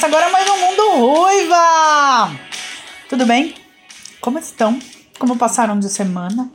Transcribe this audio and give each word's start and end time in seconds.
Começa 0.00 0.16
agora 0.16 0.32
mais 0.32 0.48
um 0.48 0.56
Mundo 0.56 0.90
Ruiva! 0.96 2.40
Tudo 3.06 3.26
bem? 3.26 3.54
Como 4.18 4.38
estão? 4.38 4.78
Como 5.18 5.36
passaram 5.36 5.78
de 5.78 5.90
semana? 5.90 6.50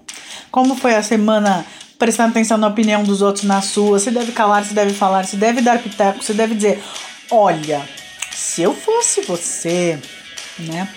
Como 0.50 0.76
foi 0.76 0.96
a 0.96 1.04
semana 1.04 1.64
prestando 2.00 2.32
atenção 2.32 2.58
na 2.58 2.66
opinião 2.66 3.04
dos 3.04 3.22
outros 3.22 3.44
na 3.44 3.62
sua? 3.62 4.00
Se 4.00 4.10
deve 4.10 4.32
calar, 4.32 4.66
se 4.66 4.74
deve 4.74 4.96
falar, 4.96 5.26
se 5.26 5.36
deve 5.36 5.62
dar 5.62 5.78
pitaco, 5.78 6.24
se 6.24 6.34
deve 6.34 6.56
dizer: 6.56 6.84
Olha, 7.30 7.88
se 8.34 8.64
eu 8.64 8.74
fosse 8.74 9.22
você, 9.22 10.02
né? 10.58 10.90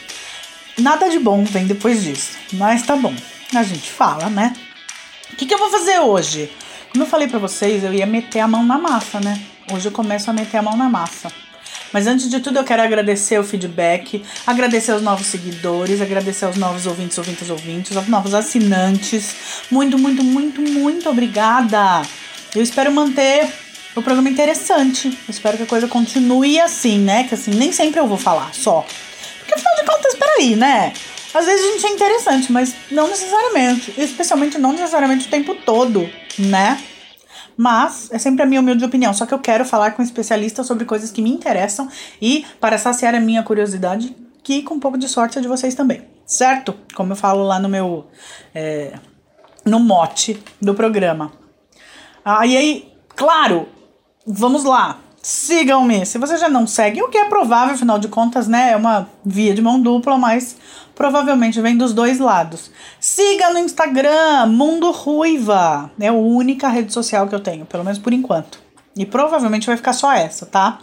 Nada 0.78 1.10
de 1.10 1.18
bom 1.18 1.44
vem 1.44 1.66
depois 1.66 2.02
disso, 2.02 2.38
mas 2.54 2.80
tá 2.80 2.96
bom, 2.96 3.14
a 3.54 3.62
gente 3.62 3.90
fala, 3.90 4.30
né? 4.30 4.54
O 5.30 5.36
que, 5.36 5.44
que 5.44 5.52
eu 5.52 5.58
vou 5.58 5.70
fazer 5.70 5.98
hoje? 5.98 6.50
Como 6.92 7.04
eu 7.04 7.08
falei 7.08 7.28
para 7.28 7.38
vocês, 7.38 7.84
eu 7.84 7.92
ia 7.92 8.06
meter 8.06 8.40
a 8.40 8.48
mão 8.48 8.64
na 8.64 8.78
massa, 8.78 9.20
né? 9.20 9.38
Hoje 9.70 9.88
eu 9.88 9.92
começo 9.92 10.30
a 10.30 10.32
meter 10.32 10.56
a 10.56 10.62
mão 10.62 10.78
na 10.78 10.88
massa. 10.88 11.30
Mas 11.92 12.06
antes 12.06 12.28
de 12.28 12.40
tudo, 12.40 12.58
eu 12.58 12.64
quero 12.64 12.82
agradecer 12.82 13.38
o 13.38 13.44
feedback, 13.44 14.22
agradecer 14.46 14.92
aos 14.92 15.02
novos 15.02 15.26
seguidores, 15.26 16.00
agradecer 16.00 16.44
aos 16.44 16.56
novos 16.56 16.86
ouvintes, 16.86 17.16
ouvintes, 17.18 17.48
ouvintes, 17.48 17.96
aos 17.96 18.08
novos 18.08 18.34
assinantes. 18.34 19.34
Muito, 19.70 19.98
muito, 19.98 20.22
muito, 20.22 20.60
muito 20.60 21.08
obrigada. 21.08 22.02
Eu 22.54 22.62
espero 22.62 22.92
manter 22.92 23.48
o 23.96 24.02
programa 24.02 24.28
interessante. 24.28 25.08
Eu 25.08 25.30
espero 25.30 25.56
que 25.56 25.62
a 25.62 25.66
coisa 25.66 25.88
continue 25.88 26.60
assim, 26.60 26.98
né? 26.98 27.24
Que 27.24 27.34
assim, 27.34 27.52
nem 27.52 27.72
sempre 27.72 28.00
eu 28.00 28.06
vou 28.06 28.18
falar 28.18 28.54
só. 28.54 28.84
Porque 29.38 29.54
afinal 29.54 29.74
de 29.76 29.84
contas, 29.84 30.14
peraí, 30.14 30.56
né? 30.56 30.92
Às 31.32 31.46
vezes 31.46 31.66
a 31.66 31.72
gente 31.72 31.86
é 31.86 31.90
interessante, 31.90 32.52
mas 32.52 32.74
não 32.90 33.08
necessariamente. 33.08 33.94
Especialmente 33.96 34.58
não 34.58 34.72
necessariamente 34.72 35.26
o 35.26 35.30
tempo 35.30 35.54
todo, 35.54 36.08
né? 36.38 36.78
Mas 37.58 38.08
é 38.12 38.18
sempre 38.18 38.44
a 38.44 38.46
minha 38.46 38.60
humilde 38.60 38.84
opinião. 38.84 39.12
Só 39.12 39.26
que 39.26 39.34
eu 39.34 39.38
quero 39.40 39.64
falar 39.64 39.90
com 39.90 40.00
especialistas 40.00 40.64
sobre 40.64 40.84
coisas 40.84 41.10
que 41.10 41.20
me 41.20 41.28
interessam 41.28 41.88
e 42.22 42.46
para 42.60 42.78
saciar 42.78 43.16
a 43.16 43.20
minha 43.20 43.42
curiosidade, 43.42 44.14
que 44.44 44.62
com 44.62 44.74
um 44.74 44.80
pouco 44.80 44.96
de 44.96 45.08
sorte 45.08 45.38
é 45.38 45.42
de 45.42 45.48
vocês 45.48 45.74
também. 45.74 46.02
Certo? 46.24 46.72
Como 46.94 47.10
eu 47.12 47.16
falo 47.16 47.42
lá 47.42 47.58
no 47.58 47.68
meu. 47.68 48.06
É, 48.54 48.92
no 49.64 49.80
mote 49.80 50.40
do 50.62 50.72
programa. 50.72 51.32
Ah, 52.24 52.40
aí, 52.42 52.92
claro, 53.16 53.68
vamos 54.24 54.62
lá. 54.62 55.00
Sigam-me. 55.20 56.06
Se 56.06 56.16
você 56.16 56.36
já 56.36 56.48
não 56.48 56.64
segue, 56.64 57.02
o 57.02 57.08
que 57.08 57.18
é 57.18 57.24
provável, 57.24 57.74
afinal 57.74 57.98
de 57.98 58.06
contas, 58.06 58.46
né? 58.46 58.70
É 58.70 58.76
uma 58.76 59.10
via 59.24 59.52
de 59.52 59.60
mão 59.60 59.80
dupla, 59.80 60.16
mas 60.16 60.56
provavelmente 60.98 61.60
vem 61.60 61.76
dos 61.76 61.94
dois 61.94 62.18
lados. 62.18 62.72
Siga 62.98 63.50
no 63.52 63.60
Instagram, 63.60 64.46
Mundo 64.46 64.90
Ruiva. 64.90 65.92
É 66.00 66.08
a 66.08 66.12
única 66.12 66.68
rede 66.68 66.92
social 66.92 67.28
que 67.28 67.34
eu 67.36 67.38
tenho, 67.38 67.64
pelo 67.64 67.84
menos 67.84 68.00
por 68.00 68.12
enquanto. 68.12 68.60
E 68.96 69.06
provavelmente 69.06 69.68
vai 69.68 69.76
ficar 69.76 69.92
só 69.92 70.12
essa, 70.12 70.44
tá? 70.44 70.80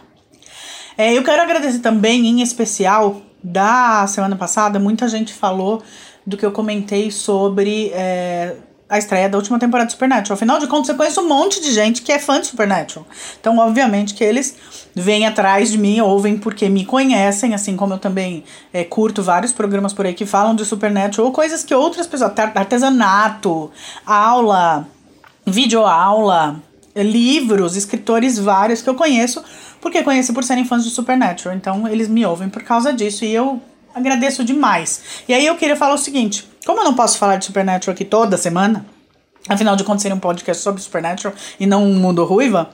É, 0.96 1.12
eu 1.12 1.22
quero 1.22 1.42
agradecer 1.42 1.80
também, 1.80 2.26
em 2.26 2.40
especial, 2.40 3.20
da 3.44 4.06
semana 4.06 4.34
passada, 4.36 4.78
muita 4.78 5.06
gente 5.06 5.34
falou 5.34 5.82
do 6.26 6.38
que 6.38 6.46
eu 6.46 6.50
comentei 6.50 7.10
sobre 7.10 7.90
é, 7.92 8.56
a 8.88 8.98
estreia 8.98 9.28
da 9.28 9.36
última 9.36 9.58
temporada 9.58 9.86
de 9.86 9.92
Supernatural. 9.92 10.34
Afinal 10.34 10.58
de 10.58 10.66
contas, 10.66 10.88
você 10.88 10.94
conhece 10.94 11.18
um 11.18 11.28
monte 11.28 11.60
de 11.60 11.72
gente 11.72 12.02
que 12.02 12.12
é 12.12 12.18
fã 12.18 12.40
de 12.40 12.46
Supernatural. 12.46 13.06
Então, 13.40 13.58
obviamente, 13.58 14.14
que 14.14 14.22
eles 14.22 14.56
vêm 14.94 15.26
atrás 15.26 15.70
de 15.72 15.78
mim, 15.78 16.00
ouvem 16.00 16.38
porque 16.38 16.68
me 16.68 16.84
conhecem, 16.84 17.52
assim 17.52 17.76
como 17.76 17.94
eu 17.94 17.98
também 17.98 18.44
é, 18.72 18.84
curto 18.84 19.22
vários 19.22 19.52
programas 19.52 19.92
por 19.92 20.06
aí 20.06 20.14
que 20.14 20.24
falam 20.24 20.54
de 20.54 20.64
Supernatural, 20.64 21.26
ou 21.26 21.32
coisas 21.32 21.64
que 21.64 21.74
outras 21.74 22.06
pessoas, 22.06 22.32
artesanato, 22.54 23.70
aula, 24.06 24.86
videoaula, 25.44 26.62
livros, 26.94 27.76
escritores 27.76 28.38
vários 28.38 28.82
que 28.82 28.88
eu 28.88 28.94
conheço, 28.94 29.42
porque 29.80 30.02
conheço 30.02 30.32
por 30.32 30.44
serem 30.44 30.64
fãs 30.64 30.84
de 30.84 30.90
Supernatural. 30.90 31.56
Então, 31.56 31.88
eles 31.88 32.08
me 32.08 32.24
ouvem 32.24 32.48
por 32.48 32.62
causa 32.62 32.92
disso 32.92 33.24
e 33.24 33.34
eu 33.34 33.60
agradeço 33.96 34.44
demais. 34.44 35.00
E 35.26 35.32
aí 35.32 35.46
eu 35.46 35.56
queria 35.56 35.74
falar 35.74 35.94
o 35.94 35.98
seguinte: 35.98 36.46
como 36.66 36.80
eu 36.80 36.84
não 36.84 36.94
posso 36.94 37.18
falar 37.18 37.36
de 37.36 37.46
Supernatural 37.46 37.94
aqui 37.94 38.04
toda 38.04 38.36
semana, 38.36 38.86
afinal 39.48 39.74
de 39.74 39.82
contas 39.82 40.02
seria 40.02 40.14
um 40.14 40.20
podcast 40.20 40.62
sobre 40.62 40.82
Supernatural 40.82 41.34
e 41.58 41.66
não 41.66 41.82
um 41.82 41.94
mundo 41.94 42.22
ruiva, 42.24 42.70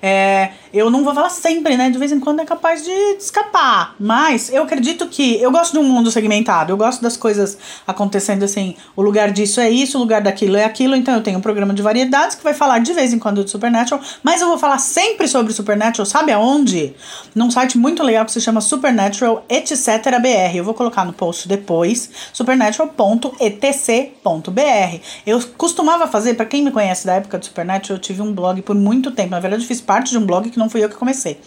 é, 0.00 0.50
eu 0.72 0.90
não 0.90 1.02
vou 1.02 1.14
falar 1.14 1.30
sempre, 1.30 1.76
né? 1.76 1.90
De 1.90 1.98
vez 1.98 2.12
em 2.12 2.20
quando 2.20 2.40
é 2.40 2.44
capaz 2.44 2.84
de 2.84 2.90
escapar. 3.18 3.94
Mas 3.98 4.52
eu 4.52 4.62
acredito 4.62 5.06
que. 5.08 5.40
Eu 5.40 5.50
gosto 5.50 5.72
de 5.72 5.78
um 5.78 5.84
mundo 5.84 6.10
segmentado. 6.10 6.72
Eu 6.72 6.76
gosto 6.76 7.02
das 7.02 7.16
coisas 7.16 7.58
acontecendo 7.86 8.44
assim. 8.44 8.76
O 8.94 9.02
lugar 9.02 9.30
disso 9.30 9.60
é 9.60 9.70
isso, 9.70 9.98
o 9.98 10.00
lugar 10.00 10.20
daquilo 10.20 10.56
é 10.56 10.64
aquilo. 10.64 10.94
Então 10.94 11.14
eu 11.14 11.22
tenho 11.22 11.38
um 11.38 11.42
programa 11.42 11.74
de 11.74 11.82
variedades 11.82 12.36
que 12.36 12.44
vai 12.44 12.54
falar 12.54 12.78
de 12.80 12.92
vez 12.92 13.12
em 13.12 13.18
quando 13.18 13.44
de 13.44 13.50
Supernatural. 13.50 14.02
Mas 14.22 14.40
eu 14.40 14.48
vou 14.48 14.58
falar 14.58 14.78
sempre 14.78 15.26
sobre 15.26 15.52
Supernatural, 15.52 16.06
sabe 16.06 16.32
aonde? 16.32 16.94
Num 17.34 17.50
site 17.50 17.78
muito 17.78 18.02
legal 18.02 18.24
que 18.24 18.32
se 18.32 18.40
chama 18.40 18.60
Supernatural 18.60 19.44
etc. 19.48 20.20
BR. 20.20 20.56
Eu 20.56 20.64
vou 20.64 20.74
colocar 20.74 21.04
no 21.04 21.12
post 21.12 21.48
depois. 21.48 22.10
supernatural.etc.br. 22.32 25.00
Eu 25.26 25.42
costumava 25.56 26.06
fazer, 26.06 26.34
para 26.34 26.46
quem 26.46 26.62
me 26.62 26.70
conhece 26.70 27.06
da 27.06 27.14
época 27.14 27.38
do 27.38 27.44
Supernatural, 27.44 27.96
eu 27.96 28.00
tive 28.00 28.22
um 28.22 28.32
blog 28.32 28.62
por 28.62 28.76
muito 28.76 29.10
tempo. 29.10 29.30
Na 29.30 29.40
verdade, 29.40 29.62
eu 29.62 29.68
fiz 29.68 29.80
parte 29.88 30.10
de 30.10 30.18
um 30.18 30.26
blog 30.26 30.50
que 30.50 30.58
não 30.58 30.68
fui 30.68 30.84
eu 30.84 30.88
que 30.90 30.96
comecei. 30.96 31.40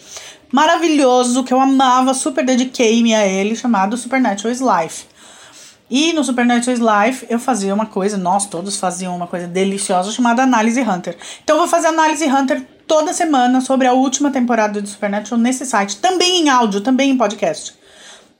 Maravilhoso, 0.50 1.44
que 1.44 1.54
eu 1.54 1.60
amava, 1.60 2.12
super 2.12 2.44
dediquei-me 2.44 3.14
a 3.14 3.24
ele, 3.24 3.54
chamado 3.54 3.96
Supernatural 3.96 4.52
Life. 4.52 5.04
E 5.88 6.12
no 6.12 6.24
Supernatural 6.24 7.04
Life 7.04 7.24
eu 7.30 7.38
fazia 7.38 7.72
uma 7.72 7.86
coisa, 7.86 8.18
nós 8.18 8.46
todos 8.46 8.76
faziam 8.76 9.14
uma 9.14 9.28
coisa 9.28 9.46
deliciosa 9.46 10.10
chamada 10.10 10.42
Análise 10.42 10.80
Hunter. 10.80 11.16
Então 11.44 11.56
eu 11.56 11.60
vou 11.60 11.68
fazer 11.68 11.86
Análise 11.86 12.26
Hunter 12.26 12.66
toda 12.86 13.12
semana 13.12 13.60
sobre 13.60 13.86
a 13.86 13.92
última 13.92 14.30
temporada 14.30 14.82
de 14.82 14.88
Supernatural 14.88 15.38
nesse 15.38 15.64
site, 15.64 15.98
também 15.98 16.40
em 16.40 16.48
áudio, 16.48 16.80
também 16.80 17.10
em 17.10 17.16
podcast, 17.16 17.74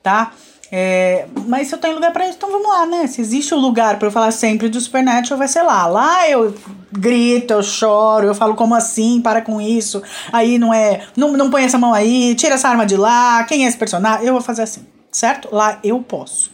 tá? 0.01 0.33
É, 0.75 1.27
mas 1.45 1.67
se 1.67 1.75
eu 1.75 1.77
tenho 1.77 1.93
lugar 1.93 2.11
para 2.11 2.25
isso, 2.25 2.35
então 2.35 2.49
vamos 2.49 2.67
lá, 2.67 2.83
né? 2.87 3.05
Se 3.05 3.21
existe 3.21 3.53
um 3.53 3.59
lugar 3.59 3.99
para 3.99 4.07
eu 4.07 4.11
falar 4.11 4.31
sempre 4.31 4.69
do 4.69 4.81
Supernatural, 4.81 5.37
vai 5.37 5.47
ser 5.47 5.61
lá. 5.61 5.85
Lá 5.85 6.27
eu 6.27 6.51
grito, 6.91 7.53
eu 7.53 7.61
choro, 7.61 8.25
eu 8.25 8.33
falo 8.33 8.55
como 8.55 8.73
assim, 8.73 9.21
para 9.21 9.39
com 9.39 9.61
isso. 9.61 10.01
Aí 10.31 10.57
não 10.57 10.73
é, 10.73 11.05
não, 11.15 11.33
não 11.33 11.51
põe 11.51 11.63
essa 11.63 11.77
mão 11.77 11.93
aí, 11.93 12.33
tira 12.33 12.55
essa 12.55 12.69
arma 12.69 12.87
de 12.87 12.97
lá, 12.97 13.43
quem 13.43 13.65
é 13.65 13.67
esse 13.67 13.77
personagem? 13.77 14.25
Eu 14.25 14.33
vou 14.33 14.41
fazer 14.41 14.63
assim, 14.63 14.83
certo? 15.11 15.47
Lá 15.51 15.77
eu 15.83 16.01
posso. 16.01 16.49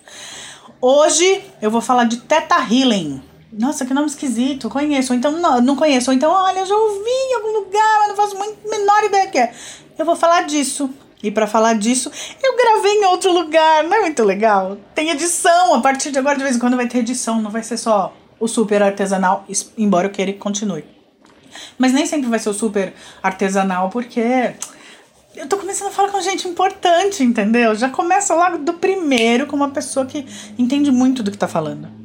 Hoje 0.82 1.42
eu 1.62 1.72
vou 1.72 1.80
falar 1.80 2.04
de 2.04 2.18
Teta 2.18 2.58
Healing. 2.58 3.22
Nossa, 3.54 3.86
que 3.86 3.94
nome 3.94 4.08
esquisito, 4.08 4.70
conheço. 4.70 5.14
Então 5.14 5.32
não, 5.32 5.62
não 5.62 5.78
conheço. 5.78 6.12
Então, 6.12 6.30
olha, 6.30 6.60
eu 6.60 6.66
já 6.66 6.76
ouvi 6.76 7.10
em 7.10 7.36
algum 7.36 7.54
lugar, 7.54 8.00
mas 8.00 8.08
não 8.10 8.16
faço 8.18 8.38
muito 8.38 8.70
menor 8.70 9.02
ideia 9.02 9.28
que 9.28 9.38
é. 9.38 9.54
Eu 9.98 10.06
vou 10.06 10.18
falar 10.18 10.42
disso. 10.42 10.90
E 11.22 11.30
para 11.30 11.48
falar 11.48 11.74
disso, 11.74 12.10
eu 12.42 12.56
gravei 12.56 12.94
em 12.94 13.06
outro 13.06 13.32
lugar, 13.34 13.84
não 13.84 13.98
é 13.98 14.02
muito 14.02 14.24
legal? 14.24 14.78
Tem 14.96 15.10
edição, 15.10 15.74
a 15.74 15.82
partir 15.82 16.12
de 16.12 16.20
agora 16.20 16.38
de 16.38 16.44
vez 16.44 16.56
em 16.56 16.60
quando 16.60 16.78
vai 16.78 16.88
ter 16.88 17.00
edição, 17.00 17.42
não 17.42 17.52
vai 17.52 17.62
ser 17.62 17.78
só 17.78 18.14
o 18.40 18.48
super 18.48 18.82
artesanal, 18.82 19.46
embora 19.78 20.08
eu 20.08 20.12
queira 20.12 20.32
que 20.32 20.40
continue. 20.40 20.86
Mas 21.78 21.92
nem 21.92 22.06
sempre 22.06 22.30
vai 22.30 22.40
ser 22.40 22.50
o 22.50 22.54
super 22.54 22.94
artesanal, 23.22 23.90
porque 23.90 24.54
eu 25.36 25.48
tô 25.48 25.58
começando 25.58 25.90
a 25.90 25.92
falar 25.92 26.10
com 26.10 26.22
gente 26.22 26.48
importante, 26.48 27.22
entendeu? 27.22 27.76
Já 27.76 27.90
começa 27.90 28.34
logo 28.34 28.60
do 28.60 28.74
primeiro 28.76 29.46
com 29.46 29.58
uma 29.58 29.72
pessoa 29.72 30.06
que 30.06 30.26
entende 30.58 30.90
muito 30.90 31.22
do 31.22 31.32
que 31.32 31.38
tá 31.38 31.48
falando. 31.48 31.99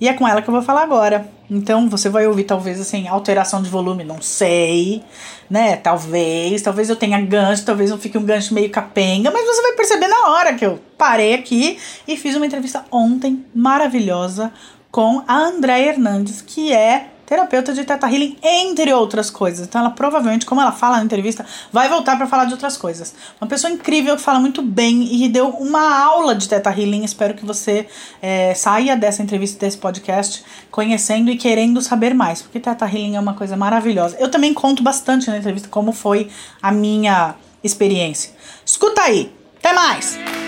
E 0.00 0.08
é 0.08 0.12
com 0.12 0.28
ela 0.28 0.42
que 0.42 0.48
eu 0.48 0.52
vou 0.52 0.62
falar 0.62 0.82
agora. 0.82 1.28
Então 1.50 1.88
você 1.88 2.08
vai 2.08 2.26
ouvir 2.26 2.44
talvez 2.44 2.80
assim, 2.80 3.08
alteração 3.08 3.62
de 3.62 3.70
volume, 3.70 4.04
não 4.04 4.20
sei, 4.20 5.02
né? 5.48 5.76
Talvez, 5.76 6.60
talvez 6.60 6.90
eu 6.90 6.96
tenha 6.96 7.20
gancho, 7.20 7.64
talvez 7.64 7.90
eu 7.90 7.98
fique 7.98 8.18
um 8.18 8.24
gancho 8.24 8.52
meio 8.52 8.68
capenga, 8.70 9.30
mas 9.30 9.46
você 9.46 9.62
vai 9.62 9.72
perceber 9.72 10.08
na 10.08 10.28
hora 10.30 10.54
que 10.54 10.66
eu 10.66 10.80
parei 10.98 11.34
aqui 11.34 11.78
e 12.06 12.16
fiz 12.16 12.34
uma 12.34 12.46
entrevista 12.46 12.84
ontem 12.90 13.44
maravilhosa 13.54 14.52
com 14.90 15.22
a 15.26 15.36
Andréa 15.36 15.90
Hernandes, 15.90 16.42
que 16.42 16.72
é 16.72 17.10
terapeuta 17.26 17.74
de 17.74 17.84
Teta 17.84 18.08
Healing, 18.08 18.38
entre 18.42 18.92
outras 18.94 19.28
coisas. 19.28 19.66
Então, 19.66 19.80
ela 19.80 19.90
provavelmente, 19.90 20.46
como 20.46 20.60
ela 20.60 20.72
fala 20.72 20.98
na 20.98 21.04
entrevista, 21.04 21.44
vai 21.72 21.88
voltar 21.88 22.16
para 22.16 22.26
falar 22.26 22.44
de 22.44 22.52
outras 22.52 22.76
coisas. 22.76 23.14
Uma 23.40 23.48
pessoa 23.48 23.70
incrível 23.72 24.16
que 24.16 24.22
fala 24.22 24.38
muito 24.38 24.62
bem 24.62 25.24
e 25.24 25.28
deu 25.28 25.48
uma 25.48 26.04
aula 26.04 26.34
de 26.34 26.48
Teta 26.48 26.70
Healing. 26.70 27.04
Espero 27.04 27.34
que 27.34 27.44
você 27.44 27.88
é, 28.22 28.54
saia 28.54 28.96
dessa 28.96 29.22
entrevista, 29.22 29.58
desse 29.58 29.76
podcast, 29.76 30.44
conhecendo 30.70 31.30
e 31.30 31.36
querendo 31.36 31.82
saber 31.82 32.14
mais, 32.14 32.42
porque 32.42 32.60
Teta 32.60 32.86
Healing 32.86 33.16
é 33.16 33.20
uma 33.20 33.34
coisa 33.34 33.56
maravilhosa. 33.56 34.16
Eu 34.20 34.30
também 34.30 34.54
conto 34.54 34.82
bastante 34.82 35.28
na 35.28 35.38
entrevista 35.38 35.68
como 35.68 35.92
foi 35.92 36.30
a 36.62 36.70
minha 36.70 37.34
experiência. 37.62 38.30
Escuta 38.64 39.02
aí! 39.02 39.32
Até 39.58 39.72
mais! 39.72 40.45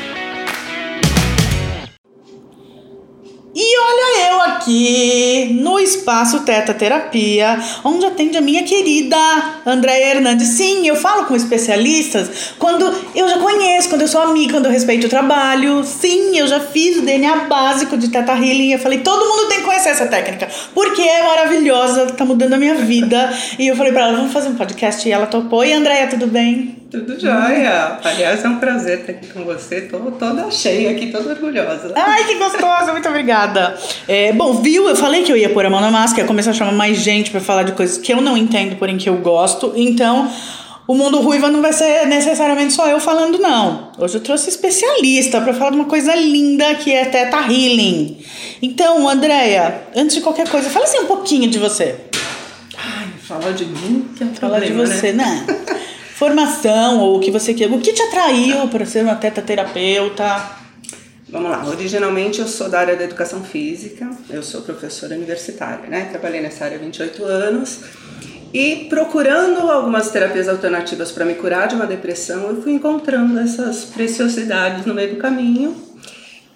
E 3.61 3.79
olha 3.81 4.31
eu 4.31 4.41
aqui 4.43 5.59
no 5.61 5.81
espaço 5.81 6.45
Teta 6.45 6.73
Terapia, 6.73 7.59
onde 7.83 8.07
atende 8.07 8.37
a 8.37 8.41
minha 8.41 8.63
querida 8.63 9.17
Andréia 9.67 10.15
Hernandes. 10.15 10.47
Sim, 10.51 10.87
eu 10.87 10.95
falo 10.95 11.27
com 11.27 11.35
especialistas 11.35 12.55
quando 12.57 12.85
eu 13.17 13.29
já 13.29 13.39
conheço, 13.39 13.89
quando 13.89 14.03
eu 14.03 14.07
sou 14.07 14.23
amiga, 14.23 14.53
quando 14.53 14.67
eu 14.67 14.71
respeito 14.71 15.09
o 15.09 15.11
trabalho. 15.11 15.83
Sim, 15.83 16.39
eu 16.39 16.47
já 16.47 16.61
fiz 16.61 16.99
o 16.99 17.03
DNA 17.03 17.47
básico 17.47 17.99
de 17.99 18.11
Teta 18.11 18.31
Healing. 18.33 18.75
Eu 18.75 18.79
falei, 18.79 19.01
todo 19.01 19.29
mundo 19.29 19.49
tem 19.49 19.59
que 19.59 19.65
conhecer 19.65 19.89
essa 19.89 20.07
técnica, 20.07 20.49
porque 20.73 21.03
é 21.03 21.25
maravilhosa, 21.25 22.07
tá 22.13 22.25
mudando 22.25 22.53
a 22.53 22.59
minha 22.59 22.77
vida. 22.77 23.37
E 23.59 23.67
eu 23.67 23.75
falei 23.75 23.91
para 23.91 24.03
ela, 24.03 24.19
vamos 24.19 24.33
fazer 24.33 24.51
um 24.51 24.55
podcast. 24.55 25.09
E 25.09 25.11
ela 25.11 25.27
topou. 25.27 25.65
E 25.65 25.73
Andréia, 25.73 26.07
tudo 26.07 26.29
bem? 26.29 26.77
Tudo 26.91 27.21
jóia. 27.21 27.99
Aliás, 28.03 28.43
é 28.43 28.49
um 28.49 28.59
prazer 28.59 29.01
estar 29.01 29.13
aqui 29.13 29.27
com 29.29 29.45
você. 29.45 29.83
Tô 29.83 29.99
toda 29.99 30.51
cheia 30.51 30.91
aqui, 30.91 31.09
toda 31.09 31.31
orgulhosa. 31.31 31.93
Ai, 31.95 32.25
que 32.25 32.37
gostosa, 32.37 32.93
muito 32.93 33.07
obrigada. 33.07 33.77
É, 34.07 34.33
bom, 34.33 34.55
viu? 34.55 34.89
Eu 34.89 34.97
falei 34.97 35.23
que 35.23 35.31
eu 35.31 35.37
ia 35.37 35.51
pôr 35.51 35.67
a 35.67 35.71
mão 35.71 35.83
na 35.83 35.91
máscara, 35.91 36.23
ia 36.23 36.27
começar 36.27 36.51
a 36.51 36.55
chamar 36.55 36.73
mais 36.73 36.97
gente 36.97 37.31
para 37.31 37.41
falar 37.41 37.65
de 37.65 37.73
coisas 37.73 37.99
que 37.99 38.11
eu 38.11 38.23
não 38.23 38.39
entendo, 38.39 38.77
porém 38.77 38.97
que 38.97 39.07
eu 39.07 39.19
gosto. 39.19 39.75
Então, 39.77 40.33
o 40.87 40.95
mundo 40.95 41.21
ruiva 41.21 41.51
não 41.51 41.61
vai 41.61 41.75
ser 41.75 42.07
necessariamente 42.07 42.73
só 42.73 42.89
eu 42.89 42.99
falando, 42.99 43.39
não. 43.39 43.93
Hoje 43.99 44.15
eu 44.17 44.23
trouxe 44.23 44.49
especialista 44.49 45.43
para 45.43 45.53
falar 45.53 45.73
de 45.73 45.77
uma 45.77 45.85
coisa 45.85 46.15
linda 46.15 46.75
que 46.77 46.91
é 46.91 47.05
Teta 47.05 47.37
Healing. 47.37 48.17
Então, 48.63 49.07
Andréia, 49.07 49.83
antes 49.95 50.17
de 50.17 50.23
qualquer 50.23 50.49
coisa, 50.49 50.71
fala 50.71 50.87
assim 50.87 51.01
um 51.01 51.07
pouquinho 51.07 51.51
de 51.51 51.59
você. 51.59 51.97
Ai, 52.79 53.09
falar 53.23 53.53
de 53.53 53.67
mim 53.67 54.09
que 54.17 54.23
é 54.23 54.27
um 54.27 54.35
Fala 54.35 54.59
de 54.59 54.73
você, 54.73 55.13
né? 55.13 55.45
Formação, 56.19 56.99
ou 56.99 57.17
o 57.17 57.21
que 57.21 57.31
você 57.31 57.55
quer. 57.55 57.71
O 57.71 57.79
que 57.79 57.93
te 57.93 58.03
atraiu 58.03 58.67
para 58.67 58.85
ser 58.85 59.05
uma 59.05 59.15
teta 59.15 59.41
terapeuta? 59.41 60.51
Vamos 61.29 61.49
lá. 61.49 61.65
Originalmente 61.65 62.41
eu 62.41 62.49
sou 62.49 62.69
da 62.69 62.81
área 62.81 62.97
da 62.97 63.05
educação 63.05 63.45
física, 63.45 64.11
eu 64.29 64.43
sou 64.43 64.63
professora 64.63 65.15
universitária, 65.15 65.89
né? 65.89 66.09
Trabalhei 66.11 66.41
nessa 66.41 66.65
área 66.65 66.77
há 66.77 66.81
28 66.81 67.25
anos. 67.25 67.85
E 68.53 68.87
procurando 68.89 69.71
algumas 69.71 70.11
terapias 70.11 70.49
alternativas 70.49 71.13
para 71.13 71.25
me 71.25 71.35
curar 71.35 71.69
de 71.69 71.77
uma 71.77 71.87
depressão, 71.87 72.49
eu 72.49 72.63
fui 72.63 72.73
encontrando 72.73 73.39
essas 73.39 73.85
preciosidades 73.85 74.87
no 74.87 74.95
meio 74.95 75.15
do 75.15 75.21
caminho 75.21 75.77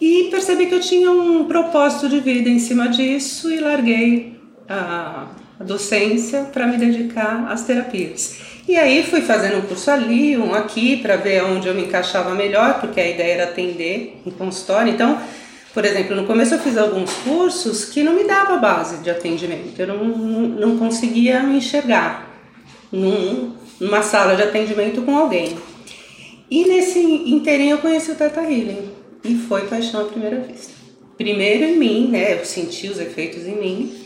e 0.00 0.29
percebi 0.29 0.67
que 0.67 0.75
eu 0.75 0.81
tinha 0.81 1.12
um 1.12 1.44
propósito 1.44 2.08
de 2.08 2.19
vida 2.19 2.49
em 2.49 2.58
cima 2.58 2.88
disso 2.88 3.49
e 3.49 3.61
larguei 3.61 4.41
a 4.69 5.29
docência 5.61 6.43
para 6.53 6.67
me 6.67 6.76
dedicar 6.76 7.47
às 7.49 7.62
terapias. 7.62 8.52
E 8.69 8.76
aí 8.76 9.03
fui 9.03 9.20
fazendo 9.23 9.59
um 9.59 9.62
curso 9.62 9.91
ali, 9.91 10.37
um 10.37 10.55
aqui, 10.55 10.97
para 10.97 11.17
ver 11.17 11.43
onde 11.44 11.67
eu 11.67 11.75
me 11.75 11.82
encaixava 11.82 12.35
melhor, 12.35 12.81
porque 12.81 13.00
a 13.00 13.09
ideia 13.09 13.32
era 13.35 13.44
atender 13.44 14.20
em 14.25 14.31
consultório. 14.31 14.93
Então, 14.93 15.20
por 15.75 15.85
exemplo, 15.85 16.14
no 16.14 16.25
começo 16.26 16.55
eu 16.55 16.59
fiz 16.59 16.76
alguns 16.76 17.12
cursos 17.25 17.87
que 17.87 18.03
não 18.03 18.14
me 18.14 18.25
dava 18.25 18.59
base 18.59 18.99
de 18.99 19.11
atendimento, 19.11 19.79
eu 19.81 19.87
não, 19.87 20.05
não, 20.05 20.79
conseguia 20.79 21.43
me 21.43 21.56
enxergar 21.56 22.31
num, 22.91 23.55
numa 23.81 24.03
sala 24.03 24.37
de 24.37 24.43
atendimento 24.43 25.03
com 25.03 25.17
alguém. 25.17 25.56
E 26.50 26.67
nesse 26.67 27.00
inteirinho 27.00 27.76
eu 27.76 27.79
conheci 27.79 28.11
o 28.11 28.15
Teta 28.15 28.43
Healing 28.43 28.91
e 29.25 29.35
foi 29.35 29.62
paixão 29.62 30.03
à 30.03 30.05
primeira 30.05 30.41
vista. 30.41 30.73
Primeiro 31.17 31.65
em 31.65 31.79
mim, 31.79 32.08
né? 32.08 32.35
Eu 32.38 32.44
senti 32.44 32.88
os 32.88 33.00
efeitos 33.00 33.47
em 33.47 33.58
mim 33.58 34.02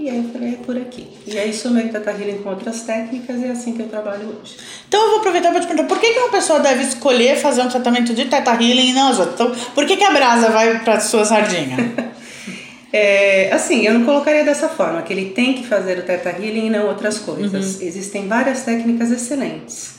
e 0.00 0.08
aí 0.08 0.18
eu 0.18 0.30
falei, 0.32 0.54
é 0.54 0.56
por 0.56 0.76
aqui. 0.76 1.08
E 1.26 1.38
aí 1.38 1.52
somei 1.52 1.86
o 1.86 1.88
Teta 1.88 2.10
Healing 2.10 2.38
com 2.42 2.50
outras 2.50 2.82
técnicas 2.82 3.40
e 3.40 3.46
é 3.46 3.50
assim 3.50 3.72
que 3.72 3.82
eu 3.82 3.88
trabalho 3.88 4.28
hoje. 4.28 4.56
Então 4.86 5.02
eu 5.02 5.10
vou 5.10 5.18
aproveitar 5.18 5.50
para 5.50 5.60
te 5.60 5.66
perguntar, 5.66 5.88
por 5.88 6.00
que, 6.00 6.12
que 6.12 6.18
uma 6.18 6.30
pessoa 6.30 6.60
deve 6.60 6.84
escolher 6.84 7.36
fazer 7.36 7.62
um 7.62 7.68
tratamento 7.68 8.14
de 8.14 8.26
Teta 8.26 8.52
Healing 8.52 8.90
e 8.90 8.92
não 8.92 9.08
as 9.08 9.18
outras? 9.18 9.34
Então, 9.34 9.70
por 9.74 9.86
que, 9.86 9.96
que 9.96 10.04
a 10.04 10.10
brasa 10.10 10.50
vai 10.50 10.78
para 10.80 11.00
sua 11.00 11.24
sardinha? 11.24 11.76
É, 12.90 13.52
assim, 13.52 13.84
eu 13.84 13.92
não 13.92 14.06
colocaria 14.06 14.42
dessa 14.42 14.66
forma, 14.66 15.02
que 15.02 15.12
ele 15.12 15.30
tem 15.30 15.52
que 15.52 15.66
fazer 15.66 15.98
o 15.98 16.02
Teta 16.02 16.30
Healing 16.30 16.68
e 16.68 16.70
não 16.70 16.86
outras 16.86 17.18
coisas. 17.18 17.82
Existem 17.82 18.26
várias 18.26 18.62
técnicas 18.62 19.10
excelentes. 19.10 19.96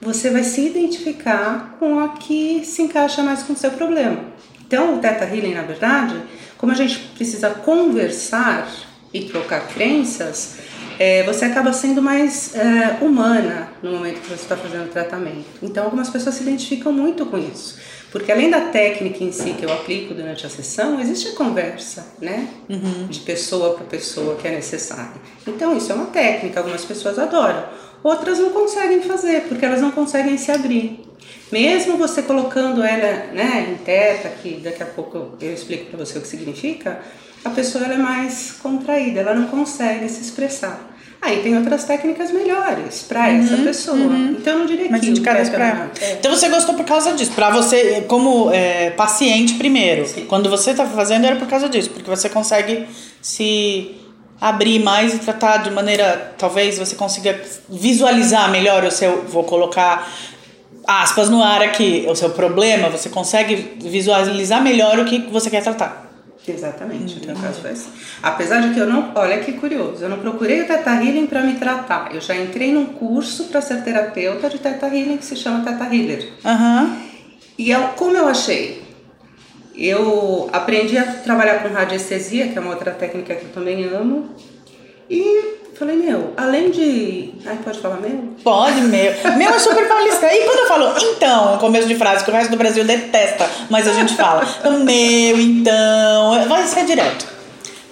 Você 0.00 0.30
vai 0.30 0.44
se 0.44 0.60
identificar 0.64 1.76
com 1.80 1.98
a 1.98 2.10
que 2.10 2.62
se 2.64 2.82
encaixa 2.82 3.20
mais 3.22 3.42
com 3.42 3.52
o 3.52 3.56
seu 3.56 3.72
problema. 3.72 4.18
Então, 4.64 4.94
o 4.94 4.98
Teta 4.98 5.24
Healing, 5.24 5.54
na 5.54 5.62
verdade, 5.62 6.14
como 6.56 6.70
a 6.70 6.74
gente 6.74 6.98
precisa 7.16 7.50
conversar 7.50 8.68
e 9.14 9.22
trocar 9.22 9.68
crenças, 9.68 10.56
é, 10.98 11.22
você 11.22 11.44
acaba 11.44 11.72
sendo 11.72 12.02
mais 12.02 12.54
é, 12.54 12.98
humana 13.00 13.68
no 13.80 13.92
momento 13.92 14.20
que 14.20 14.28
você 14.28 14.42
está 14.42 14.56
fazendo 14.56 14.86
o 14.86 14.88
tratamento. 14.88 15.44
Então, 15.62 15.84
algumas 15.84 16.10
pessoas 16.10 16.34
se 16.34 16.42
identificam 16.42 16.92
muito 16.92 17.24
com 17.26 17.38
isso. 17.38 17.78
Porque 18.10 18.30
além 18.30 18.48
da 18.50 18.60
técnica 18.60 19.24
em 19.24 19.32
si 19.32 19.54
que 19.54 19.64
eu 19.64 19.72
aplico 19.72 20.14
durante 20.14 20.46
a 20.46 20.48
sessão, 20.48 21.00
existe 21.00 21.28
a 21.28 21.32
conversa, 21.32 22.14
né? 22.20 22.48
De 23.08 23.20
pessoa 23.20 23.74
para 23.74 23.84
pessoa 23.86 24.36
que 24.36 24.46
é 24.46 24.52
necessária. 24.52 25.20
Então, 25.46 25.76
isso 25.76 25.90
é 25.90 25.94
uma 25.94 26.06
técnica, 26.06 26.60
algumas 26.60 26.84
pessoas 26.84 27.18
adoram. 27.18 27.64
Outras 28.04 28.38
não 28.38 28.50
conseguem 28.50 29.02
fazer, 29.02 29.48
porque 29.48 29.64
elas 29.64 29.80
não 29.80 29.90
conseguem 29.90 30.36
se 30.38 30.52
abrir. 30.52 31.00
Mesmo 31.50 31.96
você 31.96 32.22
colocando 32.22 32.82
ela 32.82 33.32
né, 33.32 33.68
em 33.72 33.82
teta, 33.82 34.28
que 34.28 34.60
daqui 34.62 34.82
a 34.82 34.86
pouco 34.86 35.36
eu 35.40 35.52
explico 35.52 35.86
para 35.86 36.04
você 36.04 36.18
o 36.18 36.20
que 36.20 36.28
significa, 36.28 37.00
a 37.44 37.50
pessoa 37.50 37.84
ela 37.84 37.94
é 37.94 37.98
mais 37.98 38.52
contraída, 38.62 39.20
ela 39.20 39.34
não 39.34 39.46
consegue 39.48 40.08
se 40.08 40.20
expressar. 40.22 40.90
Aí 41.20 41.40
tem 41.42 41.56
outras 41.56 41.84
técnicas 41.84 42.30
melhores 42.30 43.02
para 43.08 43.30
essa 43.30 43.56
pessoa. 43.56 43.96
Então 44.38 44.52
eu 44.54 44.58
não 44.58 44.66
diria 44.66 44.90
Mais 44.90 45.02
que 45.02 45.08
indicadas 45.10 45.48
para 45.48 45.58
não- 45.74 45.80
ela. 45.82 45.90
é. 46.00 46.12
Então 46.20 46.30
você 46.30 46.48
gostou 46.50 46.74
por 46.74 46.84
causa 46.84 47.12
disso, 47.14 47.32
para 47.32 47.48
você 47.48 48.04
como 48.06 48.50
é, 48.52 48.90
paciente 48.90 49.54
primeiro. 49.54 50.04
Quando 50.28 50.50
você 50.50 50.72
está 50.72 50.84
fazendo 50.84 51.24
era 51.24 51.36
por 51.36 51.48
causa 51.48 51.66
disso, 51.66 51.88
porque 51.90 52.10
você 52.10 52.28
consegue 52.28 52.86
se 53.22 53.96
abrir 54.38 54.80
mais 54.82 55.14
e 55.14 55.18
tratar 55.18 55.58
de 55.58 55.70
maneira, 55.70 56.34
talvez 56.36 56.78
você 56.78 56.94
consiga 56.94 57.40
visualizar 57.70 58.50
melhor 58.50 58.84
o 58.84 58.90
seu, 58.90 59.22
vou 59.26 59.44
colocar 59.44 60.06
aspas 60.86 61.30
no 61.30 61.42
ar 61.42 61.62
aqui, 61.62 62.04
o 62.06 62.14
seu 62.14 62.28
problema, 62.30 62.90
você 62.90 63.08
consegue 63.08 63.78
visualizar 63.80 64.62
melhor 64.62 64.98
o 64.98 65.06
que 65.06 65.18
você 65.30 65.48
quer 65.48 65.62
tratar. 65.62 66.03
Exatamente, 66.46 67.20
no 67.20 67.26
meu 67.26 67.36
caso 67.36 67.60
foi 67.60 67.70
assim. 67.70 67.90
Apesar 68.22 68.60
de 68.60 68.74
que 68.74 68.78
eu 68.80 68.86
não, 68.86 69.12
olha 69.14 69.38
que 69.38 69.52
curioso, 69.54 70.04
eu 70.04 70.08
não 70.08 70.18
procurei 70.18 70.62
o 70.62 70.66
Teta 70.66 70.90
Healing 70.90 71.26
para 71.26 71.42
me 71.42 71.54
tratar. 71.54 72.14
Eu 72.14 72.20
já 72.20 72.36
entrei 72.36 72.72
num 72.72 72.86
curso 72.86 73.44
para 73.44 73.62
ser 73.62 73.82
terapeuta 73.82 74.50
de 74.50 74.58
Teta 74.58 74.86
Healing 74.86 75.16
que 75.16 75.24
se 75.24 75.36
chama 75.36 75.64
Teta 75.64 75.84
Healer. 75.84 76.28
Aham. 76.44 76.96
E 77.56 77.70
eu, 77.70 77.80
como 77.96 78.16
eu 78.16 78.26
achei? 78.26 78.82
Eu 79.74 80.50
aprendi 80.52 80.98
a 80.98 81.04
trabalhar 81.04 81.62
com 81.62 81.68
radiestesia, 81.68 82.48
que 82.48 82.58
é 82.58 82.60
uma 82.60 82.70
outra 82.70 82.90
técnica 82.90 83.34
que 83.34 83.44
eu 83.44 83.50
também 83.50 83.84
amo. 83.84 84.28
E 85.08 85.63
falei, 85.78 85.96
meu, 85.96 86.32
além 86.36 86.70
de. 86.70 87.34
Ai, 87.46 87.58
pode 87.64 87.80
falar 87.80 87.96
meu? 87.96 88.34
Pode, 88.42 88.80
meu. 88.80 89.12
Meu 89.36 89.50
é 89.50 89.58
super 89.58 89.86
paulista. 89.88 90.26
E 90.32 90.44
quando 90.44 90.58
eu 90.60 90.66
falo 90.66 90.94
então, 90.96 91.52
no 91.52 91.58
começo 91.58 91.88
de 91.88 91.94
frase, 91.96 92.24
que 92.24 92.30
o 92.30 92.34
resto 92.34 92.50
do 92.50 92.56
Brasil 92.56 92.84
detesta, 92.84 93.48
mas 93.68 93.88
a 93.88 93.92
gente 93.92 94.14
fala, 94.14 94.46
então, 94.60 94.80
meu, 94.80 95.40
então, 95.40 96.48
vai 96.48 96.66
ser 96.66 96.84
direto. 96.84 97.34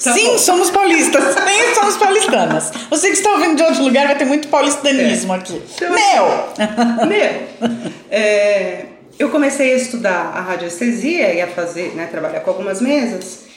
Tá 0.02 0.12
Sim, 0.12 0.32
bom. 0.32 0.38
somos 0.38 0.70
paulistas. 0.70 1.22
Sim, 1.22 1.74
somos 1.74 1.96
paulistanas. 1.96 2.72
Você 2.90 3.08
que 3.08 3.14
está 3.14 3.30
ouvindo 3.30 3.56
de 3.56 3.62
outro 3.62 3.84
lugar 3.84 4.06
vai 4.06 4.16
ter 4.16 4.24
muito 4.24 4.48
paulistanismo 4.48 5.32
aqui. 5.32 5.62
Então, 5.76 5.92
meu! 5.92 7.06
Meu, 7.06 7.78
é, 8.10 8.86
eu 9.18 9.30
comecei 9.30 9.72
a 9.72 9.76
estudar 9.76 10.32
a 10.34 10.40
radiestesia 10.40 11.32
e 11.34 11.40
a 11.40 11.46
fazer, 11.46 11.94
né, 11.94 12.08
trabalhar 12.10 12.40
com 12.40 12.50
algumas 12.50 12.80
mesas. 12.80 13.51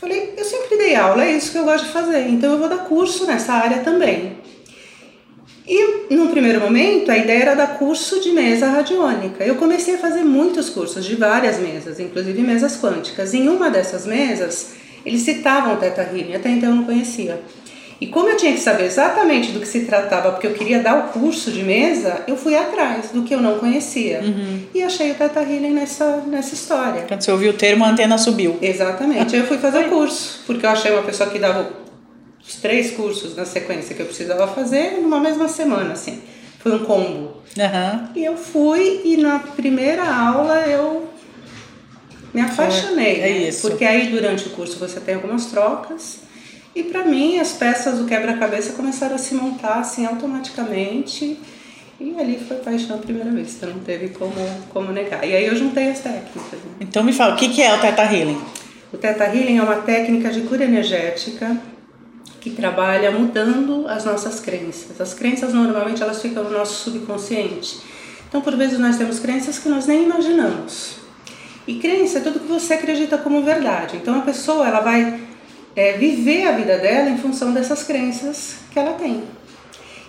Falei, 0.00 0.32
eu 0.34 0.44
sempre 0.46 0.78
dei 0.78 0.94
aula, 0.94 1.22
é 1.22 1.32
isso 1.32 1.52
que 1.52 1.58
eu 1.58 1.64
gosto 1.64 1.84
de 1.84 1.92
fazer, 1.92 2.26
então 2.28 2.52
eu 2.52 2.58
vou 2.58 2.70
dar 2.70 2.78
curso 2.78 3.26
nessa 3.26 3.52
área 3.52 3.80
também. 3.80 4.38
E 5.68 6.14
num 6.14 6.28
primeiro 6.28 6.58
momento 6.58 7.10
a 7.10 7.18
ideia 7.18 7.42
era 7.42 7.54
dar 7.54 7.78
curso 7.78 8.18
de 8.18 8.32
mesa 8.32 8.66
radiônica. 8.70 9.44
Eu 9.44 9.56
comecei 9.56 9.96
a 9.96 9.98
fazer 9.98 10.24
muitos 10.24 10.70
cursos 10.70 11.04
de 11.04 11.16
várias 11.16 11.58
mesas, 11.58 12.00
inclusive 12.00 12.40
mesas 12.40 12.80
quânticas. 12.80 13.34
Em 13.34 13.46
uma 13.46 13.68
dessas 13.68 14.06
mesas, 14.06 14.72
eles 15.04 15.20
citavam 15.20 15.74
o 15.74 15.76
Teta 15.76 16.02
Healing, 16.02 16.34
até 16.34 16.48
então 16.48 16.70
eu 16.70 16.76
não 16.76 16.84
conhecia. 16.84 17.38
E 18.00 18.06
como 18.06 18.30
eu 18.30 18.36
tinha 18.36 18.52
que 18.52 18.60
saber 18.60 18.84
exatamente 18.84 19.52
do 19.52 19.60
que 19.60 19.68
se 19.68 19.84
tratava, 19.84 20.32
porque 20.32 20.46
eu 20.46 20.54
queria 20.54 20.80
dar 20.80 20.98
o 20.98 21.02
curso 21.08 21.52
de 21.52 21.62
mesa, 21.62 22.24
eu 22.26 22.34
fui 22.34 22.56
atrás 22.56 23.10
do 23.10 23.22
que 23.22 23.34
eu 23.34 23.42
não 23.42 23.58
conhecia. 23.58 24.22
E 24.74 24.82
achei 24.82 25.10
o 25.10 25.14
Teta 25.14 25.40
Healing 25.40 25.74
nessa, 25.74 26.16
nessa 26.26 26.54
história. 26.54 27.02
Quando 27.06 27.20
você 27.20 27.30
ouviu 27.30 27.50
o 27.50 27.54
termo, 27.54 27.84
a 27.84 27.90
antena 27.90 28.16
subiu. 28.16 28.56
Exatamente. 28.62 29.36
Eu 29.36 29.46
fui 29.46 29.58
fazer 29.58 29.86
o 29.86 29.88
curso, 29.90 30.42
porque 30.46 30.64
eu 30.64 30.70
achei 30.70 30.90
uma 30.90 31.02
pessoa 31.02 31.28
que 31.28 31.38
dava 31.38 31.70
os 32.42 32.54
três 32.56 32.92
cursos 32.92 33.36
na 33.36 33.44
sequência 33.44 33.94
que 33.94 34.00
eu 34.00 34.06
precisava 34.06 34.48
fazer 34.48 34.98
numa 35.02 35.20
mesma 35.20 35.46
semana, 35.46 35.92
assim. 35.92 36.22
Foi 36.58 36.74
um 36.74 36.84
combo. 36.84 37.36
Aham. 37.58 38.10
E 38.14 38.24
eu 38.24 38.36
fui 38.36 39.02
e 39.04 39.16
na 39.18 39.38
primeira 39.40 40.04
aula 40.04 40.60
eu 40.66 41.08
me 42.32 42.40
apaixonei. 42.40 43.16
É 43.16 43.20
né? 43.20 43.30
isso. 43.48 43.68
Porque 43.68 43.84
aí 43.84 44.08
durante 44.08 44.46
o 44.46 44.50
curso 44.50 44.78
você 44.78 45.00
tem 45.00 45.16
algumas 45.16 45.46
trocas. 45.46 46.29
E 46.74 46.84
para 46.84 47.04
mim 47.04 47.38
as 47.38 47.52
peças 47.52 47.98
do 47.98 48.04
quebra-cabeça 48.04 48.74
começaram 48.74 49.16
a 49.16 49.18
se 49.18 49.34
montar 49.34 49.80
assim 49.80 50.06
automaticamente. 50.06 51.38
E 52.00 52.14
ali 52.18 52.38
foi 52.38 52.56
paixão 52.58 52.96
à 52.96 52.98
primeira 52.98 53.30
vista, 53.30 53.66
não 53.66 53.80
teve 53.80 54.08
como, 54.10 54.32
como 54.72 54.90
negar. 54.90 55.22
E 55.26 55.34
aí 55.34 55.46
eu 55.46 55.54
juntei 55.54 55.90
as 55.90 56.00
técnicas. 56.00 56.52
né? 56.52 56.76
Então 56.80 57.02
me 57.02 57.12
fala, 57.12 57.34
o 57.34 57.36
que, 57.36 57.48
que 57.48 57.60
é 57.60 57.74
o 57.74 57.78
Teta 57.78 58.02
Healing? 58.02 58.40
O 58.92 58.96
Teta 58.96 59.24
Healing 59.24 59.58
é 59.58 59.62
uma 59.62 59.76
técnica 59.76 60.30
de 60.30 60.40
cura 60.42 60.64
energética 60.64 61.56
que 62.40 62.50
trabalha 62.50 63.10
mudando 63.10 63.86
as 63.86 64.04
nossas 64.04 64.40
crenças. 64.40 64.98
As 64.98 65.12
crenças 65.12 65.52
normalmente 65.52 66.02
elas 66.02 66.22
ficam 66.22 66.42
no 66.44 66.50
nosso 66.50 66.84
subconsciente. 66.84 67.80
Então, 68.28 68.40
por 68.40 68.56
vezes 68.56 68.78
nós 68.78 68.96
temos 68.96 69.18
crenças 69.18 69.58
que 69.58 69.68
nós 69.68 69.86
nem 69.86 70.04
imaginamos. 70.04 70.96
E 71.66 71.74
crença 71.74 72.18
é 72.18 72.20
tudo 72.22 72.40
que 72.40 72.46
você 72.46 72.74
acredita 72.74 73.18
como 73.18 73.42
verdade. 73.42 73.96
Então, 73.96 74.16
a 74.16 74.22
pessoa 74.22 74.66
ela 74.66 74.80
vai 74.80 75.20
é, 75.74 75.92
viver 75.94 76.46
a 76.46 76.52
vida 76.52 76.78
dela 76.78 77.10
em 77.10 77.18
função 77.18 77.52
dessas 77.52 77.82
crenças 77.82 78.56
que 78.70 78.78
ela 78.78 78.94
tem. 78.94 79.22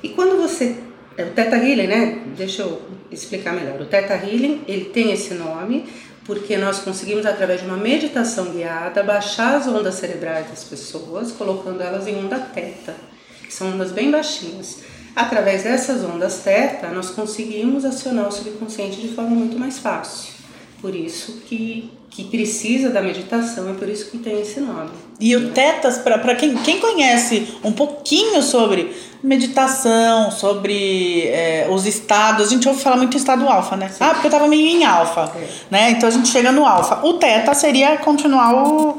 E 0.03 0.10
quando 0.10 0.41
você 0.41 0.77
é 1.18 1.24
o 1.24 1.32
Theta 1.32 1.58
Healing, 1.58 1.88
né? 1.88 2.20
Deixa 2.38 2.63
eu 2.63 2.82
explicar 3.12 3.53
melhor. 3.53 3.80
O 3.82 3.86
Theta 3.86 4.13
Healing, 4.13 4.63
ele 4.68 4.86
tem 4.86 5.12
esse 5.12 5.34
nome 5.34 5.86
porque 6.25 6.56
nós 6.56 6.80
conseguimos, 6.80 7.25
através 7.25 7.62
de 7.62 7.68
uma 7.68 7.77
meditação 7.77 8.51
guiada, 8.51 9.03
baixar 9.03 9.56
as 9.56 9.68
ondas 9.68 9.96
cerebrais 9.96 10.48
das 10.50 10.63
pessoas, 10.63 11.32
colocando 11.32 11.82
elas 11.82 12.08
em 12.08 12.15
onda 12.15 12.39
teta, 12.39 12.96
que 13.44 13.53
são 13.53 13.74
ondas 13.74 13.91
bem 13.91 14.12
baixinhas. 14.12 14.80
Através 15.15 15.63
dessas 15.63 16.03
ondas 16.03 16.41
teta, 16.44 16.88
nós 16.89 17.10
conseguimos 17.10 17.84
acionar 17.84 18.27
o 18.27 18.32
subconsciente 18.32 19.01
de 19.01 19.10
forma 19.10 19.36
muito 19.36 19.60
mais 19.60 19.80
fácil. 19.80 20.40
Por 20.82 20.96
isso 20.96 21.42
que, 21.48 21.92
que 22.10 22.24
precisa 22.24 22.90
da 22.90 23.02
meditação, 23.02 23.70
é 23.70 23.74
por 23.74 23.88
isso 23.88 24.10
que 24.10 24.18
tem 24.18 24.42
esse 24.42 24.60
nome. 24.60 24.90
E 25.20 25.36
o 25.36 25.52
Tetas, 25.52 26.00
para 26.00 26.34
quem, 26.34 26.56
quem 26.58 26.80
conhece 26.80 27.56
um 27.64 27.72
pouquinho 27.72 28.42
sobre 28.42 28.92
meditação, 29.24 30.32
sobre 30.32 31.28
é, 31.28 31.68
os 31.70 31.86
estados, 31.86 32.48
a 32.48 32.50
gente 32.50 32.68
ouve 32.68 32.82
falar 32.82 32.98
muito 32.98 33.14
em 33.14 33.20
estado 33.20 33.48
alfa, 33.48 33.76
né? 33.78 33.90
Sim. 33.90 34.04
Ah, 34.04 34.10
porque 34.16 34.26
eu 34.26 34.32
tava 34.32 34.48
meio 34.48 34.66
em 34.66 34.84
alfa, 34.84 35.32
é. 35.36 35.48
né? 35.70 35.92
Então 35.92 36.10
a 36.10 36.12
gente 36.12 36.28
chega 36.28 36.52
no 36.52 36.66
alfa. 36.66 37.06
O 37.06 37.14
Teta 37.14 37.54
seria 37.54 37.98
continuar 37.98 38.52
o, 38.56 38.98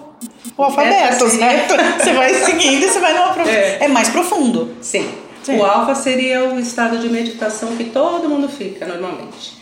o 0.56 0.62
alfabeto, 0.62 1.28
certo? 1.28 1.74
você 1.98 2.12
vai 2.12 2.32
seguindo 2.34 2.84
e 2.84 2.88
você 2.88 3.00
vai 3.00 3.12
no 3.12 3.40
é. 3.48 3.84
é 3.84 3.88
mais 3.88 4.08
profundo. 4.08 4.76
Sim. 4.80 5.10
Sim. 5.42 5.58
O 5.58 5.64
alfa 5.64 5.96
seria 5.96 6.44
o 6.44 6.60
estado 6.60 6.98
de 6.98 7.08
meditação 7.08 7.76
que 7.76 7.84
todo 7.84 8.28
mundo 8.28 8.48
fica 8.48 8.86
normalmente. 8.86 9.61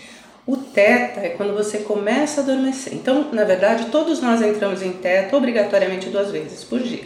O 0.50 0.56
teta 0.56 1.20
é 1.20 1.28
quando 1.28 1.54
você 1.54 1.78
começa 1.78 2.40
a 2.40 2.42
adormecer. 2.42 2.92
Então, 2.92 3.28
na 3.32 3.44
verdade, 3.44 3.84
todos 3.84 4.20
nós 4.20 4.42
entramos 4.42 4.82
em 4.82 4.90
teta 4.90 5.36
obrigatoriamente 5.36 6.08
duas 6.08 6.32
vezes 6.32 6.64
por 6.64 6.80
dia. 6.80 7.04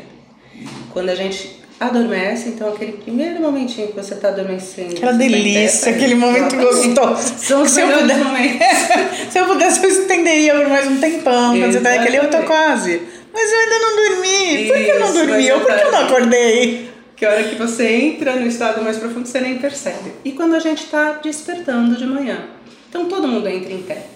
Quando 0.94 1.10
a 1.10 1.14
gente 1.14 1.60
adormece, 1.78 2.48
então 2.48 2.70
aquele 2.70 2.92
primeiro 2.92 3.42
momentinho 3.42 3.88
que 3.88 3.92
você 3.94 4.14
está 4.14 4.28
adormecendo. 4.28 4.96
Aquela 4.96 5.12
delícia, 5.12 5.78
teta, 5.78 5.90
aquele 5.90 6.14
momento 6.14 6.56
gostoso. 6.56 7.34
São 7.36 7.60
os 7.60 7.68
se 7.72 7.82
eu 7.82 7.86
momentos. 7.86 8.66
se 9.28 9.38
eu 9.38 9.44
pudesse, 9.44 9.84
eu 9.84 9.90
estenderia 9.90 10.54
por 10.54 10.66
mais 10.66 10.86
um 10.86 10.96
tempão. 10.96 11.58
Quando 11.58 11.70
você 11.70 11.80
tá 11.82 11.92
aquele, 11.96 12.16
eu 12.16 12.30
tô 12.30 12.38
quase. 12.44 13.02
Mas 13.30 13.52
eu 13.52 13.58
ainda 13.58 13.78
não 13.78 13.96
dormi. 13.96 14.62
Isso, 14.62 14.72
por 14.72 14.82
que 14.82 14.90
eu 14.90 15.00
não 15.00 15.12
dormi? 15.12 15.52
Ou 15.52 15.60
por 15.60 15.76
que 15.76 15.82
eu 15.82 15.92
não 15.92 15.98
acordei? 15.98 16.90
Que 17.14 17.26
a 17.26 17.30
hora 17.30 17.44
que 17.44 17.56
você 17.56 17.92
entra 17.92 18.36
no 18.36 18.46
estado 18.46 18.82
mais 18.82 18.96
profundo, 18.96 19.28
você 19.28 19.38
nem 19.38 19.58
percebe. 19.58 20.12
E 20.24 20.32
quando 20.32 20.54
a 20.54 20.60
gente 20.60 20.84
está 20.84 21.20
despertando 21.22 21.94
de 21.94 22.06
manhã. 22.06 22.53
Então 22.94 23.08
todo 23.08 23.26
mundo 23.26 23.48
entra 23.48 23.72
em 23.72 23.82
teta. 23.82 24.14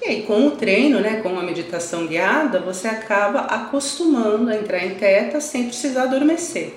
E 0.00 0.08
aí, 0.08 0.22
com 0.22 0.46
o 0.46 0.52
treino, 0.52 1.00
né, 1.00 1.20
com 1.22 1.36
a 1.36 1.42
meditação 1.42 2.06
guiada, 2.06 2.60
você 2.60 2.86
acaba 2.86 3.40
acostumando 3.40 4.48
a 4.48 4.54
entrar 4.54 4.86
em 4.86 4.94
teta 4.94 5.40
sem 5.40 5.64
precisar 5.64 6.04
adormecer. 6.04 6.74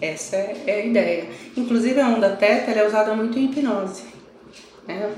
Essa 0.00 0.36
é, 0.36 0.56
é 0.66 0.74
a 0.76 0.86
ideia. 0.86 1.28
Inclusive, 1.54 2.00
a 2.00 2.08
onda 2.08 2.30
teta 2.30 2.70
é 2.70 2.86
usada 2.86 3.14
muito 3.14 3.38
em 3.38 3.44
hipnose. 3.44 4.04
Né? 4.88 5.10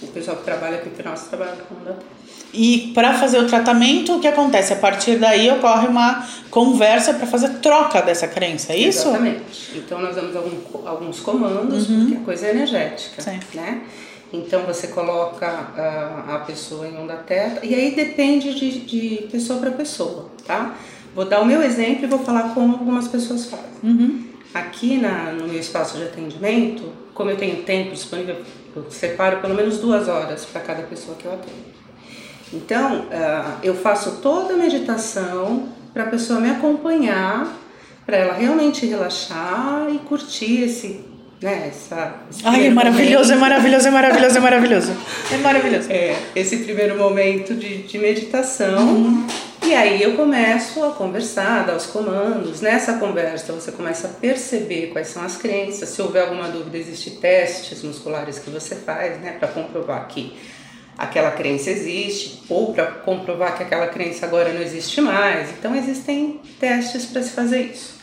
O 0.00 0.06
pessoal 0.06 0.36
que 0.36 0.44
trabalha 0.44 0.78
com 0.78 0.86
hipnose 0.86 1.28
trabalha 1.28 1.56
com 1.68 1.74
onda 1.74 1.94
teta. 1.94 2.20
E 2.54 2.92
para 2.94 3.14
fazer 3.14 3.38
o 3.38 3.48
tratamento, 3.48 4.16
o 4.16 4.20
que 4.20 4.28
acontece? 4.28 4.72
A 4.72 4.76
partir 4.76 5.16
daí 5.16 5.50
ocorre 5.50 5.88
uma 5.88 6.24
conversa 6.48 7.14
para 7.14 7.26
fazer 7.26 7.58
troca 7.58 8.02
dessa 8.02 8.28
crença, 8.28 8.72
é 8.72 8.76
isso? 8.76 9.08
Exatamente. 9.08 9.72
Então 9.74 10.00
nós 10.00 10.14
damos 10.14 10.36
algum, 10.36 10.86
alguns 10.86 11.18
comandos, 11.18 11.88
uhum. 11.88 12.00
porque 12.02 12.16
a 12.16 12.20
coisa 12.20 12.46
é 12.46 12.50
energética, 12.50 13.20
Sim. 13.20 13.40
né? 13.54 13.82
Então 14.32 14.62
você 14.62 14.88
coloca 14.88 15.46
a, 15.46 16.36
a 16.36 16.38
pessoa 16.40 16.86
em 16.86 16.96
onda 16.96 17.16
teta 17.16 17.64
e 17.66 17.74
aí 17.74 17.94
depende 17.94 18.54
de, 18.54 18.80
de 18.80 19.28
pessoa 19.30 19.58
para 19.58 19.72
pessoa, 19.72 20.30
tá? 20.46 20.76
Vou 21.14 21.24
dar 21.24 21.40
o 21.40 21.44
meu 21.44 21.60
exemplo 21.62 22.04
e 22.04 22.06
vou 22.06 22.20
falar 22.20 22.54
como 22.54 22.74
algumas 22.74 23.08
pessoas 23.08 23.46
fazem. 23.46 23.66
Uhum. 23.82 24.24
Aqui 24.54 24.96
na, 24.96 25.32
no 25.32 25.48
meu 25.48 25.58
espaço 25.58 25.96
de 25.96 26.04
atendimento, 26.04 26.92
como 27.12 27.30
eu 27.30 27.36
tenho 27.36 27.62
tempo 27.64 27.90
disponível, 27.90 28.36
eu 28.74 28.86
separo 28.90 29.38
pelo 29.40 29.54
menos 29.54 29.78
duas 29.78 30.08
horas 30.08 30.44
para 30.44 30.60
cada 30.60 30.82
pessoa 30.82 31.16
que 31.16 31.24
eu 31.24 31.32
atendo. 31.32 31.80
Então, 32.52 33.00
uh, 33.00 33.58
eu 33.62 33.74
faço 33.74 34.18
toda 34.22 34.54
a 34.54 34.56
meditação 34.56 35.68
para 35.92 36.04
a 36.04 36.06
pessoa 36.06 36.40
me 36.40 36.50
acompanhar, 36.50 37.52
para 38.06 38.16
ela 38.16 38.34
realmente 38.34 38.86
relaxar 38.86 39.88
e 39.92 39.98
curtir 40.00 40.62
esse 40.62 41.09
né, 41.40 41.68
essa, 41.68 42.16
Ai, 42.44 42.66
é 42.66 42.70
maravilhoso, 42.70 43.30
momento. 43.30 43.32
é 43.32 43.36
maravilhoso, 43.36 43.88
é 43.88 43.90
maravilhoso, 43.90 44.36
é 44.36 44.40
maravilhoso. 44.40 44.96
É 45.32 45.36
maravilhoso. 45.38 45.90
É, 45.90 46.16
esse 46.36 46.58
primeiro 46.58 46.98
momento 46.98 47.54
de, 47.54 47.82
de 47.82 47.98
meditação. 47.98 48.78
Uhum. 48.78 49.26
E 49.64 49.74
aí 49.74 50.02
eu 50.02 50.16
começo 50.16 50.82
a 50.84 50.90
conversar, 50.90 51.64
dar 51.64 51.76
os 51.76 51.86
comandos. 51.86 52.60
Nessa 52.60 52.94
conversa 52.94 53.52
você 53.52 53.72
começa 53.72 54.08
a 54.08 54.10
perceber 54.10 54.88
quais 54.88 55.08
são 55.08 55.22
as 55.22 55.36
crenças. 55.36 55.88
Se 55.88 56.02
houver 56.02 56.22
alguma 56.22 56.48
dúvida, 56.48 56.76
existem 56.76 57.14
testes 57.14 57.82
musculares 57.82 58.38
que 58.38 58.50
você 58.50 58.74
faz, 58.74 59.20
né, 59.20 59.36
para 59.38 59.48
comprovar 59.48 60.08
que 60.08 60.36
aquela 60.98 61.30
crença 61.30 61.70
existe 61.70 62.42
ou 62.48 62.74
para 62.74 62.86
comprovar 62.86 63.56
que 63.56 63.62
aquela 63.62 63.86
crença 63.86 64.26
agora 64.26 64.52
não 64.52 64.60
existe 64.60 65.00
mais. 65.00 65.50
Então 65.50 65.74
existem 65.74 66.40
testes 66.58 67.06
para 67.06 67.22
se 67.22 67.30
fazer 67.30 67.62
isso. 67.62 67.99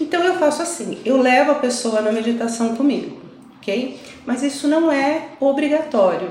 Então 0.00 0.22
eu 0.22 0.38
faço 0.38 0.62
assim, 0.62 0.98
eu 1.04 1.20
levo 1.20 1.52
a 1.52 1.56
pessoa 1.56 2.00
na 2.00 2.12
meditação 2.12 2.76
comigo, 2.76 3.20
ok? 3.58 3.98
Mas 4.24 4.42
isso 4.42 4.68
não 4.68 4.90
é 4.92 5.28
obrigatório. 5.40 6.30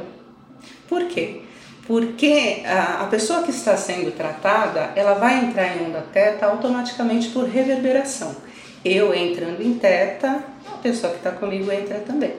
Por 0.88 1.06
quê? 1.06 1.42
Porque 1.86 2.64
a, 2.66 3.04
a 3.04 3.08
pessoa 3.08 3.44
que 3.44 3.52
está 3.52 3.76
sendo 3.78 4.12
tratada, 4.12 4.92
ela 4.96 5.14
vai 5.14 5.46
entrar 5.46 5.76
em 5.76 5.86
onda 5.86 6.06
teta 6.14 6.46
automaticamente 6.46 7.30
por 7.30 7.46
reverberação. 7.46 8.36
Eu 8.84 9.14
entrando 9.14 9.62
em 9.62 9.74
teta, 9.74 10.44
a 10.68 10.78
pessoa 10.78 11.12
que 11.12 11.20
está 11.20 11.32
comigo 11.32 11.72
entra 11.72 12.00
também. 12.00 12.34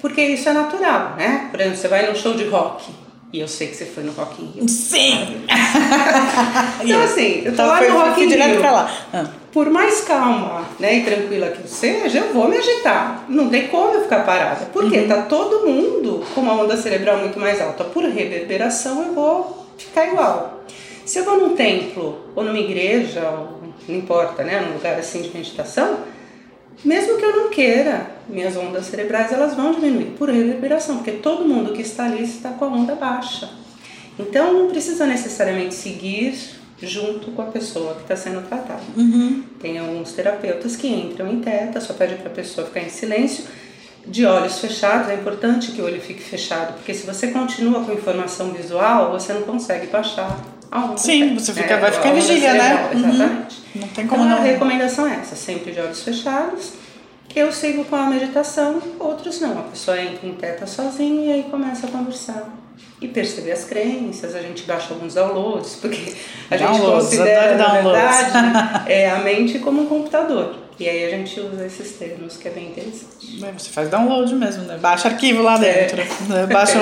Porque 0.00 0.22
isso 0.22 0.48
é 0.48 0.52
natural, 0.52 1.16
né? 1.16 1.48
Por 1.50 1.60
exemplo, 1.60 1.78
você 1.78 1.88
vai 1.88 2.06
num 2.06 2.14
show 2.14 2.34
de 2.34 2.44
rock, 2.44 2.92
e 3.34 3.40
eu 3.40 3.48
sei 3.48 3.66
que 3.66 3.74
você 3.74 3.84
foi 3.84 4.04
no 4.04 4.12
Rock 4.12 4.40
in 4.40 4.46
Rio. 4.52 4.68
Sim! 4.68 5.44
então, 6.84 7.02
assim, 7.02 7.42
eu 7.44 7.52
então, 7.52 7.66
lá 7.66 7.80
no 7.80 7.98
Rock 7.98 8.22
in 8.22 8.28
Rio. 8.28 8.60
Pra 8.60 8.70
lá. 8.70 8.90
Ah. 9.12 9.26
Por 9.54 9.70
mais 9.70 10.00
calma 10.00 10.66
né, 10.80 10.96
e 10.96 11.04
tranquila 11.04 11.46
que 11.50 11.60
eu 11.60 11.68
seja, 11.68 12.18
eu 12.18 12.34
vou 12.34 12.48
me 12.48 12.56
agitar. 12.56 13.24
Não 13.28 13.48
tem 13.48 13.68
como 13.68 13.94
eu 13.94 14.02
ficar 14.02 14.26
parada. 14.26 14.66
Porque 14.72 14.98
uhum. 14.98 15.06
tá 15.06 15.22
todo 15.22 15.64
mundo 15.64 16.24
com 16.34 16.40
uma 16.40 16.60
onda 16.60 16.76
cerebral 16.76 17.18
muito 17.18 17.38
mais 17.38 17.60
alta. 17.60 17.84
Por 17.84 18.02
reverberação, 18.02 19.04
eu 19.04 19.14
vou 19.14 19.64
ficar 19.78 20.08
igual. 20.08 20.64
Se 21.06 21.20
eu 21.20 21.24
vou 21.24 21.38
num 21.38 21.54
templo, 21.54 22.18
ou 22.34 22.42
numa 22.42 22.58
igreja, 22.58 23.30
ou, 23.30 23.60
não 23.88 23.94
importa, 23.94 24.42
né, 24.42 24.60
num 24.60 24.72
lugar 24.72 24.98
assim 24.98 25.22
de 25.22 25.32
meditação, 25.32 26.00
mesmo 26.84 27.16
que 27.16 27.24
eu 27.24 27.36
não 27.36 27.48
queira, 27.48 28.10
minhas 28.28 28.56
ondas 28.56 28.86
cerebrais 28.86 29.30
elas 29.30 29.54
vão 29.54 29.70
diminuir 29.70 30.16
por 30.18 30.30
reverberação, 30.30 30.96
porque 30.96 31.12
todo 31.12 31.44
mundo 31.44 31.72
que 31.72 31.82
está 31.82 32.06
ali 32.06 32.24
está 32.24 32.50
com 32.50 32.64
a 32.64 32.68
onda 32.68 32.96
baixa. 32.96 33.50
Então 34.18 34.52
não 34.52 34.68
precisa 34.68 35.06
necessariamente 35.06 35.76
seguir 35.76 36.34
junto 36.80 37.30
com 37.30 37.42
a 37.42 37.46
pessoa 37.46 37.94
que 37.94 38.02
está 38.02 38.16
sendo 38.16 38.46
tratada. 38.46 38.82
Uhum. 38.96 39.44
Tem 39.60 39.78
alguns 39.78 40.12
terapeutas 40.12 40.76
que 40.76 40.88
entram 40.88 41.30
em 41.30 41.40
teta, 41.40 41.80
só 41.80 41.94
pede 41.94 42.16
para 42.16 42.28
a 42.28 42.34
pessoa 42.34 42.66
ficar 42.66 42.80
em 42.80 42.88
silêncio, 42.88 43.44
de 44.06 44.26
olhos 44.26 44.58
fechados. 44.58 45.08
É 45.08 45.14
importante 45.14 45.72
que 45.72 45.80
o 45.80 45.84
olho 45.84 46.00
fique 46.00 46.22
fechado, 46.22 46.74
porque 46.74 46.92
se 46.92 47.06
você 47.06 47.28
continua 47.28 47.84
com 47.84 47.92
informação 47.92 48.52
visual, 48.52 49.12
você 49.12 49.32
não 49.32 49.42
consegue 49.42 49.86
baixar 49.86 50.38
a 50.70 50.96
Sim, 50.96 51.34
você 51.34 51.52
fica, 51.52 51.74
é, 51.74 51.80
vai 51.80 51.92
ficar 51.92 52.08
em 52.10 52.14
vigília, 52.14 52.54
né? 52.54 52.90
Uhum. 52.92 52.98
Exatamente. 52.98 53.62
Não 53.74 53.88
tem 53.88 54.06
como 54.06 54.24
então, 54.24 54.36
não. 54.36 54.42
a 54.42 54.46
recomendação 54.46 55.06
é 55.06 55.14
essa, 55.14 55.36
sempre 55.36 55.72
de 55.72 55.80
olhos 55.80 56.02
fechados. 56.02 56.72
Eu 57.34 57.52
sigo 57.52 57.84
com 57.84 57.96
a 57.96 58.06
meditação, 58.06 58.80
outros 58.98 59.40
não. 59.40 59.58
A 59.58 59.62
pessoa 59.62 60.00
entra 60.00 60.26
em 60.26 60.34
teta 60.34 60.66
sozinha 60.66 61.26
e 61.26 61.32
aí 61.32 61.42
começa 61.50 61.86
a 61.86 61.90
conversar. 61.90 62.48
E 63.04 63.08
perceber 63.08 63.52
as 63.52 63.64
crenças, 63.64 64.34
a 64.34 64.40
gente 64.40 64.62
baixa 64.62 64.94
alguns 64.94 65.12
downloads, 65.12 65.76
porque 65.78 66.14
a 66.50 66.56
gente 66.56 66.80
considera, 66.80 67.54
na 67.56 67.74
verdade, 67.74 68.82
é 68.90 69.10
a 69.10 69.18
mente 69.18 69.58
como 69.58 69.82
um 69.82 69.86
computador. 69.86 70.54
E 70.80 70.88
aí 70.88 71.04
a 71.04 71.10
gente 71.10 71.38
usa 71.38 71.66
esses 71.66 71.92
termos, 71.98 72.38
que 72.38 72.48
é 72.48 72.50
bem 72.50 72.68
interessante. 72.68 73.38
Você 73.58 73.70
faz 73.70 73.90
download 73.90 74.34
mesmo, 74.34 74.64
né? 74.64 74.78
Baixa 74.78 75.08
arquivo 75.08 75.42
lá 75.42 75.58
dentro. 75.58 76.00
É. 76.00 76.06
Né? 76.28 76.46
Baixa 76.46 76.80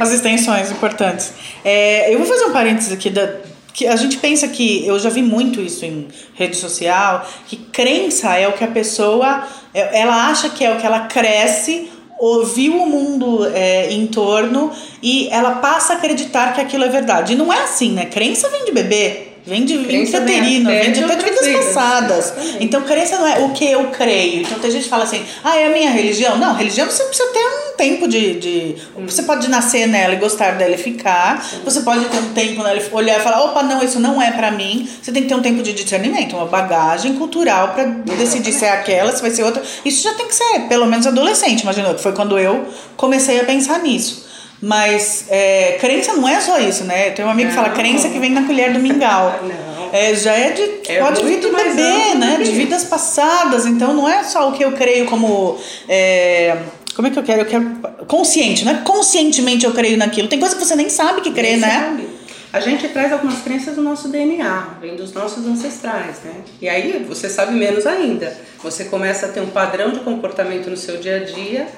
as 0.00 0.10
extensões 0.10 0.72
importantes. 0.72 1.32
É, 1.64 2.12
eu 2.12 2.18
vou 2.18 2.26
fazer 2.26 2.46
um 2.46 2.52
parênteses 2.52 2.92
aqui 2.92 3.10
da, 3.10 3.36
que 3.72 3.86
a 3.86 3.94
gente 3.94 4.18
pensa 4.18 4.48
que 4.48 4.84
eu 4.84 4.98
já 4.98 5.08
vi 5.08 5.22
muito 5.22 5.60
isso 5.60 5.84
em 5.84 6.08
rede 6.34 6.56
social 6.56 7.26
que 7.46 7.56
crença 7.56 8.36
é 8.36 8.48
o 8.48 8.52
que 8.52 8.64
a 8.64 8.68
pessoa 8.68 9.46
é, 9.72 10.00
ela 10.00 10.28
acha 10.28 10.50
que 10.50 10.64
é 10.64 10.74
o 10.74 10.78
que 10.78 10.84
ela 10.84 11.06
cresce 11.06 11.90
ouviu 12.20 12.76
o 12.76 12.86
mundo 12.86 13.50
é, 13.54 13.90
em 13.90 14.06
torno 14.06 14.70
e 15.02 15.28
ela 15.30 15.52
passa 15.56 15.94
a 15.94 15.96
acreditar 15.96 16.52
que 16.52 16.60
aquilo 16.60 16.84
é 16.84 16.88
verdade 16.88 17.32
e 17.32 17.36
não 17.36 17.52
é 17.52 17.62
assim 17.62 17.92
né 17.92 18.04
crença 18.04 18.48
vem 18.50 18.64
de 18.64 18.72
bebê 18.72 19.30
Vem 19.44 19.64
de 19.64 19.74
intraterino, 19.74 20.70
vem 20.70 20.92
de 20.92 21.02
até 21.02 21.16
de 21.16 21.24
vidas 21.24 21.48
passadas. 21.48 22.26
Exatamente. 22.26 22.64
Então, 22.64 22.82
crença 22.82 23.18
não 23.18 23.26
é 23.26 23.38
o 23.40 23.50
que 23.50 23.64
eu 23.64 23.84
creio. 23.88 24.42
Então, 24.42 24.58
tem 24.58 24.70
gente 24.70 24.84
que 24.84 24.88
fala 24.90 25.04
assim, 25.04 25.24
ah, 25.42 25.58
é 25.58 25.66
a 25.66 25.70
minha 25.70 25.90
religião. 25.90 26.36
Não, 26.36 26.54
religião 26.54 26.86
você 26.88 27.04
precisa 27.04 27.28
ter 27.30 27.38
um 27.38 27.59
tempo 27.80 28.06
de. 28.06 28.34
de 28.34 28.76
Você 29.06 29.22
pode 29.22 29.48
nascer 29.48 29.88
nela 29.88 30.12
e 30.12 30.18
gostar 30.18 30.52
dela 30.52 30.74
e 30.74 30.78
ficar. 30.78 31.42
Você 31.64 31.80
pode 31.80 32.04
ter 32.04 32.18
um 32.18 32.34
tempo 32.34 32.62
nela 32.62 32.78
e 32.78 32.94
olhar 32.94 33.18
e 33.18 33.22
falar: 33.22 33.42
opa, 33.44 33.62
não, 33.62 33.82
isso 33.82 33.98
não 33.98 34.20
é 34.20 34.30
pra 34.30 34.50
mim. 34.50 34.86
Você 35.00 35.10
tem 35.10 35.22
que 35.22 35.28
ter 35.28 35.34
um 35.34 35.40
tempo 35.40 35.62
de 35.62 35.72
discernimento, 35.72 36.36
uma 36.36 36.44
bagagem 36.44 37.14
cultural 37.14 37.68
pra 37.68 37.84
decidir 37.84 38.52
se 38.52 38.66
é 38.66 38.72
aquela, 38.72 39.10
se 39.16 39.22
vai 39.22 39.30
ser 39.30 39.44
outra. 39.44 39.62
Isso 39.84 40.02
já 40.02 40.12
tem 40.14 40.26
que 40.26 40.34
ser, 40.34 40.60
pelo 40.68 40.86
menos 40.86 41.06
adolescente, 41.06 41.62
imagina, 41.62 41.94
que 41.94 42.02
foi 42.02 42.12
quando 42.12 42.38
eu 42.38 42.68
comecei 42.96 43.40
a 43.40 43.44
pensar 43.44 43.78
nisso. 43.78 44.28
Mas 44.62 45.24
é, 45.30 45.78
crença 45.80 46.12
não 46.12 46.28
é 46.28 46.38
só 46.38 46.58
isso, 46.58 46.84
né? 46.84 47.10
Tem 47.10 47.24
um 47.24 47.30
amigo 47.30 47.48
que 47.48 47.54
fala 47.54 47.70
crença 47.70 48.10
que 48.10 48.18
vem 48.18 48.30
na 48.30 48.42
colher 48.42 48.74
do 48.74 48.78
mingau. 48.78 49.40
Não. 49.42 49.80
É, 49.92 50.14
já 50.14 50.32
é 50.34 50.50
de. 50.50 50.62
É 50.86 51.00
pode 51.00 51.24
vir 51.24 51.40
do 51.40 51.50
bebê, 51.50 52.14
né? 52.14 52.38
De 52.42 52.52
vidas 52.52 52.84
passadas. 52.84 53.66
Então 53.66 53.92
não 53.92 54.08
é 54.08 54.22
só 54.22 54.48
o 54.48 54.52
que 54.52 54.64
eu 54.64 54.70
creio 54.70 55.06
como. 55.06 55.58
é, 55.88 56.56
como 56.94 57.08
é 57.08 57.10
que 57.10 57.18
eu 57.18 57.22
quero? 57.22 57.42
Eu 57.42 57.46
quero. 57.46 57.64
Consciente, 58.06 58.64
não 58.64 58.72
é 58.72 58.78
conscientemente 58.78 59.64
eu 59.64 59.72
creio 59.72 59.96
naquilo. 59.96 60.28
Tem 60.28 60.38
coisa 60.38 60.54
que 60.54 60.64
você 60.64 60.74
nem 60.74 60.88
sabe 60.88 61.20
que 61.20 61.30
crê, 61.32 61.52
Nem 61.52 61.60
né? 61.60 61.80
sabe. 61.80 62.20
A 62.52 62.58
gente 62.58 62.88
traz 62.88 63.12
algumas 63.12 63.42
crenças 63.42 63.76
do 63.76 63.82
nosso 63.82 64.08
DNA, 64.08 64.78
vem 64.80 64.96
dos 64.96 65.12
nossos 65.12 65.46
ancestrais, 65.46 66.16
né? 66.24 66.34
E 66.60 66.68
aí 66.68 67.04
você 67.08 67.28
sabe 67.28 67.52
menos 67.54 67.86
ainda. 67.86 68.36
Você 68.60 68.86
começa 68.86 69.26
a 69.26 69.28
ter 69.28 69.40
um 69.40 69.50
padrão 69.50 69.92
de 69.92 70.00
comportamento 70.00 70.68
no 70.68 70.76
seu 70.76 70.96
dia 70.96 71.18
a 71.18 71.18
dia, 71.20 71.68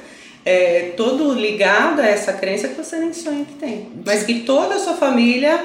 é, 0.47 0.95
todo 0.97 1.35
ligado 1.35 2.01
a 2.01 2.07
essa 2.07 2.33
crença 2.33 2.69
que 2.69 2.75
você 2.75 2.97
nem 2.97 3.13
sonha 3.13 3.45
que 3.45 3.55
tem. 3.55 3.89
Mas 4.05 4.23
que 4.23 4.41
toda 4.41 4.77
a 4.77 4.79
sua 4.79 4.95
família, 4.95 5.63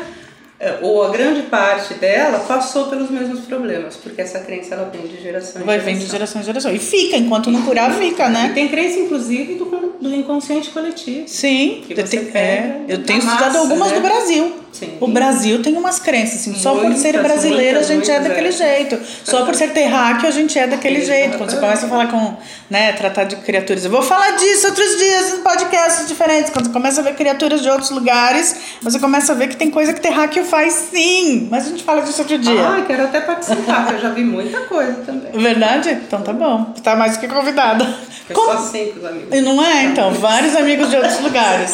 ou 0.82 1.04
a 1.04 1.10
grande 1.10 1.44
parte 1.44 1.94
dela, 1.96 2.40
passou 2.40 2.88
pelos 2.88 3.12
mesmos 3.12 3.42
problemas, 3.42 3.96
porque 3.96 4.22
essa 4.22 4.40
crença 4.40 4.74
ela 4.74 4.90
vem 4.92 5.02
de 5.08 5.22
geração 5.22 5.62
em 5.62 5.66
Vai 5.66 5.76
geração. 5.80 5.94
vem 5.96 6.04
de 6.06 6.12
geração 6.12 6.42
em 6.42 6.46
geração. 6.46 6.72
E 6.74 6.80
fica, 6.80 7.16
enquanto 7.16 7.52
não 7.52 7.62
curar, 7.62 7.94
fica, 7.94 8.28
E 8.28 8.32
né? 8.32 8.52
tem 8.56 8.68
crença, 8.68 8.98
inclusive, 9.00 9.54
do, 9.56 9.66
do 9.66 10.16
inconsciente 10.16 10.70
coletivo. 10.72 11.28
Sim, 11.28 11.84
Que 11.86 11.94
eu 11.94 11.98
você 12.06 12.18
tenho, 12.18 12.32
pega 12.32 12.40
é, 12.40 12.86
eu 12.90 13.04
tenho 13.04 13.24
massa, 13.24 13.36
estudado 13.46 13.58
algumas 13.60 13.92
né? 13.92 13.96
do 13.98 14.02
Brasil. 14.02 14.54
Sim. 14.80 14.98
O 15.00 15.08
Brasil 15.08 15.62
tem 15.62 15.76
umas 15.76 16.00
crenças, 16.00 16.42
assim, 16.42 16.54
só 16.56 16.76
por 16.76 16.94
ser 16.96 17.14
brasileira 17.22 17.80
muitas, 17.80 17.90
a 17.90 17.94
gente 17.94 18.12
é 18.12 18.14
muitas, 18.20 18.28
daquele 18.30 18.48
é. 18.50 18.52
jeito. 18.52 19.00
Só 19.24 19.44
por 19.46 19.56
ser 19.56 19.72
terráqueo 19.72 20.28
a 20.28 20.32
gente 20.32 20.58
é 20.60 20.68
daquele 20.68 20.98
Exatamente. 20.98 21.22
jeito. 21.24 21.38
Quando 21.38 21.50
você 21.52 21.58
começa 21.58 21.86
a 21.86 21.90
falar 21.90 22.08
com, 22.12 22.34
né, 22.70 22.92
tratar 22.94 23.24
de 23.24 23.36
criaturas. 23.38 23.84
Eu 23.86 23.92
vou 23.92 24.02
falar 24.04 24.32
disso 24.32 24.68
outros 24.68 24.98
dias 24.98 25.34
em 25.34 25.38
podcasts 25.42 26.08
diferentes. 26.08 26.52
Quando 26.52 26.66
você 26.68 26.72
começa 26.74 27.02
a 27.02 27.04
ver 27.04 27.16
criaturas 27.16 27.62
de 27.62 27.70
outros 27.70 27.90
lugares, 27.90 28.56
você 28.82 29.00
começa 29.00 29.32
a 29.32 29.36
ver 29.36 29.48
que 29.48 29.56
tem 29.58 29.72
coisa 29.72 29.94
que 29.94 30.00
terráqueo 30.02 30.46
faz 30.46 30.74
sim. 30.92 31.48
Mas 31.50 31.66
a 31.66 31.70
gente 31.70 31.84
fala 31.84 32.02
disso 32.02 32.22
outro 32.22 32.38
dia. 32.38 32.62
Ah, 32.68 32.84
quero 32.86 33.04
até 33.06 33.22
participar, 33.22 33.82
porque 33.84 33.96
eu 33.96 34.00
já 34.02 34.10
vi 34.10 34.24
muita 34.24 34.60
coisa 34.62 34.94
também. 35.06 35.32
Verdade? 35.34 35.90
Então 35.90 36.22
tá 36.22 36.34
bom. 36.34 36.74
Tá 36.84 36.96
mais 36.96 37.14
do 37.14 37.20
que 37.22 37.28
convidada. 37.28 37.84
Eu 38.30 38.36
Como- 38.36 38.52
sou 38.52 38.58
assim 38.68 38.92
com 38.92 39.00
os 39.00 39.06
amigos. 39.06 39.30
e 39.36 39.42
não 39.42 39.64
é, 39.64 39.84
então, 39.86 40.12
vários 40.14 40.56
amigos 40.56 40.90
de 40.90 40.98
outros 40.98 41.20
lugares. 41.22 41.74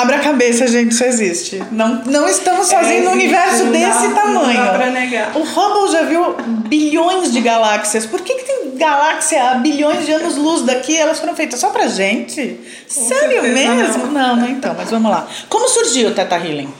Abra 0.00 0.16
a 0.16 0.20
cabeça, 0.20 0.66
gente, 0.66 0.92
isso 0.92 1.04
existe. 1.04 1.62
Não, 1.72 2.02
não 2.04 2.28
estamos 2.28 2.66
sozinhos 2.66 3.04
no 3.04 3.10
É, 3.10 3.14
existe, 3.14 3.24
universo 3.24 3.64
não 3.64 3.72
dá- 3.72 3.78
desse 3.78 4.08
não 4.08 4.14
tamanho. 4.14 4.64
dá 4.64 4.72
pra 4.74 4.90
negar. 4.90 5.36
O 5.36 5.42
Hubble 5.42 5.92
já 5.92 6.02
viu 6.02 6.34
bilhões 6.68 7.32
de 7.32 7.40
galáxias. 7.40 8.04
Por 8.06 8.20
que, 8.20 8.34
que 8.34 8.44
tem 8.44 8.76
galáxia 8.76 9.50
a 9.50 9.54
bilhões 9.54 10.04
de 10.04 10.12
anos-luz 10.12 10.62
daqui? 10.62 10.96
Elas 10.96 11.18
foram 11.18 11.34
feitas 11.34 11.58
só 11.60 11.70
pra 11.70 11.86
gente? 11.86 12.60
Sério 12.88 13.40
certeza 13.42 13.74
mesmo? 13.74 14.06
não. 14.08 14.12
Não, 14.12 14.36
não, 14.36 14.48
então, 14.48 14.74
mas 14.76 14.90
vamos 14.90 15.10
lá. 15.10 15.26
Como 15.48 15.68
surgiu 15.68 16.08
o 16.08 16.14
Teta 16.14 16.36
Healing? 16.36 16.72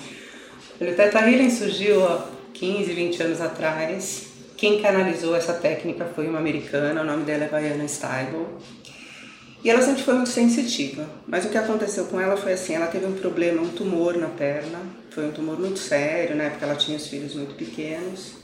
O 0.80 0.84
Teta 0.84 1.20
Healing 1.20 1.50
surgiu 1.50 2.04
há 2.06 2.24
15, 2.52 2.92
20 2.92 3.22
anos 3.22 3.40
atrás. 3.40 4.22
Quem 4.56 4.80
canalizou 4.80 5.36
essa 5.36 5.52
técnica 5.52 6.06
foi 6.14 6.26
uma 6.26 6.38
americana, 6.38 7.00
o 7.02 7.04
nome 7.04 7.24
dela 7.24 7.44
é 7.52 7.60
Diana 7.60 7.86
Steibel. 7.88 8.46
E 9.66 9.70
ela 9.70 9.82
sempre 9.82 10.04
foi 10.04 10.14
muito 10.14 10.30
sensitiva. 10.30 11.04
Mas 11.26 11.44
o 11.44 11.48
que 11.48 11.58
aconteceu 11.58 12.04
com 12.04 12.20
ela 12.20 12.36
foi 12.36 12.52
assim, 12.52 12.76
ela 12.76 12.86
teve 12.86 13.04
um 13.04 13.14
problema, 13.14 13.60
um 13.60 13.68
tumor 13.68 14.16
na 14.16 14.28
perna. 14.28 14.78
Foi 15.10 15.26
um 15.26 15.32
tumor 15.32 15.58
muito 15.58 15.80
sério, 15.80 16.36
né? 16.36 16.50
Porque 16.50 16.62
ela 16.62 16.76
tinha 16.76 16.96
os 16.96 17.08
filhos 17.08 17.34
muito 17.34 17.56
pequenos. 17.56 18.34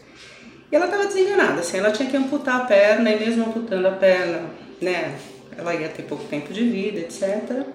E 0.73 0.75
ela 0.75 0.87
estava 0.87 1.07
desenganada, 1.07 1.61
assim, 1.61 1.79
ela 1.79 1.93
tinha 1.93 2.11
que 2.11 2.17
amputar 2.17 2.63
a 2.63 2.65
perna, 2.65 3.09
e 3.09 3.21
mesmo 3.21 3.45
amputando 3.45 3.87
a 3.87 3.93
perna, 3.93 4.47
né? 4.81 5.17
Ela 5.57 5.73
ia 5.77 5.89
ter 5.91 6.03
pouco 6.03 6.25
tempo 6.25 6.53
de 6.53 6.65
vida, 6.65 6.99
etc. 6.99 7.67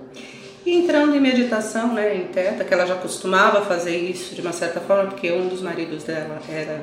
E 0.65 0.79
entrando 0.79 1.15
em 1.15 1.21
meditação, 1.21 1.93
né, 1.93 2.17
em 2.17 2.25
teta, 2.25 2.65
que 2.65 2.73
ela 2.73 2.85
já 2.85 2.95
costumava 2.95 3.63
fazer 3.63 3.95
isso 3.95 4.35
de 4.35 4.41
uma 4.41 4.51
certa 4.51 4.81
forma, 4.81 5.11
porque 5.11 5.31
um 5.31 5.47
dos 5.47 5.61
maridos 5.61 6.03
dela 6.03 6.41
era 6.49 6.81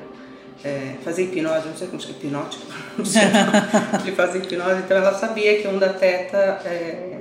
é, 0.63 0.97
fazer 1.05 1.25
hipnose, 1.25 1.69
não 1.69 1.77
sei 1.77 1.89
como 1.89 2.01
chama, 2.01 2.15
hipnótico, 2.15 2.67
não 2.97 3.05
sei, 3.05 3.23
ele 4.03 4.13
fazia 4.17 4.41
hipnose, 4.41 4.81
então 4.81 4.97
ela 4.97 5.15
sabia 5.15 5.61
que 5.61 5.69
um 5.69 5.79
da 5.79 5.89
teta 5.89 6.37
é, 6.65 7.21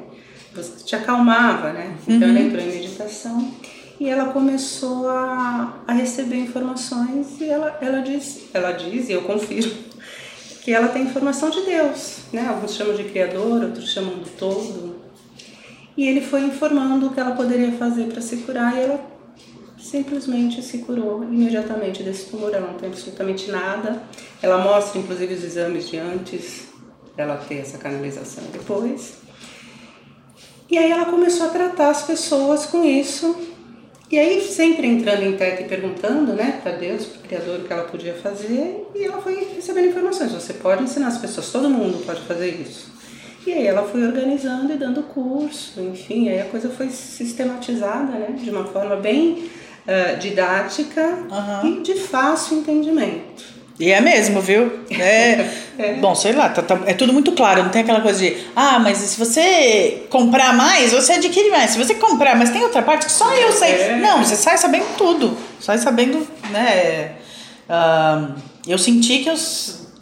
te 0.86 0.96
acalmava, 0.96 1.72
né? 1.72 1.96
Então 2.08 2.30
ela 2.30 2.40
entrou 2.40 2.62
em 2.62 2.68
meditação 2.68 3.52
e 4.00 4.10
ela 4.10 4.26
começou 4.34 5.10
a, 5.10 5.82
a 5.88 5.94
receber 5.94 6.38
informações 6.38 7.40
e 7.40 7.46
ela, 7.46 7.78
ela, 7.82 8.02
diz, 8.02 8.50
ela 8.54 8.72
diz, 8.72 9.10
e 9.10 9.14
eu 9.14 9.22
confirmo, 9.22 9.74
que 10.64 10.72
ela 10.72 10.88
tem 10.88 11.04
informação 11.04 11.50
de 11.50 11.62
Deus, 11.62 12.20
né? 12.32 12.48
Alguns 12.48 12.76
chamam 12.76 12.96
de 12.96 13.04
Criador, 13.06 13.64
outros 13.64 13.92
chamam 13.92 14.16
do 14.16 14.30
Todo. 14.38 15.04
E 15.96 16.08
ele 16.08 16.22
foi 16.22 16.42
informando 16.42 17.08
o 17.08 17.14
que 17.14 17.20
ela 17.20 17.36
poderia 17.36 17.72
fazer 17.74 18.06
para 18.06 18.22
se 18.22 18.38
curar 18.38 18.76
e 18.76 18.82
ela 18.82 19.13
simplesmente 19.84 20.62
se 20.62 20.80
curou 20.80 21.24
imediatamente 21.24 22.02
desse 22.02 22.30
tumor. 22.30 22.54
Ela 22.54 22.68
não 22.68 22.76
tem 22.76 22.90
absolutamente 22.90 23.52
nada. 23.52 24.02
Ela 24.42 24.58
mostra, 24.58 25.00
inclusive, 25.00 25.34
os 25.34 25.44
exames 25.44 25.90
de 25.90 25.98
antes 25.98 26.68
dela 27.16 27.44
ter 27.48 27.60
essa 27.60 27.78
canalização 27.78 28.44
depois. 28.52 29.16
E 30.70 30.78
aí 30.78 30.90
ela 30.90 31.06
começou 31.06 31.48
a 31.48 31.50
tratar 31.50 31.90
as 31.90 32.04
pessoas 32.04 32.66
com 32.66 32.84
isso. 32.84 33.36
E 34.10 34.18
aí, 34.18 34.42
sempre 34.42 34.88
entrando 34.88 35.24
em 35.24 35.36
teta 35.36 35.64
e 35.64 35.66
perguntando, 35.66 36.34
né, 36.34 36.60
para 36.62 36.74
Deus, 36.74 37.06
para 37.06 37.20
o 37.20 37.24
Criador, 37.24 37.60
o 37.60 37.64
que 37.64 37.74
ela 37.74 37.84
podia 37.84 38.14
fazer, 38.14 38.88
e 38.94 39.04
ela 39.04 39.22
foi 39.22 39.48
recebendo 39.56 39.88
informações. 39.88 40.32
Você 40.32 40.54
pode 40.54 40.84
ensinar 40.84 41.08
as 41.08 41.18
pessoas, 41.18 41.52
todo 41.52 41.70
mundo 41.70 42.06
pode 42.06 42.22
fazer 42.22 42.50
isso. 42.50 42.94
E 43.46 43.52
aí 43.52 43.66
ela 43.66 43.84
foi 43.84 44.06
organizando 44.06 44.72
e 44.72 44.78
dando 44.78 45.04
curso, 45.04 45.82
enfim, 45.82 46.30
aí 46.30 46.42
a 46.42 46.46
coisa 46.46 46.70
foi 46.70 46.90
sistematizada, 46.90 48.14
né, 48.14 48.36
de 48.40 48.50
uma 48.50 48.66
forma 48.66 48.96
bem 48.96 49.50
eh, 49.88 50.16
didática 50.16 51.20
Aham. 51.32 51.62
e 51.68 51.82
de 51.82 51.96
fácil 51.96 52.58
entendimento. 52.60 53.44
E 53.80 53.92
é 53.92 54.00
mesmo, 54.00 54.40
viu? 54.40 54.72
É, 55.80 55.94
Bom, 56.00 56.14
sei 56.14 56.34
lá, 56.34 56.50
tá- 56.50 56.62
tá- 56.62 56.82
é 56.86 56.94
tudo 56.94 57.12
muito 57.12 57.32
claro, 57.32 57.64
não 57.64 57.70
tem 57.72 57.82
aquela 57.82 58.00
coisa 58.02 58.20
de, 58.20 58.38
ah, 58.56 58.78
mas 58.78 59.00
se 59.00 59.18
você 59.18 60.04
comprar 60.12 60.54
mais, 60.54 60.92
você 60.94 61.14
adquire 61.14 61.50
mais. 61.50 61.72
Se 61.72 61.80
você 61.80 61.96
comprar, 61.96 62.36
mas 62.36 62.52
tem 62.52 62.62
outra 62.62 62.84
parte 62.84 63.08
que 63.08 63.12
só 63.12 63.34
eu 63.34 63.52
sei. 63.52 63.72
É. 63.72 63.96
Não, 63.98 64.24
você 64.24 64.36
sai 64.36 64.56
sabendo 64.58 64.86
tudo. 64.96 65.36
Sai 65.60 65.80
sabendo, 65.80 66.28
né? 66.52 67.14
ah, 67.68 68.30
eu 68.68 68.78
senti 68.78 69.20
que 69.24 69.30
eu 69.32 69.36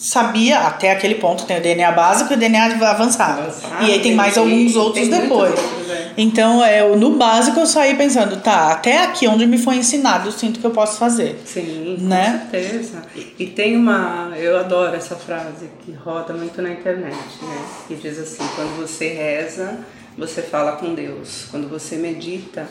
sabia 0.01 0.61
até 0.61 0.91
aquele 0.91 1.15
ponto, 1.15 1.45
tem 1.45 1.57
o 1.57 1.61
DNA 1.61 1.91
básico 1.91 2.33
e 2.33 2.35
o 2.35 2.39
DNA 2.39 2.65
avançado. 2.89 3.41
Avançado, 3.41 3.83
e 3.85 3.91
aí 3.91 3.99
tem 3.99 4.15
mais 4.15 4.35
alguns 4.35 4.75
outros 4.75 5.07
depois. 5.07 5.51
outros, 5.51 5.91
é. 5.91 6.11
Então, 6.17 6.65
é, 6.65 6.83
no 6.95 7.11
básico 7.17 7.59
eu 7.59 7.67
saí 7.67 7.95
pensando, 7.95 8.37
tá, 8.37 8.71
até 8.71 9.03
aqui 9.03 9.27
onde 9.27 9.45
me 9.45 9.59
foi 9.59 9.75
ensinado, 9.75 10.27
eu 10.27 10.31
sinto 10.31 10.59
que 10.59 10.65
eu 10.65 10.71
posso 10.71 10.97
fazer. 10.97 11.39
Sim, 11.45 11.97
Né? 11.99 12.41
com 12.45 12.49
certeza. 12.57 13.03
E 13.37 13.45
tem 13.45 13.77
uma, 13.77 14.33
eu 14.35 14.57
adoro 14.57 14.95
essa 14.95 15.15
frase 15.15 15.69
que 15.85 15.91
roda 15.91 16.33
muito 16.33 16.59
na 16.63 16.71
internet, 16.71 17.15
né? 17.43 17.63
Que 17.87 17.93
diz 17.95 18.17
assim, 18.17 18.43
quando 18.55 18.75
você 18.81 19.09
reza, 19.09 19.79
você 20.17 20.41
fala 20.41 20.73
com 20.73 20.95
Deus. 20.95 21.45
Quando 21.51 21.69
você 21.69 21.95
medita, 21.95 22.67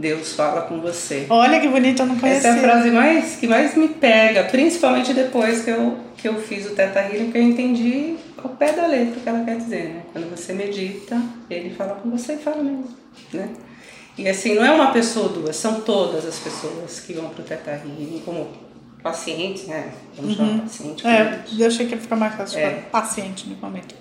Deus 0.00 0.32
fala 0.32 0.62
com 0.62 0.80
você. 0.80 1.26
Olha 1.28 1.60
que 1.60 1.68
bonito, 1.68 2.00
eu 2.02 2.06
não 2.06 2.18
conhecia. 2.18 2.48
Essa 2.50 2.58
é 2.58 2.60
a 2.60 2.62
frase 2.70 2.90
mais, 2.90 3.36
que 3.36 3.46
mais 3.46 3.74
me 3.76 3.88
pega, 3.88 4.44
principalmente 4.44 5.12
depois 5.12 5.62
que 5.62 5.70
eu, 5.70 5.98
que 6.16 6.26
eu 6.26 6.40
fiz 6.40 6.66
o 6.66 6.70
Teta 6.74 7.00
Healing, 7.00 7.30
que 7.30 7.38
eu 7.38 7.42
entendi 7.42 8.16
ao 8.42 8.50
pé 8.50 8.72
da 8.72 8.86
letra 8.86 9.18
o 9.18 9.22
que 9.22 9.28
ela 9.28 9.44
quer 9.44 9.56
dizer, 9.58 9.84
né? 9.90 10.02
Quando 10.12 10.30
você 10.30 10.52
medita, 10.54 11.20
ele 11.50 11.70
fala 11.74 11.96
com 11.96 12.10
você 12.10 12.34
e 12.34 12.38
fala 12.38 12.62
mesmo, 12.62 12.88
né? 13.32 13.50
E 14.16 14.28
assim, 14.28 14.54
não 14.54 14.64
é 14.64 14.70
uma 14.70 14.90
pessoa 14.90 15.26
ou 15.26 15.32
duas, 15.32 15.56
são 15.56 15.82
todas 15.82 16.26
as 16.26 16.38
pessoas 16.38 17.00
que 17.00 17.12
vão 17.12 17.28
pro 17.28 17.42
Teta 17.42 17.70
Healing 17.70 18.22
como 18.24 18.48
pacientes, 19.02 19.66
né? 19.66 19.92
Vamos 20.16 20.36
chamar 20.36 20.62
paciente. 20.62 21.06
É, 21.06 21.40
eu 21.58 21.66
achei 21.66 21.86
que 21.86 21.94
ia 21.94 22.00
ficar 22.00 22.16
mais 22.16 22.34
fácil 22.34 22.58
É. 22.58 22.70
para 22.70 22.80
paciente 23.00 23.48
no 23.48 23.56
momento. 23.56 23.94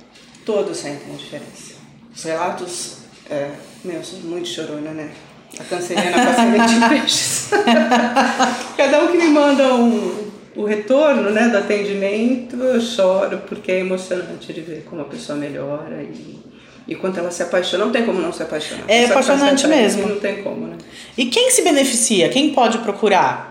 Todos 0.45 0.77
sentem 0.77 1.13
a 1.13 1.17
diferença. 1.17 1.75
Os 2.15 2.23
relatos, 2.23 2.97
é, 3.29 3.51
meu, 3.83 3.95
eu 3.97 4.03
sou 4.03 4.19
muito 4.21 4.47
chorona, 4.47 4.91
né? 4.91 5.09
A 5.57 5.63
canceriana 5.63 6.11
com 6.11 6.29
a 6.29 6.33
semente 6.33 6.79
de 6.79 6.89
peixes. 6.89 7.49
Cada 8.77 9.03
um 9.03 9.07
que 9.07 9.17
me 9.17 9.29
manda 9.29 9.73
um, 9.73 10.29
o 10.55 10.65
retorno 10.65 11.29
né, 11.29 11.47
do 11.47 11.57
atendimento, 11.57 12.55
eu 12.57 12.81
choro, 12.81 13.41
porque 13.47 13.71
é 13.71 13.79
emocionante 13.79 14.51
de 14.51 14.61
ver 14.61 14.85
como 14.89 15.01
a 15.01 15.05
pessoa 15.05 15.37
melhora 15.37 16.03
e, 16.03 16.39
e 16.87 16.95
quanto 16.95 17.19
ela 17.19 17.31
se 17.31 17.41
apaixona. 17.41 17.85
Não 17.85 17.91
tem 17.91 18.05
como 18.05 18.21
não 18.21 18.31
se 18.31 18.43
apaixonar. 18.43 18.83
É 18.87 19.05
apaixonante 19.05 19.67
mesmo. 19.67 20.07
Não 20.07 20.19
tem 20.19 20.43
como, 20.43 20.67
né? 20.67 20.77
E 21.17 21.25
quem 21.25 21.49
se 21.49 21.61
beneficia? 21.61 22.29
Quem 22.29 22.53
pode 22.53 22.77
procurar? 22.79 23.49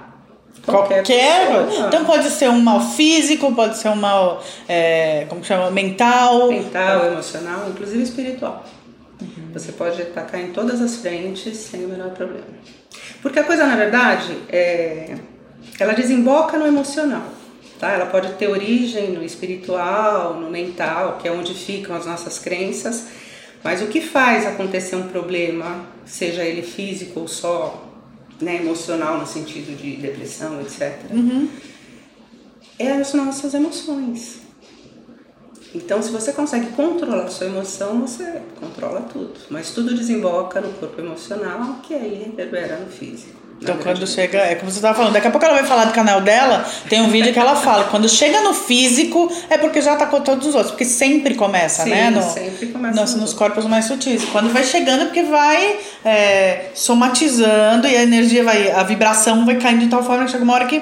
Qualquer 0.64 1.02
pessoa. 1.02 1.86
Então 1.88 2.04
pode 2.04 2.28
ser 2.28 2.50
um 2.50 2.60
mal 2.60 2.80
físico, 2.80 3.54
pode 3.54 3.78
ser 3.78 3.88
um 3.88 3.96
mal, 3.96 4.42
é, 4.68 5.24
como 5.28 5.42
chama, 5.42 5.70
mental. 5.70 6.48
Mental, 6.48 7.06
emocional, 7.06 7.68
inclusive 7.70 8.02
espiritual. 8.02 8.64
Você 9.58 9.72
pode 9.72 10.00
atacar 10.00 10.40
em 10.40 10.52
todas 10.52 10.80
as 10.80 10.96
frentes 10.96 11.56
sem 11.56 11.84
o 11.84 11.88
menor 11.88 12.10
problema. 12.10 12.46
Porque 13.20 13.38
a 13.38 13.44
coisa, 13.44 13.66
na 13.66 13.74
verdade, 13.74 14.36
é, 14.48 15.16
ela 15.78 15.92
desemboca 15.92 16.56
no 16.56 16.66
emocional. 16.66 17.24
Tá? 17.78 17.92
Ela 17.92 18.06
pode 18.06 18.32
ter 18.34 18.48
origem 18.48 19.12
no 19.12 19.24
espiritual, 19.24 20.34
no 20.34 20.50
mental, 20.50 21.18
que 21.20 21.28
é 21.28 21.32
onde 21.32 21.54
ficam 21.54 21.96
as 21.96 22.06
nossas 22.06 22.38
crenças. 22.38 23.06
Mas 23.62 23.82
o 23.82 23.86
que 23.86 24.00
faz 24.00 24.46
acontecer 24.46 24.96
um 24.96 25.08
problema, 25.08 25.86
seja 26.06 26.44
ele 26.44 26.62
físico 26.62 27.20
ou 27.20 27.28
só 27.28 27.84
né, 28.40 28.56
emocional, 28.56 29.18
no 29.18 29.26
sentido 29.26 29.76
de 29.76 29.96
depressão, 29.96 30.60
etc., 30.60 30.96
uhum. 31.10 31.48
é 32.78 32.92
as 32.92 33.12
nossas 33.14 33.52
emoções. 33.54 34.37
Então, 35.74 36.00
se 36.02 36.10
você 36.10 36.32
consegue 36.32 36.68
controlar 36.68 37.24
a 37.24 37.28
sua 37.28 37.46
emoção, 37.46 38.00
você 38.00 38.40
controla 38.58 39.02
tudo. 39.02 39.34
Mas 39.50 39.70
tudo 39.70 39.94
desemboca 39.94 40.60
no 40.60 40.72
corpo 40.72 41.00
emocional, 41.00 41.76
que 41.82 41.94
aí 41.94 42.24
reverbera 42.24 42.78
no 42.78 42.90
físico. 42.90 43.48
Então, 43.60 43.76
quando 43.78 44.06
chega, 44.06 44.38
é 44.38 44.54
como 44.54 44.70
você 44.70 44.78
estava 44.78 44.94
falando, 44.96 45.14
daqui 45.14 45.26
a 45.26 45.30
pouco 45.30 45.44
ela 45.44 45.56
vai 45.56 45.64
falar 45.64 45.86
do 45.86 45.92
canal 45.92 46.20
dela, 46.20 46.64
tem 46.88 47.00
um 47.00 47.10
vídeo 47.10 47.32
que 47.32 47.38
ela 47.38 47.56
fala, 47.56 47.84
quando 47.84 48.08
chega 48.08 48.40
no 48.40 48.54
físico, 48.54 49.30
é 49.50 49.58
porque 49.58 49.82
já 49.82 49.94
atacou 49.94 50.20
todos 50.20 50.46
os 50.46 50.54
outros, 50.54 50.70
porque 50.70 50.84
sempre 50.84 51.34
começa, 51.34 51.82
Sim, 51.82 51.90
né? 51.90 52.10
No, 52.10 52.22
sempre 52.22 52.68
começa 52.68 53.00
nos, 53.00 53.14
nos 53.16 53.34
corpos 53.34 53.66
mais 53.66 53.86
sutis. 53.86 54.24
Quando 54.26 54.52
vai 54.52 54.62
chegando, 54.62 55.02
é 55.02 55.04
porque 55.06 55.24
vai 55.24 55.76
é, 56.04 56.66
somatizando 56.72 57.88
e 57.88 57.96
a 57.96 58.02
energia 58.04 58.44
vai, 58.44 58.70
a 58.70 58.84
vibração 58.84 59.44
vai 59.44 59.56
caindo 59.56 59.80
de 59.80 59.88
tal 59.88 60.04
forma 60.04 60.24
que 60.24 60.30
chega 60.30 60.44
uma 60.44 60.54
hora 60.54 60.66
que 60.66 60.80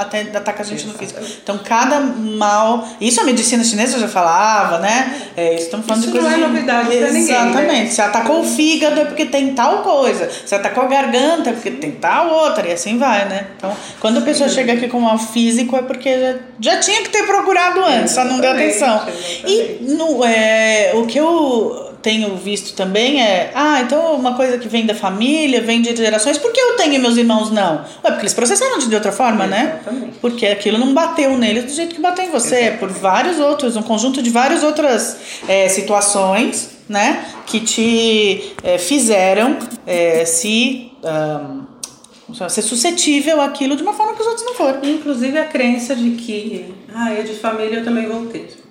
até 0.00 0.20
ataca 0.20 0.62
a 0.62 0.66
gente 0.66 0.86
no 0.86 0.94
físico. 0.94 1.20
Então, 1.42 1.58
cada 1.58 2.00
mal. 2.00 2.88
Isso 3.00 3.20
a 3.20 3.24
medicina 3.24 3.62
chinesa 3.64 3.98
já 3.98 4.08
falava, 4.08 4.78
né? 4.78 5.22
É, 5.36 5.54
estamos 5.54 5.86
falando 5.86 6.04
isso 6.04 6.12
de 6.12 6.18
coisa. 6.18 6.36
Não 6.36 6.44
é 6.44 6.48
novidade 6.48 6.96
pra 6.96 7.10
ninguém. 7.10 7.22
Exatamente. 7.22 7.84
Né? 7.84 7.90
Se 7.90 8.00
atacou 8.00 8.40
o 8.40 8.44
fígado 8.44 9.00
é 9.00 9.04
porque 9.04 9.26
tem 9.26 9.54
tal 9.54 9.78
coisa. 9.82 10.30
Se 10.46 10.54
atacou 10.54 10.84
a 10.84 10.86
garganta 10.86 11.50
é 11.50 11.52
porque 11.52 11.70
tem 11.70 11.92
tal 11.92 12.30
outra. 12.30 12.68
E 12.68 12.72
assim 12.72 12.98
vai, 12.98 13.28
né? 13.28 13.48
Então, 13.56 13.74
quando 14.00 14.18
a 14.18 14.22
pessoa 14.22 14.48
chega 14.48 14.72
aqui 14.72 14.88
com 14.88 15.00
mal 15.00 15.18
físico 15.18 15.76
é 15.76 15.82
porque 15.82 16.18
já, 16.18 16.34
já 16.60 16.80
tinha 16.80 17.02
que 17.02 17.10
ter 17.10 17.24
procurado 17.24 17.84
antes, 17.84 18.12
só 18.12 18.24
não 18.24 18.40
deu 18.40 18.52
atenção. 18.52 19.06
E 19.46 19.78
no, 19.80 20.24
é, 20.24 20.92
o 20.94 21.06
que 21.06 21.18
eu 21.18 21.87
tenho 22.02 22.36
visto 22.36 22.74
também 22.74 23.22
é, 23.22 23.50
ah, 23.54 23.80
então 23.80 24.14
uma 24.14 24.34
coisa 24.34 24.58
que 24.58 24.68
vem 24.68 24.86
da 24.86 24.94
família, 24.94 25.60
vem 25.60 25.82
de 25.82 25.94
gerações, 25.94 26.38
por 26.38 26.52
que 26.52 26.60
eu 26.60 26.76
tenho 26.76 26.94
e 26.94 26.98
meus 26.98 27.16
irmãos 27.16 27.50
não? 27.50 27.76
Ué, 27.76 28.10
porque 28.10 28.20
eles 28.20 28.34
processaram 28.34 28.78
de 28.78 28.94
outra 28.94 29.12
forma, 29.12 29.46
né? 29.46 29.80
Exatamente. 29.80 30.06
né? 30.06 30.12
Porque 30.20 30.46
aquilo 30.46 30.78
não 30.78 30.94
bateu 30.94 31.36
neles 31.36 31.64
do 31.64 31.72
jeito 31.72 31.94
que 31.94 32.00
bateu 32.00 32.24
em 32.24 32.30
você, 32.30 32.56
Exatamente. 32.56 32.78
por 32.78 32.88
vários 32.90 33.38
outros, 33.38 33.76
um 33.76 33.82
conjunto 33.82 34.22
de 34.22 34.30
várias 34.30 34.62
outras 34.62 35.16
é, 35.48 35.68
situações, 35.68 36.78
né, 36.88 37.24
que 37.46 37.60
te 37.60 38.54
é, 38.62 38.78
fizeram 38.78 39.58
é, 39.86 40.24
se 40.24 40.90
um, 41.04 42.48
ser 42.48 42.62
suscetível 42.62 43.40
àquilo 43.40 43.76
de 43.76 43.82
uma 43.82 43.92
forma 43.92 44.14
que 44.14 44.20
os 44.20 44.26
outros 44.26 44.46
não 44.46 44.54
foram. 44.54 44.82
Inclusive 44.82 45.38
a 45.38 45.44
crença 45.44 45.94
de 45.94 46.10
que, 46.12 46.74
ah, 46.94 47.12
é 47.12 47.22
de 47.22 47.34
família, 47.34 47.78
eu 47.78 47.84
também 47.84 48.06
vou 48.06 48.26
ter. 48.26 48.67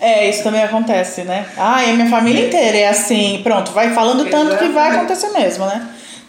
É, 0.00 0.28
isso 0.28 0.42
também 0.42 0.62
acontece, 0.62 1.22
né? 1.22 1.46
Ah, 1.56 1.84
e 1.84 1.90
a 1.90 1.92
minha 1.94 2.08
família 2.08 2.46
inteira 2.46 2.76
é 2.76 2.88
assim. 2.88 3.40
Pronto, 3.42 3.72
vai 3.72 3.92
falando 3.92 4.24
tanto 4.30 4.56
que 4.56 4.68
vai 4.68 4.90
acontecer 4.90 5.28
mesmo, 5.30 5.66
né? 5.66 5.88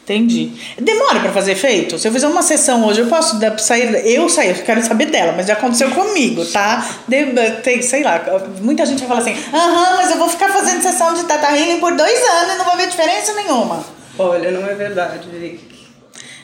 Entendi. 0.10 0.52
Demora 0.82 1.20
para 1.20 1.32
fazer 1.32 1.52
efeito? 1.52 2.00
Se 2.00 2.08
eu 2.08 2.12
fizer 2.12 2.28
uma 2.28 2.42
sessão 2.42 2.84
hoje, 2.84 3.02
eu 3.02 3.06
posso 3.06 3.40
sair. 3.60 3.94
Eu 4.08 4.28
sair, 4.28 4.58
eu 4.58 4.66
quero 4.66 4.82
saber 4.84 5.06
dela, 5.06 5.34
mas 5.38 5.46
já 5.46 5.54
aconteceu 5.54 5.92
comigo, 5.92 6.44
tá? 6.48 6.84
De, 7.08 7.26
tem, 7.62 7.80
sei 7.84 8.02
lá, 8.02 8.20
muita 8.60 8.88
gente 8.88 9.06
vai 9.06 9.08
falar 9.08 9.20
assim: 9.20 9.36
aham, 9.54 9.98
mas 9.98 10.10
eu 10.10 10.18
vou 10.18 10.28
ficar 10.28 10.50
fazendo 10.50 10.82
sessão 10.82 11.14
de 11.14 11.26
Tata 11.26 11.56
Healing 11.56 11.80
por 11.80 11.96
dois 11.96 12.20
anos 12.28 12.56
e 12.56 12.58
não 12.58 12.66
vou 12.66 12.76
ver 12.76 12.88
diferença 12.88 13.36
nenhuma. 13.36 13.86
Olha, 14.18 14.50
não 14.50 14.68
é 14.68 14.74
verdade, 14.74 15.30
Vic. 15.30 15.60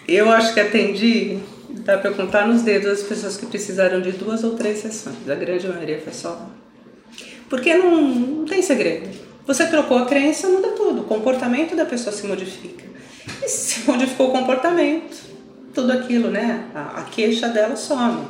Eu 0.07 0.31
acho 0.31 0.53
que 0.53 0.59
atendi, 0.59 1.39
dá 1.69 1.97
pra 1.97 2.11
contar 2.11 2.45
nos 2.45 2.61
dedos 2.61 2.99
as 2.99 3.01
pessoas 3.01 3.35
que 3.35 3.47
precisaram 3.47 3.99
de 3.99 4.11
duas 4.11 4.43
ou 4.43 4.51
três 4.51 4.77
sessões. 4.77 5.15
A 5.27 5.33
grande 5.33 5.67
maioria 5.67 5.99
foi 6.03 6.13
só 6.13 6.39
porque 7.49 7.73
não, 7.75 8.01
não 8.01 8.45
tem 8.45 8.61
segredo. 8.61 9.09
Você 9.45 9.67
trocou 9.67 9.97
a 9.97 10.05
crença, 10.05 10.47
muda 10.47 10.69
tudo. 10.69 11.01
O 11.01 11.03
comportamento 11.05 11.75
da 11.75 11.85
pessoa 11.85 12.15
se 12.15 12.25
modifica. 12.25 12.83
E 13.43 13.47
se 13.47 13.89
modificou 13.89 14.29
o 14.29 14.31
comportamento, 14.31 15.15
tudo 15.73 15.91
aquilo, 15.91 16.29
né? 16.29 16.65
A, 16.73 17.01
a 17.01 17.03
queixa 17.03 17.47
dela 17.47 17.75
some. 17.75 18.25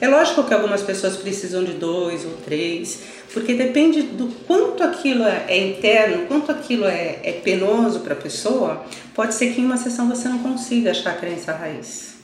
É 0.00 0.08
lógico 0.08 0.44
que 0.44 0.54
algumas 0.54 0.82
pessoas 0.82 1.16
precisam 1.16 1.64
de 1.64 1.72
dois 1.72 2.24
ou 2.24 2.32
três, 2.44 3.00
porque 3.32 3.54
depende 3.54 4.02
do 4.02 4.28
quanto 4.46 4.82
aquilo 4.82 5.24
é, 5.24 5.44
é 5.48 5.66
interno, 5.66 6.26
quanto 6.26 6.50
aquilo 6.50 6.84
é, 6.84 7.20
é 7.22 7.32
penoso 7.32 8.00
para 8.00 8.14
a 8.14 8.16
pessoa. 8.16 8.84
Pode 9.14 9.34
ser 9.34 9.52
que 9.52 9.60
em 9.60 9.64
uma 9.64 9.76
sessão 9.76 10.08
você 10.08 10.28
não 10.28 10.38
consiga 10.38 10.90
achar 10.90 11.10
a 11.10 11.16
crença 11.16 11.52
raiz, 11.52 12.14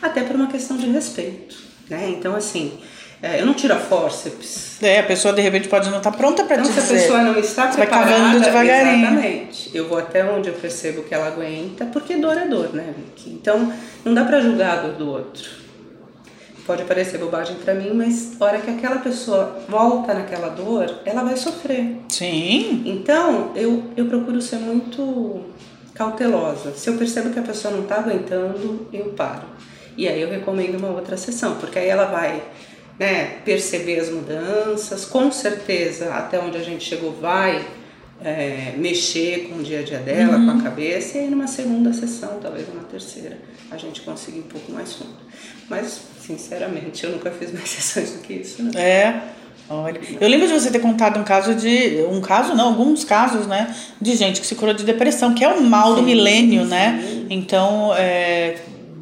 até 0.00 0.22
por 0.22 0.36
uma 0.36 0.48
questão 0.48 0.76
de 0.76 0.86
respeito, 0.86 1.56
né? 1.88 2.08
Então, 2.10 2.34
assim, 2.34 2.78
é, 3.22 3.40
eu 3.40 3.46
não 3.46 3.54
tiro 3.54 3.72
a 3.72 3.76
fórceps. 3.76 4.82
É, 4.82 4.98
a 4.98 5.04
pessoa 5.04 5.32
de 5.32 5.40
repente 5.40 5.68
pode 5.68 5.88
não 5.88 5.98
estar 5.98 6.10
tá 6.10 6.16
pronta 6.16 6.42
para 6.44 6.60
então, 6.60 6.66
te 6.66 6.80
se 6.80 6.92
a 6.92 6.98
pessoa 6.98 7.22
não 7.22 7.38
está 7.38 7.70
Você 7.70 7.78
preparada, 7.78 8.10
vai 8.10 8.18
cavando 8.18 8.40
devagarinho. 8.40 9.06
Exatamente. 9.06 9.70
Eu 9.72 9.88
vou 9.88 9.98
até 9.98 10.24
onde 10.24 10.48
eu 10.48 10.54
percebo 10.54 11.04
que 11.04 11.14
ela 11.14 11.28
aguenta, 11.28 11.86
porque 11.86 12.16
dor 12.16 12.36
é 12.36 12.48
dor, 12.48 12.74
né, 12.74 12.92
Vicky? 12.96 13.30
Então, 13.30 13.72
não 14.04 14.12
dá 14.12 14.24
para 14.24 14.40
julgar 14.40 14.78
a 14.78 14.82
dor 14.82 14.94
do 14.94 15.08
outro. 15.08 15.48
Pode 16.66 16.82
parecer 16.82 17.18
bobagem 17.18 17.56
para 17.56 17.74
mim, 17.74 17.92
mas 17.94 18.40
a 18.40 18.44
hora 18.44 18.58
que 18.58 18.70
aquela 18.70 18.96
pessoa 18.96 19.56
volta 19.68 20.14
naquela 20.14 20.48
dor, 20.48 20.92
ela 21.04 21.22
vai 21.22 21.36
sofrer. 21.36 21.98
Sim. 22.08 22.82
Então, 22.84 23.52
eu, 23.54 23.84
eu 23.96 24.06
procuro 24.06 24.42
ser 24.42 24.56
muito 24.56 25.44
cautelosa. 25.94 26.72
Se 26.72 26.90
eu 26.90 26.94
percebo 26.94 27.30
que 27.30 27.38
a 27.38 27.42
pessoa 27.42 27.72
não 27.72 27.82
está 27.82 27.96
aguentando, 27.96 28.88
eu 28.92 29.06
paro. 29.10 29.46
E 29.96 30.08
aí 30.08 30.20
eu 30.20 30.28
recomendo 30.28 30.76
uma 30.76 30.88
outra 30.88 31.16
sessão, 31.16 31.56
porque 31.56 31.78
aí 31.78 31.88
ela 31.88 32.06
vai 32.06 32.42
né, 33.02 33.38
perceber 33.44 33.98
as 33.98 34.08
mudanças, 34.08 35.04
com 35.04 35.32
certeza 35.32 36.14
até 36.14 36.38
onde 36.38 36.56
a 36.56 36.62
gente 36.62 36.84
chegou 36.84 37.12
vai 37.12 37.66
é, 38.22 38.74
mexer 38.76 39.48
com 39.48 39.56
o 39.56 39.62
dia 39.64 39.80
a 39.80 39.82
dia 39.82 39.98
dela, 39.98 40.36
uhum. 40.36 40.46
com 40.46 40.58
a 40.60 40.62
cabeça, 40.62 41.18
e 41.18 41.22
aí 41.22 41.28
numa 41.28 41.48
segunda 41.48 41.92
sessão, 41.92 42.38
talvez 42.40 42.68
uma 42.68 42.84
terceira, 42.84 43.38
a 43.72 43.76
gente 43.76 44.02
conseguir 44.02 44.38
um 44.38 44.44
pouco 44.44 44.70
mais 44.70 44.92
fundo. 44.92 45.16
Mas, 45.68 46.00
sinceramente, 46.24 47.02
eu 47.02 47.10
nunca 47.10 47.32
fiz 47.32 47.52
mais 47.52 47.68
sessões 47.70 48.12
do 48.12 48.20
que 48.20 48.34
isso. 48.34 48.62
Né? 48.62 48.70
É. 48.76 49.22
Olha, 49.68 50.00
eu 50.20 50.28
lembro 50.28 50.46
de 50.46 50.52
você 50.52 50.70
ter 50.70 50.80
contado 50.80 51.18
um 51.18 51.24
caso 51.24 51.54
de. 51.54 52.04
Um 52.08 52.20
caso, 52.20 52.54
não, 52.54 52.68
alguns 52.68 53.04
casos, 53.04 53.46
né? 53.46 53.74
De 54.00 54.14
gente 54.14 54.40
que 54.40 54.46
se 54.46 54.54
curou 54.54 54.74
de 54.74 54.84
depressão, 54.84 55.34
que 55.34 55.42
é 55.42 55.48
o 55.48 55.62
mal 55.62 55.90
sim, 55.90 56.00
do 56.00 56.02
milênio, 56.02 56.64
sim. 56.64 56.68
né? 56.68 57.24
Então, 57.30 57.92
é, 57.96 58.56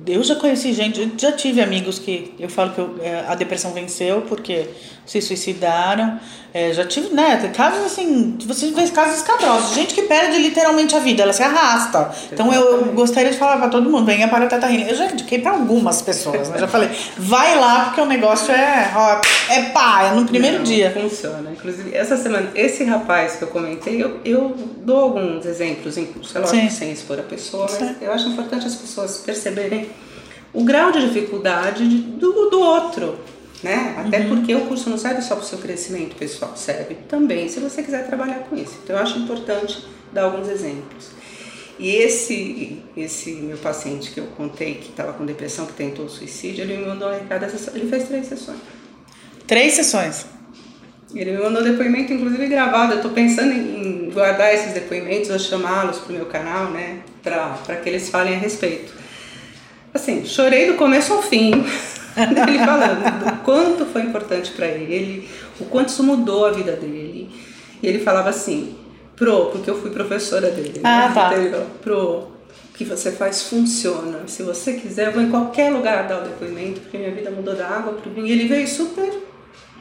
eu 0.06 0.22
já 0.22 0.34
conheci 0.36 0.72
gente, 0.72 1.12
já 1.18 1.32
tive 1.32 1.60
amigos 1.60 1.98
que 1.98 2.34
eu 2.38 2.48
falo 2.48 2.72
que 2.72 2.80
eu, 2.80 2.96
é, 3.02 3.24
a 3.26 3.34
depressão 3.34 3.72
venceu 3.72 4.22
porque 4.22 4.68
se 5.10 5.20
suicidaram. 5.20 6.20
É, 6.54 6.72
já 6.72 6.84
tive, 6.84 7.12
né? 7.12 7.36
Casos 7.54 7.84
assim, 7.84 8.36
você 8.44 8.70
vê 8.70 8.86
casos 8.88 9.16
escabrosos, 9.16 9.74
gente 9.74 9.94
que 9.94 10.02
perde 10.02 10.38
literalmente 10.38 10.94
a 10.94 11.00
vida, 11.00 11.22
ela 11.22 11.32
se 11.32 11.42
arrasta. 11.42 12.10
Então 12.32 12.52
eu, 12.52 12.86
eu 12.86 12.92
gostaria 12.92 13.30
de 13.30 13.36
falar 13.36 13.56
para 13.56 13.68
todo 13.68 13.90
mundo: 13.90 14.06
venha 14.06 14.28
para 14.28 14.44
a 14.44 14.48
Teta 14.48 14.70
Eu 14.70 14.94
já 14.94 15.06
indiquei 15.06 15.40
para 15.40 15.52
algumas 15.52 16.00
pessoas, 16.02 16.48
né? 16.48 16.58
Já 16.58 16.68
falei, 16.68 16.90
vai 17.16 17.58
lá 17.58 17.86
porque 17.86 18.00
o 18.00 18.06
negócio 18.06 18.52
é, 18.52 18.92
ó, 18.94 19.20
é 19.52 19.62
pá, 19.70 20.04
é 20.04 20.14
no 20.14 20.26
primeiro 20.26 20.58
Não, 20.58 20.64
dia. 20.64 20.92
Funciona. 20.92 21.50
Inclusive, 21.50 21.94
essa 21.94 22.16
semana, 22.16 22.50
esse 22.54 22.84
rapaz 22.84 23.36
que 23.36 23.42
eu 23.42 23.48
comentei, 23.48 24.02
eu, 24.02 24.20
eu 24.24 24.54
dou 24.78 24.98
alguns 24.98 25.44
exemplos 25.44 25.96
em 25.96 26.06
curso, 26.06 26.36
é 26.36 26.40
lógico, 26.40 26.70
sem 26.70 26.92
expor 26.92 27.18
a 27.18 27.22
pessoa, 27.22 27.66
mas 27.68 27.78
Sim. 27.78 27.96
eu 28.00 28.12
acho 28.12 28.28
importante 28.28 28.66
as 28.66 28.76
pessoas 28.76 29.18
perceberem 29.18 29.88
o 30.52 30.64
grau 30.64 30.90
de 30.90 31.06
dificuldade 31.06 31.84
do, 31.84 32.50
do 32.50 32.60
outro 32.60 33.18
né? 33.62 33.94
Até 33.98 34.20
uhum. 34.20 34.28
porque 34.28 34.54
o 34.54 34.66
curso 34.66 34.88
não 34.88 34.98
serve 34.98 35.22
só 35.22 35.36
para 35.36 35.44
o 35.44 35.46
seu 35.46 35.58
crescimento 35.58 36.16
pessoal, 36.16 36.56
serve 36.56 36.96
também 37.08 37.48
se 37.48 37.60
você 37.60 37.82
quiser 37.82 38.06
trabalhar 38.06 38.40
com 38.40 38.56
isso. 38.56 38.78
Então 38.82 38.96
eu 38.96 39.02
acho 39.02 39.18
importante 39.18 39.84
dar 40.12 40.24
alguns 40.24 40.48
exemplos. 40.48 41.10
E 41.78 41.96
esse 41.96 42.82
esse 42.96 43.32
meu 43.32 43.56
paciente 43.56 44.10
que 44.10 44.20
eu 44.20 44.26
contei 44.36 44.74
que 44.74 44.90
estava 44.90 45.12
com 45.12 45.24
depressão, 45.24 45.66
que 45.66 45.72
tentou 45.72 46.08
suicídio, 46.08 46.64
ele 46.64 46.76
me 46.76 46.86
mandou 46.86 47.08
um 47.08 47.12
recado, 47.12 47.46
ele 47.74 47.88
fez 47.88 48.04
três 48.04 48.26
sessões. 48.26 48.58
Três 49.46 49.72
sessões. 49.74 50.26
Ele 51.14 51.32
me 51.32 51.38
mandou 51.38 51.62
depoimento, 51.62 52.12
inclusive 52.12 52.46
gravado. 52.46 52.92
Eu 52.92 52.96
estou 52.98 53.10
pensando 53.10 53.52
em 53.52 54.10
guardar 54.10 54.54
esses 54.54 54.72
depoimentos 54.72 55.30
ou 55.30 55.38
chamá-los 55.38 55.98
para 55.98 56.12
o 56.12 56.16
meu 56.16 56.26
canal, 56.26 56.70
né? 56.70 57.00
Para 57.22 57.76
que 57.82 57.88
eles 57.88 58.08
falem 58.08 58.34
a 58.34 58.38
respeito. 58.38 58.92
Assim, 59.92 60.24
chorei 60.24 60.66
do 60.66 60.74
começo 60.74 61.12
ao 61.12 61.22
fim. 61.22 61.64
ele 62.48 62.58
falando 62.58 63.24
do 63.24 63.44
quanto 63.44 63.86
foi 63.86 64.02
importante 64.02 64.52
para 64.52 64.66
ele, 64.66 65.28
o 65.58 65.64
quanto 65.64 65.88
isso 65.88 66.02
mudou 66.02 66.46
a 66.46 66.50
vida 66.50 66.72
dele. 66.72 67.30
E 67.82 67.86
ele 67.86 67.98
falava 67.98 68.28
assim, 68.28 68.76
pro, 69.16 69.46
porque 69.46 69.70
eu 69.70 69.80
fui 69.80 69.90
professora 69.90 70.50
dele. 70.50 70.80
Ah, 70.84 71.08
né? 71.08 71.14
tá. 71.14 71.34
Ele 71.34 71.50
falou, 71.50 71.66
pro, 71.82 71.98
o 71.98 72.28
que 72.74 72.84
você 72.84 73.12
faz 73.12 73.42
funciona. 73.42 74.20
Se 74.26 74.42
você 74.42 74.74
quiser, 74.74 75.08
eu 75.08 75.12
vou 75.12 75.22
em 75.22 75.30
qualquer 75.30 75.70
lugar 75.70 76.06
dar 76.06 76.20
o 76.20 76.24
depoimento, 76.24 76.80
porque 76.80 76.98
minha 76.98 77.10
vida 77.10 77.30
mudou 77.30 77.54
da 77.54 77.66
água 77.66 77.94
pro 77.94 78.10
vinho. 78.10 78.26
E 78.26 78.32
ele 78.32 78.46
veio 78.48 78.66
super 78.68 79.12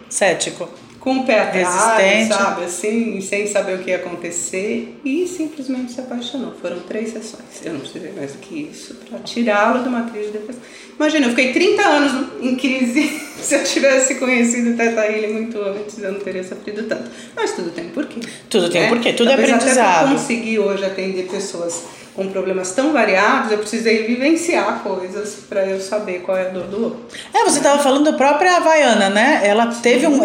cético. 0.09 0.69
Com 0.99 1.19
o 1.19 1.25
pé 1.25 1.39
atrás, 1.39 2.27
sabe? 2.27 2.65
Assim, 2.65 3.21
sem 3.21 3.47
saber 3.47 3.75
o 3.75 3.79
que 3.79 3.89
ia 3.89 3.97
acontecer 3.97 4.99
e 5.03 5.27
simplesmente 5.27 5.93
se 5.93 6.01
apaixonou. 6.01 6.53
Foram 6.61 6.79
três 6.81 7.11
sessões. 7.11 7.63
Eu 7.63 7.73
não 7.73 7.79
precisei 7.79 8.11
mais 8.11 8.33
do 8.33 8.39
que 8.39 8.69
isso 8.71 8.95
para 9.09 9.19
tirá-lo 9.19 9.81
de 9.81 9.89
uma 9.89 10.09
crise 10.09 10.27
de 10.27 10.33
depressão. 10.33 10.61
Imagina, 10.95 11.27
eu 11.27 11.29
fiquei 11.29 11.53
30 11.53 11.81
anos 11.81 12.27
em 12.41 12.55
crise. 12.55 13.29
Se 13.39 13.55
eu 13.55 13.63
tivesse 13.63 14.15
conhecido 14.15 14.75
Teta 14.75 15.05
Healing 15.05 15.31
muito 15.31 15.61
antes, 15.61 15.97
eu 15.97 16.11
não 16.11 16.19
teria 16.19 16.43
sofrido 16.43 16.83
tanto. 16.83 17.09
Mas 17.33 17.53
tudo 17.53 17.71
tem 17.71 17.87
porquê. 17.89 18.19
Tudo 18.49 18.69
tem 18.69 18.81
né? 18.81 18.89
porquê, 18.89 19.13
tudo 19.13 19.29
é 19.29 19.37
Talvez 19.37 19.53
Até 19.53 19.63
aprendizado. 19.63 20.07
pra 20.09 20.17
conseguir 20.17 20.59
hoje 20.59 20.83
atender 20.83 21.23
pessoas 21.23 21.85
com 22.19 22.27
problemas 22.27 22.73
tão 22.73 22.91
variados, 22.91 23.49
eu 23.49 23.59
precisei 23.59 24.05
vivenciar 24.05 24.81
coisas 24.83 25.37
para 25.47 25.65
eu 25.65 25.79
saber 25.79 26.19
qual 26.19 26.37
é 26.37 26.47
a 26.47 26.49
dor 26.49 26.65
do 26.65 26.83
outro. 26.83 26.99
É, 27.33 27.45
você 27.45 27.59
estava 27.59 27.81
falando 27.81 28.11
da 28.11 28.17
própria 28.17 28.57
Havaiana, 28.57 29.09
né? 29.09 29.39
Ela 29.41 29.67
teve 29.67 30.05
um. 30.05 30.19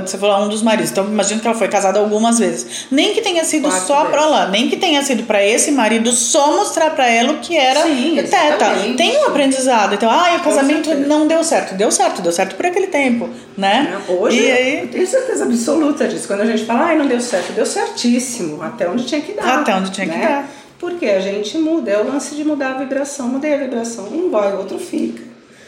Você 0.00 0.16
falou 0.16 0.46
um 0.46 0.48
dos 0.48 0.62
maridos, 0.62 0.92
então 0.92 1.04
imagino 1.04 1.40
que 1.40 1.48
ela 1.48 1.58
foi 1.58 1.66
casada 1.66 1.98
algumas 1.98 2.38
vezes. 2.38 2.86
Nem 2.88 3.12
que 3.12 3.20
tenha 3.20 3.42
sido 3.42 3.68
Quatro 3.68 3.84
só 3.84 4.04
pra 4.04 4.26
lá, 4.26 4.46
nem 4.46 4.68
que 4.68 4.76
tenha 4.76 5.02
sido 5.02 5.24
pra 5.24 5.44
esse 5.44 5.72
marido 5.72 6.12
só 6.12 6.56
mostrar 6.56 6.90
pra 6.90 7.08
ela 7.08 7.32
o 7.32 7.38
que 7.38 7.56
era 7.56 7.82
Sim, 7.82 8.14
teta. 8.30 8.70
Tem 8.96 9.18
um 9.18 9.26
aprendizado. 9.26 9.96
Então, 9.96 10.08
ah, 10.08 10.36
o 10.36 10.44
casamento 10.44 10.94
não 10.94 11.26
deu 11.26 11.42
certo. 11.42 11.74
Deu 11.74 11.90
certo, 11.90 12.22
deu 12.22 12.30
certo 12.30 12.54
por 12.54 12.64
aquele 12.64 12.86
tempo, 12.86 13.28
né? 13.56 14.00
Hoje, 14.08 14.38
E 14.38 14.48
eu 14.48 14.54
aí, 14.54 14.86
tenho 14.86 15.06
certeza 15.06 15.44
absoluta 15.44 16.06
disso. 16.06 16.28
Quando 16.28 16.42
a 16.42 16.46
gente 16.46 16.64
fala, 16.64 16.84
ai, 16.86 16.96
não 16.96 17.08
deu 17.08 17.20
certo, 17.20 17.52
deu 17.52 17.66
certíssimo, 17.66 18.62
até 18.62 18.88
onde 18.88 19.04
tinha 19.04 19.20
que 19.20 19.32
dar. 19.32 19.58
Até 19.58 19.74
onde 19.74 19.90
tinha 19.90 20.06
que 20.06 20.16
né? 20.16 20.26
dar. 20.28 20.59
Porque 20.80 21.04
a 21.04 21.20
gente 21.20 21.58
muda, 21.58 21.90
é 21.90 22.00
o 22.00 22.06
lance 22.06 22.34
de 22.34 22.42
mudar 22.42 22.72
a 22.72 22.78
vibração. 22.78 23.28
Mudei 23.28 23.52
a 23.52 23.58
vibração, 23.58 24.06
um 24.06 24.30
vai, 24.30 24.54
o 24.54 24.58
outro 24.58 24.78
fica. 24.78 25.22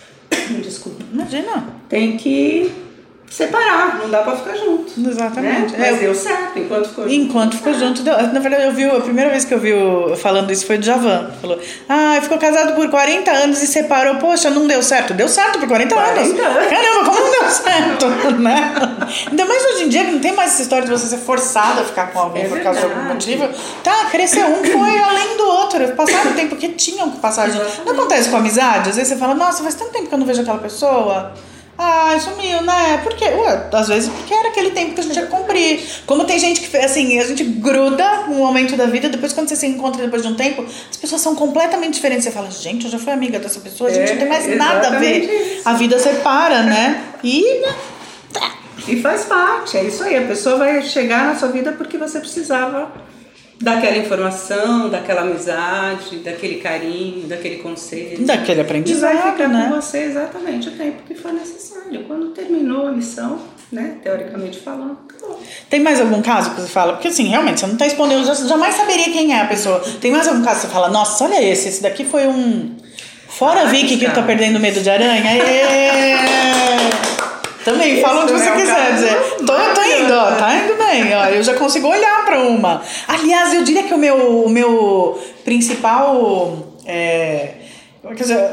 Desculpa. 0.65 1.05
imagina. 1.13 1.77
Tem 1.87 2.17
que 2.17 2.73
separar, 3.33 3.99
não 3.99 4.11
dá 4.11 4.19
pra 4.19 4.37
ficar 4.37 4.55
junto. 4.57 4.93
Exatamente. 5.09 5.73
Né? 5.73 5.89
É, 5.89 5.91
Mas 5.93 6.03
eu- 6.03 6.13
deu 6.13 6.15
certo 6.15 6.59
enquanto 6.59 6.89
ficou 6.89 7.05
junto. 7.05 7.15
Enquanto 7.15 7.57
ficou 7.57 7.75
junto, 7.75 8.03
deu- 8.03 8.17
na 8.33 8.41
verdade 8.41 8.65
eu 8.65 8.73
vi, 8.73 8.85
a 8.85 9.01
primeira 9.01 9.31
vez 9.31 9.45
que 9.45 9.55
eu 9.55 9.59
vi 9.59 9.73
o, 9.73 10.15
falando 10.17 10.51
isso 10.53 10.67
foi 10.67 10.77
do 10.79 10.85
Javan. 10.85 11.31
Falou, 11.41 11.59
ah, 11.89 12.19
ficou 12.23 12.37
casado 12.39 12.75
por 12.75 12.89
40 12.91 13.31
anos 13.31 13.63
e 13.63 13.67
separou, 13.67 14.17
poxa, 14.17 14.51
não 14.51 14.67
deu 14.67 14.83
certo. 14.83 15.15
Deu 15.15 15.29
certo 15.29 15.59
por 15.59 15.69
40, 15.69 15.95
40 15.95 16.21
anos. 16.21 16.39
anos. 16.41 16.69
Caramba, 16.69 17.05
como 17.11 17.21
não 17.21 17.31
deu 17.31 17.51
certo, 17.51 18.07
né? 18.41 18.73
Ainda 19.31 19.45
mais 19.47 19.65
hoje 19.65 19.85
em 19.85 19.89
dia 19.89 20.05
que 20.05 20.11
não 20.13 20.21
tem 20.21 20.33
mais 20.33 20.53
essa 20.53 20.63
história 20.63 20.85
de 20.85 20.91
você 20.91 21.07
ser 21.07 21.19
forçado 21.19 21.81
a 21.81 21.85
ficar 21.85 22.13
com 22.13 22.19
alguém 22.19 22.45
É 22.45 22.49
por 22.49 22.61
causa 22.61 22.81
de 22.81 22.85
algum 22.87 23.03
motivo. 23.05 23.49
Tá, 23.83 24.07
cresceu 24.11 24.47
um, 24.47 24.63
foi 24.65 24.99
além 24.99 25.37
do 25.37 25.45
outro. 25.47 25.89
Passaram 25.97 26.33
o 26.33 26.35
tempo 26.35 26.57
que 26.57 26.69
tinham 26.71 27.11
que 27.11 27.19
passar 27.19 27.49
junto. 27.51 27.65
Não 27.87 27.95
acontece 27.95 28.29
com 28.29 28.37
amizade? 28.37 28.91
Às 28.91 28.97
vezes 28.97 29.13
você 29.13 29.17
fala, 29.19 29.35
nossa, 29.35 29.63
faz 29.63 29.75
tanto 29.75 29.91
tempo 29.93 30.07
que 30.09 30.15
eu 30.15 30.19
não 30.19 30.27
vejo 30.27 30.43
aquela 30.43 30.59
pessoa. 30.59 31.33
Ah, 31.79 32.17
sumiu, 32.21 32.61
né? 32.63 32.99
Por 33.03 33.15
quê? 33.15 33.25
Ué, 33.25 33.69
às 33.73 33.89
vezes 33.89 34.09
porque 34.11 34.33
era 34.33 34.49
aquele 34.49 34.71
tempo 34.71 34.95
que 34.95 35.01
a 35.01 35.05
gente 35.05 35.21
que 35.21 35.27
cumprir. 35.27 35.81
Como 36.07 36.25
tem 36.25 36.39
gente 36.39 36.61
que, 36.61 36.77
assim, 36.77 37.19
a 37.19 37.25
gente 37.25 37.43
gruda 37.45 38.27
um 38.29 38.35
momento 38.35 38.77
da 38.77 38.87
vida, 38.87 39.09
depois 39.09 39.33
quando 39.33 39.49
você 39.49 39.57
se 39.57 39.67
encontra 39.67 40.03
depois 40.05 40.23
de 40.23 40.29
um 40.29 40.35
tempo, 40.35 40.63
as 40.91 40.97
pessoas 40.97 41.21
são 41.23 41.35
completamente 41.35 41.95
diferentes. 41.95 42.25
Você 42.25 42.31
fala, 42.31 42.51
gente, 42.51 42.85
eu 42.85 42.91
já 42.91 42.99
fui 42.99 43.13
amiga 43.13 43.39
dessa 43.39 43.59
pessoa, 43.61 43.89
a 43.91 43.93
gente 43.93 44.11
É, 44.11 44.13
não 44.13 44.21
tem 44.21 44.29
mais 44.29 44.57
nada 44.57 44.89
a 44.89 44.99
ver. 44.99 45.25
isso. 45.25 45.69
A 45.69 45.73
vida 45.73 45.99
separa, 45.99 46.63
né? 46.63 47.03
E 47.25 47.61
né, 47.61 47.75
E 48.89 49.01
faz 49.01 49.25
parte, 49.25 49.77
é 49.79 49.85
isso 49.85 50.03
aí. 50.03 50.17
A 50.17 50.27
pessoa 50.27 50.57
vai 50.59 50.83
chegar 50.83 51.25
na 51.27 51.37
sua 51.37 51.49
vida 51.49 51.73
porque 51.73 51.97
você 51.97 52.19
precisava 52.21 52.91
daquela 53.63 53.97
informação, 53.97 54.89
daquela 54.91 55.21
amizade, 55.23 56.17
daquele 56.17 56.57
carinho, 56.57 57.29
daquele 57.29 57.57
conselho. 57.57 58.25
daquele 58.27 58.59
E 58.61 58.63
aprendizado, 58.63 59.17
vai 59.17 59.33
ficar 59.33 59.49
né? 59.49 59.69
com 59.69 59.81
você 59.81 59.99
exatamente 59.99 60.69
o 60.69 60.73
tempo 60.73 61.03
que 61.07 61.15
for 61.15 61.33
necessário. 61.33 62.05
Quando 62.07 62.31
terminou 62.31 62.89
a 62.89 62.93
missão, 62.93 63.39
né, 63.71 63.95
teoricamente 64.03 64.59
falando, 64.59 64.99
acabou. 65.09 65.41
Tem 65.71 65.81
mais 65.81 66.01
algum 66.01 66.21
caso 66.21 66.51
que 66.51 66.61
você 66.61 66.69
fala? 66.69 66.95
Porque 66.95 67.09
assim, 67.09 67.29
realmente, 67.29 67.61
você 67.61 67.67
não 67.67 67.77
tá 67.77 67.85
respondendo, 67.85 68.27
eu 68.27 68.35
jamais 68.49 68.75
saberia 68.75 69.05
quem 69.13 69.33
é 69.33 69.41
a 69.41 69.47
pessoa. 69.47 69.81
Tem 70.01 70.11
mais 70.11 70.27
algum 70.27 70.43
caso 70.43 70.63
que 70.63 70.67
você 70.67 70.73
fala, 70.73 70.89
nossa, 70.89 71.25
olha 71.25 71.41
esse, 71.43 71.69
esse 71.69 71.83
daqui 71.83 72.05
foi 72.05 72.27
um. 72.27 72.77
Fora 73.29 73.61
Ah, 73.63 73.67
Vicky 73.67 73.97
que 73.97 74.07
tá 74.07 74.13
cara. 74.13 74.27
perdendo 74.27 74.59
medo 74.61 74.81
de 74.81 74.91
aranha. 74.91 75.23
Também, 77.65 78.01
fala 78.01 78.25
o 78.25 78.27
que 78.27 78.33
Esse 78.33 78.45
você 78.45 78.51
é 78.51 78.57
quiser 78.57 78.75
caso 78.75 78.95
dizer. 78.95 79.37
Tô, 79.47 79.55
tô 79.75 79.83
indo, 79.83 80.13
ó, 80.13 80.33
tá 80.33 80.57
indo 80.57 80.75
bem, 80.75 81.15
ó. 81.15 81.27
Eu 81.27 81.43
já 81.43 81.55
consigo 81.55 81.89
olhar 81.89 82.25
pra 82.25 82.41
uma. 82.41 82.83
Aliás, 83.07 83.55
eu 83.55 83.63
diria 83.63 83.85
que 83.85 83.95
o 83.95 83.99
meu, 83.99 84.45
o 84.45 84.49
meu 84.49 85.19
principal. 85.45 86.59
É, 86.85 87.55
quer 88.09 88.15
dizer, 88.15 88.51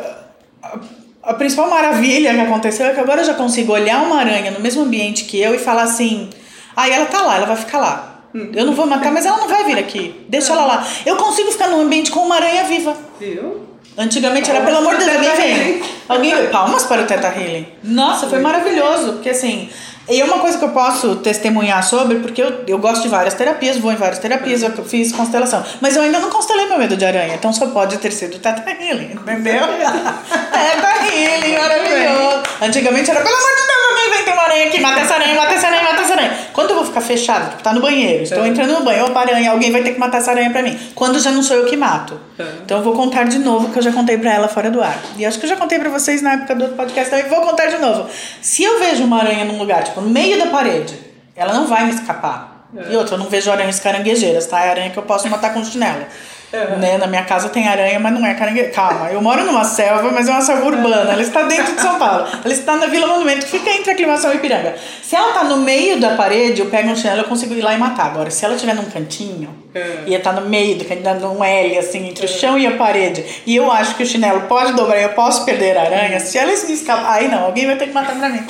a, 0.61 0.77
a 1.23 1.33
principal 1.33 1.69
maravilha 1.69 2.33
que 2.33 2.41
aconteceu 2.41 2.85
é 2.85 2.93
que 2.93 2.99
agora 2.99 3.21
eu 3.21 3.25
já 3.25 3.33
consigo 3.33 3.73
olhar 3.73 4.03
uma 4.03 4.19
aranha 4.19 4.51
no 4.51 4.59
mesmo 4.59 4.83
ambiente 4.83 5.25
que 5.25 5.39
eu 5.39 5.55
e 5.55 5.59
falar 5.59 5.83
assim: 5.83 6.29
ah, 6.75 6.87
ela 6.87 7.05
tá 7.07 7.21
lá, 7.21 7.37
ela 7.37 7.45
vai 7.45 7.57
ficar 7.57 7.79
lá. 7.79 8.05
Eu 8.33 8.65
não 8.65 8.75
vou 8.75 8.85
matar, 8.85 9.11
mas 9.11 9.25
ela 9.25 9.37
não 9.37 9.47
vai 9.47 9.63
vir 9.63 9.77
aqui. 9.77 10.23
Deixa 10.29 10.53
ela 10.53 10.65
lá. 10.65 10.87
Eu 11.03 11.15
consigo 11.15 11.51
ficar 11.51 11.67
num 11.67 11.81
ambiente 11.81 12.11
com 12.11 12.19
uma 12.19 12.35
aranha 12.35 12.63
viva. 12.63 12.95
Viu? 13.19 13.68
Antigamente 13.99 14.49
era, 14.49 14.61
pelo 14.61 14.77
amor 14.77 14.95
de 14.95 15.03
Deus, 15.03 15.17
alguém 15.17 15.35
vem. 15.35 15.83
Alguém 16.07 16.35
vem. 16.35 16.47
Palmas 16.47 16.83
para 16.85 17.01
o 17.01 17.05
Teta 17.05 17.27
Healing. 17.27 17.67
Nossa, 17.83 18.27
foi 18.27 18.39
maravilhoso. 18.39 19.13
Porque 19.13 19.29
assim, 19.29 19.69
e 20.09 20.21
é 20.21 20.23
uma 20.23 20.39
coisa 20.39 20.57
que 20.57 20.63
eu 20.63 20.69
posso 20.69 21.17
testemunhar 21.17 21.83
sobre, 21.83 22.17
porque 22.19 22.41
eu, 22.41 22.63
eu 22.65 22.79
gosto 22.79 23.03
de 23.03 23.09
várias 23.09 23.35
terapias, 23.35 23.77
vou 23.77 23.91
em 23.91 23.95
várias 23.95 24.17
terapias, 24.17 24.63
eu 24.63 24.71
fiz 24.83 25.11
constelação. 25.11 25.63
Mas 25.81 25.95
eu 25.95 26.01
ainda 26.01 26.17
não 26.17 26.31
constelei 26.31 26.65
meu 26.65 26.79
medo 26.79 26.97
de 26.97 27.05
aranha, 27.05 27.35
então 27.35 27.53
só 27.53 27.67
pode 27.67 27.97
ter 27.97 28.11
sido 28.11 28.39
Teta 28.39 28.63
Healing, 28.67 29.11
entendeu? 29.11 29.67
Teta 29.67 31.05
Healing, 31.13 31.57
maravilhoso. 31.57 32.43
Antigamente 32.59 33.11
era, 33.11 33.21
pelo 33.21 33.35
amor 33.35 33.49
de 33.49 33.67
Deus, 33.67 33.78
vem 34.19 34.25
ter 34.25 34.33
uma 34.33 34.43
aranha 34.43 34.65
aqui, 34.67 34.79
mata 34.79 34.99
essa 35.01 35.13
aranha, 35.15 35.35
mata 35.35 35.53
essa 35.53 35.67
aranha, 35.67 35.83
mata 35.83 36.01
essa 36.01 36.13
aranha. 36.13 36.37
Quando 36.53 36.69
eu 36.71 36.75
vou 36.77 36.85
ficar 36.85 37.01
fechada, 37.01 37.45
tipo, 37.49 37.63
tá 37.63 37.73
no 37.73 37.81
banheiro, 37.81 38.23
estou 38.23 38.43
É. 38.43 38.47
entrando 38.47 38.73
no 38.73 38.83
banho, 38.83 39.05
opa, 39.05 39.21
aranha, 39.21 39.51
alguém 39.51 39.71
vai 39.71 39.81
ter 39.83 39.93
que 39.93 39.99
matar 39.99 40.17
essa 40.19 40.31
aranha 40.31 40.49
pra 40.49 40.61
mim. 40.61 40.77
Quando 40.95 41.19
já 41.19 41.31
não 41.31 41.41
sou 41.43 41.55
eu 41.57 41.65
que 41.65 41.75
mato. 41.77 42.19
É. 42.37 42.43
Então 42.63 42.77
eu 42.77 42.83
vou 42.83 42.93
contar 42.93 43.23
de 43.25 43.39
novo, 43.39 43.69
que 43.71 43.79
eu 43.79 43.83
já 43.83 43.91
contei 43.91 44.17
pra 44.17 44.33
ela 44.33 44.47
fora 44.47 44.69
do 44.69 44.81
ar. 44.81 44.97
E 45.17 45.25
acho 45.25 45.39
que 45.39 45.45
eu 45.45 45.49
já 45.49 45.55
contei 45.55 45.79
pra 45.79 45.89
vocês 45.89 46.21
na 46.21 46.33
época 46.33 46.55
do 46.55 46.61
outro 46.63 46.77
podcast 46.77 47.09
também, 47.09 47.27
vou 47.29 47.41
contar 47.41 47.67
de 47.67 47.77
novo. 47.77 48.09
Se 48.41 48.63
eu 48.63 48.79
vejo 48.79 49.03
uma 49.03 49.19
aranha 49.19 49.45
num 49.45 49.57
lugar, 49.57 49.83
tipo, 49.83 50.01
no 50.01 50.09
meio 50.09 50.37
da 50.37 50.47
parede, 50.47 50.99
ela 51.35 51.53
não 51.53 51.67
vai 51.67 51.85
me 51.85 51.91
escapar. 51.93 52.67
É. 52.77 52.93
E 52.93 52.95
outra, 52.95 53.15
eu 53.15 53.19
não 53.19 53.27
vejo 53.27 53.51
aranhas 53.51 53.79
caranguejeiras, 53.79 54.45
tá? 54.45 54.63
É 54.63 54.69
aranha 54.69 54.89
que 54.91 54.97
eu 54.99 55.03
posso 55.03 55.27
matar 55.27 55.53
com 55.53 55.63
chinelo. 55.65 56.05
É. 56.51 56.75
Né? 56.77 56.97
Na 56.97 57.05
minha 57.05 57.23
casa 57.23 57.49
tem 57.49 57.67
aranha, 57.67 57.99
mas 57.99 58.11
não 58.13 58.25
é 58.25 58.33
caranguejo. 58.33 58.71
Calma, 58.71 59.11
eu 59.11 59.21
moro 59.21 59.43
numa 59.45 59.63
selva, 59.63 60.09
mas 60.11 60.27
é 60.27 60.31
uma 60.31 60.41
selva 60.41 60.65
urbana. 60.65 61.11
Ela 61.11 61.21
está 61.21 61.43
dentro 61.43 61.75
de 61.75 61.81
São 61.81 61.99
Paulo. 61.99 62.25
Ela 62.43 62.53
está 62.53 62.75
na 62.75 62.87
Vila 62.87 63.05
Monumento, 63.05 63.45
que 63.45 63.51
fica 63.51 63.69
entre 63.69 63.91
Aclimação 63.91 64.31
e 64.33 64.37
Ipiranga. 64.37 64.75
Se 65.03 65.15
ela 65.15 65.31
tá 65.33 65.43
no 65.43 65.57
meio 65.57 65.99
da 65.99 66.15
parede, 66.15 66.61
eu 66.61 66.65
pego 66.67 66.89
um 66.89 66.95
chinelo, 66.95 67.19
eu 67.21 67.25
consigo 67.25 67.53
ir 67.53 67.61
lá 67.61 67.73
e 67.73 67.77
matar. 67.77 68.07
Agora, 68.07 68.31
se 68.31 68.43
ela 68.43 68.55
estiver 68.55 68.73
num 68.73 68.85
cantinho, 68.85 69.55
É. 69.75 70.03
e 70.07 70.17
tá 70.19 70.31
no 70.33 70.49
meio 70.49 70.75
do 70.77 70.85
cantinho, 70.85 71.19
num 71.19 71.43
L, 71.43 71.77
assim, 71.77 72.07
entre 72.09 72.25
o 72.25 72.29
chão 72.29 72.57
e 72.57 72.65
a 72.65 72.71
parede, 72.71 73.23
e 73.45 73.55
eu 73.55 73.71
acho 73.71 73.93
que 73.95 74.01
o 74.01 74.05
chinelo 74.05 74.41
pode 74.41 74.73
dobrar 74.73 74.99
e 74.99 75.03
eu 75.03 75.09
posso 75.09 75.45
perder 75.45 75.77
a 75.77 75.81
aranha, 75.83 76.19
se 76.19 76.37
ela 76.37 76.55
se 76.55 76.71
escapar, 76.73 77.13
aí 77.13 77.27
não, 77.27 77.45
alguém 77.45 77.67
vai 77.67 77.75
ter 77.75 77.87
que 77.87 77.93
matar 77.93 78.15
pra 78.17 78.27
mim. 78.29 78.43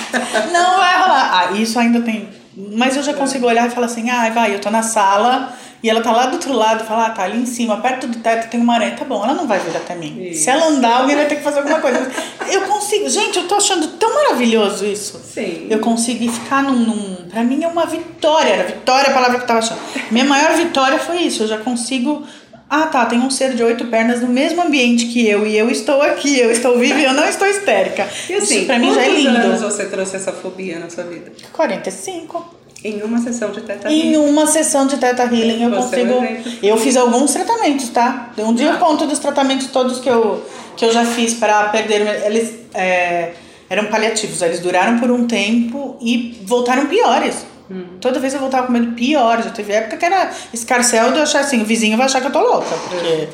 Não 0.53 0.77
vai 0.77 1.01
rolar. 1.01 1.31
Ah, 1.33 1.51
isso 1.57 1.77
ainda 1.77 1.99
tem. 2.01 2.29
Mas 2.55 2.95
eu 2.95 3.03
já 3.03 3.13
consigo 3.13 3.45
olhar 3.45 3.67
e 3.67 3.71
falar 3.71 3.87
assim, 3.87 4.09
ah, 4.09 4.29
vai, 4.33 4.53
eu 4.55 4.59
tô 4.59 4.69
na 4.69 4.83
sala. 4.83 5.53
E 5.81 5.89
ela 5.89 6.01
tá 6.01 6.11
lá 6.11 6.25
do 6.25 6.33
outro 6.33 6.51
lado, 6.53 6.83
fala, 6.83 7.07
ah, 7.07 7.09
tá 7.11 7.23
ali 7.23 7.41
em 7.41 7.45
cima, 7.45 7.77
perto 7.77 8.05
do 8.07 8.19
teto 8.19 8.49
tem 8.49 8.59
uma 8.59 8.73
aranha. 8.75 8.95
Tá 8.97 9.05
bom, 9.05 9.23
ela 9.23 9.33
não 9.33 9.47
vai 9.47 9.59
vir 9.59 9.75
até 9.75 9.95
mim. 9.95 10.29
Isso. 10.29 10.43
Se 10.43 10.49
ela 10.49 10.67
andar, 10.67 11.01
alguém 11.01 11.15
vai 11.15 11.25
ter 11.25 11.37
que 11.37 11.41
fazer 11.41 11.59
alguma 11.59 11.79
coisa. 11.79 12.11
Eu 12.51 12.61
consigo, 12.61 13.09
gente, 13.09 13.37
eu 13.37 13.47
tô 13.47 13.55
achando 13.55 13.87
tão 13.97 14.13
maravilhoso 14.13 14.85
isso. 14.85 15.19
Sim. 15.23 15.67
Eu 15.69 15.79
consegui 15.79 16.29
ficar 16.29 16.63
num, 16.63 16.75
num. 16.79 17.15
Pra 17.29 17.43
mim 17.43 17.63
é 17.63 17.67
uma 17.67 17.85
vitória. 17.85 18.49
Era 18.49 18.63
vitória 18.63 19.09
a 19.09 19.13
palavra 19.13 19.37
que 19.37 19.43
eu 19.43 19.47
tava 19.47 19.59
achando. 19.59 19.79
Minha 20.11 20.25
maior 20.25 20.53
vitória 20.53 20.99
foi 20.99 21.17
isso. 21.21 21.43
Eu 21.43 21.47
já 21.47 21.57
consigo. 21.57 22.23
Ah, 22.69 22.87
tá. 22.87 23.05
Tem 23.05 23.19
um 23.19 23.29
ser 23.29 23.53
de 23.55 23.63
oito 23.63 23.85
pernas 23.85 24.21
no 24.21 24.27
mesmo 24.27 24.61
ambiente 24.61 25.05
que 25.05 25.25
eu. 25.27 25.47
E 25.47 25.57
eu 25.57 25.69
estou 25.69 26.01
aqui. 26.01 26.39
Eu 26.39 26.51
estou 26.51 26.77
viva 26.77 26.99
e 26.99 27.05
eu 27.05 27.13
não 27.13 27.23
estou 27.25 27.47
histérica. 27.47 28.07
E 28.29 28.33
assim, 28.33 28.57
isso 28.57 28.65
pra 28.65 28.77
mim 28.77 28.93
já 28.93 29.01
é 29.01 29.05
quantos 29.05 29.25
anos 29.25 29.43
lindo. 29.43 29.71
você 29.71 29.85
trouxe 29.85 30.15
essa 30.17 30.33
fobia 30.33 30.77
na 30.77 30.89
sua 30.89 31.05
vida? 31.05 31.31
45. 31.53 32.58
Em 32.83 33.01
uma 33.03 33.19
sessão 33.19 33.51
de 33.51 33.61
teta 33.61 33.89
Em 33.91 34.13
healing. 34.13 34.29
uma 34.29 34.47
sessão 34.47 34.87
de 34.87 34.97
Teta 34.97 35.23
Healing 35.23 35.63
eu 35.63 35.69
Você 35.71 36.05
consigo. 36.05 36.59
Eu 36.63 36.77
fiz 36.77 36.95
alguns 36.95 37.33
tratamentos, 37.33 37.89
tá? 37.89 38.31
Um 38.37 38.53
dia 38.53 38.67
eu 38.67 38.73
Ah. 38.73 38.77
conto 38.77 39.05
dos 39.05 39.19
tratamentos 39.19 39.67
todos 39.67 39.99
que 39.99 40.09
eu, 40.09 40.45
que 40.77 40.85
eu 40.85 40.91
já 40.93 41.03
fiz 41.05 41.33
para 41.33 41.65
perder. 41.69 42.23
Eles 42.25 42.53
é, 42.73 43.33
eram 43.69 43.85
paliativos, 43.87 44.41
eles 44.41 44.59
duraram 44.61 44.97
por 44.99 45.11
um 45.11 45.27
tempo 45.27 45.97
e 45.99 46.39
voltaram 46.43 46.85
piores. 46.87 47.45
Hum. 47.69 47.83
Toda 47.99 48.17
vez 48.19 48.33
eu 48.33 48.39
voltava 48.39 48.67
com 48.67 48.73
medo 48.73 48.93
pior. 48.93 49.43
Já 49.43 49.49
teve 49.49 49.73
época 49.73 49.97
que 49.97 50.05
era 50.05 50.31
escarcel 50.53 51.11
de 51.11 51.17
eu 51.17 51.23
achar 51.23 51.41
assim: 51.41 51.61
o 51.61 51.65
vizinho 51.65 51.97
vai 51.97 52.05
achar 52.05 52.21
que 52.21 52.27
eu 52.27 52.31
tô 52.31 52.39
louca. 52.39 52.75
Porque. 52.89 53.27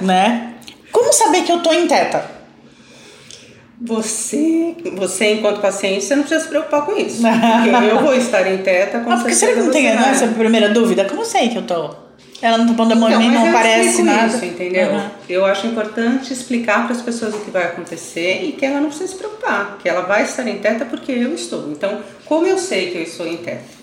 né? 0.04 0.54
Como 0.92 1.12
saber 1.12 1.42
que 1.42 1.52
eu 1.52 1.60
tô 1.62 1.72
em 1.72 1.86
teta? 1.86 2.35
Você, 3.80 4.74
você, 4.94 5.34
enquanto 5.34 5.60
paciente, 5.60 6.04
você 6.04 6.16
não 6.16 6.22
precisa 6.22 6.44
se 6.44 6.48
preocupar 6.48 6.86
com 6.86 6.96
isso. 6.96 7.20
Porque 7.20 7.86
eu 7.90 8.00
vou 8.00 8.14
estar 8.14 8.46
em 8.46 8.58
teta 8.58 9.00
com 9.00 9.10
Ah, 9.10 9.16
porque 9.16 9.34
será 9.34 9.52
que 9.52 9.58
certeza 9.60 9.66
não 9.66 9.72
tem 9.72 9.96
você 9.96 10.24
essa 10.24 10.28
primeira 10.28 10.68
dúvida? 10.70 11.04
Como 11.04 11.20
eu 11.20 11.26
sei 11.26 11.48
que 11.50 11.58
eu 11.58 11.62
tô? 11.62 12.06
Ela 12.40 12.58
não 12.58 12.68
tá 12.68 12.74
pondo 12.74 12.92
a 12.92 12.96
mão 12.96 13.10
em 13.10 13.18
mim, 13.18 13.28
mas 13.28 13.40
não 13.40 13.46
eu 13.46 13.52
parece 13.52 14.02
nada. 14.02 14.26
Isso, 14.26 14.44
entendeu? 14.44 14.92
Uhum. 14.92 15.10
Eu 15.28 15.44
acho 15.46 15.66
importante 15.66 16.32
explicar 16.32 16.84
para 16.84 16.94
as 16.94 17.02
pessoas 17.02 17.34
o 17.34 17.38
que 17.40 17.50
vai 17.50 17.64
acontecer 17.64 18.44
e 18.44 18.52
que 18.52 18.64
ela 18.64 18.78
não 18.80 18.88
precisa 18.88 19.12
se 19.12 19.18
preocupar, 19.18 19.78
que 19.82 19.88
ela 19.88 20.02
vai 20.02 20.22
estar 20.22 20.46
em 20.46 20.58
teta 20.58 20.84
porque 20.84 21.12
eu 21.12 21.34
estou. 21.34 21.70
Então, 21.70 22.00
como 22.26 22.46
eu 22.46 22.58
sei 22.58 22.90
que 22.90 22.98
eu 22.98 23.02
estou 23.02 23.26
em 23.26 23.38
teta? 23.38 23.76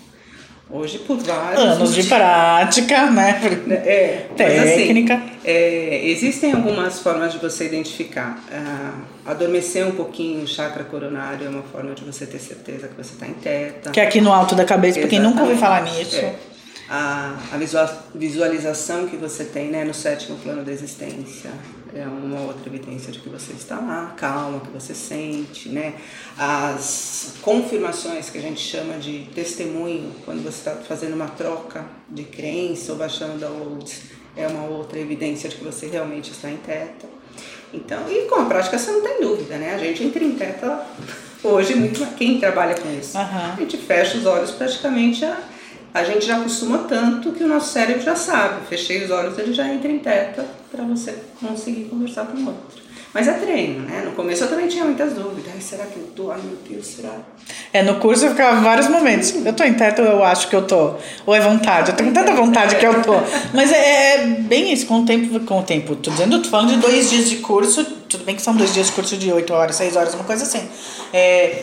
Hoje, 0.69 0.99
por 0.99 1.17
vários 1.17 1.62
Anos 1.62 1.93
de 1.93 2.01
motivos. 2.03 2.08
prática, 2.08 3.12
né? 3.12 3.39
É, 3.86 4.25
mas 4.38 4.60
assim, 4.60 4.88
Técnica. 4.88 5.21
é, 5.45 6.01
existem 6.06 6.53
algumas 6.53 6.99
formas 6.99 7.32
de 7.32 7.38
você 7.38 7.65
identificar. 7.65 8.39
Ah, 8.51 8.93
adormecer 9.25 9.86
um 9.88 9.91
pouquinho 9.91 10.43
o 10.43 10.47
chakra 10.47 10.83
coronário 10.83 11.45
é 11.45 11.49
uma 11.49 11.63
forma 11.63 11.93
de 11.93 12.03
você 12.03 12.25
ter 12.25 12.39
certeza 12.39 12.88
que 12.88 12.95
você 12.95 13.13
está 13.13 13.27
em 13.27 13.33
teta. 13.33 13.91
Que 13.91 13.99
é 13.99 14.03
aqui 14.07 14.19
no 14.21 14.31
alto 14.31 14.55
da 14.55 14.65
cabeça, 14.65 14.99
pra 14.99 15.07
quem 15.07 15.19
nunca 15.19 15.41
ouviu 15.41 15.57
falar 15.57 15.81
nisso. 15.83 16.17
É. 16.17 16.36
A, 16.89 17.38
a 17.53 17.57
visua- 17.57 18.03
visualização 18.13 19.07
que 19.07 19.15
você 19.15 19.45
tem 19.45 19.69
né, 19.69 19.83
no 19.86 19.93
sétimo 19.93 20.38
plano 20.38 20.63
da 20.63 20.71
existência 20.71 21.49
é 21.95 22.05
uma 22.05 22.41
outra 22.41 22.67
evidência 22.67 23.12
de 23.12 23.19
que 23.19 23.29
você 23.29 23.53
está 23.53 23.75
lá, 23.79 24.09
a 24.12 24.15
calma 24.19 24.59
que 24.59 24.69
você 24.71 24.93
sente, 24.93 25.69
né? 25.69 25.93
As 26.38 27.36
confirmações 27.41 28.29
que 28.29 28.38
a 28.38 28.41
gente 28.41 28.59
chama 28.59 28.95
de 28.97 29.29
testemunho, 29.33 30.12
quando 30.25 30.43
você 30.43 30.57
está 30.69 30.71
fazendo 30.71 31.13
uma 31.13 31.27
troca 31.27 31.86
de 32.09 32.23
crença 32.23 32.91
ou 32.91 32.97
baixando 32.97 33.38
downloads, 33.39 34.01
é 34.36 34.47
uma 34.47 34.65
outra 34.65 34.99
evidência 34.99 35.47
de 35.49 35.55
que 35.55 35.63
você 35.63 35.88
realmente 35.88 36.31
está 36.31 36.49
em 36.49 36.57
teta. 36.57 37.12
Então, 37.73 38.03
e 38.09 38.25
com 38.25 38.36
a 38.36 38.45
prática 38.45 38.77
você 38.77 38.91
não 38.91 39.01
tem 39.01 39.21
dúvida, 39.21 39.57
né? 39.57 39.73
A 39.73 39.77
gente 39.77 40.03
entra 40.03 40.23
em 40.23 40.36
teta 40.36 40.86
hoje, 41.43 41.75
muito 41.75 42.05
quem 42.15 42.39
trabalha 42.39 42.75
com 42.75 42.89
isso. 42.93 43.17
Aham. 43.17 43.53
A 43.57 43.59
gente 43.59 43.77
fecha 43.77 44.17
os 44.17 44.25
olhos 44.25 44.51
praticamente, 44.51 45.25
a, 45.25 45.38
a 45.93 46.03
gente 46.03 46.25
já 46.25 46.38
acostuma 46.38 46.79
tanto 46.79 47.31
que 47.31 47.43
o 47.43 47.47
nosso 47.47 47.73
cérebro 47.73 48.01
já 48.03 48.15
sabe. 48.15 48.65
Fechei 48.67 49.03
os 49.03 49.12
olhos, 49.12 49.38
ele 49.39 49.53
já 49.53 49.67
entra 49.67 49.91
em 49.91 49.99
teta 49.99 50.45
para 50.71 50.83
você 50.83 51.15
conseguir 51.39 51.86
conversar 51.86 52.27
com 52.27 52.38
o 52.38 52.47
outro. 52.47 52.83
Mas 53.13 53.28
é 53.28 53.34
treino, 53.34 53.82
né? 53.82 54.02
No 54.04 54.13
começo 54.13 54.43
eu 54.43 54.49
também 54.49 54.67
tinha 54.67 54.84
muitas 54.84 55.13
dúvidas. 55.13 55.54
Ai, 55.54 55.62
será 55.62 55.86
que 55.86 55.97
eu 55.97 56.08
tô? 56.15 56.32
Ai, 56.32 56.39
meu 56.43 56.58
Deus, 56.67 56.88
será? 56.88 57.12
É, 57.71 57.84
no 57.84 57.99
curso 57.99 58.26
eu 58.26 58.32
ficava 58.32 58.60
vários 58.62 58.88
momentos. 58.88 59.36
Eu 59.45 59.54
tô 59.54 59.63
em 59.63 59.73
teto, 59.76 60.02
eu 60.02 60.23
acho 60.23 60.47
que 60.47 60.56
eu 60.56 60.65
tô. 60.65 60.95
Ou 61.26 61.36
é 61.36 61.39
vontade. 61.39 61.91
Eu 61.91 62.06
com 62.06 62.12
tanta 62.12 62.34
vontade 62.34 62.76
que 62.76 62.86
eu 62.86 63.02
tô. 63.04 63.13
Mas 63.54 63.71
é, 63.71 64.15
é 64.15 64.26
bem 64.26 64.73
isso, 64.73 64.88
com 64.88 65.02
o 65.02 65.06
tempo, 65.06 65.39
com 65.41 65.60
o 65.60 65.63
tempo. 65.63 65.95
Tô 65.95 66.10
dizendo, 66.10 66.41
tô 66.41 66.49
falando 66.49 66.69
de 66.69 66.78
dois 66.78 67.12
dias 67.12 67.30
de 67.30 67.36
curso. 67.38 67.86
Tudo 68.10 68.23
bem 68.26 68.36
que 68.36 68.41
são 68.41 68.56
dois 68.56 68.73
dias 68.73 68.88
de 68.88 68.93
curso 68.93 69.15
de 69.15 69.32
oito 69.32 69.54
horas, 69.54 69.76
seis 69.76 69.95
horas, 69.95 70.15
uma 70.15 70.23
coisa 70.23 70.43
assim. 70.43 70.67
É, 71.13 71.62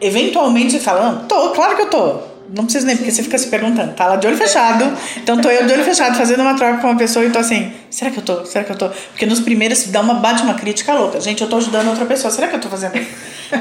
eventualmente 0.00 0.72
você 0.72 0.80
fala, 0.80 1.10
não, 1.10 1.26
tô, 1.26 1.50
claro 1.50 1.74
que 1.74 1.82
eu 1.82 1.90
tô. 1.90 2.33
Não 2.54 2.64
precisa 2.64 2.86
nem, 2.86 2.96
porque 2.96 3.10
você 3.10 3.22
fica 3.22 3.38
se 3.38 3.48
perguntando. 3.48 3.94
Tá 3.94 4.06
lá 4.06 4.16
de 4.16 4.26
olho 4.26 4.36
fechado. 4.36 4.92
Então 5.16 5.40
tô 5.40 5.48
eu 5.50 5.66
de 5.66 5.72
olho 5.72 5.84
fechado 5.84 6.16
fazendo 6.16 6.40
uma 6.40 6.54
troca 6.54 6.78
com 6.78 6.88
uma 6.88 6.96
pessoa 6.96 7.24
e 7.24 7.30
tô 7.30 7.38
assim, 7.38 7.72
será 7.90 8.10
que 8.10 8.18
eu 8.18 8.22
tô? 8.22 8.44
Será 8.44 8.64
que 8.64 8.70
eu 8.72 8.76
tô? 8.76 8.88
Porque 8.88 9.26
nos 9.26 9.40
primeiros 9.40 9.86
dá 9.86 10.00
uma, 10.00 10.14
bate 10.14 10.42
uma 10.42 10.54
crítica 10.54 10.92
louca. 10.92 11.20
Gente, 11.20 11.42
eu 11.42 11.48
tô 11.48 11.56
ajudando 11.56 11.88
outra 11.88 12.04
pessoa. 12.04 12.30
Será 12.30 12.48
que 12.48 12.56
eu 12.56 12.60
tô 12.60 12.68
fazendo? 12.68 12.92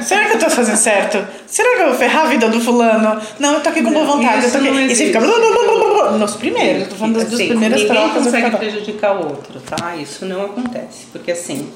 Será 0.02 0.26
que 0.26 0.36
eu 0.36 0.40
tô 0.40 0.50
fazendo 0.50 0.78
certo? 0.78 1.26
Será 1.48 1.76
que 1.76 1.82
eu 1.82 1.88
vou 1.90 1.96
ferrar 1.96 2.26
a 2.26 2.28
vida 2.28 2.48
do 2.50 2.60
fulano? 2.60 3.22
Não, 3.40 3.54
eu 3.54 3.60
tô 3.62 3.70
aqui 3.70 3.82
com 3.84 3.92
boa 3.92 4.06
vontade. 4.06 4.46
Eu 4.46 4.52
tô 4.52 4.58
isso 4.60 4.70
aqui. 4.70 4.92
E 4.92 4.96
você 4.96 5.06
fica. 5.08 5.20
Nos 5.22 6.36
primeiros, 6.36 6.84
eu 6.84 6.90
tô 6.90 6.96
falando 6.96 7.16
das, 7.16 7.34
Assim, 7.34 7.48
primeiras 7.48 7.82
ninguém 7.82 7.96
trocas. 7.96 8.16
eu 8.18 8.24
consegue 8.24 8.58
prejudicar 8.58 9.16
o 9.16 9.28
outro, 9.30 9.60
tá? 9.62 9.96
Isso 9.96 10.26
não 10.26 10.46
acontece. 10.46 11.06
Porque 11.12 11.32
assim, 11.32 11.70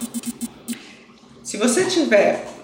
se 1.43 1.57
você 1.57 1.85
tiver. 1.85 2.56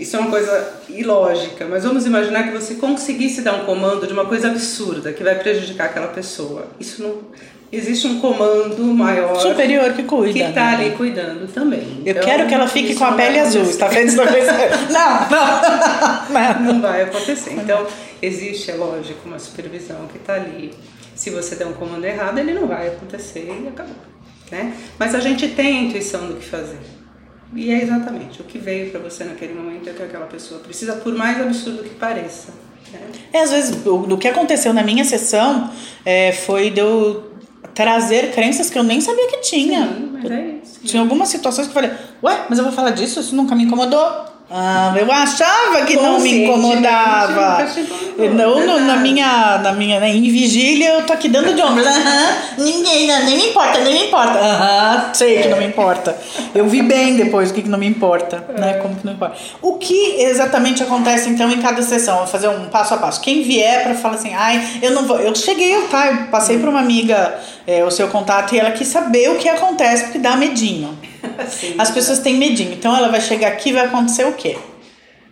Isso 0.00 0.16
é 0.16 0.20
uma 0.20 0.30
coisa 0.30 0.80
ilógica, 0.88 1.66
mas 1.68 1.84
vamos 1.84 2.06
imaginar 2.06 2.44
que 2.44 2.52
você 2.52 2.74
conseguisse 2.74 3.42
dar 3.42 3.54
um 3.54 3.64
comando 3.64 4.06
de 4.06 4.12
uma 4.12 4.24
coisa 4.24 4.48
absurda 4.48 5.12
que 5.12 5.22
vai 5.22 5.34
prejudicar 5.36 5.86
aquela 5.86 6.08
pessoa. 6.08 6.66
Isso 6.78 7.02
não. 7.02 7.18
Existe 7.70 8.06
um 8.06 8.18
comando 8.18 8.82
maior 8.94 9.38
Superior 9.38 9.92
que 9.92 10.02
cuida. 10.04 10.32
que 10.32 10.52
tá 10.54 10.70
né? 10.70 10.74
ali 10.76 10.90
cuidando 10.92 11.46
também. 11.52 12.02
Eu 12.04 12.12
Então, 12.12 12.24
quero 12.24 12.46
que 12.46 12.54
ela 12.54 12.66
fique 12.66 12.94
com 12.94 13.04
a 13.04 13.12
pele 13.12 13.38
azul. 13.38 13.62
Está 13.62 13.88
isso 14.00 14.16
Não, 14.16 14.24
não. 15.28 16.62
não. 16.64 16.72
não 16.72 16.80
vai 16.80 17.02
acontecer. 17.02 17.52
Então, 17.52 17.86
existe, 18.22 18.70
é 18.70 18.74
lógico, 18.74 19.20
uma 19.26 19.38
supervisão 19.38 20.06
que 20.10 20.16
está 20.16 20.34
ali. 20.34 20.72
Se 21.14 21.28
você 21.28 21.56
der 21.56 21.66
um 21.66 21.74
comando 21.74 22.04
errado, 22.06 22.38
ele 22.38 22.54
não 22.54 22.66
vai 22.66 22.88
acontecer 22.88 23.40
e 23.40 23.68
acabou. 23.68 23.96
Né? 24.50 24.72
Mas 24.98 25.14
a 25.14 25.20
gente 25.20 25.48
tem 25.48 25.78
a 25.78 25.82
intuição 25.82 26.26
do 26.26 26.36
que 26.36 26.46
fazer. 26.46 26.78
E 27.54 27.70
é 27.70 27.82
exatamente 27.82 28.40
o 28.40 28.44
que 28.44 28.58
veio 28.58 28.90
para 28.90 29.00
você 29.00 29.24
naquele 29.24 29.54
momento 29.54 29.88
é 29.88 29.92
o 29.92 29.94
que 29.94 30.02
aquela 30.02 30.26
pessoa 30.26 30.60
precisa, 30.60 30.94
por 30.96 31.14
mais 31.14 31.40
absurdo 31.40 31.82
que 31.82 31.94
pareça. 31.94 32.52
Né? 32.92 33.00
É, 33.32 33.40
às 33.40 33.50
vezes, 33.50 33.86
o, 33.86 33.98
do 33.98 34.18
que 34.18 34.28
aconteceu 34.28 34.72
na 34.72 34.82
minha 34.82 35.04
sessão 35.04 35.70
é, 36.04 36.32
foi 36.32 36.70
de 36.70 36.80
eu 36.80 37.32
trazer 37.74 38.32
crenças 38.32 38.68
que 38.68 38.78
eu 38.78 38.82
nem 38.82 39.00
sabia 39.00 39.28
que 39.28 39.38
tinha. 39.38 39.86
Sim, 39.86 40.10
mas 40.12 40.30
é 40.30 40.54
isso. 40.62 40.80
Tinha 40.84 41.02
algumas 41.02 41.28
situações 41.28 41.66
que 41.66 41.70
eu 41.70 41.74
falei, 41.74 41.90
ué, 42.22 42.46
mas 42.48 42.58
eu 42.58 42.64
vou 42.64 42.72
falar 42.72 42.90
disso? 42.90 43.20
Isso 43.20 43.34
nunca 43.34 43.54
me 43.54 43.64
incomodou. 43.64 44.27
Ah, 44.50 44.94
eu 44.98 45.12
achava 45.12 45.82
que 45.84 45.94
não 45.94 46.18
me 46.18 46.44
incomodava. 46.44 47.66
Te 47.66 47.80
incomodou, 47.80 48.30
Não, 48.34 48.66
no- 48.66 48.80
na 48.86 48.96
minha, 48.96 49.58
na 49.58 49.72
minha, 49.72 50.00
né, 50.00 50.08
em 50.08 50.22
vigília 50.22 50.94
eu 50.94 51.02
tô 51.06 51.12
aqui 51.12 51.28
dando 51.28 51.52
de 51.54 51.60
ombros. 51.62 51.86
Ninguém, 52.56 53.06
não, 53.06 53.24
nem 53.26 53.36
me 53.36 53.48
importa, 53.50 53.78
nem 53.80 53.92
me 53.94 54.06
importa. 54.06 54.38
Aham, 54.38 55.10
sei 55.12 55.42
que 55.42 55.48
não 55.48 55.58
me 55.58 55.66
importa. 55.66 56.16
Eu 56.54 56.66
vi 56.66 56.80
bem 56.82 57.14
depois 57.16 57.50
o 57.50 57.54
que, 57.54 57.60
que 57.62 57.68
não 57.68 57.78
me 57.78 57.86
importa, 57.86 58.42
né? 58.58 58.74
Como 58.82 58.96
que 58.96 59.04
não 59.04 59.12
importa. 59.12 59.36
O 59.60 59.74
que 59.76 60.16
exatamente 60.22 60.82
acontece 60.82 61.28
então 61.28 61.50
em 61.50 61.60
cada 61.60 61.82
sessão? 61.82 62.14
Eu 62.14 62.20
vou 62.20 62.28
fazer 62.28 62.48
um 62.48 62.68
passo 62.70 62.94
a 62.94 62.96
passo. 62.96 63.20
Quem 63.20 63.42
vier 63.42 63.84
para 63.84 63.94
falar 63.94 64.14
assim, 64.14 64.32
ai, 64.34 64.66
eu 64.80 64.92
não 64.92 65.04
vou. 65.04 65.18
Eu 65.20 65.34
cheguei, 65.34 65.78
tá? 65.90 66.06
Eu 66.06 66.16
passei 66.30 66.58
para 66.58 66.70
uma 66.70 66.80
amiga 66.80 67.38
é, 67.66 67.84
o 67.84 67.90
seu 67.90 68.08
contato 68.08 68.54
e 68.54 68.58
ela 68.58 68.70
quis 68.70 68.88
saber 68.88 69.30
o 69.30 69.36
que 69.36 69.48
acontece, 69.48 70.04
porque 70.04 70.18
dá 70.18 70.36
medinho. 70.36 70.98
Sim. 71.48 71.74
As 71.78 71.90
pessoas 71.90 72.18
têm 72.18 72.36
medinho. 72.36 72.72
Então 72.72 72.96
ela 72.96 73.08
vai 73.08 73.20
chegar 73.20 73.48
aqui 73.48 73.70
e 73.70 73.72
vai 73.72 73.86
acontecer 73.86 74.24
o 74.24 74.32
quê? 74.32 74.56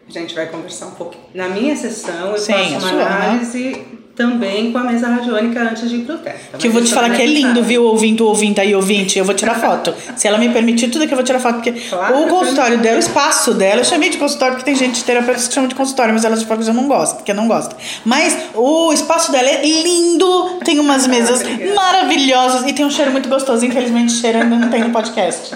A 0.09 0.12
gente 0.12 0.35
vai 0.35 0.47
conversar 0.47 0.87
um 0.87 0.92
pouquinho. 0.92 1.25
Na 1.35 1.49
minha 1.49 1.75
sessão, 1.77 2.31
eu 2.31 2.38
Sim, 2.38 2.53
faço 2.53 2.71
uma 2.71 2.81
sua, 2.81 2.92
né? 2.92 3.03
análise 3.05 3.85
também 4.14 4.73
com 4.73 4.79
a 4.79 4.85
mesa 4.85 5.09
radiônica 5.09 5.61
antes 5.61 5.90
de 5.90 5.97
ir 5.97 6.05
pro 6.07 6.16
testa. 6.16 6.57
Que 6.57 6.69
eu 6.69 6.73
vou 6.73 6.83
te 6.83 6.90
falar 6.92 7.11
que 7.11 7.21
é 7.21 7.27
lindo, 7.27 7.62
viu, 7.62 7.85
ouvindo, 7.85 8.27
ouvindo 8.27 8.59
aí, 8.61 8.75
ouvinte. 8.75 9.19
Eu 9.19 9.27
vou 9.27 9.35
tirar 9.35 9.57
foto. 9.61 9.95
Se 10.16 10.27
ela 10.27 10.38
me 10.38 10.49
permitir, 10.49 10.88
tudo 10.88 11.07
que 11.07 11.12
eu 11.12 11.16
vou 11.16 11.25
tirar 11.25 11.38
foto. 11.38 11.57
Porque 11.57 11.73
Claro, 11.73 12.23
o 12.23 12.29
consultório 12.29 12.79
dela, 12.79 12.97
o 12.97 12.99
espaço 12.99 13.53
dela, 13.53 13.83
eu 13.83 13.85
chamei 13.85 14.09
de 14.09 14.16
consultório 14.16 14.55
porque 14.55 14.64
tem 14.64 14.75
gente 14.75 15.05
terapeuta 15.05 15.38
que 15.42 15.53
chama 15.53 15.69
de 15.69 15.75
consultório, 15.75 16.14
mas 16.14 16.25
ela 16.25 16.37
fala 16.37 16.62
que 16.62 16.71
eu 16.71 16.75
não 16.75 16.88
gosto, 16.88 17.23
que 17.23 17.31
eu 17.31 17.35
não 17.35 17.47
gosto. 17.47 17.77
Mas 18.07 18.35
o 18.55 18.90
espaço 18.92 19.31
dela 19.31 19.49
é 19.49 19.62
lindo, 19.62 20.61
tem 20.64 20.79
umas 20.79 21.07
mesas 21.07 21.42
Obrigada. 21.42 21.75
maravilhosas 21.75 22.66
e 22.66 22.73
tem 22.73 22.87
um 22.87 22.90
cheiro 22.90 23.11
muito 23.11 23.29
gostoso. 23.29 23.66
Infelizmente, 23.66 24.14
o 24.14 24.16
cheiro 24.16 24.38
ainda 24.38 24.57
não 24.57 24.71
tem 24.71 24.83
no 24.83 24.90
podcast. 24.90 25.55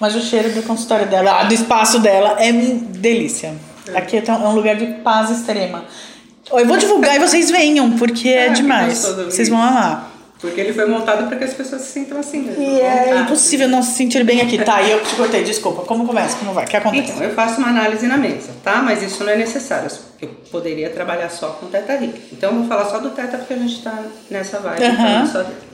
Mas 0.00 0.16
o 0.16 0.20
cheiro 0.20 0.50
do 0.50 0.62
consultório 0.64 1.06
dela, 1.06 1.42
ah, 1.42 1.44
do 1.44 1.54
espaço 1.54 2.00
dela, 2.00 2.36
é 2.42 2.50
delícia. 2.50 3.54
Aqui 3.94 4.16
é 4.18 4.32
um 4.32 4.54
lugar 4.54 4.76
de 4.76 4.86
paz 5.02 5.30
extrema. 5.30 5.84
Eu 6.52 6.66
vou 6.66 6.76
divulgar 6.76 7.16
e 7.16 7.18
vocês 7.18 7.50
venham, 7.50 7.92
porque 7.92 8.28
é, 8.28 8.48
que 8.48 8.54
demais. 8.54 9.04
Vocês 9.04 9.48
vão 9.48 9.62
amar. 9.62 10.10
Porque 10.40 10.58
ele 10.58 10.72
foi 10.72 10.86
montado 10.86 11.28
para 11.28 11.36
que 11.36 11.44
as 11.44 11.52
pessoas 11.52 11.82
se 11.82 11.92
sintam 11.92 12.18
assim. 12.18 12.50
E 12.58 12.80
é 12.80 13.20
impossível 13.20 13.68
não 13.68 13.82
se 13.82 13.92
sentir 13.92 14.24
bem 14.24 14.40
aqui. 14.40 14.56
Tá, 14.58 14.80
e 14.80 14.90
eu 14.90 15.02
te 15.02 15.14
cortei, 15.14 15.44
desculpa. 15.44 15.82
Como 15.82 16.06
começa? 16.06 16.34
Como 16.38 16.54
vai? 16.54 16.64
O 16.64 16.68
que 16.68 16.76
acontece? 16.76 17.12
Então, 17.12 17.22
eu 17.22 17.34
faço 17.34 17.58
uma 17.58 17.68
análise 17.68 18.06
na 18.06 18.16
mesa, 18.16 18.50
tá? 18.64 18.80
Mas 18.82 19.02
isso 19.02 19.22
não 19.22 19.32
é 19.32 19.36
necessário. 19.36 19.90
Eu 20.20 20.28
poderia 20.50 20.88
trabalhar 20.88 21.28
só 21.28 21.48
com 21.48 21.66
teta 21.66 21.94
rica. 21.96 22.18
Então, 22.32 22.52
eu 22.52 22.56
vou 22.60 22.66
falar 22.66 22.86
só 22.86 22.98
do 22.98 23.10
teta 23.10 23.36
porque 23.36 23.52
a 23.52 23.58
gente 23.58 23.82
tá 23.82 24.02
nessa 24.30 24.58
vibe. 24.60 24.82
Aham. 24.82 24.96
falando 24.96 25.32
só 25.32 25.42
dele. 25.42 25.70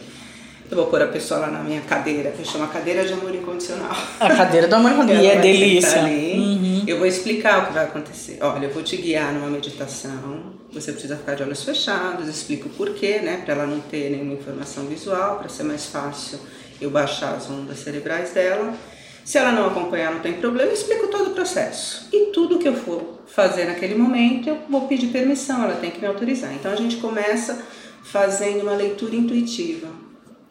Eu 0.69 0.77
vou 0.77 0.87
pôr 0.87 1.01
a 1.01 1.07
pessoa 1.07 1.39
lá 1.39 1.47
na 1.47 1.61
minha 1.61 1.81
cadeira, 1.83 2.33
que 2.33 2.45
chama 2.45 2.67
cadeira 2.67 3.05
de 3.05 3.13
amor 3.13 3.33
incondicional. 3.33 3.97
A 4.19 4.31
cadeira 4.35 4.67
do 4.67 4.75
amor 4.75 4.91
Ela 5.09 5.13
e 5.13 5.27
é 5.29 5.37
delícia. 5.37 6.01
ali. 6.01 6.33
Uhum. 6.37 6.66
Eu 6.87 6.99
vou 6.99 7.07
explicar 7.07 7.65
o 7.65 7.67
que 7.67 7.73
vai 7.73 7.85
acontecer. 7.85 8.39
Olha, 8.41 8.67
eu 8.67 8.71
vou 8.71 8.81
te 8.81 8.97
guiar 8.97 9.33
numa 9.33 9.49
meditação. 9.49 10.55
Você 10.73 10.93
precisa 10.93 11.17
ficar 11.17 11.35
de 11.35 11.43
olhos 11.43 11.65
fechados. 11.65 12.29
Explico 12.29 12.69
o 12.69 12.71
porquê, 12.71 13.19
né? 13.19 13.43
Para 13.45 13.55
ela 13.55 13.67
não 13.67 13.81
ter 13.81 14.11
nenhuma 14.11 14.35
informação 14.35 14.87
visual, 14.87 15.41
para 15.41 15.49
ser 15.49 15.65
mais 15.65 15.87
fácil 15.87 16.39
eu 16.81 16.89
baixar 16.89 17.35
as 17.35 17.51
ondas 17.51 17.79
cerebrais 17.81 18.31
dela. 18.31 18.73
Se 19.25 19.37
ela 19.37 19.51
não 19.51 19.67
acompanhar, 19.67 20.13
não 20.13 20.21
tem 20.21 20.35
problema. 20.35 20.71
Eu 20.71 20.75
explico 20.75 21.09
todo 21.09 21.31
o 21.31 21.35
processo. 21.35 22.09
E 22.13 22.27
tudo 22.27 22.61
que 22.61 22.69
eu 22.69 22.77
for 22.77 23.19
fazer 23.27 23.65
naquele 23.65 23.97
momento, 23.97 24.49
eu 24.49 24.59
vou 24.69 24.87
pedir 24.87 25.09
permissão. 25.09 25.65
Ela 25.65 25.75
tem 25.75 25.91
que 25.91 26.01
me 26.01 26.07
autorizar. 26.07 26.55
Então 26.55 26.71
a 26.71 26.77
gente 26.77 26.99
começa 26.99 27.65
fazendo 28.05 28.63
uma 28.63 28.77
leitura 28.77 29.17
intuitiva. 29.17 29.89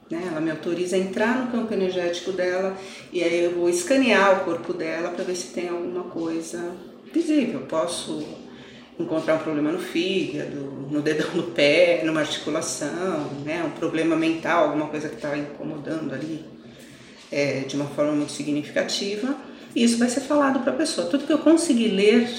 Né? 0.09 0.23
Ela 0.29 0.39
me 0.39 0.51
autoriza 0.51 0.95
a 0.95 0.99
entrar 0.99 1.45
no 1.45 1.51
campo 1.51 1.73
energético 1.73 2.31
dela 2.31 2.77
e 3.11 3.23
aí 3.23 3.45
eu 3.45 3.55
vou 3.55 3.69
escanear 3.69 4.41
o 4.41 4.45
corpo 4.45 4.73
dela 4.73 5.09
para 5.09 5.23
ver 5.23 5.35
se 5.35 5.47
tem 5.47 5.69
alguma 5.69 6.03
coisa 6.05 6.75
visível. 7.13 7.61
Posso 7.61 8.23
encontrar 8.99 9.35
um 9.35 9.39
problema 9.39 9.71
no 9.71 9.79
fígado, 9.79 10.87
no 10.89 11.01
dedão 11.01 11.29
do 11.31 11.43
pé, 11.43 12.01
numa 12.05 12.21
articulação, 12.21 13.29
né? 13.43 13.63
um 13.63 13.71
problema 13.71 14.15
mental, 14.15 14.65
alguma 14.65 14.87
coisa 14.87 15.09
que 15.09 15.15
está 15.15 15.35
incomodando 15.37 16.13
ali 16.13 16.45
é, 17.31 17.61
de 17.61 17.75
uma 17.75 17.85
forma 17.85 18.13
muito 18.13 18.31
significativa. 18.31 19.35
E 19.75 19.83
isso 19.83 19.97
vai 19.97 20.07
ser 20.07 20.21
falado 20.21 20.61
para 20.61 20.71
a 20.71 20.75
pessoa. 20.75 21.07
Tudo 21.07 21.25
que 21.25 21.33
eu 21.33 21.39
conseguir 21.39 21.89
ler 21.89 22.29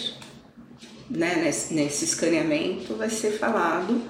né, 1.10 1.42
nesse, 1.44 1.74
nesse 1.74 2.04
escaneamento 2.04 2.94
vai 2.94 3.10
ser 3.10 3.32
falado 3.32 4.00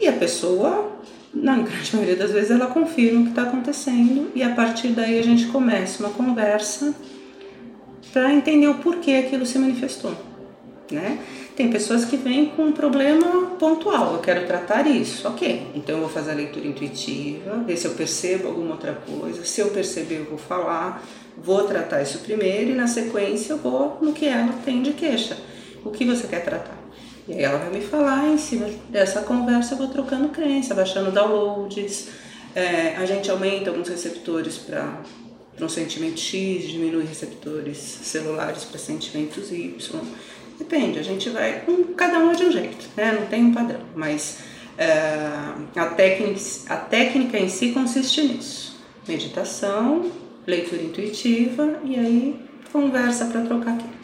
e 0.00 0.08
a 0.08 0.12
pessoa 0.12 0.99
na 1.32 1.58
grande 1.58 1.94
maioria 1.94 2.16
das 2.16 2.32
vezes 2.32 2.50
ela 2.50 2.66
confirma 2.66 3.20
o 3.20 3.24
que 3.24 3.30
está 3.30 3.42
acontecendo 3.42 4.30
e 4.34 4.42
a 4.42 4.50
partir 4.50 4.88
daí 4.88 5.18
a 5.18 5.22
gente 5.22 5.46
começa 5.46 6.02
uma 6.02 6.12
conversa 6.12 6.94
para 8.12 8.32
entender 8.32 8.66
o 8.66 8.74
porquê 8.74 9.12
aquilo 9.12 9.46
se 9.46 9.58
manifestou, 9.58 10.12
né? 10.90 11.18
Tem 11.54 11.70
pessoas 11.70 12.04
que 12.04 12.16
vêm 12.16 12.46
com 12.46 12.64
um 12.64 12.72
problema 12.72 13.46
pontual, 13.58 14.14
eu 14.14 14.20
quero 14.20 14.46
tratar 14.46 14.86
isso, 14.86 15.28
ok. 15.28 15.68
Então 15.74 15.96
eu 15.96 16.00
vou 16.00 16.08
fazer 16.08 16.30
a 16.30 16.34
leitura 16.34 16.66
intuitiva, 16.66 17.58
ver 17.58 17.76
se 17.76 17.86
eu 17.86 17.92
percebo 17.92 18.48
alguma 18.48 18.72
outra 18.72 18.94
coisa. 18.94 19.44
Se 19.44 19.60
eu 19.60 19.68
perceber, 19.68 20.20
eu 20.20 20.24
vou 20.24 20.38
falar, 20.38 21.04
vou 21.36 21.64
tratar 21.64 22.00
isso 22.00 22.20
primeiro 22.20 22.70
e 22.70 22.74
na 22.74 22.86
sequência 22.86 23.52
eu 23.52 23.58
vou 23.58 23.98
no 24.00 24.12
que 24.12 24.26
ela 24.26 24.54
tem 24.64 24.82
de 24.82 24.94
queixa. 24.94 25.36
O 25.84 25.90
que 25.90 26.04
você 26.04 26.26
quer 26.26 26.42
tratar? 26.42 26.79
E 27.30 27.34
aí 27.34 27.44
ela 27.44 27.58
vai 27.58 27.70
me 27.70 27.80
falar 27.80 28.26
em 28.26 28.36
cima 28.36 28.68
dessa 28.88 29.20
conversa, 29.20 29.74
eu 29.74 29.78
vou 29.78 29.86
trocando 29.86 30.30
crença, 30.30 30.74
baixando 30.74 31.12
downloads, 31.12 32.08
é, 32.56 32.96
a 32.96 33.06
gente 33.06 33.30
aumenta 33.30 33.70
alguns 33.70 33.88
receptores 33.88 34.58
para 34.58 35.00
um 35.60 35.68
sentimento 35.68 36.18
X, 36.18 36.68
diminui 36.68 37.04
receptores 37.04 37.76
celulares 37.78 38.64
para 38.64 38.80
sentimentos 38.80 39.52
Y. 39.52 40.00
Depende, 40.58 40.98
a 40.98 41.02
gente 41.02 41.30
vai 41.30 41.60
com 41.60 41.84
cada 41.94 42.18
um 42.18 42.32
de 42.32 42.46
um 42.46 42.50
jeito, 42.50 42.88
né? 42.96 43.12
Não 43.12 43.26
tem 43.26 43.44
um 43.44 43.54
padrão, 43.54 43.80
mas 43.94 44.38
é, 44.76 45.28
a, 45.76 45.86
técnica, 45.86 46.40
a 46.68 46.76
técnica 46.76 47.38
em 47.38 47.48
si 47.48 47.70
consiste 47.70 48.22
nisso: 48.22 48.76
meditação, 49.06 50.10
leitura 50.44 50.82
intuitiva 50.82 51.78
e 51.84 51.94
aí 51.94 52.40
conversa 52.72 53.26
para 53.26 53.42
trocar 53.42 53.74
aquilo. 53.74 54.00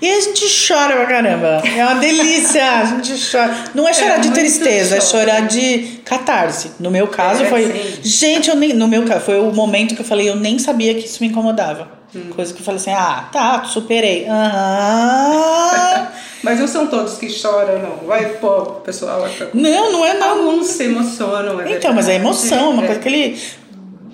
E 0.00 0.10
a 0.10 0.20
gente 0.20 0.44
chora 0.66 0.94
pra 0.94 1.06
caramba. 1.06 1.62
É 1.64 1.84
uma 1.84 1.94
delícia. 1.94 2.80
A 2.80 2.84
gente 2.84 3.30
chora. 3.30 3.54
Não 3.74 3.88
é 3.88 3.94
chorar 3.94 4.16
é, 4.16 4.20
de 4.20 4.30
tristeza, 4.30 4.96
é 4.96 5.00
chorar 5.00 5.46
de 5.46 6.00
catarse. 6.04 6.72
No 6.78 6.90
meu 6.90 7.08
caso 7.08 7.44
é, 7.44 7.46
foi. 7.46 7.64
Sim. 7.64 8.00
Gente, 8.02 8.50
eu 8.50 8.56
nem. 8.56 8.72
No 8.74 8.86
meu 8.86 9.04
caso, 9.04 9.24
foi 9.24 9.38
o 9.38 9.52
momento 9.52 9.94
que 9.94 10.00
eu 10.02 10.06
falei, 10.06 10.28
eu 10.28 10.36
nem 10.36 10.58
sabia 10.58 10.94
que 10.94 11.06
isso 11.06 11.22
me 11.22 11.28
incomodava. 11.28 11.88
Hum. 12.14 12.30
Coisa 12.34 12.52
que 12.52 12.60
eu 12.60 12.64
falei 12.64 12.80
assim, 12.80 12.92
ah, 12.92 13.28
tá, 13.32 13.64
superei. 13.64 14.24
Uhum. 14.24 16.06
Mas 16.42 16.60
não 16.60 16.68
são 16.68 16.86
todos 16.86 17.14
que 17.18 17.28
choram, 17.28 17.80
não. 17.80 18.06
Vai, 18.06 18.24
pô, 18.34 18.62
pessoal. 18.84 19.26
Não, 19.52 19.92
não 19.92 20.04
é 20.04 20.14
não. 20.14 20.46
Alguns 20.46 20.68
se 20.68 20.84
emocionam, 20.84 21.60
é 21.60 21.72
Então, 21.72 21.92
mas 21.92 22.08
é 22.08 22.14
emoção, 22.14 22.70
uma 22.70 22.84
é. 22.84 22.86
coisa 22.86 23.00
que 23.00 23.08
ele 23.08 23.36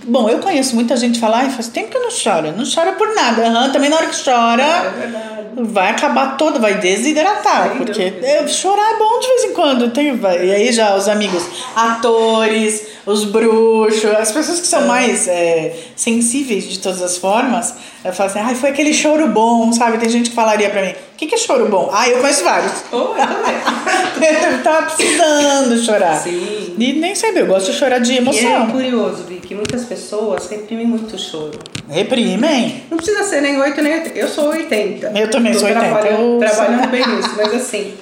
Bom, 0.05 0.29
eu 0.29 0.39
conheço 0.39 0.75
muita 0.75 0.97
gente 0.97 1.15
que 1.15 1.21
fala, 1.21 1.39
ai, 1.39 1.51
faz 1.51 1.69
tempo 1.69 1.91
que 1.91 1.97
eu 1.97 2.03
não 2.03 2.11
choro. 2.11 2.53
Não 2.57 2.65
chora 2.65 2.93
por 2.93 3.15
nada. 3.15 3.43
Uhum, 3.43 3.73
também 3.73 3.89
na 3.89 3.97
hora 3.97 4.07
que 4.07 4.25
chora, 4.25 4.63
é 4.63 5.33
vai 5.57 5.91
acabar 5.91 6.37
todo, 6.37 6.61
vai 6.61 6.75
desidratar. 6.75 7.69
Sem 7.69 7.79
porque 7.79 8.49
chorar 8.49 8.95
é 8.95 8.99
bom 8.99 9.21
de 9.21 9.27
vez 9.29 9.45
em 9.45 9.53
quando. 9.53 9.91
Tem, 9.91 10.19
e 10.43 10.53
aí 10.53 10.73
já 10.73 10.97
os 10.97 11.09
amigos, 11.09 11.45
atores, 11.77 12.87
os 13.05 13.25
bruxos, 13.25 14.05
as 14.05 14.33
pessoas 14.33 14.61
que 14.61 14.67
são 14.67 14.83
é. 14.83 14.87
mais 14.87 15.29
é, 15.29 15.77
sensíveis 15.95 16.65
de 16.65 16.79
todas 16.79 17.03
as 17.03 17.17
formas, 17.17 17.75
eu 18.05 18.13
falo 18.13 18.31
assim, 18.31 18.39
ai, 18.41 18.55
foi 18.55 18.71
aquele 18.71 18.95
choro 18.95 19.29
bom, 19.29 19.73
sabe? 19.73 19.99
Tem 19.99 20.09
gente 20.09 20.31
que 20.31 20.37
falaria 20.37 20.71
pra 20.71 20.83
mim, 20.83 20.91
o 20.91 21.17
que, 21.17 21.27
que 21.27 21.35
é 21.35 21.39
choro 21.39 21.69
bom? 21.69 21.91
Ah, 21.93 22.09
eu 22.09 22.19
conheço 22.19 22.45
vários. 22.45 22.73
Oh, 22.91 22.97
eu 22.97 23.15
também. 23.15 23.55
eu 24.25 24.63
tava 24.63 24.87
precisando 24.87 25.79
chorar. 25.85 26.17
Sim. 26.17 26.75
E 26.79 26.93
nem 26.95 27.15
sei, 27.15 27.33
eu 27.35 27.47
gosto 27.47 27.71
de 27.71 27.79
chorar 27.79 27.99
de 27.99 28.15
emoção. 28.15 28.43
E 28.43 28.69
é 28.69 28.73
curioso, 28.73 29.25
Vi, 29.25 29.37
que 29.37 29.55
muitas 29.55 29.85
pessoas 29.85 30.49
reprimem 30.49 30.87
muito 30.87 31.17
o 31.17 31.19
choro. 31.19 31.59
Reprimem? 31.89 32.85
Não 32.91 32.97
precisa 32.97 33.25
ser 33.25 33.41
nem 33.41 33.59
8 33.59 33.83
nem 33.83 33.93
80. 33.95 34.19
Eu 34.19 34.29
sou 34.29 34.49
80. 34.49 35.13
Eu 35.19 35.31
também 35.31 35.53
Tô 35.53 35.61
sou 35.61 35.69
80. 35.69 35.87
Trabalhando, 35.87 36.39
trabalhando 36.39 36.89
bem 36.89 37.07
nisso, 37.07 37.31
mas 37.37 37.55
assim 37.55 37.95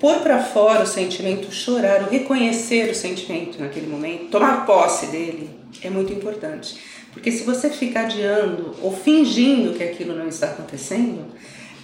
pôr 0.00 0.16
para 0.20 0.42
fora 0.42 0.82
o 0.82 0.86
sentimento, 0.86 1.52
chorar, 1.52 2.02
o 2.02 2.10
reconhecer 2.10 2.90
o 2.90 2.94
sentimento 2.94 3.60
naquele 3.60 3.86
momento, 3.86 4.30
tomar 4.30 4.64
posse 4.64 5.06
dele, 5.06 5.50
é 5.82 5.90
muito 5.90 6.10
importante. 6.10 6.76
Porque 7.12 7.30
se 7.30 7.44
você 7.44 7.68
ficar 7.68 8.02
adiando 8.02 8.74
ou 8.80 8.96
fingindo 8.96 9.74
que 9.74 9.84
aquilo 9.84 10.16
não 10.16 10.26
está 10.26 10.46
acontecendo, 10.46 11.26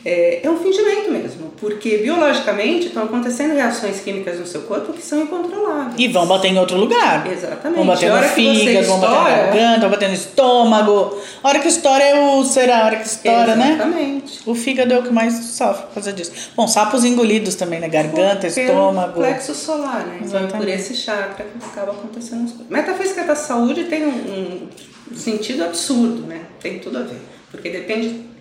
é, 0.09 0.47
é 0.47 0.49
um 0.49 0.57
fingimento 0.57 1.11
mesmo, 1.11 1.51
porque 1.61 1.99
biologicamente 1.99 2.87
estão 2.87 3.03
acontecendo 3.03 3.55
reações 3.55 3.99
químicas 3.99 4.39
no 4.39 4.47
seu 4.47 4.61
corpo 4.63 4.93
que 4.93 5.03
são 5.03 5.21
incontroláveis. 5.21 5.97
E 5.99 6.07
vão 6.07 6.25
bater 6.29 6.53
em 6.53 6.59
outro 6.61 6.77
lugar. 6.77 7.27
Exatamente. 7.27 7.77
Vão 7.77 7.87
bater 7.87 8.13
no 8.13 8.23
fígado, 8.23 8.87
vão 8.87 9.01
bater 9.01 9.15
na 9.17 9.31
garganta, 9.31 9.81
vão 9.81 9.91
bater 9.91 10.09
no 10.09 10.15
estômago. 10.15 11.21
A 11.43 11.49
hora 11.49 11.59
que 11.59 11.67
estoura 11.67 12.05
é 12.05 12.15
o 12.15 12.37
úlcera, 12.37 12.77
a 12.77 12.85
hora 12.87 12.97
que 12.99 13.07
estoura, 13.09 13.53
Exatamente. 13.53 13.69
né? 13.69 13.75
Exatamente. 13.75 14.41
O 14.47 14.55
fígado 14.55 14.95
é 14.95 14.99
o 15.01 15.03
que 15.03 15.13
mais 15.13 15.35
sofre 15.35 15.87
por 15.87 15.95
causa 15.95 16.13
disso. 16.13 16.31
Bom, 16.55 16.69
sapos 16.69 17.05
engolidos 17.05 17.57
também, 17.57 17.81
né? 17.81 17.89
Garganta, 17.89 18.47
estômago. 18.47 19.15
plexo 19.15 19.57
solar, 19.57 20.07
né? 20.07 20.21
Então 20.23 20.39
é 20.39 20.47
por 20.47 20.69
esse 20.69 20.95
chakra 20.95 21.47
que 21.47 21.67
acaba 21.67 21.91
acontecendo 21.91 22.45
as 22.45 22.53
coisas. 22.53 22.69
Metafísica 22.71 23.25
da 23.25 23.35
saúde 23.35 23.83
tem 23.87 24.07
um, 24.07 24.69
um 25.11 25.17
sentido 25.17 25.65
absurdo, 25.65 26.29
né? 26.29 26.43
Tem 26.61 26.79
tudo 26.79 26.99
a 26.99 27.03
ver. 27.03 27.21
Porque 27.51 27.71
depende 27.71 28.36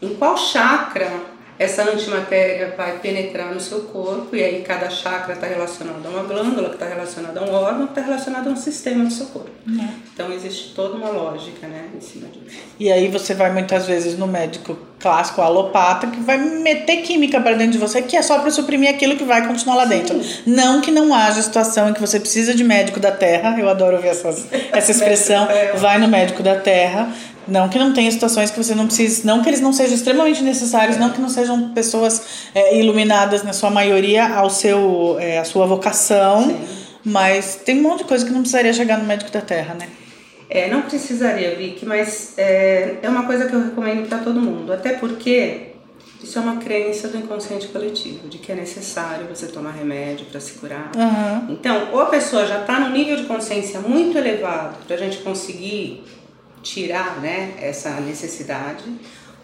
em 0.00 0.14
qual 0.14 0.36
chakra 0.36 1.10
essa 1.60 1.82
antimatéria 1.82 2.74
vai 2.74 2.98
penetrar 3.00 3.52
no 3.52 3.60
seu 3.60 3.80
corpo 3.80 4.34
e 4.34 4.42
aí 4.42 4.62
cada 4.62 4.88
chakra 4.88 5.34
está 5.34 5.46
relacionado 5.46 6.06
a 6.06 6.08
uma 6.08 6.22
glândula, 6.22 6.70
que 6.70 6.76
está 6.76 6.86
relacionada 6.86 7.38
a 7.38 7.44
um 7.44 7.52
órgão, 7.52 7.86
que 7.86 7.92
está 7.92 8.00
relacionado 8.00 8.48
a 8.48 8.50
um 8.52 8.56
sistema 8.56 9.04
do 9.04 9.12
seu 9.12 9.26
corpo. 9.26 9.50
Uhum. 9.66 9.88
Então 10.14 10.32
existe 10.32 10.74
toda 10.74 10.96
uma 10.96 11.10
lógica 11.10 11.66
né, 11.66 11.90
em 11.94 12.00
cima 12.00 12.28
disso. 12.28 12.62
E 12.78 12.90
aí 12.90 13.08
você 13.08 13.34
vai 13.34 13.52
muitas 13.52 13.86
vezes 13.86 14.18
no 14.18 14.26
médico 14.26 14.78
clássico 15.00 15.40
alopata 15.40 16.06
que 16.06 16.20
vai 16.20 16.38
meter 16.38 16.98
química 16.98 17.40
para 17.40 17.56
dentro 17.56 17.72
de 17.72 17.78
você 17.78 18.02
que 18.02 18.16
é 18.16 18.22
só 18.22 18.38
para 18.38 18.50
suprimir 18.50 18.90
aquilo 18.90 19.16
que 19.16 19.24
vai 19.24 19.46
continuar 19.46 19.76
lá 19.76 19.84
Sim. 19.84 19.88
dentro. 19.88 20.20
Não 20.46 20.80
que 20.80 20.90
não 20.90 21.14
haja 21.14 21.42
situação 21.42 21.88
em 21.88 21.92
que 21.94 22.00
você 22.00 22.20
precisa 22.20 22.54
de 22.54 22.62
médico 22.62 23.00
da 23.00 23.10
terra, 23.10 23.58
eu 23.58 23.68
adoro 23.68 23.96
ouvir 23.96 24.08
essas, 24.08 24.46
essa 24.70 24.90
expressão, 24.90 25.48
vai 25.78 25.98
no 25.98 26.06
médico 26.06 26.42
da 26.42 26.56
terra, 26.56 27.08
não 27.48 27.68
que 27.68 27.78
não 27.78 27.92
tenha 27.92 28.10
situações 28.10 28.50
que 28.50 28.62
você 28.62 28.74
não 28.74 28.86
precise, 28.86 29.26
não 29.26 29.42
que 29.42 29.48
eles 29.48 29.60
não 29.60 29.72
sejam 29.72 29.94
extremamente 29.94 30.42
necessários, 30.42 30.96
não 30.96 31.10
que 31.10 31.20
não 31.20 31.28
sejam 31.28 31.70
pessoas 31.70 32.22
é, 32.54 32.78
iluminadas 32.78 33.42
na 33.42 33.52
sua 33.52 33.70
maioria 33.70 34.36
ao 34.36 34.50
seu, 34.50 35.16
é, 35.18 35.38
a 35.38 35.44
sua 35.44 35.66
vocação, 35.66 36.44
Sim. 36.44 36.60
mas 37.04 37.56
tem 37.56 37.78
um 37.78 37.82
monte 37.82 37.98
de 37.98 38.04
coisa 38.04 38.24
que 38.24 38.30
não 38.30 38.40
precisaria 38.40 38.72
chegar 38.72 38.98
no 38.98 39.04
médico 39.04 39.30
da 39.30 39.40
terra, 39.40 39.74
né? 39.74 39.88
É, 40.50 40.68
não 40.68 40.82
precisaria, 40.82 41.54
Vicky, 41.54 41.86
mas 41.86 42.34
é, 42.36 42.96
é 43.00 43.08
uma 43.08 43.22
coisa 43.24 43.46
que 43.46 43.54
eu 43.54 43.62
recomendo 43.62 44.08
para 44.08 44.18
todo 44.18 44.40
mundo, 44.40 44.72
até 44.72 44.94
porque 44.94 45.68
isso 46.20 46.36
é 46.38 46.42
uma 46.42 46.56
crença 46.56 47.06
do 47.06 47.16
inconsciente 47.16 47.68
coletivo, 47.68 48.28
de 48.28 48.38
que 48.38 48.50
é 48.50 48.56
necessário 48.56 49.26
você 49.28 49.46
tomar 49.46 49.70
remédio 49.70 50.26
para 50.26 50.40
se 50.40 50.54
curar. 50.54 50.90
Uhum. 50.96 51.52
Então, 51.54 51.90
ou 51.92 52.00
a 52.00 52.06
pessoa 52.06 52.44
já 52.46 52.62
está 52.62 52.80
no 52.80 52.90
nível 52.90 53.16
de 53.16 53.24
consciência 53.24 53.78
muito 53.78 54.18
elevado 54.18 54.76
para 54.86 54.96
a 54.96 54.98
gente 54.98 55.18
conseguir 55.18 56.02
tirar 56.64 57.20
né, 57.20 57.54
essa 57.60 57.90
necessidade, 58.00 58.84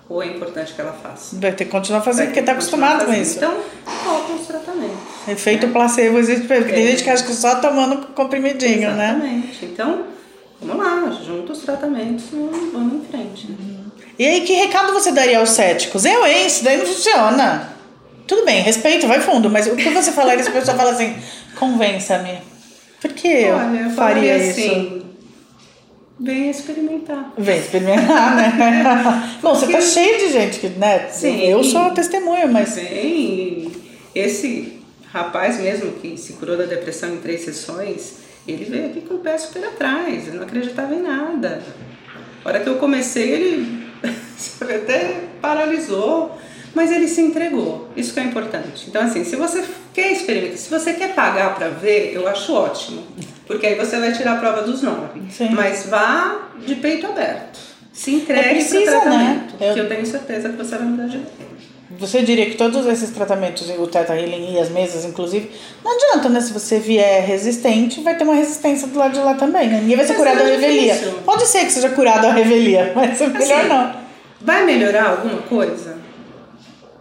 ou 0.09 0.21
é 0.21 0.27
importante 0.27 0.75
que 0.75 0.81
ela 0.81 0.93
faça? 0.93 1.37
Vai 1.39 1.53
ter 1.53 1.67
que 1.67 1.71
continuar 1.71 2.03
fazendo, 2.03 2.27
porque 2.27 2.41
está 2.41 2.53
acostumado 2.53 3.07
com 3.07 3.15
isso. 3.15 3.37
Então, 3.37 3.57
faltam 4.05 4.37
os 4.37 4.47
tratamentos. 4.47 4.97
Efeito 5.29 5.69
né? 5.69 5.73
placebo 5.73 6.19
existe, 6.19 6.49
porque 6.49 6.73
é. 6.73 6.75
tem 6.75 6.87
gente 6.89 7.05
que 7.05 7.11
acha 7.11 7.25
que 7.25 7.33
só 7.33 7.61
tomando 7.61 8.09
comprimidinho, 8.09 8.89
Exatamente. 8.89 8.97
né? 8.97 9.43
Exatamente. 9.45 9.65
Então, 9.65 10.16
vamos 10.61 10.85
lá, 10.85 11.11
junta 11.25 11.53
os 11.53 11.61
tratamentos 11.61 12.27
e 12.33 12.71
vamos 12.73 12.95
em 12.95 13.05
frente. 13.11 13.47
Uhum. 13.47 13.87
E 14.19 14.27
aí, 14.27 14.41
que 14.43 14.55
recado 14.55 14.93
você 14.93 15.13
daria 15.13 15.39
aos 15.39 15.51
céticos? 15.51 16.05
Eu, 16.05 16.27
hein? 16.27 16.47
Isso 16.47 16.65
daí 16.65 16.79
não 16.79 16.87
funciona. 16.87 17.77
Tudo 18.27 18.45
bem, 18.45 18.63
respeito, 18.63 19.07
vai 19.07 19.21
fundo, 19.21 19.49
mas 19.49 19.67
o 19.67 19.77
que 19.77 19.91
você 19.91 20.11
falaria 20.11 20.43
se 20.43 20.49
a 20.49 20.53
pessoa 20.53 20.77
fala 20.77 20.91
assim, 20.91 21.15
convença-me? 21.59 22.39
Por 23.01 23.13
que 23.13 23.45
Olha, 23.45 23.81
eu 23.83 23.91
faria 23.91 24.37
isso? 24.39 24.61
Assim, 24.61 25.07
Vem 26.19 26.49
experimentar. 26.49 27.35
Vem 27.37 27.59
experimentar, 27.59 28.37
né? 28.37 29.39
Bom, 29.43 29.55
você 29.55 29.71
tá 29.71 29.83
cheio 29.83 30.19
de 30.19 30.33
gente 30.33 30.59
que, 30.59 30.69
né? 30.71 31.09
Sim. 31.11 31.43
Eu 31.43 31.63
sou 31.63 31.91
testemunha, 31.91 32.47
mas. 32.47 32.75
Vem. 32.75 33.71
Esse 34.15 34.81
rapaz 35.13 35.61
mesmo 35.61 35.93
que 35.93 36.17
se 36.17 36.35
curou 36.35 36.57
da 36.57 36.65
depressão 36.65 37.13
em 37.13 37.19
três 37.19 37.43
sessões, 37.43 38.15
ele 38.53 38.65
veio 38.65 38.87
aqui 38.87 39.01
com 39.01 39.15
o 39.15 39.19
pé 39.19 39.37
super 39.39 39.65
atrás, 39.65 40.29
ele 40.29 40.37
não 40.37 40.45
acreditava 40.45 40.95
em 40.95 41.03
nada. 41.03 41.63
A 42.45 42.49
hora 42.49 42.61
que 42.61 42.69
eu 42.69 42.77
comecei, 42.77 43.31
ele 43.31 43.87
até 44.63 45.25
paralisou, 45.41 46.39
mas 46.75 46.93
ele 46.93 47.09
se 47.09 47.21
entregou. 47.21 47.91
Isso 47.97 48.13
que 48.13 48.21
é 48.21 48.23
importante. 48.23 48.87
Então, 48.89 49.03
assim, 49.03 49.25
se 49.25 49.35
você 49.35 49.65
quer 49.93 50.13
experimentar, 50.13 50.59
se 50.59 50.71
você 50.71 50.93
quer 50.93 51.15
pagar 51.15 51.55
para 51.55 51.69
ver, 51.69 52.13
eu 52.15 52.29
acho 52.29 52.53
ótimo. 52.53 53.03
Porque 53.47 53.67
aí 53.67 53.75
você 53.77 53.99
vai 53.99 54.13
tirar 54.13 54.35
a 54.35 54.37
prova 54.37 54.63
dos 54.63 54.83
nove. 54.83 55.23
Sim. 55.31 55.51
Mas 55.51 55.87
vá 55.87 56.51
de 56.67 56.75
peito 56.77 57.07
aberto. 57.07 57.59
Se 57.93 58.15
entregue 58.15 58.41
é 58.41 58.55
precisa, 58.55 58.91
pro 58.93 59.01
tratamento. 59.01 59.53
Né? 59.53 59.73
Que 59.73 59.81
eu... 59.81 59.85
eu 59.85 59.89
tenho 59.89 60.05
certeza 60.05 60.51
que 60.51 60.57
você 60.57 60.77
vai 60.77 60.87
mudar 60.87 61.07
de 61.07 61.17
ideia. 61.17 61.56
Você 61.91 62.23
diria 62.23 62.47
que 62.47 62.57
todos 62.57 62.85
esses 62.87 63.11
tratamentos, 63.11 63.69
o 63.71 63.87
Teta 63.87 64.15
Healing 64.15 64.55
e 64.55 64.59
as 64.59 64.69
mesas, 64.71 65.05
inclusive, 65.05 65.51
não 65.85 65.95
adianta, 65.95 66.29
né? 66.29 66.41
Se 66.41 66.53
você 66.53 66.81
vier 66.81 67.25
resistente, 67.25 68.01
vai 68.01 68.17
ter 68.17 68.25
uma 68.25 68.35
resistência 68.35 68.89
do 68.89 68.99
lado 68.99 69.13
de 69.13 69.21
lá 69.21 69.35
também. 69.35 69.69
Né? 69.69 69.81
Ninguém 69.81 69.97
vai 69.97 70.07
ser 70.07 70.15
mas 70.15 70.19
curado 70.19 70.41
é 70.41 70.43
à 70.43 70.47
revelia. 70.47 70.95
Difícil. 70.95 71.19
Pode 71.25 71.47
ser 71.47 71.65
que 71.65 71.73
seja 71.73 71.91
curado 71.91 72.27
à 72.27 72.33
revelia, 72.33 72.93
mas 72.97 73.21
é 73.21 73.29
melhor 73.29 73.61
assim, 73.61 73.69
não. 73.69 73.95
Vai 74.41 74.65
melhorar 74.65 75.11
alguma 75.11 75.43
coisa? 75.43 75.97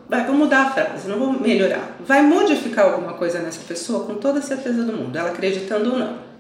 vai, 0.08 0.26
vou 0.26 0.36
mudar 0.36 0.62
a 0.62 0.70
frase, 0.70 1.08
não 1.08 1.18
vou 1.18 1.34
melhorar. 1.34 1.96
Vai 2.00 2.22
modificar 2.22 2.86
alguma 2.86 3.14
coisa 3.14 3.40
nessa 3.40 3.62
pessoa 3.68 4.06
com 4.06 4.16
toda 4.16 4.40
a 4.40 4.42
certeza 4.42 4.84
do 4.84 4.94
mundo, 4.94 5.18
ela 5.18 5.30
acreditando 5.30 5.94
ou 5.94 6.00
não. 6.00 6.35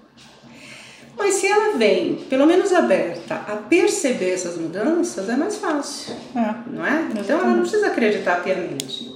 Mas 1.18 1.36
se 1.36 1.48
ela 1.48 1.78
vem, 1.78 2.16
pelo 2.30 2.46
menos 2.46 2.74
aberta, 2.74 3.36
a 3.36 3.56
perceber 3.56 4.32
essas 4.32 4.58
mudanças, 4.58 5.30
é 5.30 5.36
mais 5.36 5.56
fácil. 5.58 6.14
É. 6.36 6.54
Não 6.72 6.86
é? 6.86 7.06
Então 7.18 7.40
ela 7.40 7.48
não 7.48 7.62
precisa 7.62 7.88
acreditar 7.88 8.44
piamente. 8.44 9.16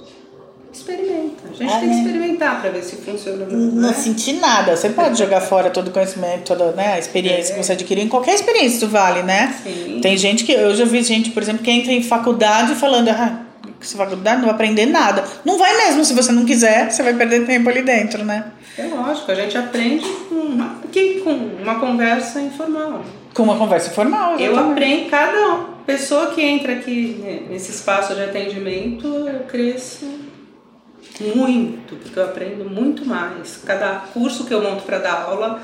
Experimenta. 0.72 1.48
A 1.50 1.52
gente 1.52 1.72
é, 1.72 1.80
tem 1.80 1.88
que 1.88 1.96
experimentar 1.96 2.60
para 2.60 2.70
ver 2.70 2.82
se 2.82 2.96
funciona. 2.96 3.44
Não, 3.44 3.58
não 3.58 3.88
né? 3.88 3.92
sentir 3.92 4.34
nada. 4.34 4.76
Você 4.76 4.88
pode 4.88 5.18
jogar 5.18 5.40
fora 5.40 5.68
todo 5.68 5.88
o 5.88 5.90
conhecimento, 5.90 6.44
toda 6.44 6.70
né, 6.72 6.94
a 6.94 6.98
experiência 6.98 7.52
é. 7.52 7.56
que 7.56 7.64
você 7.64 7.72
adquiriu. 7.72 8.04
Em 8.04 8.08
qualquer 8.08 8.34
experiência 8.34 8.76
isso 8.76 8.88
vale, 8.88 9.22
né? 9.22 9.54
Sim. 9.62 9.98
Tem 10.00 10.16
gente 10.16 10.44
que. 10.44 10.52
Eu 10.52 10.74
já 10.74 10.84
vi 10.84 11.02
gente, 11.02 11.30
por 11.30 11.42
exemplo, 11.42 11.62
que 11.62 11.70
entra 11.70 11.92
em 11.92 12.02
faculdade 12.02 12.76
falando. 12.76 13.08
Ah, 13.08 13.42
faculdade 13.80 14.36
não 14.36 14.46
vai 14.46 14.54
aprender 14.54 14.86
nada. 14.86 15.24
Não 15.44 15.58
vai 15.58 15.76
mesmo, 15.76 16.04
se 16.04 16.14
você 16.14 16.30
não 16.32 16.44
quiser, 16.44 16.90
você 16.90 17.02
vai 17.02 17.14
perder 17.14 17.46
tempo 17.46 17.68
ali 17.68 17.82
dentro, 17.82 18.24
né? 18.24 18.44
É 18.80 18.94
lógico, 18.94 19.30
a 19.30 19.34
gente 19.34 19.56
aprende 19.58 20.08
com 20.28 20.34
uma, 20.34 20.80
com 21.22 21.30
uma 21.62 21.78
conversa 21.78 22.40
informal. 22.40 23.04
Com 23.34 23.42
uma 23.42 23.56
conversa 23.56 23.90
informal, 23.90 24.38
exatamente. 24.38 24.44
Eu 24.44 24.70
aprendo, 24.70 25.10
cada 25.10 25.56
pessoa 25.86 26.28
que 26.28 26.42
entra 26.42 26.72
aqui 26.72 27.46
nesse 27.48 27.70
espaço 27.70 28.14
de 28.14 28.22
atendimento, 28.22 29.06
eu 29.06 29.40
cresço 29.40 30.06
muito, 31.34 31.96
porque 31.96 32.18
eu 32.18 32.24
aprendo 32.24 32.68
muito 32.68 33.04
mais. 33.04 33.58
Cada 33.64 33.96
curso 34.12 34.44
que 34.44 34.54
eu 34.54 34.62
monto 34.62 34.82
para 34.84 34.98
dar 34.98 35.24
aula, 35.24 35.60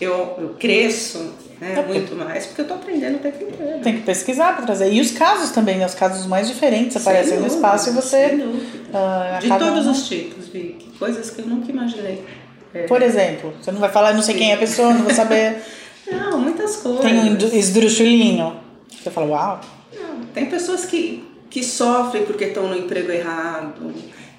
eu, 0.00 0.36
eu 0.38 0.56
cresço 0.58 1.34
né, 1.60 1.74
é 1.76 1.82
muito 1.82 2.16
mais, 2.16 2.46
porque 2.46 2.62
eu 2.62 2.64
estou 2.64 2.78
aprendendo 2.78 3.16
o 3.16 3.18
tempo 3.18 3.44
inteiro. 3.44 3.80
Tem 3.82 3.96
que 3.96 4.02
pesquisar 4.02 4.56
para 4.56 4.64
trazer. 4.64 4.90
E 4.90 4.98
os 4.98 5.10
casos 5.10 5.50
também, 5.50 5.76
né? 5.76 5.84
Os 5.84 5.94
casos 5.94 6.26
mais 6.26 6.48
diferentes 6.48 6.96
aparecem 6.96 7.36
dúvida, 7.36 7.48
no 7.48 7.54
espaço 7.54 7.90
e 7.90 7.92
você. 7.92 8.26
Uh, 8.28 9.40
de 9.40 9.48
todos 9.48 9.86
um... 9.86 9.90
os 9.90 10.08
tipos, 10.08 10.48
Vicky. 10.48 10.88
Coisas 10.98 11.28
que 11.28 11.40
eu 11.40 11.46
nunca 11.46 11.70
imaginei. 11.70 12.24
É. 12.72 12.82
Por 12.82 13.02
exemplo, 13.02 13.52
você 13.60 13.72
não 13.72 13.80
vai 13.80 13.90
falar, 13.90 14.14
não 14.14 14.22
sei 14.22 14.34
Sim. 14.34 14.40
quem 14.40 14.50
é 14.52 14.54
a 14.54 14.58
pessoa, 14.58 14.92
não 14.92 15.02
vou 15.02 15.14
saber. 15.14 15.62
não, 16.10 16.38
muitas 16.38 16.76
coisas. 16.76 17.00
Tem 17.00 17.18
um 17.18 17.36
esdrúxulinho. 17.56 18.56
Você 18.90 19.10
fala, 19.10 19.26
uau. 19.26 19.60
Não, 19.94 20.24
tem 20.26 20.46
pessoas 20.46 20.84
que, 20.84 21.28
que 21.48 21.64
sofrem 21.64 22.24
porque 22.24 22.44
estão 22.44 22.68
no 22.68 22.76
emprego 22.76 23.10
errado 23.10 23.92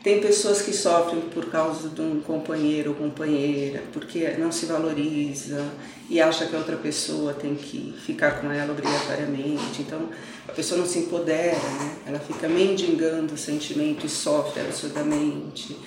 tem 0.04 0.20
pessoas 0.20 0.64
que 0.64 0.74
sofrem 0.74 1.22
por 1.22 1.46
causa 1.52 1.88
de 1.90 2.02
um 2.02 2.22
companheiro 2.22 2.90
ou 2.90 2.96
companheira, 2.96 3.84
porque 3.94 4.32
não 4.32 4.52
se 4.52 4.66
valoriza 4.66 5.64
e 6.10 6.20
acha 6.20 6.48
que 6.48 6.56
a 6.56 6.58
outra 6.58 6.76
pessoa 6.76 7.34
tem 7.34 7.54
que 7.54 7.94
ficar 8.04 8.42
com 8.42 8.52
ela 8.52 8.72
obrigatoriamente. 8.72 9.84
Então, 9.84 10.10
a 10.48 10.52
pessoa 10.54 10.80
não 10.80 10.88
se 10.88 11.00
empodera, 11.00 11.56
né? 11.56 11.98
ela 12.08 12.20
fica 12.20 12.50
mendigando 12.50 13.36
o 13.36 13.38
sentimento 13.38 14.04
e 14.04 14.10
sofre 14.10 14.62
absurdamente. 14.62 15.78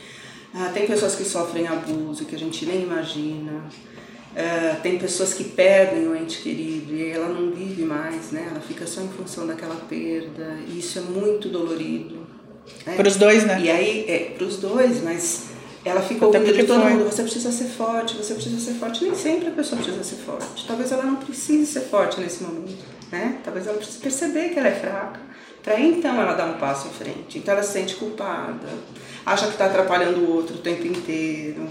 Ah, 0.55 0.71
tem 0.73 0.87
pessoas 0.87 1.17
que 1.17 1.25
sofrem 1.25 1.67
abuso 1.67 2.25
que 2.25 2.37
a 2.37 2.39
gente 2.39 2.65
nem 2.65 2.83
imagina. 2.83 3.65
Ah, 4.37 4.77
tem 4.83 4.99
pessoas 4.99 5.35
que 5.35 5.45
perdem 5.45 6.07
o 6.07 6.17
ente 6.17 6.41
querido 6.43 6.95
e 6.95 7.11
ela 7.11 7.29
não 7.29 7.51
vive 7.51 7.85
mais, 7.85 8.31
né? 8.33 8.49
ela 8.51 8.61
fica 8.61 8.87
só 8.87 9.01
em 9.01 9.09
função 9.09 9.47
daquela 9.47 9.77
perda. 9.77 10.59
E 10.69 10.79
isso 10.79 10.99
é 10.99 11.03
muito 11.03 11.49
dolorido. 11.49 12.27
Né? 12.87 12.95
Para 12.97 13.09
os 13.09 13.17
dois, 13.17 13.45
né? 13.45 13.61
E 13.61 13.71
aí, 13.71 14.05
é, 14.09 14.35
para 14.37 14.47
os 14.47 14.57
dois, 14.57 15.03
mas 15.03 15.47
ela 15.85 16.01
fica 16.01 16.25
ouvindo 16.25 16.53
de 16.53 16.65
todo 16.65 16.83
mundo, 16.83 17.05
você 17.05 17.23
precisa 17.23 17.53
ser 17.53 17.67
forte, 17.67 18.17
você 18.17 18.35
precisa 18.35 18.59
ser 18.59 18.79
forte. 18.79 19.05
Nem 19.05 19.15
sempre 19.15 19.49
a 19.49 19.51
pessoa 19.51 19.81
precisa 19.81 20.03
ser 20.03 20.17
forte. 20.17 20.67
Talvez 20.67 20.91
ela 20.91 21.05
não 21.05 21.17
precise 21.17 21.67
ser 21.67 21.83
forte 21.83 22.21
nesse 22.21 22.43
momento, 22.43 22.85
né? 23.13 23.39
Talvez 23.45 23.67
ela 23.67 23.77
precise 23.77 23.99
perceber 23.99 24.49
que 24.49 24.59
ela 24.59 24.69
é 24.69 24.75
fraca, 24.75 25.21
para 25.65 25.81
então 25.81 26.21
ela 26.21 26.35
dar 26.35 26.45
um 26.45 26.55
passo 26.55 26.89
em 26.89 26.91
frente. 26.91 27.39
Então 27.39 27.55
ela 27.55 27.63
se 27.63 27.73
sente 27.73 27.95
culpada, 27.95 28.69
acha 29.25 29.47
que 29.47 29.53
está 29.53 29.65
atrapalhando 29.65 30.21
o 30.21 30.37
outro 30.37 30.57
o 30.57 30.59
tempo 30.59 30.87
inteiro. 30.87 31.67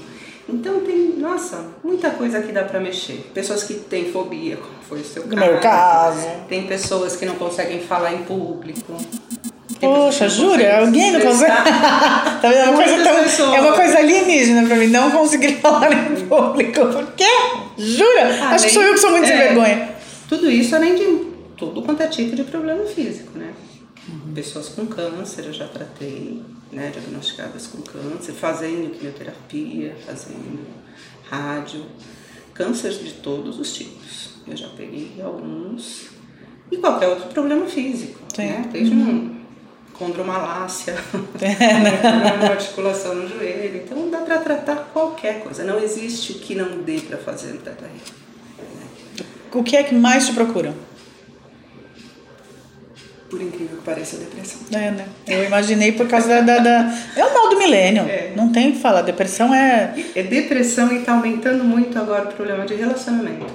Então 0.49 0.81
tem, 0.81 1.13
nossa, 1.17 1.67
muita 1.83 2.09
coisa 2.09 2.41
que 2.41 2.51
dá 2.51 2.63
para 2.63 2.79
mexer. 2.79 3.29
Pessoas 3.33 3.63
que 3.63 3.75
têm 3.75 4.11
fobia, 4.11 4.57
como 4.57 4.73
foi 4.89 4.99
o 4.99 5.05
seu 5.05 5.23
caso. 5.23 5.35
No 5.35 5.41
meu 5.45 5.59
caso. 5.59 6.27
Tem 6.49 6.65
pessoas 6.65 7.15
que 7.15 7.25
não 7.25 7.35
conseguem 7.35 7.81
falar 7.81 8.13
em 8.13 8.23
público. 8.23 8.97
Poxa, 9.79 10.27
jura? 10.27 10.79
Alguém 10.79 11.11
não 11.11 11.21
consegue? 11.21 11.51
tá 11.53 12.39
vendo? 12.41 12.55
É 12.55 12.69
uma, 12.69 12.83
coisa 12.83 13.03
tão, 13.03 13.55
é 13.55 13.61
uma 13.61 13.73
coisa 13.73 13.97
alienígena 13.99 14.67
pra 14.67 14.75
mim, 14.75 14.87
não 14.87 15.11
conseguir 15.11 15.55
falar 15.61 15.93
em 15.93 16.25
público. 16.25 16.87
Por 16.87 17.11
quê? 17.13 17.25
Jura? 17.77 18.25
Além, 18.25 18.41
Acho 18.55 18.65
que 18.65 18.73
sou 18.73 18.81
eu 18.81 18.93
que 18.93 18.99
sou 18.99 19.11
muito 19.11 19.25
é, 19.25 19.27
sem 19.27 19.37
vergonha. 19.37 19.89
Tudo 20.27 20.49
isso 20.49 20.75
além 20.75 20.95
de 20.95 21.33
tudo 21.57 21.81
quanto 21.81 22.01
é 22.01 22.07
tipo 22.07 22.35
de 22.35 22.43
problema 22.43 22.83
físico, 22.85 23.37
né? 23.37 23.53
Uhum. 24.07 24.33
Pessoas 24.33 24.69
com 24.69 24.85
câncer 24.85 25.45
eu 25.45 25.53
já 25.53 25.67
tratei, 25.67 26.41
né? 26.71 26.91
Diagnosticadas 26.91 27.67
com 27.67 27.81
câncer, 27.81 28.33
fazendo 28.33 28.91
quimioterapia, 28.91 29.95
fazendo 30.05 30.65
rádio. 31.29 31.85
Câncer 32.53 32.91
de 32.91 33.13
todos 33.13 33.59
os 33.59 33.73
tipos. 33.73 34.31
Eu 34.45 34.55
já 34.55 34.67
peguei 34.69 35.21
alguns. 35.23 36.09
E 36.71 36.77
qualquer 36.77 37.07
outro 37.07 37.27
problema 37.29 37.65
físico, 37.65 38.19
Sim. 38.35 38.43
né? 38.43 38.69
Desde 38.71 38.93
uhum. 38.93 39.09
um 39.09 39.33
condromalácia, 39.93 40.95
é, 41.39 41.47
né? 41.79 42.35
uma 42.41 42.49
articulação 42.49 43.15
no 43.15 43.27
joelho. 43.27 43.77
Então 43.77 44.09
dá 44.09 44.19
para 44.19 44.39
tratar 44.39 44.89
qualquer 44.91 45.43
coisa. 45.43 45.63
Não 45.63 45.79
existe 45.79 46.33
o 46.33 46.35
que 46.35 46.55
não 46.55 46.81
dê 46.81 46.99
para 46.99 47.17
fazer 47.17 47.53
no 47.53 47.59
tratamento. 47.59 48.23
O 49.53 49.63
que 49.63 49.75
é 49.75 49.83
que 49.83 49.93
mais 49.93 50.25
te 50.25 50.33
procura? 50.33 50.73
Por 53.33 53.41
incrível 53.41 53.77
que 53.77 53.83
pareça, 53.83 54.15
a 54.15 54.19
depressão. 54.19 54.59
É, 54.71 54.91
né? 54.91 55.07
Eu 55.25 55.43
imaginei 55.45 55.91
por 55.93 56.07
causa 56.07 56.39
da. 56.43 56.59
da. 56.59 56.95
É 57.15 57.25
o 57.25 57.33
mal 57.33 57.49
do 57.49 57.57
milênio. 57.57 58.03
É. 58.03 58.31
Não 58.35 58.51
tem 58.51 58.69
o 58.69 58.73
que 58.73 58.79
falar. 58.79 59.01
Depressão 59.01 59.51
é. 59.51 59.91
É 60.13 60.21
depressão 60.21 60.93
e 60.93 60.99
está 60.99 61.13
aumentando 61.13 61.63
muito 61.63 61.97
agora 61.97 62.29
o 62.29 62.33
problema 62.33 62.63
de 62.63 62.75
relacionamento. 62.75 63.47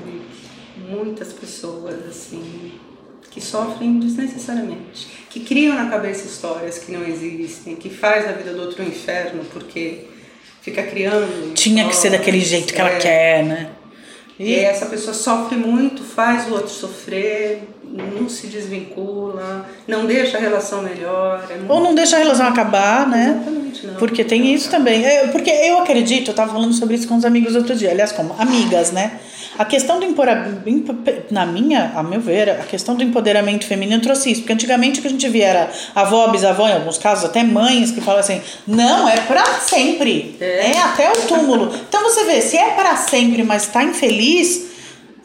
Muitas 0.90 1.32
pessoas, 1.32 1.94
assim, 2.08 2.72
que 3.30 3.40
sofrem 3.40 4.00
desnecessariamente, 4.00 5.06
que 5.30 5.40
criam 5.40 5.76
na 5.76 5.88
cabeça 5.88 6.26
histórias 6.26 6.80
que 6.80 6.90
não 6.90 7.06
existem, 7.06 7.76
que 7.76 7.88
faz 7.88 8.28
a 8.28 8.32
vida 8.32 8.52
do 8.52 8.62
outro 8.62 8.82
um 8.82 8.88
inferno 8.88 9.44
porque 9.52 10.06
fica 10.60 10.82
criando. 10.82 11.54
Tinha 11.54 11.86
que 11.86 11.94
ser 11.94 12.10
daquele 12.10 12.40
jeito 12.40 12.74
que 12.74 12.80
é. 12.80 12.84
ela 12.84 12.98
quer, 12.98 13.44
né? 13.44 13.70
E... 14.40 14.50
e 14.50 14.54
essa 14.56 14.86
pessoa 14.86 15.14
sofre 15.14 15.56
muito, 15.56 16.02
faz 16.02 16.48
o 16.48 16.54
outro 16.54 16.70
sofrer, 16.70 17.62
não 17.92 18.28
se 18.28 18.46
desvincula, 18.46 19.66
não 19.86 20.06
deixa 20.06 20.38
a 20.38 20.40
relação 20.40 20.82
melhor. 20.82 21.46
É 21.50 21.54
muito... 21.54 21.72
Ou 21.72 21.80
não 21.80 21.94
deixa 21.94 22.16
a 22.16 22.18
relação 22.18 22.46
acabar, 22.46 23.08
né? 23.08 23.40
Exatamente, 23.40 23.86
não. 23.86 23.94
Porque 23.94 24.24
tem 24.24 24.52
isso 24.52 24.70
também. 24.70 25.04
É, 25.04 25.28
porque 25.28 25.50
eu 25.50 25.78
acredito, 25.78 26.28
eu 26.28 26.32
estava 26.32 26.52
falando 26.52 26.72
sobre 26.72 26.96
isso 26.96 27.08
com 27.08 27.16
os 27.16 27.24
amigos 27.24 27.54
outro 27.54 27.74
dia, 27.74 27.90
aliás, 27.90 28.12
como 28.12 28.34
amigas, 28.38 28.92
né? 28.92 29.18
A 29.58 29.64
questão 29.64 29.98
do 29.98 30.04
empoderamento, 30.04 30.96
na 31.32 31.44
minha, 31.44 31.92
a 31.96 32.02
meu 32.02 32.20
ver, 32.20 32.48
a 32.50 32.64
questão 32.64 32.94
do 32.94 33.02
empoderamento 33.02 33.66
feminino 33.66 34.00
trouxe 34.00 34.30
isso, 34.30 34.42
porque 34.42 34.52
antigamente 34.52 35.00
o 35.00 35.02
que 35.02 35.08
a 35.08 35.10
gente 35.10 35.28
via 35.28 35.46
era 35.46 35.70
avó, 35.96 36.28
bisavó, 36.28 36.68
em 36.68 36.74
alguns 36.74 36.96
casos 36.96 37.24
até 37.24 37.42
mães 37.42 37.90
que 37.90 38.00
falam 38.00 38.20
assim: 38.20 38.40
"Não, 38.66 39.08
é 39.08 39.16
para 39.16 39.44
sempre. 39.60 40.36
É. 40.40 40.70
é 40.70 40.78
até 40.78 41.10
o 41.10 41.22
túmulo". 41.26 41.74
Então 41.88 42.04
você 42.04 42.22
vê, 42.24 42.40
se 42.40 42.56
é 42.56 42.70
para 42.70 42.96
sempre, 42.96 43.42
mas 43.42 43.64
está 43.64 43.82
infeliz, 43.82 44.68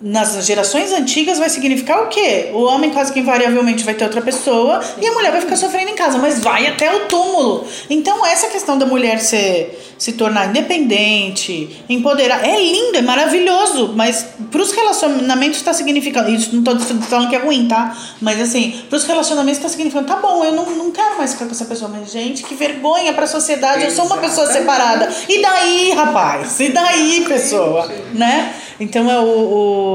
nas 0.04 0.45
gerações 0.45 0.91
antigas 0.91 1.39
vai 1.39 1.49
significar 1.49 2.04
o 2.04 2.08
quê? 2.08 2.49
O 2.54 2.64
homem 2.64 2.89
quase 2.89 3.14
que 3.14 3.22
invariavelmente 3.22 3.86
vai 3.86 3.93
ter 3.93 4.04
outra 4.04 4.22
pessoa 4.22 4.82
e 5.01 5.08
a 5.08 5.14
mulher 5.14 5.32
vai 5.32 5.39
ficar 5.39 5.56
sofrendo 5.56 5.91
em 5.91 5.95
casa, 5.95 6.18
mas 6.18 6.41
vai 6.41 6.68
até 6.68 6.93
o 6.93 7.06
túmulo. 7.06 7.66
Então 7.89 8.26
essa 8.26 8.47
questão 8.47 8.78
da 8.78 8.86
mulher 8.86 9.22
ser 9.22 9.80
se 9.97 10.12
tornar 10.12 10.49
independente, 10.49 11.82
empoderar, 11.88 12.45
é 12.45 12.60
lindo, 12.60 12.97
é 12.97 13.01
maravilhoso, 13.01 13.93
mas 13.95 14.26
para 14.51 14.62
os 14.62 14.74
relacionamentos 14.74 15.60
está 15.60 15.72
significando, 15.72 16.30
isso 16.30 16.54
não 16.54 16.60
estou 16.60 16.97
falando 17.04 17.30
que 17.30 17.36
é 17.38 17.39
ruim, 17.39 17.70
tá? 17.70 17.95
Mas 18.20 18.41
assim, 18.41 18.82
para 18.89 18.97
os 18.97 19.06
relacionamentos 19.06 19.60
está 19.60 19.70
significando, 19.70 20.06
tá 20.06 20.18
bom, 20.18 20.43
eu 20.43 20.51
não, 20.51 20.70
não 20.72 20.91
quero 20.91 21.18
mais 21.18 21.32
ficar 21.32 21.45
com 21.45 21.51
essa 21.51 21.64
pessoa, 21.64 21.89
mas 21.89 22.12
gente, 22.12 22.43
que 22.43 22.54
vergonha 22.54 23.14
para 23.14 23.24
a 23.24 23.28
sociedade, 23.28 23.86
eu 23.86 23.91
sou 23.91 24.06
uma 24.06 24.18
pessoa 24.18 24.51
separada. 24.51 25.10
E 25.30 25.41
daí, 25.41 25.91
rapaz? 25.91 26.60
E 26.60 26.70
daí, 26.70 27.24
pessoa, 27.26 27.89
né? 28.14 28.54
Então 28.80 29.10
é 29.10 29.20
o, 29.20 29.24
o 29.24 29.93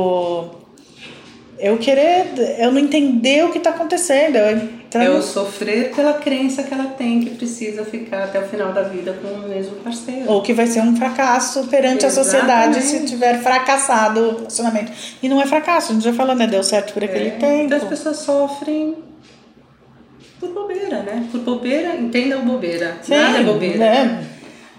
eu 1.59 1.77
querer, 1.79 2.27
eu 2.59 2.71
não 2.71 2.79
entender 2.79 3.45
o 3.45 3.51
que 3.51 3.59
está 3.59 3.71
acontecendo. 3.71 4.37
Eu 4.37 4.79
é 4.95 5.11
o 5.11 5.21
sofrer 5.21 5.95
pela 5.95 6.15
crença 6.15 6.63
que 6.63 6.73
ela 6.73 6.87
tem 6.87 7.21
que 7.21 7.31
precisa 7.31 7.85
ficar 7.85 8.25
até 8.25 8.41
o 8.41 8.49
final 8.49 8.73
da 8.73 8.83
vida 8.83 9.15
com 9.21 9.29
o 9.29 9.49
mesmo 9.49 9.77
parceiro. 9.77 10.31
Ou 10.31 10.41
que 10.41 10.55
vai 10.55 10.67
ser 10.67 10.81
um 10.81 10.97
fracasso 10.97 11.67
perante 11.67 12.07
Exatamente. 12.07 12.07
a 12.07 12.25
sociedade 12.25 12.83
se 12.83 13.05
tiver 13.05 13.43
fracassado 13.43 14.21
o 14.21 14.37
relacionamento. 14.39 14.91
E 15.23 15.29
não 15.29 15.43
é 15.43 15.47
fracasso, 15.47 15.93
a 15.93 15.95
gente 15.95 16.05
já 16.05 16.13
falou, 16.15 16.35
né? 16.35 16.47
Deu 16.47 16.63
certo 16.63 16.95
por 16.95 17.05
aquele 17.05 17.29
é, 17.29 17.33
tempo. 17.33 17.65
Então 17.65 17.79
as 17.79 17.85
pessoas 17.85 18.17
sofrem 18.19 18.97
por 20.41 20.49
bobeira, 20.51 21.03
né? 21.03 21.27
Por 21.31 21.41
bobeira, 21.41 21.97
entenda 21.97 22.39
o 22.39 22.43
bobeira. 22.43 22.97
Sim, 23.03 23.15
Nada 23.15 23.39
é 23.39 23.43
bobeira. 23.43 23.79
Né? 23.79 24.25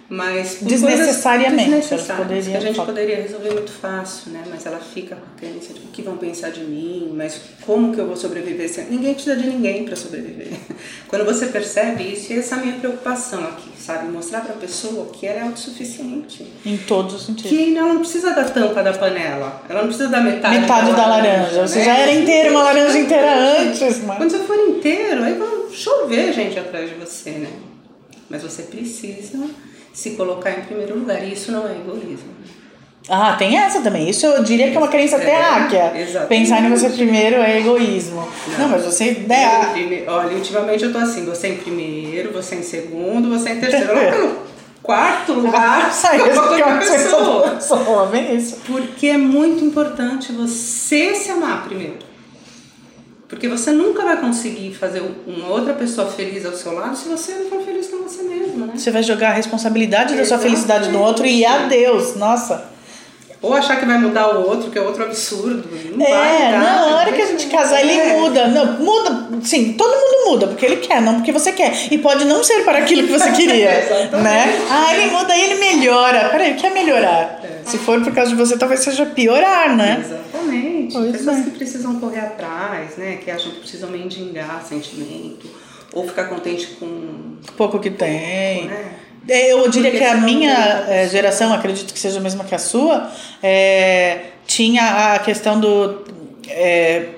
Mas 0.10 0.57
Desnecessariamente, 0.62 1.70
coisas 1.88 2.10
elas 2.10 2.45
que 2.47 2.57
a 2.57 2.60
gente 2.60 2.82
poderia 2.82 3.18
resolver 3.18 3.53
muito 3.53 3.72
fácil, 3.72 4.32
né? 4.32 4.41
Mas 4.49 4.66
ela 4.66 4.80
fica 4.80 5.16
com 5.16 5.22
a 5.22 5.39
crença 5.39 5.72
de 5.72 5.82
o 5.82 5.84
que 5.93 6.01
vão 6.01 6.18
pensar 6.18 6.49
de 6.49 6.62
mim, 6.62 7.14
mas 7.16 7.39
como 7.62 7.93
que 7.93 8.01
eu 8.01 8.07
vou 8.07 8.18
sobreviver? 8.18 8.68
se- 8.68 8.82
Ninguém 8.89 9.14
precisa 9.14 9.36
de 9.36 9.47
ninguém 9.47 9.86
para 9.86 9.95
sobreviver. 9.95 10.47
Quando 11.07 11.26
você 11.26 11.45
percebe 11.45 12.03
isso, 12.12 12.34
e 12.34 12.39
essa 12.39 12.55
é 12.55 12.57
a 12.57 12.62
minha 12.62 12.80
preocupação 12.80 13.43
aqui, 13.43 13.70
sabe? 13.80 14.07
Mostrar 14.12 14.41
para 14.41 14.55
a 14.55 14.57
pessoa 14.57 15.05
que 15.14 15.28
ela 15.28 15.41
é 15.41 15.43
autossuficiente. 15.43 16.51
Em 16.66 16.78
todos 16.78 17.14
os 17.14 17.26
sentidos. 17.28 17.51
Que 17.51 17.78
ela 17.78 17.93
não 17.93 17.99
precisa 17.99 18.32
da 18.34 18.45
tampa 18.45 18.82
da 18.82 18.93
panela, 18.93 19.62
ela 19.70 19.82
não 19.82 19.89
precisa 19.89 20.10
da 20.10 20.22
metade, 20.22 20.60
Metade 20.60 20.91
da 20.91 21.05
laranja. 21.05 21.68
Você 21.68 21.80
né? 21.80 21.86
já 21.86 21.97
era 21.99 22.12
inteira, 22.12 22.49
uma 22.49 22.64
laranja 22.64 22.97
inteira 22.97 23.62
antes, 23.62 23.99
mano. 24.03 24.18
Quando 24.18 24.32
você 24.32 24.39
for 24.39 24.57
inteiro, 24.57 25.24
aí 25.24 25.36
vai 25.36 25.47
chover 25.72 26.34
gente 26.34 26.57
atrás 26.57 26.89
de 26.89 26.95
você, 26.95 27.30
né? 27.30 27.49
Mas 28.28 28.41
você 28.41 28.64
precisa 28.64 29.39
se 29.93 30.11
colocar 30.11 30.51
em 30.51 30.61
primeiro 30.61 30.97
lugar. 30.99 31.23
E 31.23 31.33
isso 31.33 31.51
não 31.51 31.67
é 31.67 31.71
egoísmo. 31.71 32.29
Ah, 33.11 33.33
tem 33.33 33.57
essa 33.57 33.81
também. 33.81 34.07
Isso 34.07 34.25
eu 34.25 34.43
diria 34.43 34.69
que 34.69 34.75
é 34.75 34.79
uma 34.79 34.87
crença 34.87 35.15
É, 35.15 35.19
terráquea. 35.19 35.93
exatamente. 35.95 36.27
Pensar 36.27 36.63
em 36.63 36.69
você 36.69 36.89
primeiro 36.89 37.37
é 37.37 37.59
egoísmo. 37.59 38.27
Não, 38.57 38.67
mas 38.69 38.83
você. 38.85 39.11
Né, 39.27 39.61
em 39.63 39.73
prime- 39.73 40.03
Olha, 40.07 40.35
ultimamente 40.35 40.83
eu 40.83 40.91
tô 40.91 40.99
assim, 40.99 41.25
você 41.25 41.47
em 41.47 41.57
primeiro, 41.57 42.31
você 42.31 42.55
em 42.55 42.61
segundo, 42.63 43.29
você 43.29 43.51
em 43.51 43.59
terceiro. 43.59 43.93
Lá 43.95 44.11
pelo 44.11 44.39
quarto 44.83 45.33
lugar, 45.33 45.89
Sai, 45.93 46.21
eu 46.21 46.27
isso 46.27 46.35
vou 46.41 46.49
que 46.55 46.61
é 46.61 46.63
com 46.63 46.69
uma 46.69 46.75
a 46.75 46.81
crença 46.85 47.03
pessoa. 47.03 47.49
pessoa. 47.51 48.05
Vem 48.07 48.35
isso. 48.35 48.57
Porque 48.67 49.07
é 49.07 49.17
muito 49.17 49.63
importante 49.65 50.31
você 50.31 51.15
se 51.15 51.31
amar 51.31 51.63
primeiro. 51.63 51.97
Porque 53.30 53.47
você 53.47 53.71
nunca 53.71 54.01
vai 54.03 54.17
conseguir 54.17 54.73
fazer 54.73 55.03
uma 55.27 55.49
outra 55.49 55.73
pessoa 55.75 56.07
feliz 56.07 56.43
ao 56.47 56.51
seu 56.53 56.73
lado 56.73 56.97
se 56.97 57.07
você 57.07 57.34
não 57.34 57.45
for 57.45 57.61
feliz 57.63 57.88
com 57.88 57.97
você 57.97 58.23
mesmo, 58.23 58.65
né? 58.65 58.73
Você 58.75 58.89
vai 58.89 59.03
jogar 59.03 59.30
a 59.30 59.34
responsabilidade 59.34 60.15
da 60.17 60.25
sua 60.25 60.39
felicidade 60.39 60.89
no 60.89 60.99
outro 60.99 61.27
e 61.27 61.45
adeus. 61.45 62.15
Nossa. 62.15 62.65
Ou 63.41 63.53
achar 63.53 63.80
que 63.80 63.86
vai 63.86 63.97
mudar 63.97 64.36
o 64.36 64.49
outro, 64.49 64.69
que 64.69 64.77
é 64.77 64.82
outro 64.82 65.03
absurdo. 65.03 65.63
Não 65.95 66.05
vai 66.05 66.41
É, 66.41 66.45
mudar, 66.47 66.59
na 66.59 66.86
hora 66.97 67.11
que 67.13 67.21
a 67.21 67.25
gente 67.25 67.45
casar, 67.45 67.80
ele. 67.82 67.93
É. 67.93 68.17
muda. 68.19 68.47
Não, 68.47 68.73
muda, 68.80 69.30
sim, 69.43 69.73
todo 69.77 69.89
mundo 69.91 70.30
muda, 70.32 70.47
porque 70.47 70.65
ele 70.65 70.77
quer, 70.77 71.01
não 71.01 71.15
porque 71.15 71.32
você 71.32 71.53
quer. 71.53 71.71
E 71.89 71.97
pode 71.99 72.25
não 72.25 72.43
ser 72.43 72.65
para 72.65 72.80
aquilo 72.80 73.03
que 73.07 73.13
você 73.13 73.32
queria. 73.32 73.80
Exatamente. 73.80 74.23
né? 74.23 74.59
Ah, 74.69 74.93
ele 74.93 75.11
muda 75.11 75.34
e 75.38 75.41
ele 75.41 75.55
melhora. 75.55 76.27
Peraí, 76.30 76.51
o 76.51 76.55
que 76.55 76.65
é 76.67 76.69
melhorar? 76.71 77.39
É. 77.43 77.59
Se 77.69 77.77
for 77.77 78.01
por 78.03 78.11
causa 78.13 78.32
de 78.32 78.36
você, 78.36 78.57
talvez 78.57 78.82
seja 78.82 79.05
piorar, 79.05 79.73
né? 79.73 80.03
Exatamente. 80.03 80.78
Pois 80.91 81.11
Pessoas 81.11 81.39
é. 81.39 81.43
que 81.43 81.51
precisam 81.51 81.99
correr 81.99 82.19
atrás, 82.19 82.97
né? 82.97 83.19
Que 83.23 83.31
acham 83.31 83.51
que 83.51 83.59
precisam 83.59 83.89
mendigar 83.89 84.63
sentimento. 84.63 85.49
Ou 85.93 86.07
ficar 86.07 86.25
contente 86.25 86.67
com. 86.79 87.37
Pouco 87.57 87.79
que 87.79 87.89
tem. 87.89 88.65
Né? 88.65 88.91
É, 89.27 89.51
Eu 89.51 89.67
diria 89.69 89.91
que 89.91 90.03
a 90.03 90.15
minha 90.15 90.85
eh, 90.87 91.07
geração, 91.07 91.53
acredito 91.53 91.93
que 91.93 91.99
seja 91.99 92.19
a 92.19 92.21
mesma 92.21 92.43
que 92.43 92.55
a 92.55 92.59
sua, 92.59 93.11
é, 93.41 94.21
tinha 94.45 95.13
a 95.13 95.19
questão 95.19 95.59
do. 95.59 96.03
É, 96.47 97.09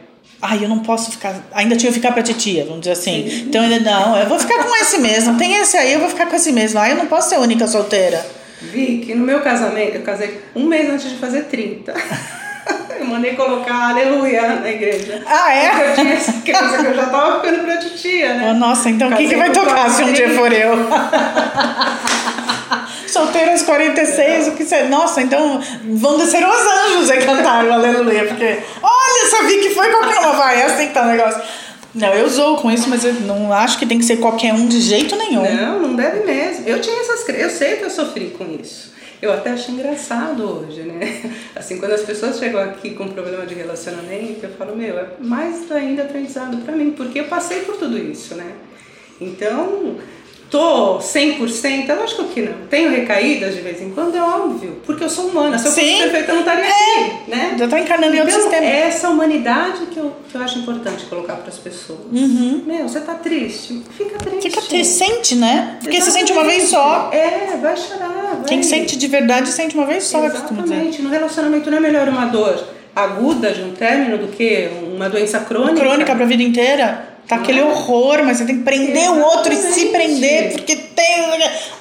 Ai, 0.42 0.64
eu 0.64 0.70
não 0.70 0.80
posso 0.80 1.12
ficar. 1.12 1.36
Ainda 1.54 1.76
tinha 1.76 1.92
que 1.92 2.00
ficar 2.00 2.12
pra 2.12 2.24
titia, 2.24 2.66
vamos 2.66 2.80
dizer 2.80 2.94
assim. 2.94 3.44
Então 3.46 3.62
ainda 3.62 3.80
não, 3.80 4.18
eu 4.18 4.28
vou 4.28 4.40
ficar 4.40 4.64
com 4.64 4.76
esse 4.76 4.98
mesmo. 4.98 5.38
Tem 5.38 5.54
esse 5.54 5.78
aí, 5.78 5.94
eu 5.94 6.00
vou 6.00 6.10
ficar 6.10 6.26
com 6.26 6.36
esse 6.36 6.52
mesmo. 6.52 6.80
Ai, 6.80 6.94
eu 6.94 6.96
não 6.96 7.06
posso 7.06 7.30
ser 7.30 7.36
a 7.36 7.40
única 7.40 7.68
solteira. 7.68 8.26
Vi 8.60 9.04
que 9.06 9.14
no 9.14 9.24
meu 9.24 9.42
casamento, 9.42 9.96
eu 9.96 10.02
casei 10.02 10.42
um 10.56 10.66
mês 10.66 10.90
antes 10.90 11.10
de 11.12 11.18
fazer 11.18 11.44
30. 11.44 11.94
Eu 13.00 13.06
mandei 13.06 13.36
colocar 13.36 13.90
aleluia 13.90 14.56
na 14.56 14.70
igreja. 14.70 15.22
Ah, 15.26 15.54
é? 15.54 15.70
Porque 15.70 15.82
eu 15.82 15.96
tinha 15.96 16.18
que 16.18 16.52
eu 16.52 16.94
já 16.94 17.08
tava 17.08 17.42
ficando 17.42 17.64
pra 17.64 17.78
titia, 17.78 18.36
né? 18.36 18.52
Oh, 18.52 18.54
nossa, 18.54 18.90
então 18.90 19.10
o 19.10 19.18
que, 19.18 19.36
vai 19.36 19.52
tocar 19.52 19.90
se 19.90 20.04
um 20.04 20.14
dia 20.14 20.36
40. 20.36 20.36
for 20.36 20.54
eu? 20.54 20.78
Solteira 23.08 23.52
aos 23.52 23.64
46, 23.64 24.50
o 24.50 24.52
que 24.52 24.64
você. 24.64 24.84
Nossa, 24.84 25.22
então 25.22 25.60
vão 25.84 26.18
descer 26.18 26.48
os 26.48 26.62
anjos 26.62 27.10
e 27.10 27.18
cantar 27.18 27.66
o 27.66 27.74
aleluia, 27.74 28.26
porque 28.26 28.60
olha, 28.82 29.48
vi 29.48 29.58
que 29.58 29.72
foi 29.72 29.90
qualquer 29.90 30.20
uma, 30.20 30.34
vai, 30.34 30.62
é 30.62 30.66
assim 30.66 30.88
que 30.88 30.94
tá 30.94 31.04
o 31.04 31.08
negócio. 31.08 31.42
Não, 31.94 32.14
eu 32.14 32.30
zoo 32.30 32.56
com 32.58 32.72
isso, 32.72 32.90
mas 32.90 33.04
eu 33.04 33.14
não 33.14 33.52
acho 33.52 33.78
que 33.78 33.86
tem 33.86 33.98
que 33.98 34.06
ser 34.06 34.18
qualquer 34.18 34.54
um 34.54 34.68
de 34.68 34.80
jeito 34.80 35.16
nenhum. 35.18 35.44
Não, 35.44 35.80
não 35.80 35.96
deve 35.96 36.26
mesmo. 36.26 36.64
Eu 36.66 36.80
tinha 36.80 37.02
essas 37.02 37.24
crenças, 37.24 37.52
eu 37.52 37.58
sei 37.58 37.78
que 37.78 37.84
eu 37.84 37.90
sofri 37.90 38.34
com 38.38 38.46
isso. 38.46 38.91
Eu 39.22 39.32
até 39.32 39.52
acho 39.52 39.72
engraçado 39.72 40.44
hoje, 40.44 40.82
né? 40.82 41.32
Assim, 41.56 41.78
quando 41.78 41.92
as 41.92 42.02
pessoas 42.02 42.40
chegam 42.40 42.60
aqui 42.60 42.96
com 42.96 43.08
problema 43.10 43.46
de 43.46 43.54
relacionamento, 43.54 44.44
eu 44.44 44.50
falo, 44.52 44.76
meu, 44.76 44.98
é 44.98 45.10
mais 45.20 45.72
ainda 45.72 46.04
aprendizado 46.04 46.58
pra 46.66 46.76
mim, 46.76 46.92
porque 46.92 47.20
eu 47.20 47.26
passei 47.26 47.62
por 47.62 47.78
tudo 47.78 47.98
isso, 47.98 48.34
né? 48.34 48.52
Então, 49.20 49.98
tô 50.52 51.00
100%, 51.00 51.90
eu 51.90 52.04
acho 52.04 52.24
que 52.26 52.42
não. 52.42 52.54
Tenho 52.70 52.92
recaídas 52.92 53.56
de 53.56 53.62
vez 53.62 53.82
em 53.82 53.90
quando, 53.92 54.16
é 54.16 54.22
óbvio, 54.22 54.82
porque 54.86 55.06
eu 55.06 55.10
sou 55.10 55.28
humana. 55.28 55.58
Se 55.58 55.68
eu 55.68 55.72
fosse 55.72 55.98
perfeita, 55.98 56.32
eu 56.32 56.36
não 56.36 56.42
estaria 56.42 56.66
aqui, 56.70 57.30
né? 57.30 57.56
Já 57.58 57.68
tá 57.70 57.80
encarnando 57.80 58.16
em 58.16 58.20
outro 58.20 58.36
Então, 58.36 58.50
sistema. 58.52 58.66
é 58.66 58.80
essa 58.82 59.10
humanidade 59.10 59.86
que 59.86 59.98
eu, 59.98 60.14
que 60.30 60.36
eu 60.36 60.42
acho 60.42 60.60
importante 60.60 61.06
colocar 61.06 61.36
para 61.36 61.48
as 61.48 61.58
pessoas. 61.58 62.00
Meu, 62.12 62.88
você 62.88 63.00
tá 63.00 63.14
triste? 63.16 63.82
Fica 63.98 64.18
triste. 64.18 64.36
Uhum. 64.36 64.42
Fica 64.42 64.62
triste, 64.62 64.94
sente, 64.94 65.36
né? 65.36 65.78
Porque 65.82 66.02
você 66.02 66.12
sente 66.12 66.34
uma 66.34 66.44
vez 66.44 66.64
só. 66.64 67.10
É, 67.14 67.58
vai 67.62 67.78
chorar. 67.78 68.10
Vai. 68.10 68.44
Quem 68.46 68.62
sente 68.62 68.98
de 68.98 69.08
verdade 69.08 69.48
sente 69.50 69.76
uma 69.76 69.86
vez 69.86 70.04
só, 70.04 70.20
dizer. 70.20 70.36
Exatamente. 70.36 71.02
No 71.02 71.10
relacionamento 71.10 71.72
não 71.72 71.78
é 71.78 71.82
melhor 71.82 72.10
uma 72.10 72.26
dor 72.26 72.62
aguda 72.94 73.52
de 73.52 73.62
um 73.62 73.72
término 73.72 74.18
do 74.18 74.28
que 74.28 74.70
uma 74.94 75.10
doença 75.10 75.40
crônica. 75.40 75.80
Crônica 75.80 76.14
pra 76.14 76.26
vida 76.26 76.44
inteira. 76.44 77.08
Tá 77.32 77.38
aquele 77.38 77.62
é? 77.62 77.64
horror, 77.64 78.20
mas 78.26 78.38
você 78.38 78.46
tem 78.46 78.58
que 78.58 78.64
prender 78.64 79.10
o 79.10 79.22
outro 79.22 79.54
e 79.54 79.56
se 79.56 79.68
Exatamente. 79.68 79.92
prender, 79.92 80.52
porque 80.52 80.76
tem. 80.76 81.12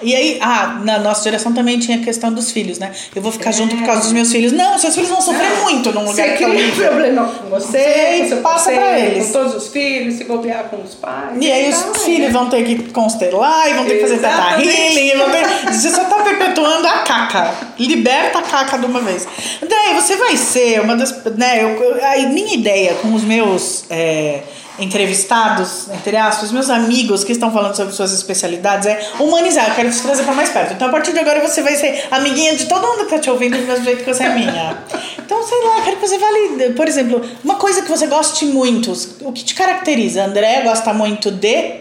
E 0.03 0.15
aí, 0.15 0.39
ah, 0.41 0.81
na 0.85 0.99
nossa 0.99 1.25
geração 1.25 1.53
também 1.53 1.79
tinha 1.79 1.99
a 1.99 2.01
questão 2.01 2.33
dos 2.33 2.53
filhos, 2.53 2.79
né? 2.79 2.93
Eu 3.15 3.21
vou 3.21 3.33
ficar 3.33 3.51
junto 3.53 3.77
por 3.77 3.85
causa 3.85 4.03
dos 4.03 4.13
meus 4.13 4.31
filhos. 4.31 4.53
Não, 4.53 4.79
seus 4.79 4.95
filhos 4.95 5.11
vão 5.11 5.21
sofrer 5.21 5.51
muito 5.63 5.93
num 5.93 6.05
lugar 6.07 6.37
que 6.37 6.45
tá 6.45 6.49
horrível. 6.49 6.89
problema 6.89 7.27
com 7.27 7.49
você, 7.51 8.27
Você 8.29 8.37
passa 8.37 8.71
pra 8.71 8.81
parceiro, 8.81 9.11
eles. 9.17 9.27
com 9.27 9.33
todos 9.33 9.55
os 9.57 9.69
filhos, 9.69 10.15
se 10.15 10.25
bobear 10.25 10.65
com 10.71 10.77
os 10.83 10.95
pais. 10.95 11.37
E 11.41 11.51
aí 11.51 11.71
tal, 11.73 11.91
os 11.91 12.05
filhos 12.05 12.27
né? 12.29 12.33
vão 12.33 12.49
ter 12.49 12.65
que 12.65 12.91
constelar 12.93 13.69
e 13.71 13.75
vão 13.75 13.85
ter 13.87 13.95
que 13.97 14.01
fazer 14.03 14.19
teta 14.19 14.29
Exatamente. 14.29 14.69
healing. 14.69 15.09
E 15.09 15.31
ter... 15.33 15.73
Você 15.73 15.91
só 15.91 16.05
tá 16.05 16.17
perpetuando 16.23 16.87
a 16.87 16.99
caca. 17.01 17.55
Liberta 17.79 18.39
a 18.39 18.43
caca 18.43 18.79
de 18.79 18.87
uma 18.87 19.01
vez. 19.01 19.27
Daí 19.69 19.95
você 19.95 20.17
vai 20.17 20.37
ser 20.37 20.81
uma 20.81 20.97
das. 20.97 21.25
Né, 21.37 21.63
eu, 21.65 21.71
eu- 21.83 22.05
a 22.05 22.17
minha 22.29 22.55
ideia 22.55 22.95
com 23.03 23.13
os 23.15 23.25
meus 23.25 23.85
é, 23.91 24.41
entrevistados, 24.81 25.89
entre 25.91 26.17
aspas, 26.17 26.51
meus 26.51 26.71
amigos 26.71 27.23
que 27.23 27.33
estão 27.33 27.53
falando 27.53 27.77
sobre 27.77 27.93
suas 27.93 28.13
especialidades 28.13 28.87
é 28.87 29.11
humanizar. 29.19 29.69
Eu 29.69 29.75
quero 29.75 29.91
te 29.91 30.01
trazer 30.01 30.25
pra 30.25 30.35
mais 30.35 30.49
perto. 30.49 30.75
Então 30.75 30.89
a 30.89 30.91
partir 30.91 31.13
de 31.13 31.19
agora 31.19 31.41
você 31.47 31.63
vai 31.63 31.77
ser 31.77 32.07
amiguinha 32.11 32.57
de 32.57 32.67
todo 32.67 32.87
mundo 32.87 33.05
que 33.05 33.11
tá 33.11 33.19
te 33.19 33.31
ouvindo 33.31 33.57
do 33.57 33.67
mesmo 33.67 33.85
jeito 33.85 34.05
que 34.05 34.13
você 34.13 34.25
é 34.25 34.35
minha. 34.35 34.79
Então, 35.19 35.43
sei 35.43 35.63
lá, 35.63 35.83
quero 35.83 35.97
que 35.97 36.09
você 36.09 36.19
valide. 36.19 36.75
Por 36.75 36.89
exemplo, 36.89 37.23
uma 37.45 37.57
coisa 37.57 37.83
que 37.83 37.89
você 37.89 38.07
goste 38.07 38.47
muito. 38.47 38.93
O 39.21 39.33
que 39.33 39.45
te 39.45 39.55
caracteriza? 39.55 40.23
A 40.23 40.27
Andrea 40.27 40.63
gosta 40.63 40.93
muito 40.93 41.31
de. 41.31 41.81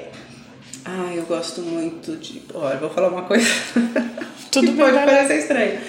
Ah, 0.86 1.12
eu 1.16 1.24
gosto 1.24 1.62
muito 1.62 2.16
de. 2.18 2.42
Olha, 2.54 2.78
vou 2.78 2.90
falar 2.90 3.10
uma 3.10 3.24
coisa. 3.24 3.50
Tudo 4.52 4.68
que 4.72 4.74
bem, 4.74 4.92
pode 4.92 5.06
parecer 5.06 5.40
estranho. 5.40 5.80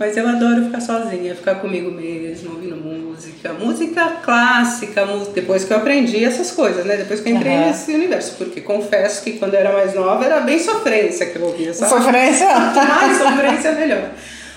Mas 0.00 0.16
eu 0.16 0.26
adoro 0.26 0.64
ficar 0.64 0.80
sozinha, 0.80 1.34
ficar 1.34 1.56
comigo 1.56 1.90
mesmo, 1.90 2.54
ouvindo 2.54 2.74
música. 2.74 3.52
Música 3.52 4.08
clássica, 4.22 5.06
depois 5.34 5.62
que 5.64 5.74
eu 5.74 5.76
aprendi 5.76 6.24
essas 6.24 6.52
coisas, 6.52 6.86
né? 6.86 6.96
Depois 6.96 7.20
que 7.20 7.28
eu 7.28 7.36
entrei 7.36 7.54
Aham. 7.54 7.66
nesse 7.66 7.92
universo. 7.92 8.36
Porque 8.38 8.62
confesso 8.62 9.22
que 9.22 9.32
quando 9.32 9.52
eu 9.52 9.60
era 9.60 9.74
mais 9.74 9.94
nova 9.94 10.24
era 10.24 10.40
bem 10.40 10.58
sofrência 10.58 11.26
que 11.26 11.36
eu 11.36 11.44
ouvia, 11.44 11.74
sabe? 11.74 11.90
Sofrência? 11.90 12.48
Mais 12.72 13.18
sofrência, 13.18 13.72
melhor. 13.72 14.10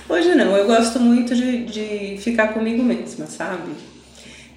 Hoje 0.07 0.33
não, 0.33 0.55
eu 0.55 0.65
gosto 0.65 0.97
muito 1.01 1.35
de, 1.35 1.65
de 1.65 2.17
ficar 2.21 2.53
comigo 2.53 2.81
mesma, 2.81 3.25
sabe? 3.25 3.73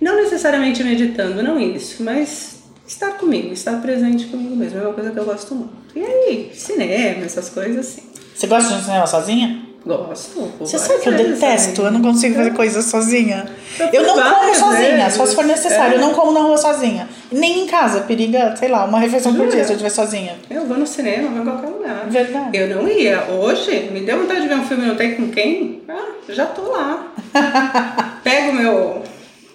Não 0.00 0.14
necessariamente 0.22 0.84
meditando, 0.84 1.42
não 1.42 1.58
isso, 1.58 2.00
mas 2.04 2.60
estar 2.86 3.12
comigo, 3.18 3.52
estar 3.52 3.82
presente 3.82 4.26
comigo 4.26 4.54
mesmo. 4.54 4.78
É 4.78 4.82
uma 4.82 4.94
coisa 4.94 5.10
que 5.10 5.18
eu 5.18 5.24
gosto 5.24 5.52
muito. 5.52 5.74
E 5.96 6.00
aí, 6.00 6.50
cinema, 6.54 7.24
essas 7.24 7.48
coisas 7.48 7.76
assim. 7.76 8.02
Você 8.32 8.46
gosta 8.46 8.72
de 8.72 8.76
um 8.76 8.84
cinema 8.84 9.06
sozinha? 9.08 9.65
Gosto. 9.86 10.52
Você 10.58 10.78
sabe 10.78 11.00
que 11.00 11.08
eu 11.08 11.12
detesto, 11.12 11.76
também. 11.76 11.84
eu 11.86 11.92
não 11.92 12.02
consigo 12.02 12.34
fazer 12.34 12.50
coisas 12.54 12.84
sozinha. 12.86 13.46
Eu 13.78 14.02
Eu 14.02 14.02
não 14.02 14.14
como 14.20 14.54
sozinha, 14.54 14.96
vezes. 14.96 15.14
só 15.14 15.24
se 15.24 15.34
for 15.36 15.44
necessário. 15.44 15.94
É. 15.94 15.96
Eu 15.96 16.00
não 16.00 16.12
como 16.12 16.32
na 16.32 16.40
rua 16.40 16.58
sozinha. 16.58 17.08
Nem 17.30 17.60
em 17.60 17.66
casa, 17.66 18.00
periga, 18.00 18.56
sei 18.56 18.68
lá, 18.68 18.84
uma 18.84 18.98
refeição 18.98 19.32
por 19.34 19.46
dia 19.46 19.62
se 19.62 19.70
eu 19.70 19.76
estiver 19.76 19.90
sozinha. 19.90 20.34
Eu 20.50 20.66
vou 20.66 20.76
no 20.76 20.86
cinema, 20.86 21.28
vou 21.28 21.40
em 21.42 21.44
qualquer 21.44 21.68
lugar. 21.68 22.06
Verdade. 22.08 22.58
Eu 22.58 22.76
não 22.76 22.88
ia. 22.88 23.24
Hoje, 23.30 23.88
me 23.92 24.00
deu 24.00 24.18
vontade 24.20 24.40
de 24.42 24.48
ver 24.48 24.56
um 24.56 24.64
filme 24.64 24.86
não 24.86 24.96
tem 24.96 25.14
com 25.14 25.30
quem? 25.30 25.82
Ah, 25.88 26.06
já 26.28 26.46
tô 26.46 26.62
lá. 26.62 27.12
Pego 28.24 28.54
meu 28.54 29.02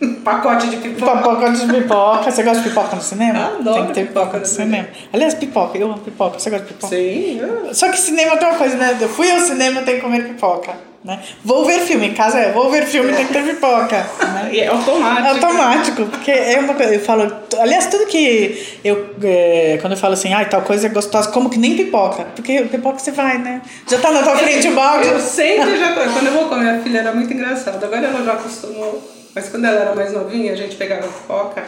pacote 0.23 0.67
de 0.69 0.77
pipoca. 0.77 1.11
Papoca 1.11 1.51
de 1.51 1.65
pipoca. 1.67 2.31
Você 2.31 2.43
gosta 2.43 2.61
de 2.63 2.69
pipoca 2.69 2.95
no 2.95 3.01
cinema? 3.01 3.45
Adoro 3.59 3.75
Tem 3.75 3.85
que 3.87 3.93
ter 3.93 4.07
pipoca 4.07 4.25
pipoca 4.25 4.37
no 4.37 4.41
no 4.41 4.45
cinema. 4.47 4.87
Aliás, 5.13 5.33
pipoca, 5.35 5.77
eu 5.77 5.87
amo 5.87 5.99
pipoca. 5.99 6.39
Você 6.39 6.49
gosta 6.49 6.65
de 6.65 6.73
pipoca? 6.73 6.95
Sim, 6.95 7.39
eu- 7.39 7.73
Só 7.73 7.89
que 7.89 7.97
cinema 7.99 8.37
tem 8.37 8.47
uma 8.49 8.57
coisa, 8.57 8.75
né? 8.77 8.97
Eu 8.99 9.09
fui 9.09 9.29
ao 9.31 9.39
cinema, 9.39 9.81
tenho 9.81 9.97
que 9.97 10.03
comer 10.03 10.23
pipoca. 10.27 10.73
Né? 11.03 11.19
Vou 11.43 11.65
ver 11.65 11.79
filme, 11.79 12.09
em 12.09 12.13
casa 12.13 12.37
é, 12.37 12.51
vou 12.51 12.69
ver 12.69 12.85
filme, 12.85 13.11
tem 13.13 13.25
que 13.25 13.33
ter 13.33 13.43
pipoca. 13.43 13.97
Né? 14.33 14.49
E 14.53 14.59
é 14.59 14.67
automático. 14.67 15.25
É 15.25 15.29
automático, 15.31 16.05
porque 16.05 16.29
é 16.29 16.59
uma 16.59 16.75
coisa, 16.75 16.93
eu 16.93 16.99
falo, 16.99 17.31
aliás, 17.59 17.87
tudo 17.87 18.05
que 18.05 18.77
eu, 18.83 19.09
é, 19.23 19.79
quando 19.81 19.93
eu 19.93 19.97
falo 19.97 20.13
assim, 20.13 20.31
ai, 20.31 20.47
tal 20.47 20.61
coisa 20.61 20.85
é 20.85 20.89
gostosa, 20.91 21.29
como 21.31 21.49
que 21.49 21.57
nem 21.57 21.75
pipoca, 21.75 22.25
porque 22.35 22.61
pipoca 22.63 22.99
você 22.99 23.09
vai, 23.09 23.39
né? 23.39 23.63
Já 23.89 23.97
tá 23.97 24.11
na 24.11 24.21
tua 24.21 24.35
frente 24.37 24.67
o 24.67 24.73
balde. 24.75 25.07
Eu 25.07 25.19
sempre 25.19 25.75
já, 25.79 25.91
quando 25.93 26.27
eu 26.27 26.33
vou 26.33 26.45
com 26.45 26.53
a 26.53 26.57
minha 26.59 26.79
filha 26.81 26.99
era 26.99 27.11
muito 27.13 27.33
engraçado, 27.33 27.83
agora 27.83 28.05
ela 28.05 28.23
já 28.23 28.33
acostumou, 28.33 29.01
mas 29.33 29.49
quando 29.49 29.65
ela 29.65 29.81
era 29.81 29.95
mais 29.95 30.11
novinha, 30.13 30.53
a 30.53 30.55
gente 30.55 30.75
pegava 30.75 31.07
pipoca 31.07 31.63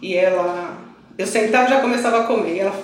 e 0.00 0.16
ela, 0.16 0.76
eu 1.16 1.26
sentava 1.26 1.66
e 1.66 1.70
já 1.70 1.80
começava 1.80 2.20
a 2.20 2.24
comer, 2.24 2.56
e 2.56 2.60
ela 2.60 2.74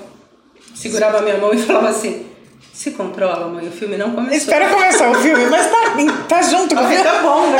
segurava 0.75 1.19
a 1.19 1.23
minha 1.23 1.39
mão 1.39 1.53
e 1.53 1.59
falava 1.63 1.89
assim, 1.89 2.27
se 2.73 2.93
controla, 2.93 3.49
mãe, 3.49 3.67
o 3.67 3.73
filme 3.73 3.97
não 3.97 4.13
começou. 4.13 4.37
Espera 4.37 4.69
começar 4.69 5.11
o 5.11 5.15
filme, 5.17 5.47
mas 5.47 5.67
tá, 5.67 5.95
tá 6.29 6.43
junto 6.43 6.77
com 6.77 6.85
o 6.85 6.89
filme. 6.89 7.03
Tá 7.03 7.23
bom, 7.23 7.51
né? 7.51 7.59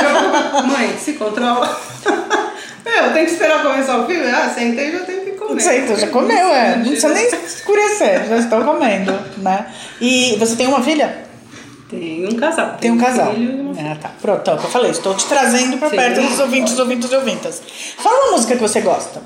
Mãe, 0.67 0.97
se 0.99 1.15
controla. 1.15 1.77
Meu, 2.85 3.13
tem 3.13 3.25
que 3.25 3.33
esperar 3.33 3.63
começar 3.63 3.99
o 3.99 4.07
filme? 4.07 4.31
Ah, 4.31 4.49
sentei 4.49 4.93
já 4.93 5.01
tenho 5.01 5.21
que 5.23 5.33
comer. 5.33 5.61
Sei, 5.61 5.83
tu 5.87 5.97
já 5.97 6.07
comeu, 6.07 6.49
é. 6.49 6.77
Não 6.77 6.85
precisa 6.85 7.09
nem 7.09 7.27
escurecer, 7.27 8.27
já 8.27 8.37
estou 8.39 8.65
comendo, 8.65 9.13
né? 9.39 9.67
E 10.01 10.37
você 10.39 10.57
tem 10.57 10.69
uma 10.69 10.83
filha? 10.83 11.28
Tem 11.89 12.27
um 12.29 12.37
casal. 12.37 12.77
Tem 12.79 12.91
um 12.91 12.99
casal. 12.99 13.35
filho 13.35 13.51
e 13.51 13.61
uma. 13.61 13.93
Ah, 13.93 13.97
tá. 13.97 14.11
Pronto, 14.21 14.41
então, 14.43 14.55
eu 14.55 14.61
falei, 14.61 14.91
estou 14.91 15.15
te 15.15 15.27
trazendo 15.27 15.79
Sim. 15.79 15.97
perto 15.97 16.21
dos 16.21 16.39
ouvintes, 16.39 16.79
ouvintes 16.79 17.11
e 17.11 17.17
ouvintas. 17.17 17.63
Fala 17.97 18.25
uma 18.27 18.33
música 18.33 18.55
que 18.55 18.61
você 18.61 18.81
gosta. 18.83 19.23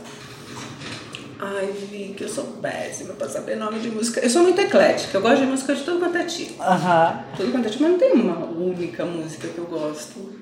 Ai, 1.41 1.71
Vi, 1.91 2.15
que 2.17 2.23
eu 2.23 2.29
sou 2.29 2.45
péssima 2.63 3.15
pra 3.15 3.29
saber 3.29 3.57
nome 3.57 3.81
de 3.81 3.91
música. 3.91 4.21
Eu 4.21 4.31
sou 4.31 4.43
muito 4.45 4.61
eclética, 4.61 5.19
eu 5.19 5.21
gosto 5.21 5.41
de 5.41 5.47
música 5.47 5.75
de 5.75 5.83
tudo 5.83 5.99
quanto 5.99 6.17
é 6.17 6.25
tipo. 6.25 6.63
Aham. 6.63 7.25
Tudo 7.37 7.51
quanto 7.51 7.67
é 7.67 7.71
tipo, 7.71 7.83
mas 7.83 7.93
não 7.93 7.99
tem 7.99 8.13
uma 8.13 8.47
única 8.47 9.05
música 9.05 9.49
que 9.49 9.59
eu 9.59 9.65
gosto. 9.67 10.41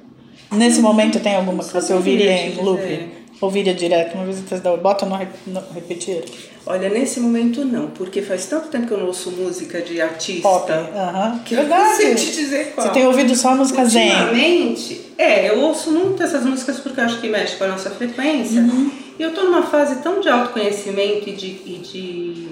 Nesse 0.53 0.81
momento 0.81 1.19
tem 1.21 1.37
alguma 1.37 1.65
que 1.65 1.73
você 1.73 1.95
ouviria 1.95 2.33
em 2.33 2.63
loop? 2.63 3.20
Ouviria 3.41 3.73
direto, 3.73 4.17
uma 4.17 4.25
vez 4.25 4.39
você 4.39 4.57
dá, 4.59 4.77
bota 4.77 5.07
no, 5.07 5.17
no 5.47 5.63
repetir. 5.73 6.25
Olha, 6.67 6.91
nesse 6.91 7.21
momento 7.21 7.65
não, 7.65 7.89
porque 7.89 8.21
faz 8.21 8.45
tanto 8.47 8.69
tempo 8.69 8.87
que 8.87 8.93
eu 8.93 8.99
não 8.99 9.07
ouço 9.07 9.31
música 9.31 9.81
de 9.81 10.01
artista. 10.01 10.43
Pop. 10.43 10.71
Aham. 10.71 11.41
Que 11.45 11.57
não 11.57 11.97
sei 11.97 12.15
te 12.15 12.33
dizer 12.33 12.73
qual. 12.75 12.87
Você 12.87 12.93
tem 12.93 13.07
ouvido 13.07 13.35
só 13.35 13.57
música 13.57 13.85
zen. 13.87 14.11
Ultimamente, 14.11 15.13
é, 15.17 15.49
eu 15.49 15.61
ouço 15.61 15.91
muito 15.91 16.23
essas 16.23 16.45
músicas 16.45 16.81
porque 16.81 17.01
eu 17.01 17.05
acho 17.05 17.19
que 17.19 17.29
mexe 17.29 17.57
com 17.57 17.65
a 17.65 17.69
nossa 17.69 17.89
frequência. 17.91 18.61
Uhum. 18.61 18.91
E 19.19 19.23
eu 19.23 19.33
tô 19.33 19.45
numa 19.45 19.63
fase 19.63 20.03
tão 20.03 20.21
de 20.21 20.29
autoconhecimento 20.29 21.29
e 21.29 21.33
de, 21.33 21.47
e 21.47 21.81
de 21.83 22.49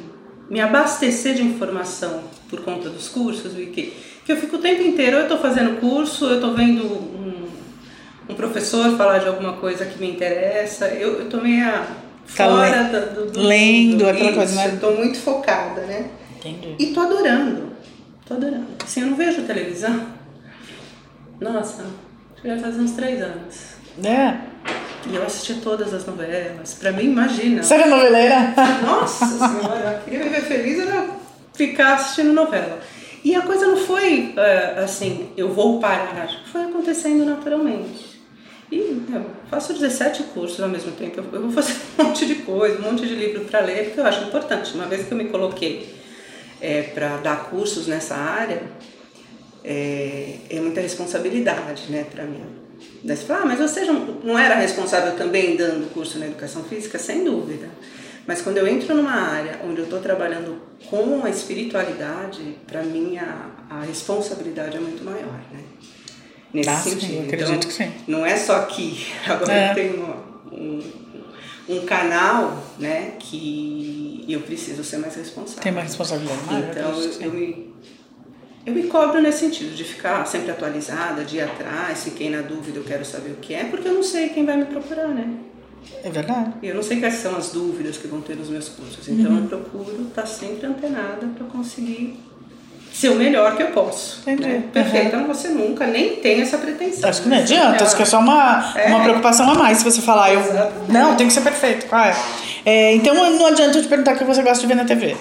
me 0.50 0.60
abastecer 0.60 1.34
de 1.34 1.42
informação 1.42 2.22
por 2.48 2.62
conta 2.62 2.88
dos 2.88 3.08
cursos, 3.08 3.52
Vicky, 3.52 3.92
que 4.24 4.32
eu 4.32 4.36
fico 4.36 4.56
o 4.56 4.58
tempo 4.58 4.82
inteiro, 4.82 5.18
eu 5.18 5.28
tô 5.28 5.38
fazendo 5.38 5.78
curso, 5.80 6.26
eu 6.26 6.40
tô 6.40 6.52
vendo 6.52 6.84
um, 6.84 7.37
um 8.28 8.34
professor 8.34 8.96
falar 8.96 9.18
de 9.18 9.26
alguma 9.28 9.54
coisa 9.54 9.84
que 9.84 9.98
me 9.98 10.10
interessa. 10.10 10.86
Eu, 10.88 11.20
eu 11.20 11.28
tô 11.28 11.38
meio 11.38 11.64
Tá 12.36 12.44
fora 12.46 12.82
le- 12.82 13.00
do, 13.14 13.30
do 13.30 13.40
lendo, 13.40 13.98
do- 13.98 14.08
aquela 14.08 14.32
coisa, 14.34 14.52
isso, 14.52 14.68
né? 14.68 14.74
Eu 14.74 14.80
tô 14.80 14.90
muito 14.92 15.18
focada, 15.18 15.80
né? 15.82 16.10
Entendi. 16.36 16.74
E 16.78 16.86
tô 16.88 17.00
adorando. 17.00 17.72
Tô 18.26 18.34
adorando. 18.34 18.66
Assim, 18.84 19.00
eu 19.00 19.06
não 19.08 19.16
vejo 19.16 19.42
televisão. 19.42 20.06
Nossa, 21.40 21.82
acho 21.82 22.42
que 22.42 22.48
já 22.48 22.58
faz 22.58 22.76
uns 22.78 22.92
três 22.92 23.22
anos. 23.22 23.56
É. 24.04 24.36
E 25.10 25.14
eu 25.14 25.22
assisti 25.24 25.54
todas 25.54 25.94
as 25.94 26.04
novelas. 26.04 26.74
Pra 26.74 26.92
mim, 26.92 27.04
imagina. 27.04 27.62
Você 27.62 27.74
é 27.74 27.86
noveleira? 27.86 28.54
Nossa 28.84 29.26
senhora, 29.26 30.02
eu 30.04 30.04
queria 30.04 30.24
viver 30.24 30.42
feliz 30.42 30.78
era 30.80 31.06
ficar 31.54 31.94
assistindo 31.94 32.32
novela. 32.32 32.78
E 33.24 33.34
a 33.34 33.40
coisa 33.42 33.66
não 33.66 33.76
foi 33.76 34.34
é, 34.36 34.80
assim, 34.84 35.30
eu 35.36 35.52
vou 35.52 35.80
parar. 35.80 36.28
Foi 36.52 36.62
acontecendo 36.64 37.24
naturalmente. 37.24 38.17
E 38.70 39.02
eu 39.12 39.24
faço 39.50 39.72
17 39.72 40.24
cursos 40.24 40.60
ao 40.60 40.68
mesmo 40.68 40.92
tempo. 40.92 41.22
Eu, 41.32 41.42
vou 41.42 41.50
fazer 41.50 41.74
um 41.98 42.04
monte 42.04 42.26
de 42.26 42.36
coisa, 42.36 42.78
um 42.78 42.82
monte 42.82 43.06
de 43.06 43.14
livro 43.14 43.44
para 43.44 43.60
ler, 43.60 43.86
porque 43.86 44.00
eu 44.00 44.06
acho 44.06 44.24
importante. 44.24 44.74
Uma 44.74 44.86
vez 44.86 45.06
que 45.06 45.12
eu 45.12 45.18
me 45.18 45.26
coloquei 45.26 45.94
é, 46.60 46.82
para 46.82 47.16
dar 47.18 47.48
cursos 47.50 47.86
nessa 47.86 48.14
área, 48.14 48.62
é, 49.64 50.36
é 50.50 50.60
muita 50.60 50.80
responsabilidade 50.80 51.90
né, 51.90 52.04
para 52.10 52.24
mim. 52.24 52.44
Daí 53.02 53.16
você 53.16 53.24
fala, 53.24 53.42
ah, 53.42 53.46
mas 53.46 53.58
você 53.58 53.82
não 54.22 54.38
era 54.38 54.54
responsável 54.56 55.16
também 55.16 55.56
dando 55.56 55.92
curso 55.92 56.18
na 56.18 56.26
educação 56.26 56.62
física? 56.64 56.98
Sem 56.98 57.24
dúvida. 57.24 57.68
Mas 58.26 58.42
quando 58.42 58.58
eu 58.58 58.68
entro 58.68 58.94
numa 58.94 59.14
área 59.14 59.58
onde 59.64 59.78
eu 59.78 59.84
estou 59.84 60.00
trabalhando 60.00 60.60
com 60.90 61.24
a 61.24 61.30
espiritualidade, 61.30 62.56
para 62.66 62.82
mim 62.82 63.16
a, 63.16 63.50
a 63.70 63.80
responsabilidade 63.80 64.76
é 64.76 64.80
muito 64.80 65.02
maior, 65.02 65.40
né? 65.50 65.60
Nesse 66.52 66.68
Ah, 66.70 66.76
sim, 66.76 66.90
sentido. 66.90 67.12
eu 67.14 67.22
acredito 67.24 67.50
então, 67.50 67.68
que 67.68 67.72
sim. 67.72 67.92
Não 68.06 68.24
é 68.26 68.36
só 68.36 68.56
aqui. 68.56 69.06
Agora 69.28 69.52
É. 69.52 69.70
eu 69.70 69.74
tenho 69.74 70.14
um, 70.52 70.82
um 71.68 71.84
canal, 71.86 72.62
né, 72.78 73.12
que 73.18 74.24
eu 74.28 74.40
preciso 74.40 74.82
ser 74.82 74.98
mais 74.98 75.14
responsável. 75.14 75.62
Tem 75.62 75.72
uma 75.72 75.82
responsabilidade 75.82 76.44
maior. 76.46 76.70
Então, 76.70 76.90
eu, 76.92 77.02
eu 77.04 77.12
sim. 77.12 77.28
me, 77.28 77.74
eu 78.64 78.74
me 78.74 78.82
cobro 78.84 79.20
nesse 79.20 79.40
sentido, 79.40 79.74
de 79.74 79.84
ficar 79.84 80.24
sempre 80.26 80.50
atualizada, 80.50 81.24
de 81.24 81.36
ir 81.36 81.40
atrás, 81.42 82.04
fiquei 82.04 82.30
na 82.30 82.40
dúvida, 82.42 82.78
eu 82.78 82.84
quero 82.84 83.04
saber 83.04 83.30
o 83.32 83.36
que 83.36 83.52
é, 83.54 83.64
porque 83.64 83.86
eu 83.88 83.94
não 83.94 84.02
sei 84.02 84.30
quem 84.30 84.44
vai 84.46 84.56
me 84.56 84.64
procurar, 84.64 85.08
né? 85.08 85.28
É 86.02 86.10
verdade. 86.10 86.52
Eu 86.62 86.74
não 86.74 86.82
sei 86.82 86.98
quais 86.98 87.14
são 87.14 87.36
as 87.36 87.50
dúvidas 87.52 87.96
que 87.98 88.08
vão 88.08 88.20
ter 88.20 88.36
nos 88.36 88.48
meus 88.48 88.68
cursos. 88.68 89.06
Então, 89.08 89.30
Uhum. 89.32 89.38
eu 89.44 89.48
procuro 89.60 90.02
estar 90.08 90.26
sempre 90.26 90.66
antenada 90.66 91.26
para 91.36 91.46
conseguir 91.46 92.18
ser 92.92 93.10
o 93.10 93.14
melhor 93.14 93.56
que 93.56 93.62
eu 93.62 93.68
posso. 93.68 94.20
Entendi. 94.22 94.42
Né? 94.48 94.62
Perfeita, 94.72 95.16
não 95.16 95.26
você 95.26 95.48
nunca 95.48 95.86
nem 95.86 96.16
tem 96.16 96.40
essa 96.40 96.58
pretensão. 96.58 97.08
Acho 97.08 97.22
que 97.22 97.28
não 97.28 97.36
né? 97.36 97.42
adianta, 97.42 97.84
acho 97.84 97.96
que 97.96 98.02
é 98.02 98.06
só 98.06 98.18
uma, 98.18 98.72
É. 98.76 98.88
uma 98.88 99.00
preocupação 99.02 99.50
a 99.50 99.54
mais 99.54 99.78
se 99.78 99.84
você 99.84 100.00
falar, 100.00 100.32
eu. 100.32 100.40
Exatamente. 100.40 100.92
Não, 100.92 101.14
tem 101.14 101.26
que 101.26 101.32
ser 101.32 101.42
perfeito. 101.42 101.86
Qual 101.86 102.02
é? 102.02 102.14
É, 102.64 102.94
então 102.94 103.14
não 103.14 103.46
adianta 103.46 103.78
eu 103.78 103.82
te 103.82 103.88
perguntar 103.88 104.14
o 104.14 104.18
que 104.18 104.24
você 104.24 104.42
gosta 104.42 104.60
de 104.60 104.66
ver 104.66 104.74
na 104.74 104.84
TV. 104.84 105.16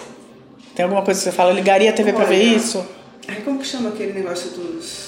Tem 0.76 0.84
alguma 0.84 1.02
coisa 1.02 1.20
que 1.20 1.24
você 1.24 1.32
fala, 1.32 1.52
eu 1.52 1.56
ligaria 1.56 1.90
a 1.90 1.94
TV 1.94 2.14
pra 2.14 2.26
ver 2.26 2.42
isso? 2.42 2.86
Ai, 3.28 3.38
como 3.44 3.60
que 3.60 3.66
chama 3.66 3.90
aquele 3.90 4.14
negócio 4.14 4.50
dos. 4.52 5.08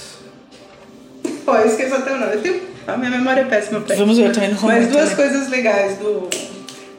Pô, 1.45 1.55
eu 1.55 1.68
esqueço 1.68 1.95
até 1.95 2.12
o 2.14 2.18
nome. 2.20 2.34
Eu 2.34 2.41
tenho... 2.41 2.62
A 2.88 2.97
minha 2.97 3.12
memória 3.12 3.41
é 3.41 3.45
péssima 3.45 3.80
pra 3.82 3.95
Vamos 3.95 4.18
ver, 4.18 4.28
eu 4.28 4.34
também 4.34 4.49
não 4.49 4.62
Mas 4.64 4.88
duas 4.88 5.10
né? 5.10 5.16
coisas 5.16 5.47
legais 5.49 5.97
do. 5.97 6.28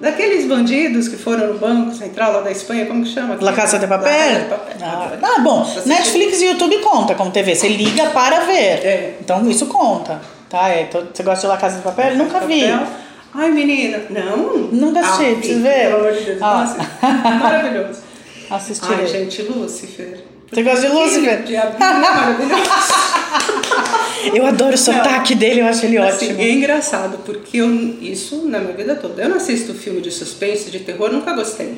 Daqueles 0.01 0.47
bandidos 0.47 1.09
que 1.09 1.17
foram 1.17 1.49
no 1.49 1.59
Banco 1.59 1.95
Central 1.95 2.33
lá 2.33 2.41
da 2.41 2.51
Espanha, 2.51 2.87
como 2.87 3.03
que 3.05 3.11
chama? 3.13 3.37
La 3.41 3.53
Casa 3.53 3.79
de 3.79 3.87
Papel? 3.87 4.09
La 4.09 4.19
Casa 4.19 4.41
de 4.41 4.49
Papel. 4.49 4.79
Ah, 4.83 5.35
ah, 5.37 5.41
bom, 5.41 5.67
Netflix 5.85 6.41
e 6.41 6.47
YouTube 6.47 6.79
conta 6.79 7.15
como 7.15 7.31
TV. 7.31 7.55
Você 7.55 7.69
liga 7.69 8.07
para 8.11 8.41
ver. 8.41 8.55
É. 8.85 9.15
Então 9.21 9.49
isso 9.51 9.67
conta. 9.67 10.21
Tá? 10.49 10.71
É, 10.71 10.83
então, 10.83 11.07
você 11.13 11.23
gosta 11.23 11.43
de 11.43 11.47
La 11.49 11.57
Casa 11.59 11.77
de 11.77 11.83
Papel? 11.83 12.17
Nunca 12.17 12.41
vi. 12.41 12.63
Papel. 12.63 12.87
Ai, 13.35 13.51
menina, 13.51 14.01
não. 14.11 14.57
Nunca 14.73 15.01
assisti, 15.01 15.25
Ah, 15.33 15.37
preciso 15.37 15.61
ver. 15.63 15.87
Pelo 15.91 15.97
amor 16.01 16.13
de 16.13 16.25
Deus, 16.25 16.39
Ah. 16.43 16.55
nossa, 17.01 17.39
maravilhoso. 17.39 18.01
Assistirei. 18.51 18.97
Ai, 19.01 19.07
gente, 19.07 19.43
Lúcifer. 19.43 20.25
Você 20.51 20.63
gosta 20.65 20.81
de 20.81 20.89
Lúcifer? 20.93 21.43
Diabinho 21.45 21.85
é 21.85 21.93
maravilhoso. 22.01 22.63
Eu 24.35 24.47
adoro 24.47 24.75
o 24.75 24.79
sotaque 24.79 25.35
dele, 25.35 25.61
eu 25.61 25.67
acho 25.67 25.87
ele 25.87 25.99
Assim, 25.99 26.27
ótimo. 26.27 26.41
é 26.41 26.51
engraçado, 26.51 27.19
porque 27.25 27.59
eu, 27.59 27.69
isso 28.01 28.47
na 28.47 28.59
minha 28.59 28.75
vida 28.75 28.95
toda. 28.97 29.23
Eu 29.23 29.29
não 29.29 29.37
assisto 29.37 29.75
filme 29.75 30.01
de 30.01 30.11
suspense, 30.11 30.71
de 30.71 30.81
terror, 30.81 31.13
nunca 31.13 31.33
gostei. 31.33 31.77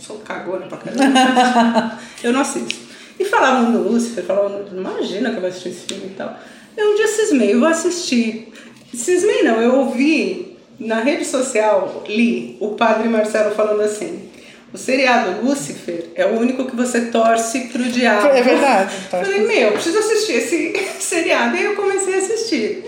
Sou 0.00 0.18
cagona 0.18 0.66
pra 0.66 0.78
caramba. 0.78 1.98
eu 2.22 2.32
não 2.32 2.40
assisto. 2.40 2.74
E 3.18 3.24
falavam 3.24 3.70
no 3.70 3.88
Lúcifer, 3.88 4.24
falavam, 4.24 4.64
imagina 4.72 5.30
que 5.30 5.36
eu 5.36 5.40
vou 5.40 5.50
assistir 5.50 5.68
esse 5.68 5.86
filme 5.86 6.06
e 6.06 6.14
tal. 6.16 6.36
Eu 6.76 6.92
um 6.92 6.96
dia 6.96 7.08
cismei, 7.08 7.52
eu 7.52 7.60
vou 7.60 7.68
assistir. 7.68 8.52
Cismei 8.92 9.42
não, 9.42 9.60
eu 9.60 9.76
ouvi 9.76 10.56
na 10.78 11.00
rede 11.00 11.24
social, 11.24 12.02
li 12.08 12.56
o 12.60 12.70
padre 12.70 13.08
Marcelo 13.08 13.54
falando 13.54 13.82
assim. 13.82 14.31
O 14.72 14.78
seriado 14.78 15.44
Lúcifer 15.44 16.06
é 16.14 16.24
o 16.24 16.38
único 16.38 16.64
que 16.64 16.74
você 16.74 17.02
torce 17.02 17.60
pro 17.66 17.82
diabo. 17.84 18.28
É 18.28 18.42
verdade, 18.42 18.94
torce 19.10 19.30
Falei, 19.30 19.46
meu, 19.46 19.68
eu 19.68 19.72
preciso 19.72 19.98
assistir 19.98 20.32
esse 20.32 20.72
seriado. 20.98 21.54
E 21.54 21.58
aí 21.58 21.64
eu 21.64 21.76
comecei 21.76 22.14
a 22.14 22.18
assistir. 22.18 22.84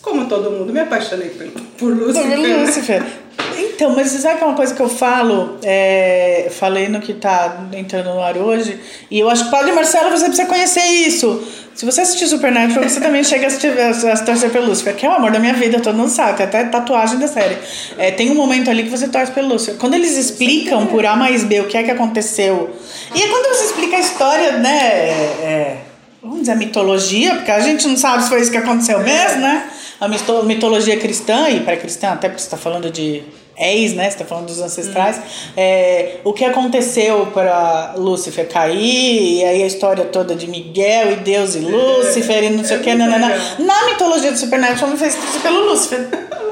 Como 0.00 0.26
todo 0.26 0.50
mundo, 0.50 0.72
me 0.72 0.80
apaixonei 0.80 1.30
por, 1.30 1.46
por 1.76 1.96
Lúcifer. 1.96 2.22
Sobre 2.22 2.54
Lúcifer. 2.54 3.02
Então, 3.58 3.94
mas 3.94 4.10
você 4.10 4.18
sabe 4.18 4.38
que 4.38 4.44
é 4.44 4.46
uma 4.46 4.56
coisa 4.56 4.74
que 4.74 4.80
eu 4.80 4.88
falo? 4.88 5.58
É, 5.62 6.48
falei 6.50 6.88
no 6.88 7.00
que 7.00 7.14
tá 7.14 7.68
entrando 7.72 8.06
no 8.14 8.20
ar 8.20 8.36
hoje. 8.36 8.78
E 9.10 9.18
eu 9.18 9.28
acho 9.28 9.44
que, 9.44 9.50
Padre 9.50 9.72
Marcelo, 9.72 10.10
você 10.10 10.26
precisa 10.26 10.48
conhecer 10.48 10.84
isso. 10.84 11.42
Se 11.78 11.84
você 11.84 12.00
assistir 12.00 12.26
Supernatural, 12.26 12.88
você 12.88 13.00
também 13.00 13.22
chega 13.22 13.44
a, 13.44 13.46
assistir, 13.46 13.68
a, 13.68 14.12
a 14.12 14.16
torcer 14.24 14.50
pelo 14.50 14.66
Lúcifer, 14.66 14.96
que 14.96 15.06
é 15.06 15.08
o 15.08 15.12
amor 15.12 15.30
da 15.30 15.38
minha 15.38 15.52
vida, 15.54 15.78
todo 15.78 15.96
mundo 15.96 16.08
sabe, 16.08 16.36
tem 16.36 16.46
até 16.46 16.64
tatuagem 16.64 17.20
da 17.20 17.28
série. 17.28 17.56
É, 17.96 18.10
tem 18.10 18.32
um 18.32 18.34
momento 18.34 18.68
ali 18.68 18.82
que 18.82 18.88
você 18.88 19.06
torce 19.06 19.30
pelo 19.30 19.46
Lúcifer. 19.50 19.76
Quando 19.76 19.94
eles 19.94 20.16
explicam 20.16 20.88
por 20.88 21.06
A 21.06 21.14
mais 21.14 21.44
B 21.44 21.60
o 21.60 21.68
que 21.68 21.76
é 21.76 21.84
que 21.84 21.90
aconteceu. 21.92 22.76
E 23.14 23.22
é 23.22 23.28
quando 23.28 23.54
você 23.54 23.66
explica 23.66 23.96
a 23.96 24.00
história, 24.00 24.58
né? 24.58 24.76
é, 24.76 25.76
vamos 26.20 26.40
dizer, 26.40 26.50
a 26.50 26.56
mitologia, 26.56 27.36
porque 27.36 27.52
a 27.52 27.60
gente 27.60 27.86
não 27.86 27.96
sabe 27.96 28.24
se 28.24 28.28
foi 28.28 28.40
isso 28.40 28.50
que 28.50 28.56
aconteceu 28.58 28.98
mesmo, 28.98 29.40
né? 29.42 29.70
A 30.00 30.08
mito- 30.08 30.42
mitologia 30.42 30.96
cristã 30.98 31.48
e 31.48 31.60
pré-cristã, 31.60 32.08
até 32.08 32.28
porque 32.28 32.40
você 32.42 32.48
está 32.48 32.56
falando 32.56 32.90
de 32.90 33.22
ex, 33.60 33.94
né? 33.94 34.10
Você 34.10 34.18
tá 34.18 34.24
falando 34.24 34.46
dos 34.46 34.60
ancestrais. 34.60 35.20
É, 35.56 36.16
o 36.24 36.32
que 36.32 36.44
aconteceu 36.44 37.26
para 37.26 37.94
Lúcifer 37.96 38.48
cair, 38.48 39.38
e 39.38 39.44
aí 39.44 39.62
a 39.62 39.66
história 39.66 40.04
toda 40.06 40.34
de 40.34 40.46
Miguel 40.46 41.12
e 41.12 41.16
Deus 41.16 41.54
e 41.54 41.60
Lúcifer 41.66 42.44
e 42.44 42.50
não 42.50 42.64
sei 42.64 42.78
o 42.78 42.80
que, 42.80 42.94
nanana. 42.94 43.34
Na 43.58 43.86
mitologia 43.86 44.32
do 44.32 44.38
Supernatural 44.38 44.90
me 44.90 44.96
fez 44.96 45.16
pelo 45.42 45.60
Lúcifer. 45.70 46.08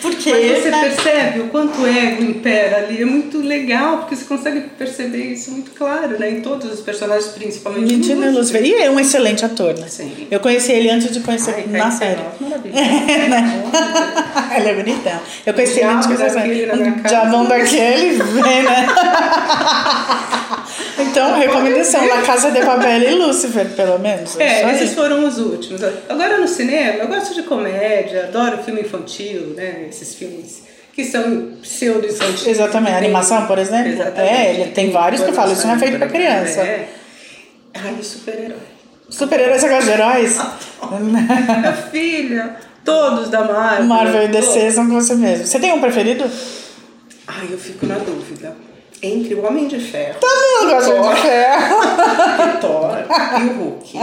Porque, 0.00 0.30
Mas 0.30 0.62
você 0.62 0.70
né? 0.70 0.80
percebe 0.80 1.40
o 1.40 1.48
quanto 1.48 1.80
o 1.80 1.86
ego 1.86 2.22
impera 2.22 2.78
ali. 2.78 3.02
É 3.02 3.04
muito 3.04 3.38
legal, 3.38 3.98
porque 3.98 4.16
você 4.16 4.24
consegue 4.24 4.60
perceber 4.78 5.32
isso 5.32 5.50
muito 5.50 5.72
claro, 5.72 6.18
né? 6.18 6.30
Em 6.30 6.40
todos 6.40 6.72
os 6.72 6.80
personagens, 6.80 7.26
principalmente. 7.32 8.14
Né, 8.14 8.30
Lúcifer? 8.30 8.64
E 8.64 8.74
é 8.74 8.90
um 8.90 8.98
excelente 8.98 9.44
ator, 9.44 9.78
né? 9.78 9.86
Sim. 9.88 10.26
Eu 10.30 10.40
conheci 10.40 10.72
ele 10.72 10.90
antes 10.90 11.12
de 11.12 11.20
conhecer 11.20 11.54
Ai, 11.56 11.66
na 11.66 11.90
série. 11.90 12.20
Maravilha. 12.40 12.74
ele 14.56 14.68
é 14.68 14.74
bonitão. 14.74 15.20
Eu 15.44 15.54
conheci 15.54 15.80
ele 15.80 15.88
antes 15.88 16.08
de 16.08 16.16
conhecer. 16.16 17.02
Diabão 17.08 17.44
daquele, 17.46 18.22
vem, 18.22 18.62
né? 18.62 18.86
Então, 20.98 21.38
recomendação: 21.38 22.06
La 22.06 22.22
Casa 22.22 22.50
de 22.50 22.60
Papel 22.60 23.02
e 23.02 23.14
Lúcifer, 23.14 23.68
pelo 23.70 23.98
menos. 23.98 24.30
Só 24.30 24.40
É, 24.40 24.74
esses 24.74 24.94
foram 24.94 25.24
os 25.26 25.38
últimos. 25.38 25.82
Agora 26.08 26.38
no 26.38 26.48
cinema, 26.48 26.98
eu 26.98 27.08
gosto 27.08 27.34
de 27.34 27.42
comédia, 27.42 28.24
adoro 28.24 28.62
filme 28.62 28.82
infantil, 28.82 29.54
né? 29.56 29.86
Esses 29.88 30.14
filmes 30.14 30.62
que 30.92 31.04
são 31.04 31.52
pseudo-infantis. 31.62 32.46
Exatamente. 32.46 32.96
Animação, 32.96 33.46
por 33.46 33.58
exemplo? 33.58 33.88
Exatamente. 33.88 34.34
É, 34.34 34.54
ele 34.54 34.70
tem 34.72 34.90
vários 34.90 35.22
que 35.22 35.32
falam, 35.32 35.52
isso 35.52 35.66
não 35.66 35.74
é 35.74 35.78
feito 35.78 35.98
pra 35.98 36.08
criança. 36.08 36.60
É. 36.60 36.88
Ai, 37.74 37.96
super-herói. 38.02 38.58
Super-heróis, 39.08 39.60
você 39.60 39.68
gosta 39.68 39.84
de 39.84 39.90
heróis? 39.90 40.38
Minha 41.00 41.72
filha, 41.90 42.56
todos 42.84 43.30
da 43.30 43.44
Marvel. 43.44 43.84
Marvel 43.86 44.22
e 44.24 44.28
DC 44.28 44.58
todos. 44.60 44.74
são 44.74 44.88
com 44.88 44.94
você 44.94 45.14
mesmo. 45.14 45.46
Você 45.46 45.58
tem 45.58 45.72
um 45.72 45.80
preferido? 45.80 46.24
Ai, 47.26 47.48
eu 47.50 47.58
fico 47.58 47.86
na 47.86 47.96
dúvida. 47.96 48.54
Entre 49.02 49.34
o 49.34 49.44
Homem 49.44 49.66
de 49.66 49.80
Ferro 49.80 50.14
Todo 50.20 50.60
mundo 50.60 50.74
gosta 50.74 50.94
Thor. 50.94 51.14
de 51.14 51.20
ferro. 51.20 51.76
e 52.54 52.58
Thor 52.60 52.98
e 53.40 53.44
o 53.48 53.64
Hulk. 53.64 53.98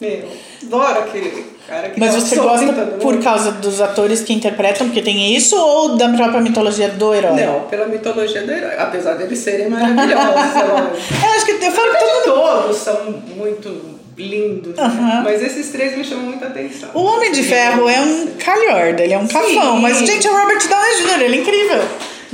Meu, 0.00 0.28
adoro 0.62 0.98
aquele 1.00 1.46
cara 1.66 1.88
que 1.90 1.98
Mas 1.98 2.14
um 2.14 2.20
você 2.20 2.36
gosta 2.36 2.72
por 3.00 3.22
causa 3.22 3.52
dos 3.52 3.80
atores 3.80 4.22
que 4.22 4.32
interpretam, 4.32 4.86
porque 4.86 5.02
tem 5.02 5.34
isso, 5.34 5.56
ou 5.56 5.96
da 5.96 6.08
própria 6.10 6.40
mitologia 6.40 6.88
do 6.90 7.12
herói? 7.14 7.32
Não, 7.44 7.60
pela 7.62 7.86
mitologia 7.86 8.42
do 8.42 8.52
herói. 8.52 8.74
Apesar 8.78 9.14
deles 9.14 9.38
serem 9.38 9.68
maravilhosos. 9.68 10.14
Eu 11.22 11.30
acho 11.30 11.46
que 11.46 11.52
eu 11.64 11.72
falo 11.72 11.92
que 11.92 11.98
todo. 11.98 12.34
Todos 12.34 12.76
são 12.76 13.22
muito 13.36 13.94
lindos, 14.16 14.76
né? 14.76 15.22
mas 15.24 15.42
esses 15.42 15.70
três 15.70 15.96
me 15.96 16.04
chamam 16.04 16.26
muita 16.26 16.46
atenção. 16.46 16.90
O 16.94 17.02
Homem 17.02 17.32
de 17.32 17.42
Ferro 17.42 17.88
é 17.88 18.00
um 18.00 18.28
calhorda, 18.38 19.02
ele 19.02 19.12
é 19.12 19.18
um 19.18 19.26
cafão, 19.26 19.78
mas, 19.78 19.98
gente, 19.98 20.24
é 20.24 20.30
o 20.30 20.36
Robert 20.40 20.68
Downey 20.68 21.02
Jr., 21.02 21.22
ele 21.22 21.36
é 21.36 21.40
incrível. 21.40 21.82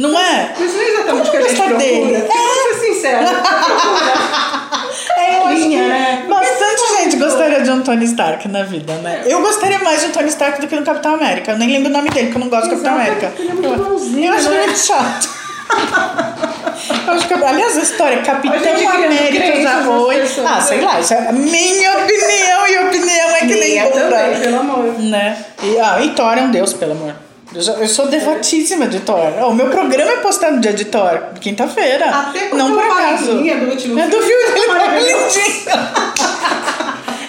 Não 0.00 0.18
é? 0.18 0.54
Mas 0.58 0.72
não 0.74 0.80
é 0.80 0.88
exatamente 0.88 1.28
o 1.28 1.30
que 1.30 1.36
a 1.36 1.40
gente 1.42 1.56
procura. 1.56 1.78
dele? 1.78 2.24
Vamos 2.26 2.78
ser 2.80 2.94
sinceros. 2.94 3.30
É, 5.16 5.52
Linha, 5.52 5.88
né? 5.88 6.26
bastante 6.28 6.80
gente 7.02 7.16
gostaria 7.16 7.60
de 7.60 7.70
um 7.70 7.82
Tony 7.82 8.04
Stark 8.04 8.48
na 8.48 8.62
vida, 8.62 8.94
né? 8.94 9.22
Eu 9.26 9.42
gostaria 9.42 9.78
mais 9.80 10.00
de 10.00 10.06
um 10.06 10.10
Tony 10.10 10.28
Stark 10.28 10.60
do 10.60 10.66
que 10.66 10.76
no 10.76 10.82
Capitão 10.82 11.14
América. 11.14 11.52
Eu 11.52 11.58
nem 11.58 11.70
lembro 11.70 11.90
o 11.90 11.92
nome 11.92 12.08
dele, 12.10 12.26
porque 12.26 12.38
eu 12.38 12.40
não 12.40 12.48
gosto 12.48 12.64
do 12.64 12.70
Capitão 12.70 12.94
América. 12.94 13.32
ele 13.38 13.50
é 13.50 13.54
muito 13.54 13.82
bonzinho, 13.82 14.26
Eu 14.26 14.34
acho 14.34 14.48
ele 14.48 14.56
né? 14.56 14.66
muito 14.66 14.78
chato. 14.78 15.28
Que, 17.28 17.34
aliás, 17.34 17.76
a 17.76 17.82
história 17.82 18.22
Capitão 18.22 18.88
América 18.88 19.62
já 19.62 19.82
foi. 19.84 20.22
Ah, 20.44 20.60
sei 20.60 20.78
né? 20.78 20.84
lá, 20.84 21.00
isso 21.00 21.14
é 21.14 21.28
a 21.28 21.32
minha 21.32 21.98
opinião 21.98 22.66
e 22.66 22.78
opinião 22.88 23.30
é 23.30 23.38
que 23.40 23.46
nem 23.46 23.70
Minha 23.70 23.84
bunda. 23.84 24.00
também, 24.00 24.40
pelo 24.40 24.60
amor. 24.60 24.98
Né? 24.98 25.44
E, 25.62 25.78
ah, 25.78 26.00
e 26.02 26.10
Thor 26.10 26.38
é 26.38 26.42
um 26.42 26.50
deus, 26.50 26.72
pelo 26.72 26.92
amor. 26.92 27.14
Eu, 27.54 27.60
já- 27.60 27.72
eu 27.72 27.88
sou 27.88 28.06
devotíssima 28.06 28.86
de 28.86 29.00
Thor. 29.00 29.32
O 29.48 29.52
meu 29.54 29.68
programa 29.70 30.12
é 30.12 30.16
postado 30.18 30.54
no 30.56 30.60
dia 30.60 30.72
de 30.72 30.84
Thor, 30.84 31.20
quinta-feira. 31.40 32.06
Até 32.08 32.46
quando 32.46 32.58
Não 32.60 32.74
por 32.74 32.84
acaso. 32.84 33.32
do 33.34 33.70
último 33.70 33.98
É 33.98 34.06
do 34.06 34.16
filme, 34.22 34.42
ele 34.54 34.66
lindinho. 35.00 35.64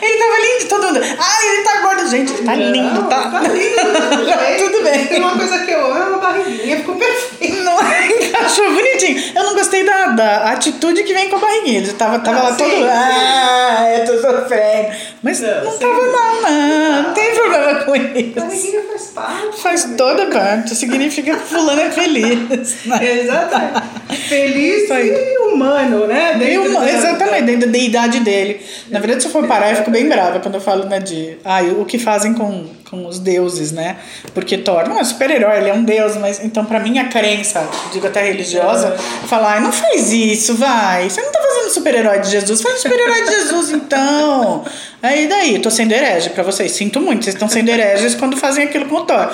Ele 0.02 0.18
tava 0.18 0.36
lindo, 0.42 0.70
todo 0.70 0.88
mundo. 0.88 1.00
Ai, 1.04 1.48
ele 1.50 1.64
tá 1.64 1.82
gordo, 1.82 2.10
gente. 2.10 2.34
Ele 2.34 2.44
tá 2.46 2.56
lindo, 2.56 3.04
tá? 3.04 3.30
Tá 3.32 3.40
lindo. 3.42 4.26
gente. 4.26 4.64
Tudo 4.64 4.84
bem. 4.84 5.06
Tem 5.08 5.20
uma 5.20 5.38
coisa 5.38 5.60
que 5.60 5.72
eu 5.72 5.94
amo, 5.94 6.16
a 6.16 6.18
barriguinha 6.20 6.78
ficou 6.78 6.96
perfeita. 6.96 7.62
Não 7.64 7.78
encaixou 7.82 8.74
bonitinho. 8.74 9.24
Eu 9.36 9.44
não 9.44 9.54
gostei 9.56 9.84
da, 9.84 10.08
da 10.08 10.52
atitude 10.52 11.04
que 11.04 11.14
vem 11.14 11.30
com 11.30 11.36
a 11.38 11.40
barriguinha. 11.40 11.80
Ele 11.80 11.94
tava, 11.94 12.20
tava 12.20 12.40
Ah, 12.40 12.44
lá 12.44 12.50
sim, 12.52 12.58
todo. 12.58 12.70
sim. 12.72 12.88
Ah, 12.90 13.88
eu 13.98 14.06
tô 14.06 14.14
sofrendo. 14.22 14.96
Mas 15.24 15.40
Não, 15.40 15.64
não 15.66 15.72
sim. 15.72 15.78
tava 15.80 16.12
mal, 16.12 16.42
não. 16.42 17.04
Não 17.04 17.14
tem 17.14 17.32
problema 17.36 17.76
com 17.86 17.94
A 17.94 17.98
isso. 17.98 18.32
barriguinha 18.36 18.82
faz 18.90 19.02
parte. 19.14 19.62
Faz 19.62 19.86
né? 19.86 19.96
toda 19.98 20.26
parte. 20.28 20.76
Significa 20.76 21.36
que 21.38 21.44
fulano 21.46 21.82
é 21.82 21.92
feliz. 21.92 22.76
né? 22.86 23.00
Exatamente. 23.20 23.82
Feliz 24.28 24.90
e 24.90 25.38
humano, 25.52 26.08
né? 26.08 26.34
E 26.36 26.40
Dentro 26.40 26.72
uma- 26.72 26.82
da- 26.82 26.92
exatamente, 26.92 27.44
dentro 27.44 27.70
da 27.70 27.78
idade 27.78 28.20
dele. 28.22 28.66
Na 28.90 29.00
verdade, 29.00 29.22
se 29.22 29.28
eu 29.28 29.32
for 29.32 29.46
parar, 29.48 29.72
eu 29.72 29.76
fico 29.78 29.91
bem 29.92 30.10
brava 30.10 30.40
quando 30.40 30.56
eu 30.56 30.62
falo, 30.62 30.86
né, 30.86 31.00
de 31.00 31.38
ah, 31.46 31.62
o 31.80 31.86
que 31.86 32.00
fazem 32.00 32.34
com, 32.34 32.66
com 32.90 33.06
os 33.06 33.20
deuses, 33.20 33.72
né? 33.72 33.98
Porque 34.34 34.58
Thor 34.58 34.88
não 34.88 35.00
é 35.00 35.04
super-herói, 35.04 35.58
ele 35.58 35.70
é 35.70 35.74
um 35.74 35.84
deus, 35.84 36.16
mas 36.18 36.44
então, 36.44 36.66
pra 36.66 36.80
mim, 36.80 36.98
a 36.98 37.10
crença, 37.10 37.68
digo 37.92 38.08
até 38.08 38.24
religiosa, 38.24 38.96
falar, 39.28 39.54
ai, 39.54 39.60
não 39.60 39.72
faz 39.72 40.12
isso, 40.12 40.56
vai. 40.56 41.10
Você 41.10 41.22
não 41.22 41.32
tá 41.32 41.40
fazendo 41.40 41.74
super-herói 41.74 42.20
de 42.20 42.32
Jesus, 42.32 42.62
faz 42.62 42.82
super-herói 42.82 43.24
de 43.24 43.32
Jesus, 43.32 43.72
então. 43.72 44.64
Aí 45.04 45.28
daí, 45.28 45.56
eu 45.56 45.62
tô 45.62 45.70
sendo 45.70 45.92
herege 45.92 46.30
pra 46.32 46.44
vocês. 46.44 46.72
Sinto 46.72 47.00
muito, 47.00 47.24
vocês 47.24 47.36
estão 47.36 47.50
sendo 47.50 47.70
hereges 47.70 48.16
quando 48.16 48.38
fazem 48.38 48.64
aquilo 48.64 48.86
com 48.86 48.96
o 48.96 49.06
Thor. 49.06 49.32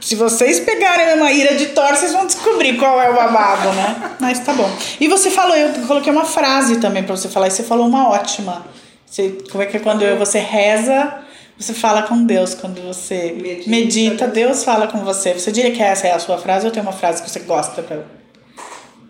Se 0.00 0.14
vocês 0.14 0.60
pegarem 0.60 1.14
uma 1.14 1.32
ira 1.32 1.56
de 1.56 1.66
Thor, 1.66 1.88
vocês 1.88 2.12
vão 2.12 2.24
descobrir 2.24 2.76
qual 2.76 3.00
é 3.00 3.10
o 3.10 3.14
babado, 3.14 3.72
né? 3.72 4.12
Mas 4.20 4.38
tá 4.40 4.52
bom. 4.52 4.70
E 5.00 5.08
você 5.08 5.28
falou, 5.28 5.56
eu 5.56 5.72
coloquei 5.86 6.12
uma 6.12 6.24
frase 6.24 6.76
também 6.76 7.02
pra 7.02 7.16
você 7.16 7.28
falar, 7.28 7.48
e 7.48 7.50
você 7.50 7.64
falou 7.64 7.86
uma 7.86 8.08
ótima. 8.08 8.64
Você, 9.10 9.38
como 9.50 9.62
é 9.62 9.66
que 9.66 9.76
é 9.76 9.80
quando 9.80 10.04
você 10.18 10.38
reza, 10.38 11.22
você 11.58 11.74
fala 11.74 12.02
com 12.02 12.24
Deus. 12.24 12.54
Quando 12.54 12.80
você 12.82 13.32
medita, 13.32 13.70
Medita, 13.70 14.28
Deus 14.28 14.64
fala 14.64 14.86
com 14.86 14.98
você. 14.98 15.34
Você 15.34 15.50
diria 15.50 15.72
que 15.72 15.82
essa 15.82 16.06
é 16.06 16.12
a 16.12 16.18
sua 16.18 16.38
frase 16.38 16.66
ou 16.66 16.72
tem 16.72 16.82
uma 16.82 16.92
frase 16.92 17.22
que 17.22 17.28
você 17.28 17.40
gosta 17.40 17.82
pra 17.82 18.04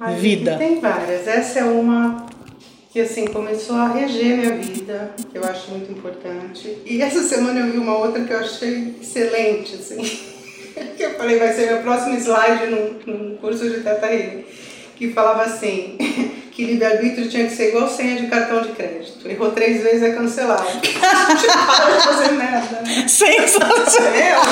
Ai, 0.01 0.15
vida? 0.15 0.57
Tem 0.57 0.81
várias. 0.81 1.27
Essa 1.27 1.61
é 1.61 1.65
uma 1.65 2.27
que 2.91 3.01
assim 3.01 3.27
começou 3.27 3.77
a 3.77 3.89
reger 3.89 4.39
minha 4.39 4.57
vida, 4.57 5.15
que 5.31 5.37
eu 5.37 5.45
acho 5.45 5.71
muito 5.71 5.93
importante. 5.93 6.79
E 6.87 7.03
essa 7.03 7.23
semana 7.23 7.61
eu 7.61 7.71
vi 7.71 7.79
uma 7.79 7.99
outra 7.99 8.25
que 8.25 8.33
eu 8.33 8.39
achei 8.39 8.97
excelente, 9.01 9.75
assim. 9.75 10.29
Que 10.97 11.03
eu 11.03 11.15
falei, 11.15 11.41
vai 11.41 11.53
ser 11.53 11.67
meu 11.67 11.83
próximo 11.83 12.17
slide 12.17 12.67
num, 12.69 13.01
num 13.05 13.37
curso 13.39 13.69
de 13.69 13.81
Teta 13.81 14.07
Healing. 14.07 14.45
Que 14.95 15.13
falava 15.13 15.43
assim, 15.43 15.99
que 16.59 16.65
livre-arbítrio 16.65 17.29
tinha 17.29 17.45
que 17.45 17.55
ser 17.55 17.69
igual 17.69 17.89
senha 17.89 18.17
de 18.17 18.27
cartão 18.27 18.61
de 18.61 18.71
crédito. 18.71 19.29
Errou 19.29 19.53
três 19.53 19.81
vezes 19.81 20.03
é 20.03 20.11
cancelado. 20.11 20.67
tipo, 20.81 20.99
para 20.99 21.97
de 21.97 22.03
fazer 22.03 22.33
merda, 22.33 22.81
né? 22.85 23.07
Sensacional! 23.07 24.43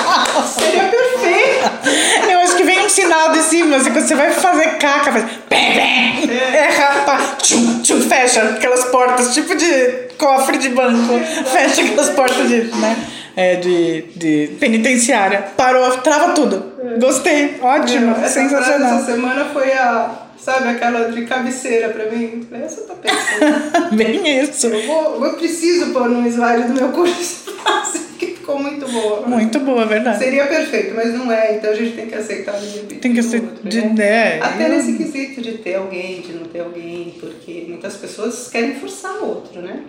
Seria 0.47 0.85
perfeito. 0.85 2.31
Eu 2.31 2.39
acho 2.39 2.57
que 2.57 2.63
vem 2.63 2.87
um 2.87 2.89
sinal 2.89 3.33
de 3.33 3.43
cima, 3.43 3.75
assim, 3.75 3.91
quando 3.91 4.07
você 4.07 4.15
vai 4.15 4.31
fazer 4.31 4.79
caca, 4.79 5.11
faz 5.11 5.25
pé, 5.49 6.23
erra, 6.55 7.03
pá, 7.05 7.19
tchum, 7.43 7.83
tchum, 7.83 8.01
fecha 8.01 8.41
aquelas 8.41 8.85
portas, 8.85 9.35
tipo 9.35 9.57
de 9.57 10.15
cofre 10.17 10.59
de 10.59 10.69
banco, 10.69 11.19
fecha 11.51 11.83
aquelas 11.83 12.11
portas 12.11 12.49
de, 12.49 12.63
né, 12.77 12.97
é, 13.35 13.57
de, 13.57 14.03
de 14.15 14.51
penitenciária. 14.61 15.45
Parou, 15.57 15.91
trava 15.99 16.35
tudo. 16.35 16.73
Gostei, 17.01 17.59
ótimo, 17.61 18.15
frase 18.15 18.35
sensacional. 18.35 18.95
essa 18.95 19.07
semana 19.07 19.47
foi 19.47 19.73
a, 19.73 20.26
sabe, 20.39 20.69
aquela 20.69 21.11
de 21.11 21.25
cabeceira 21.25 21.89
pra 21.91 22.07
mim. 22.11 22.47
Essa 22.53 22.81
eu 22.81 22.87
tô 22.87 22.95
pensando. 22.95 23.95
Bem 23.97 24.41
isso. 24.43 24.67
Eu, 24.69 24.87
vou, 24.87 25.25
eu 25.27 25.35
preciso 25.35 25.93
pôr 25.93 26.09
no 26.09 26.27
slide 26.29 26.69
do 26.69 26.75
meu 26.75 26.89
curso 26.91 27.53
que 28.19 28.27
ficou 28.29 28.59
muito 28.59 28.87
boa. 28.89 29.23
Muito 29.27 29.59
boa, 29.61 29.85
verdade. 29.87 30.19
Seria 30.19 30.47
perfeito, 30.47 30.95
mas 30.95 31.13
não 31.13 31.31
é, 31.31 31.57
então 31.57 31.71
a 31.71 31.75
gente 31.75 31.95
tem 31.97 32.07
que 32.07 32.15
aceitar 32.15 32.55
o 32.55 32.61
limite 32.61 32.95
Tem 32.97 33.13
que 33.13 33.21
aceitar- 33.21 33.55
de- 33.63 33.81
né? 33.87 34.05
é, 34.37 34.41
Até 34.43 34.65
eu- 34.67 34.69
nesse 34.71 34.93
quesito 34.95 35.41
de 35.43 35.53
ter 35.59 35.75
alguém, 35.75 36.21
de 36.21 36.33
não 36.33 36.45
ter 36.47 36.61
alguém, 36.61 37.15
porque 37.21 37.65
muitas 37.69 37.95
pessoas 37.95 38.49
querem 38.49 38.75
forçar 38.77 39.13
o 39.23 39.27
outro, 39.27 39.61
né? 39.61 39.81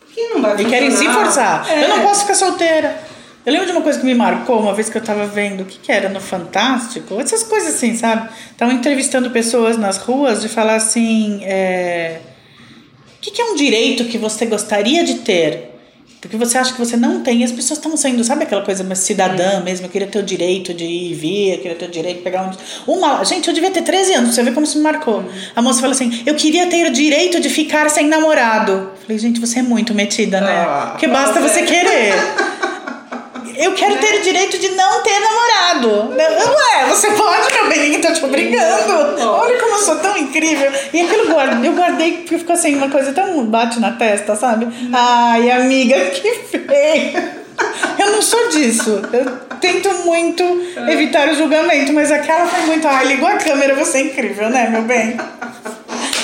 Porque 0.00 0.28
não 0.28 0.40
vai 0.42 0.54
Uhum. 0.54 0.60
E 0.60 0.64
querem 0.64 0.90
se 0.90 0.96
funcionar. 1.04 1.24
forçar. 1.24 1.68
É. 1.70 1.84
Eu 1.84 1.88
não 1.88 2.00
posso 2.02 2.20
ficar 2.22 2.34
solteira. 2.34 2.98
Eu 3.46 3.52
lembro 3.52 3.66
de 3.66 3.72
uma 3.72 3.82
coisa 3.82 3.98
que 3.98 4.06
me 4.06 4.14
marcou 4.14 4.58
uma 4.58 4.72
vez 4.72 4.88
que 4.88 4.96
eu 4.96 5.02
tava 5.02 5.26
vendo 5.26 5.62
o 5.62 5.64
que, 5.66 5.78
que 5.78 5.92
era 5.92 6.08
no 6.08 6.20
Fantástico, 6.20 7.20
essas 7.20 7.42
coisas 7.42 7.74
assim, 7.74 7.94
sabe? 7.94 8.30
Estavam 8.50 8.74
entrevistando 8.74 9.30
pessoas 9.30 9.76
nas 9.76 9.98
ruas 9.98 10.40
de 10.40 10.48
falar 10.48 10.76
assim: 10.76 11.40
é, 11.44 12.20
o 13.18 13.20
que, 13.20 13.30
que 13.30 13.42
é 13.42 13.44
um 13.44 13.54
direito 13.54 14.06
que 14.06 14.16
você 14.16 14.46
gostaria 14.46 15.04
de 15.04 15.16
ter? 15.16 15.72
Porque 16.22 16.38
você 16.38 16.56
acha 16.56 16.72
que 16.72 16.78
você 16.78 16.96
não 16.96 17.20
tem, 17.22 17.42
e 17.42 17.44
as 17.44 17.52
pessoas 17.52 17.78
estão 17.78 17.94
saindo, 17.98 18.24
sabe 18.24 18.44
aquela 18.44 18.62
coisa 18.62 18.82
mais 18.82 19.00
cidadã 19.00 19.60
mesmo? 19.60 19.84
Eu 19.84 19.90
queria 19.90 20.08
ter 20.08 20.20
o 20.20 20.22
direito 20.22 20.72
de 20.72 20.84
ir 20.84 21.10
e 21.10 21.14
vir, 21.14 21.52
eu 21.52 21.58
queria 21.58 21.76
ter 21.76 21.84
o 21.84 21.90
direito 21.90 22.16
de 22.16 22.22
pegar 22.22 22.50
um. 22.86 22.90
Uma, 22.90 23.22
gente, 23.24 23.46
eu 23.46 23.52
devia 23.52 23.70
ter 23.70 23.82
13 23.82 24.14
anos, 24.14 24.34
você 24.34 24.42
vê 24.42 24.52
como 24.52 24.64
isso 24.64 24.78
me 24.78 24.84
marcou. 24.84 25.22
A 25.54 25.60
moça 25.60 25.82
falou 25.82 25.92
assim: 25.92 26.22
eu 26.24 26.34
queria 26.34 26.66
ter 26.68 26.86
o 26.86 26.90
direito 26.90 27.38
de 27.40 27.50
ficar 27.50 27.90
sem 27.90 28.08
namorado. 28.08 28.92
Falei, 29.02 29.18
gente, 29.18 29.38
você 29.38 29.58
é 29.58 29.62
muito 29.62 29.92
metida, 29.92 30.40
né? 30.40 30.64
Ah, 30.66 30.88
Porque 30.92 31.06
basta 31.06 31.42
você 31.42 31.62
querer. 31.62 32.14
eu 33.56 33.72
quero 33.74 33.94
né? 33.94 34.00
ter 34.00 34.18
o 34.18 34.22
direito 34.22 34.58
de 34.58 34.70
não 34.70 35.02
ter 35.02 35.18
namorado. 35.20 36.14
Ué, 36.16 36.86
você 36.88 37.10
pode, 37.12 37.52
meu 37.52 37.68
bem, 37.68 38.00
tá 38.00 38.12
te 38.12 38.24
obrigando. 38.24 39.22
Olha 39.22 39.58
como 39.58 39.74
eu 39.74 39.78
sou 39.78 39.96
tão 39.96 40.16
incrível. 40.16 40.72
E 40.92 41.00
aquilo 41.00 41.32
guarda, 41.32 41.66
eu 41.66 41.72
guardei 41.72 42.12
porque 42.18 42.38
ficou 42.38 42.54
assim, 42.54 42.76
uma 42.76 42.88
coisa 42.88 43.12
tão 43.12 43.44
bate 43.46 43.80
na 43.80 43.92
testa, 43.92 44.34
sabe? 44.34 44.68
Ai, 44.92 45.50
amiga, 45.50 45.98
que 46.10 46.34
feio. 46.58 47.44
Eu 47.98 48.10
não 48.10 48.22
sou 48.22 48.48
disso. 48.48 49.00
Eu 49.12 49.36
tento 49.60 49.88
muito 50.04 50.42
evitar 50.88 51.28
o 51.28 51.34
julgamento, 51.34 51.92
mas 51.92 52.10
aquela 52.10 52.46
foi 52.46 52.66
muito. 52.66 52.86
Ah, 52.86 53.02
ligou 53.04 53.28
a 53.28 53.36
câmera, 53.36 53.74
você 53.74 53.98
é 53.98 54.00
incrível, 54.02 54.50
né, 54.50 54.68
meu 54.68 54.82
bem? 54.82 55.16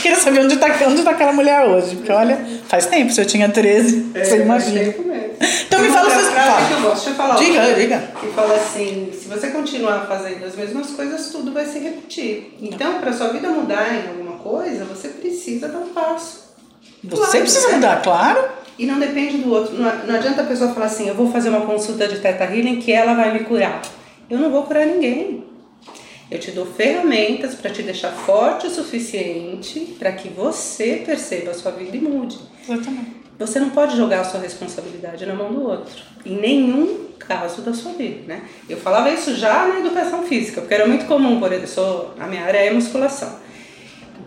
Queria 0.03 0.17
saber 0.19 0.41
onde 0.41 0.57
tá, 0.57 0.67
onde 0.87 1.03
tá 1.03 1.11
aquela 1.11 1.33
mulher 1.33 1.67
hoje. 1.67 1.97
Porque 1.97 2.11
olha, 2.13 2.39
faz 2.67 2.87
tempo, 2.87 3.13
se 3.13 3.21
eu 3.21 3.27
tinha 3.27 3.49
13, 3.49 4.11
É, 4.15 4.25
você 4.25 4.31
faz 4.31 4.43
imagina. 4.43 4.81
tempo 4.81 5.03
mesmo. 5.09 5.31
Então 5.67 5.79
me 5.81 5.87
Tem 5.87 5.95
fala 5.95 6.11
frase 6.11 6.31
fala. 6.31 6.67
que 6.67 6.73
eu 6.75 6.81
gosto. 6.81 6.95
Deixa 6.97 7.11
eu 7.11 7.15
falar 7.15 7.35
Diga, 7.37 7.61
outra. 7.61 7.75
diga. 7.75 8.03
Que 8.21 8.27
fala 8.29 8.55
assim, 8.55 9.11
se 9.13 9.29
você 9.29 9.49
continuar 9.49 10.07
fazendo 10.07 10.45
as 10.45 10.55
mesmas 10.57 10.91
coisas, 10.91 11.29
tudo 11.31 11.53
vai 11.53 11.65
se 11.65 11.79
repetir. 11.79 12.57
Então, 12.61 13.01
para 13.01 13.13
sua 13.13 13.29
vida 13.29 13.49
mudar 13.49 13.89
em 13.95 14.09
alguma 14.09 14.37
coisa, 14.39 14.85
você 14.85 15.09
precisa 15.09 15.69
dar 15.69 15.79
um 15.79 15.89
passo. 15.89 16.51
Você 17.03 17.17
Claro, 17.17 17.31
precisa 17.41 17.69
né? 17.69 17.75
mudar, 17.77 18.03
claro. 18.03 18.45
E 18.79 18.85
não 18.87 18.99
depende 18.99 19.39
do 19.39 19.51
outro. 19.53 19.75
Não, 19.75 19.91
não 20.07 20.15
adianta 20.15 20.43
a 20.43 20.47
pessoa 20.47 20.73
falar 20.75 20.87
assim, 20.87 21.09
eu 21.09 21.15
vou 21.15 21.31
fazer 21.33 21.49
uma 21.49 21.63
consulta 21.63 22.07
de 22.09 22.19
Teta 22.19 22.45
Healing 22.45 22.77
que 22.81 22.93
ela 22.93 23.15
vai 23.15 23.33
me 23.33 23.41
curar. 23.41 23.81
Eu 24.29 24.39
não 24.39 24.51
vou 24.51 24.63
curar 24.65 24.87
ninguém. 24.87 25.45
Eu 26.31 26.39
te 26.39 26.53
dou 26.53 26.65
ferramentas 26.65 27.55
para 27.55 27.71
te 27.71 27.83
deixar 27.83 28.13
forte 28.13 28.69
o 28.69 28.71
suficiente 28.71 29.97
para 29.99 30.13
que 30.13 30.29
você 30.29 31.03
perceba 31.05 31.51
a 31.51 31.55
sua 31.55 31.73
vida 31.73 31.97
e 31.97 32.01
mude. 32.01 32.39
Exatamente. 32.63 33.21
Você 33.39 33.59
não 33.59 33.71
pode 33.71 33.97
jogar 33.97 34.21
a 34.21 34.25
sua 34.25 34.39
responsabilidade 34.39 35.25
na 35.25 35.35
mão 35.35 35.53
do 35.53 35.67
outro, 35.67 36.05
em 36.27 36.37
nenhum 36.37 37.07
caso 37.19 37.63
da 37.63 37.73
sua 37.73 37.93
vida, 37.93 38.21
né? 38.27 38.43
Eu 38.69 38.77
falava 38.77 39.11
isso 39.11 39.35
já 39.35 39.67
na 39.67 39.81
educação 39.81 40.23
física, 40.25 40.61
porque 40.61 40.75
era 40.75 40.87
muito 40.87 41.07
comum, 41.07 41.41
por 41.41 41.51
exemplo, 41.51 42.15
a 42.19 42.27
minha 42.27 42.45
área 42.45 42.59
é 42.59 42.71
musculação. 42.71 43.39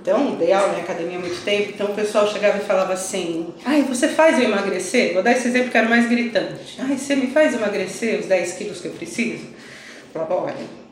Então, 0.01 0.35
dei 0.35 0.51
aula 0.51 0.77
em 0.77 0.81
academia 0.81 1.17
há 1.17 1.21
muito 1.21 1.41
tempo, 1.45 1.71
então 1.73 1.91
o 1.91 1.95
pessoal 1.95 2.27
chegava 2.27 2.57
e 2.57 2.61
falava 2.61 2.91
assim: 2.91 3.53
Ai, 3.63 3.83
você 3.83 4.09
faz 4.09 4.37
eu 4.37 4.45
emagrecer? 4.45 5.13
Vou 5.13 5.23
dar 5.23 5.31
esse 5.31 5.47
exemplo 5.47 5.69
que 5.69 5.77
era 5.77 5.87
mais 5.87 6.09
gritante. 6.09 6.75
Ai, 6.79 6.97
você 6.97 7.15
me 7.15 7.27
faz 7.27 7.53
emagrecer 7.53 8.19
os 8.19 8.25
10 8.25 8.53
quilos 8.53 8.81
que 8.81 8.87
eu 8.87 8.91
preciso? 8.93 9.43
Eu 9.45 10.11
falava: 10.11 10.35
Olha, 10.35 10.82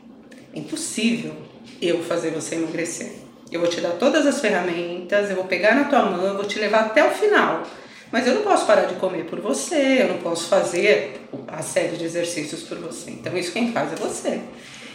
é 0.54 0.58
impossível 0.58 1.34
eu 1.80 2.02
fazer 2.02 2.30
você 2.30 2.56
emagrecer. 2.56 3.12
Eu 3.50 3.60
vou 3.60 3.68
te 3.68 3.80
dar 3.80 3.90
todas 3.92 4.26
as 4.26 4.40
ferramentas, 4.40 5.28
eu 5.28 5.36
vou 5.36 5.44
pegar 5.44 5.74
na 5.74 5.84
tua 5.84 6.02
mão, 6.02 6.24
eu 6.24 6.34
vou 6.34 6.44
te 6.44 6.58
levar 6.58 6.86
até 6.86 7.04
o 7.06 7.10
final. 7.10 7.62
Mas 8.10 8.26
eu 8.26 8.34
não 8.34 8.42
posso 8.42 8.66
parar 8.66 8.84
de 8.84 8.94
comer 8.94 9.24
por 9.24 9.40
você, 9.40 10.02
eu 10.02 10.08
não 10.08 10.18
posso 10.18 10.46
fazer 10.48 11.22
a 11.48 11.62
série 11.62 11.96
de 11.96 12.04
exercícios 12.04 12.62
por 12.62 12.78
você. 12.78 13.10
Então 13.10 13.36
isso 13.36 13.52
quem 13.52 13.72
faz 13.72 13.92
é 13.92 13.96
você. 13.96 14.40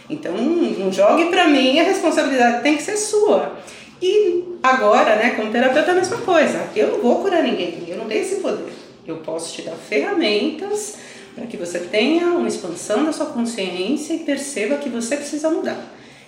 Então 0.08 0.32
não 0.32 0.92
jogue 0.92 1.26
pra 1.26 1.48
mim, 1.48 1.78
a 1.78 1.82
responsabilidade 1.82 2.62
tem 2.62 2.76
que 2.76 2.82
ser 2.82 2.96
sua. 2.96 3.58
E 4.00 4.44
agora, 4.62 5.16
né, 5.16 5.30
como 5.30 5.50
terapeuta 5.50 5.90
é 5.90 5.92
a 5.92 5.94
mesma 5.94 6.18
coisa. 6.18 6.68
Eu 6.74 6.92
não 6.92 7.00
vou 7.00 7.20
curar 7.20 7.42
ninguém, 7.42 7.84
eu 7.88 7.96
não 7.96 8.06
tenho 8.06 8.22
esse 8.22 8.36
poder. 8.36 8.72
Eu 9.06 9.16
posso 9.16 9.52
te 9.52 9.62
dar 9.62 9.74
ferramentas 9.74 10.96
para 11.38 11.46
que 11.46 11.56
você 11.56 11.78
tenha 11.78 12.26
uma 12.26 12.48
expansão 12.48 13.04
da 13.04 13.12
sua 13.12 13.26
consciência 13.26 14.12
e 14.12 14.18
perceba 14.18 14.76
que 14.76 14.88
você 14.88 15.16
precisa 15.16 15.48
mudar. 15.48 15.78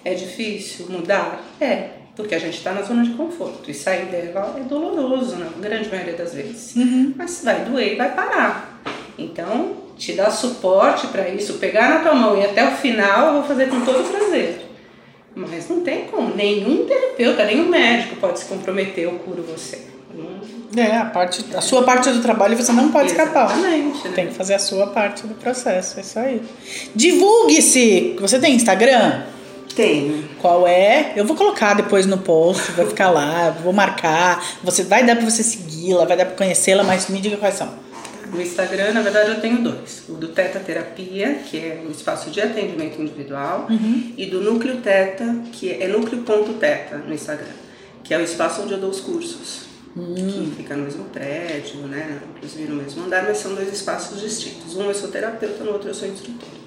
É 0.04 0.14
difícil 0.14 0.86
mudar? 0.88 1.44
É, 1.60 1.88
porque 2.14 2.34
a 2.34 2.38
gente 2.38 2.56
está 2.56 2.72
na 2.72 2.82
zona 2.82 3.02
de 3.02 3.10
conforto 3.10 3.68
e 3.68 3.74
sair 3.74 4.06
dela 4.06 4.56
é 4.56 4.62
doloroso 4.62 5.36
na 5.36 5.46
grande 5.60 5.88
maioria 5.88 6.14
das 6.14 6.32
vezes. 6.32 6.74
Mas 7.16 7.42
vai 7.44 7.64
doer 7.64 7.94
e 7.94 7.96
vai 7.96 8.14
parar. 8.14 8.80
Então, 9.18 9.76
te 9.98 10.12
dar 10.12 10.30
suporte 10.30 11.08
para 11.08 11.28
isso, 11.28 11.54
pegar 11.54 11.90
na 11.90 12.00
tua 12.00 12.14
mão 12.14 12.40
e 12.40 12.44
até 12.44 12.66
o 12.66 12.76
final, 12.76 13.26
eu 13.26 13.32
vou 13.34 13.42
fazer 13.42 13.68
com 13.68 13.80
todo 13.84 14.08
prazer. 14.10 14.60
Mas 15.34 15.68
não 15.68 15.80
tem 15.80 16.04
como, 16.06 16.34
nenhum 16.34 16.86
terapeuta, 16.86 17.44
nenhum 17.44 17.68
médico 17.68 18.16
pode 18.16 18.38
se 18.38 18.44
comprometer, 18.46 19.04
eu 19.04 19.12
curo 19.18 19.42
você. 19.42 19.86
Não- 20.14 20.59
É, 20.76 20.96
a, 20.96 21.04
parte, 21.06 21.44
a 21.54 21.60
sua 21.60 21.82
parte 21.82 22.10
do 22.10 22.22
trabalho 22.22 22.56
você 22.56 22.72
não 22.72 22.90
pode 22.92 23.10
escapar. 23.10 23.50
Exatamente, 23.50 24.08
né? 24.08 24.14
Tem 24.14 24.26
que 24.28 24.34
fazer 24.34 24.54
a 24.54 24.58
sua 24.58 24.86
parte 24.86 25.26
do 25.26 25.34
processo, 25.34 25.98
é 25.98 26.02
isso 26.02 26.18
aí. 26.18 26.42
Divulgue-se! 26.94 28.16
Você 28.20 28.38
tem 28.38 28.54
Instagram? 28.54 29.22
Tenho. 29.74 30.28
Qual 30.40 30.66
é? 30.66 31.12
Eu 31.16 31.24
vou 31.24 31.36
colocar 31.36 31.74
depois 31.74 32.06
no 32.06 32.18
post, 32.18 32.72
vai 32.72 32.86
ficar 32.86 33.10
lá, 33.10 33.50
vou 33.50 33.72
marcar. 33.72 34.44
Você 34.62 34.82
vai 34.82 35.04
dar 35.04 35.16
pra 35.16 35.24
você 35.24 35.42
segui-la, 35.42 36.04
vai 36.04 36.16
dar 36.16 36.26
pra 36.26 36.36
conhecê-la, 36.36 36.84
mas 36.84 37.08
me 37.08 37.20
diga 37.20 37.36
quais 37.36 37.56
são. 37.56 37.68
No 38.32 38.40
Instagram, 38.40 38.92
na 38.92 39.02
verdade, 39.02 39.30
eu 39.30 39.40
tenho 39.40 39.58
dois. 39.58 40.04
O 40.08 40.12
do 40.12 40.28
Teta 40.28 40.60
Terapia, 40.60 41.40
que 41.50 41.56
é 41.56 41.82
um 41.84 41.90
espaço 41.90 42.30
de 42.30 42.40
atendimento 42.40 43.02
individual, 43.02 43.66
e 44.16 44.26
do 44.26 44.40
Núcleo 44.40 44.76
Teta, 44.76 45.36
que 45.50 45.72
é 45.72 45.88
núcleo.teta 45.88 46.98
no 46.98 47.12
Instagram, 47.12 47.54
que 48.04 48.14
é 48.14 48.18
o 48.18 48.22
espaço 48.22 48.62
onde 48.62 48.72
eu 48.72 48.78
dou 48.78 48.90
os 48.90 49.00
cursos. 49.00 49.69
Que 49.94 50.52
fica 50.56 50.76
no 50.76 50.84
mesmo 50.84 51.04
prédio, 51.06 51.80
né? 51.88 52.20
Inclusive 52.36 52.68
no 52.68 52.76
mesmo 52.76 53.04
andar, 53.04 53.24
mas 53.24 53.38
são 53.38 53.54
dois 53.54 53.72
espaços 53.72 54.20
distintos. 54.20 54.76
Um 54.76 54.84
eu 54.84 54.94
sou 54.94 55.10
terapeuta, 55.10 55.64
no 55.64 55.72
outro 55.72 55.88
eu 55.88 55.94
sou 55.94 56.08
instrutora. 56.08 56.60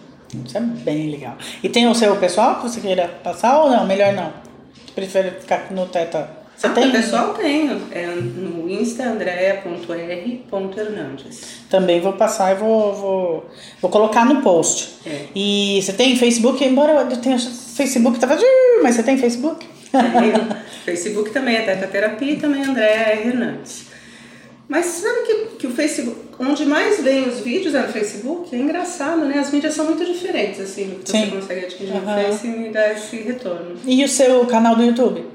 Isso 0.46 0.58
é 0.58 0.62
bem 0.62 1.12
legal. 1.12 1.38
E 1.62 1.70
tem 1.70 1.88
o 1.88 1.96
seu 1.96 2.16
pessoal 2.18 2.58
que 2.58 2.64
você 2.64 2.82
queira 2.82 3.08
passar 3.24 3.62
ou 3.62 3.70
não? 3.70 3.86
Melhor 3.86 4.12
não. 4.14 4.34
Você 4.74 4.92
prefere 4.94 5.32
ficar 5.40 5.72
no 5.72 5.86
teta? 5.86 6.44
Você 6.56 6.68
ah, 6.68 6.72
tem? 6.72 6.92
pessoal 6.92 7.34
tenho. 7.34 7.82
É 7.92 8.06
no 8.08 8.70
Insta 8.70 9.10
andrea.r.hernandes. 9.10 11.64
Também 11.70 12.02
vou 12.02 12.14
passar 12.14 12.56
e 12.56 12.58
vou, 12.60 12.94
vou, 12.94 13.46
vou 13.82 13.92
colocar 13.92 14.26
no 14.26 14.42
post. 14.42 14.96
É. 15.06 15.26
E 15.36 15.80
você 15.82 15.92
tem 15.94 16.16
Facebook? 16.16 16.64
Embora 16.64 16.94
eu 16.94 17.18
tenha 17.18 17.38
Facebook, 17.40 18.20
tava. 18.20 18.38
Mas 18.82 18.96
você 18.96 19.04
tem 19.04 19.18
Facebook? 19.18 19.68
Facebook 20.86 21.32
também 21.32 21.56
é 21.56 21.62
Teta 21.62 21.88
Terapia 21.88 22.34
e 22.34 22.38
também 22.38 22.64
Andréa 22.64 23.14
R. 23.14 23.28
Hernandes. 23.30 23.94
Mas 24.68 24.86
sabe 24.86 25.22
que, 25.26 25.46
que 25.58 25.68
o 25.68 25.72
Facebook, 25.72 26.20
onde 26.40 26.66
mais 26.66 27.02
vem 27.04 27.28
os 27.28 27.42
vídeos 27.42 27.76
é 27.76 27.82
no 27.82 27.90
Facebook? 27.90 28.56
É 28.56 28.58
engraçado, 28.58 29.26
né? 29.26 29.38
As 29.38 29.52
mídias 29.52 29.74
são 29.74 29.86
muito 29.86 30.04
diferentes, 30.06 30.60
assim, 30.60 30.90
do 30.90 30.96
que 30.96 31.12
Sim. 31.12 31.26
você 31.26 31.32
consegue 31.32 31.66
adquirir 31.66 31.94
no 31.94 31.98
Aham. 31.98 32.24
Face 32.24 32.48
e 32.48 32.50
me 32.50 32.70
dá 32.70 32.92
esse 32.94 33.18
retorno. 33.18 33.76
E 33.86 34.04
o 34.04 34.10
seu 34.10 34.46
canal 34.46 34.76
do 34.76 34.84
YouTube? 34.84 35.26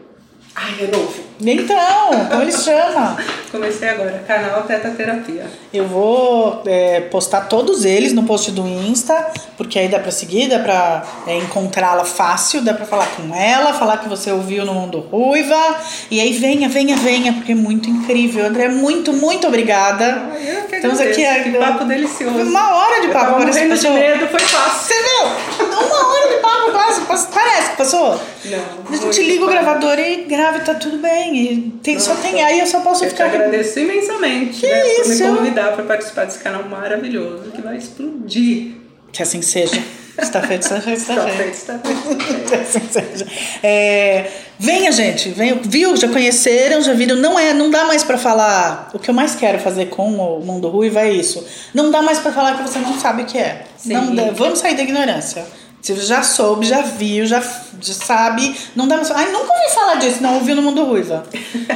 Ai, 0.55 0.85
é 0.85 0.97
novo. 0.97 1.28
Então, 1.41 2.27
como 2.31 2.43
ele 2.43 2.53
chama? 2.53 3.17
Comecei 3.51 3.89
agora, 3.89 4.23
canal 4.27 4.63
Teta 4.65 4.91
Terapia. 4.91 5.47
Eu 5.73 5.87
vou 5.87 6.63
é, 6.67 7.01
postar 7.03 7.43
todos 7.43 7.85
eles 7.85 8.13
no 8.13 8.25
post 8.25 8.51
do 8.51 8.67
Insta, 8.67 9.15
porque 9.57 9.79
aí 9.79 9.89
dá 9.89 9.99
pra 10.01 10.11
seguir, 10.11 10.49
dá 10.49 10.59
pra 10.59 11.05
é, 11.27 11.37
encontrá-la 11.39 12.05
fácil, 12.05 12.61
dá 12.63 12.75
pra 12.75 12.85
falar 12.85 13.07
com 13.17 13.35
ela, 13.35 13.73
falar 13.73 13.99
que 13.99 14.09
você 14.09 14.31
ouviu 14.33 14.65
no 14.67 14.75
Mundo 14.75 14.99
Ruiva. 15.01 15.77
E 16.11 16.21
aí 16.21 16.33
venha, 16.33 16.69
venha, 16.69 16.97
venha, 16.97 17.33
porque 17.33 17.53
é 17.53 17.55
muito 17.55 17.89
incrível. 17.89 18.45
André, 18.45 18.69
muito, 18.69 19.13
muito 19.13 19.47
obrigada. 19.47 20.29
Ai, 20.33 20.57
eu 20.57 20.63
que 20.65 20.77
Estamos 20.77 21.01
aqui 21.01 21.15
que 21.15 21.57
a- 21.57 21.59
papo 21.61 21.85
delicioso. 21.85 22.37
Uma 22.39 22.75
hora 22.77 23.01
de 23.01 23.07
Eu 23.07 23.13
papo, 23.13 23.27
tava 23.27 23.39
parece 23.39 23.61
que 23.61 23.65
de 23.65 23.71
passou. 23.71 23.93
medo, 23.93 24.27
foi 24.29 24.41
fácil. 24.41 24.79
Você 24.89 24.95
viu? 24.95 25.67
Uma 25.67 26.09
hora 26.09 26.29
de 26.29 26.43
papo 26.43 26.73
quase. 26.73 27.27
Parece 27.33 27.71
que 27.71 27.77
passou. 27.77 28.21
Não, 28.45 28.59
A 28.93 28.97
gente 28.97 29.23
liga 29.23 29.45
o 29.45 29.49
gravador 29.49 29.99
e 29.99 30.25
grava 30.25 30.59
e 30.59 30.61
tá 30.61 30.75
tudo 30.75 30.99
bem. 30.99 31.28
E 31.35 31.71
tem, 31.83 31.99
só 31.99 32.11
Nossa. 32.15 32.23
tem 32.23 32.43
aí, 32.43 32.61
eu 32.61 32.67
só 32.67 32.81
posso 32.81 33.05
Eu 33.05 33.09
te 33.09 33.13
ficar. 33.13 33.27
agradeço 33.27 33.79
imensamente 33.79 34.61
Que 34.61 34.67
né, 34.67 34.81
por 34.81 35.11
isso? 35.13 35.25
me 35.29 35.37
convidar 35.37 35.73
para 35.73 35.85
participar 35.85 36.25
desse 36.27 36.39
canal 36.39 36.63
maravilhoso 36.69 37.51
que 37.51 37.61
vai 37.63 37.77
explodir. 37.77 38.73
Que 39.13 39.23
assim 39.23 39.41
seja. 39.43 39.83
Está 40.21 40.43
feito, 40.43 40.63
está 40.63 40.81
feito, 40.81 40.99
está 41.01 41.15
Tá 41.15 41.29
feito. 41.29 41.37
feito, 41.55 41.67
tá 41.67 41.79
feito. 41.79 42.45
Que 42.49 42.55
assim 42.57 42.81
seja. 42.91 43.27
É, 43.63 44.27
venha, 44.59 44.91
gente, 44.91 45.29
venha, 45.31 45.55
viu? 45.63 45.97
Já 45.97 46.09
conheceram, 46.09 46.83
já 46.83 46.93
viram. 46.93 47.15
Não 47.17 47.39
é, 47.39 47.55
não 47.55 47.71
dá 47.71 47.85
mais 47.85 48.03
pra 48.03 48.19
falar. 48.19 48.91
O 48.93 48.99
que 48.99 49.09
eu 49.09 49.15
mais 49.15 49.35
quero 49.37 49.59
fazer 49.61 49.87
com 49.87 50.11
o 50.13 50.45
Mundo 50.45 50.69
Ruivo 50.69 50.99
é 50.99 51.11
isso. 51.13 51.47
Não 51.73 51.91
dá 51.93 52.03
mais 52.03 52.19
pra 52.19 52.33
falar 52.33 52.57
que 52.57 52.63
você 52.69 52.81
não 52.81 52.99
sabe 52.99 53.23
o 53.23 53.27
que 53.27 53.39
é. 53.39 53.63
Sim. 53.77 53.93
Não 53.95 54.15
dá- 54.15 54.31
vamos 54.33 54.59
sair 54.59 54.75
da 54.77 54.83
ignorância. 54.83 55.45
Você 55.81 55.95
já 55.97 56.23
soube, 56.23 56.67
já 56.67 56.83
viu, 56.83 57.25
já, 57.25 57.41
já 57.81 57.95
sabe. 57.95 58.55
Não 58.77 58.87
dá 58.89 58.97
mais. 58.97 59.11
Ai, 59.11 59.31
nunca 59.31 59.53
ouvi 59.53 59.75
falar 59.75 59.95
disso, 59.95 60.23
não 60.23 60.35
ouvi 60.35 60.53
no 60.55 60.61
Mundo 60.63 60.85
Ruiva. 60.85 61.23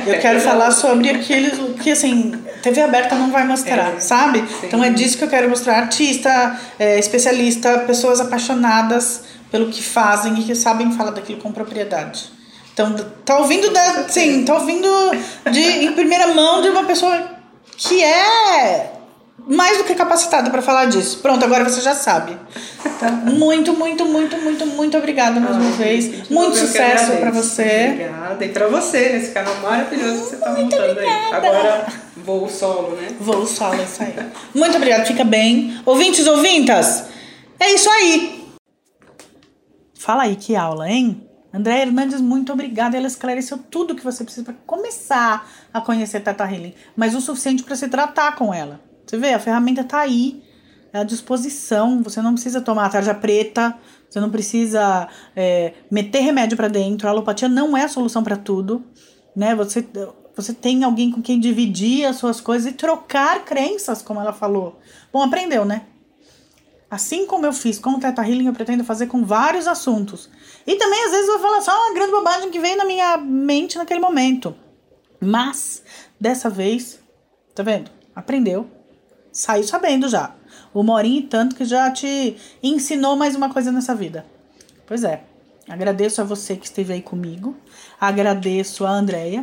Eu 0.07 0.19
quero 0.21 0.41
falar 0.43 0.71
sobre 0.73 1.09
aqueles 1.09 1.53
que, 1.83 1.91
assim, 1.93 2.33
TV 2.63 2.83
aberta 2.83 3.15
não 3.15 3.31
vai 3.31 3.47
mostrar, 3.47 3.95
É, 3.97 4.01
sabe? 4.01 4.41
sim. 4.41 4.67
Então 4.67 4.83
é 4.85 4.91
disso 4.91 5.17
que 5.17 5.25
eu 5.25 5.29
quero 5.29 5.49
mostrar. 5.49 5.79
Artista, 5.79 6.59
é, 6.79 6.99
especialista, 6.99 7.79
pessoas 7.81 8.21
apaixonadas 8.21 9.23
pelo 9.51 9.69
que 9.69 9.83
fazem 9.83 10.39
e 10.41 10.45
que 10.45 10.55
sabem 10.55 10.93
falar 10.93 11.13
daquilo 11.13 11.41
com 11.41 11.53
propriedade. 11.53 12.25
Então, 12.75 12.95
tá 13.25 13.39
ouvindo 13.39 13.71
da, 13.71 14.09
sim, 14.09 14.45
tá 14.45 14.55
ouvindo 14.55 14.89
de 15.51 15.61
em 15.61 15.93
primeira 15.93 16.29
mão 16.35 16.63
de 16.63 16.69
uma 16.71 16.85
pessoa 16.85 17.23
que 17.77 18.03
é 18.03 18.93
mais 19.47 19.79
do 19.79 19.85
que 19.85 19.95
capacitada 19.95 20.51
para 20.51 20.63
falar 20.63 20.87
disso. 20.87 21.19
Pronto, 21.19 21.45
agora 21.45 21.65
você 21.65 21.81
já 21.81 21.95
sabe. 21.95 22.37
Muito, 23.25 23.73
muito, 23.75 24.05
muito, 24.05 24.37
muito, 24.39 24.67
muito 24.67 24.97
obrigada 24.97 25.41
mais 25.41 25.57
uma 25.57 25.71
vez. 25.73 26.05
gente, 26.05 26.33
Muito 26.33 26.57
sucesso 26.57 27.13
para 27.17 27.31
você. 27.31 27.91
Obrigada. 27.93 28.45
E 28.45 28.49
pra 28.51 28.69
você, 28.69 29.11
nesse 29.11 29.33
canal 29.33 29.55
maravilhoso 29.61 30.23
que 30.23 30.31
você 30.31 30.37
tá 30.37 30.53
montando 30.53 31.01
aí. 31.01 31.09
Agora, 31.33 31.87
vou 32.17 32.49
solo, 32.49 32.97
né? 32.97 33.09
Vou 33.21 33.47
solo, 33.47 33.83
isso 33.83 34.03
aí. 34.03 34.15
Muito 34.55 34.77
obrigada, 34.77 35.05
fica 35.05 35.25
bem. 35.25 35.81
Ouvintes, 35.85 36.27
ouvintas, 36.27 37.05
é 37.59 37.73
isso 37.75 37.91
aí. 37.91 38.43
Fala 39.99 40.25
aí, 40.25 40.37
que 40.37 40.55
aula, 40.57 40.89
hein? 40.89 41.29
André 41.55 41.83
Hernandes, 41.83 42.21
muito 42.21 42.53
obrigada. 42.53 42.97
Ela 42.97 43.07
esclareceu 43.07 43.59
tudo 43.59 43.95
que 43.95 44.03
você 44.03 44.25
precisa 44.25 44.45
para 44.45 44.55
começar 44.67 45.49
a 45.73 45.81
conhecer 45.81 46.21
Teta 46.21 46.45
Healing, 46.45 46.75
mas 46.97 47.15
o 47.15 47.21
suficiente 47.21 47.63
para 47.63 47.77
se 47.77 47.89
tratar 47.89 48.37
com 48.37 48.55
ela. 48.55 48.81
Você 49.07 49.17
vê, 49.17 49.35
a 49.35 49.39
ferramenta 49.39 49.85
tá 49.85 50.01
aí, 50.01 50.43
é 50.93 50.99
à 50.99 51.05
disposição. 51.05 52.03
Você 52.03 52.21
não 52.23 52.35
precisa 52.35 52.61
tomar 52.61 52.87
a 52.87 52.91
tarja 52.91 53.15
preta, 53.15 53.77
você 54.09 54.21
não 54.21 54.31
precisa 54.31 55.09
é, 55.35 55.75
meter 55.91 56.21
remédio 56.21 56.57
para 56.57 56.69
dentro. 56.69 57.07
A 57.09 57.11
alopatia 57.11 57.49
não 57.49 57.77
é 57.77 57.85
a 57.85 57.89
solução 57.89 58.23
para 58.23 58.37
tudo, 58.37 58.85
né? 59.35 59.55
Você 59.55 59.87
você 60.35 60.53
tem 60.53 60.83
alguém 60.83 61.11
com 61.11 61.21
quem 61.21 61.39
dividir 61.39 62.07
as 62.07 62.17
suas 62.17 62.41
coisas 62.41 62.73
e 62.73 62.75
trocar 62.75 63.45
crenças, 63.45 64.01
como 64.01 64.21
ela 64.21 64.33
falou. 64.33 64.81
Bom, 65.13 65.23
aprendeu, 65.23 65.65
né? 65.65 65.83
Assim 66.91 67.27
como 67.27 67.47
eu 67.47 67.53
fiz 67.53 67.79
com 67.79 67.91
o 67.91 68.01
Teta 68.01 68.23
Healing, 68.23 68.47
eu 68.47 68.53
pretendo 68.53 68.85
fazer 68.85 69.07
com 69.07 69.25
vários 69.25 69.67
assuntos. 69.67 70.29
E 70.67 70.77
também, 70.77 71.05
às 71.05 71.11
vezes, 71.11 71.29
eu 71.29 71.39
vou 71.39 71.49
falar 71.49 71.63
só 71.63 71.73
uma 71.73 71.95
grande 71.95 72.13
bobagem 72.13 72.51
que 72.51 72.59
veio 72.59 72.77
na 72.77 72.85
minha 72.85 73.17
mente 73.17 73.79
naquele 73.79 74.01
momento. 74.01 74.55
Mas, 75.21 75.83
dessa 76.21 76.51
vez, 76.51 76.99
tá 77.55 77.63
vendo? 77.63 77.91
Aprendeu. 78.15 78.71
Saiu 79.33 79.65
sabendo 79.65 80.09
já. 80.09 80.35
Horinha 80.75 81.21
e 81.21 81.23
tanto 81.23 81.57
que 81.57 81.65
já 81.65 81.91
te 81.91 82.37
ensinou 82.63 83.17
mais 83.17 83.35
uma 83.35 83.51
coisa 83.51 83.73
nessa 83.73 83.95
vida. 83.95 84.25
Pois 84.87 85.05
é. 85.05 85.23
Agradeço 85.69 86.21
a 86.21 86.25
você 86.25 86.57
que 86.57 86.67
esteve 86.67 86.93
aí 86.93 87.03
comigo. 87.03 87.57
Agradeço 88.01 88.85
a 88.85 88.91
Andrea. 88.91 89.43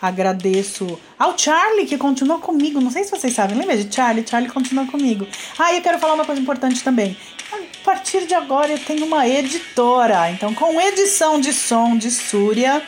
Agradeço 0.00 0.98
ao 1.18 1.36
Charlie, 1.36 1.86
que 1.86 1.98
continuou 1.98 2.38
comigo. 2.40 2.80
Não 2.80 2.90
sei 2.90 3.04
se 3.04 3.10
vocês 3.10 3.34
sabem. 3.34 3.56
Lembra 3.56 3.76
de 3.76 3.94
Charlie? 3.94 4.26
Charlie 4.26 4.50
continuou 4.50 4.86
comigo. 4.86 5.26
Ah, 5.58 5.72
e 5.72 5.76
eu 5.76 5.82
quero 5.82 5.98
falar 5.98 6.14
uma 6.14 6.24
coisa 6.24 6.40
importante 6.40 6.82
também. 6.82 7.16
A 7.52 7.84
partir 7.84 8.26
de 8.26 8.34
agora 8.34 8.72
eu 8.72 8.78
tenho 8.78 9.04
uma 9.04 9.26
editora. 9.28 10.30
Então, 10.30 10.54
com 10.54 10.80
edição 10.80 11.40
de 11.40 11.52
som 11.52 11.96
de 11.96 12.10
Súria. 12.10 12.82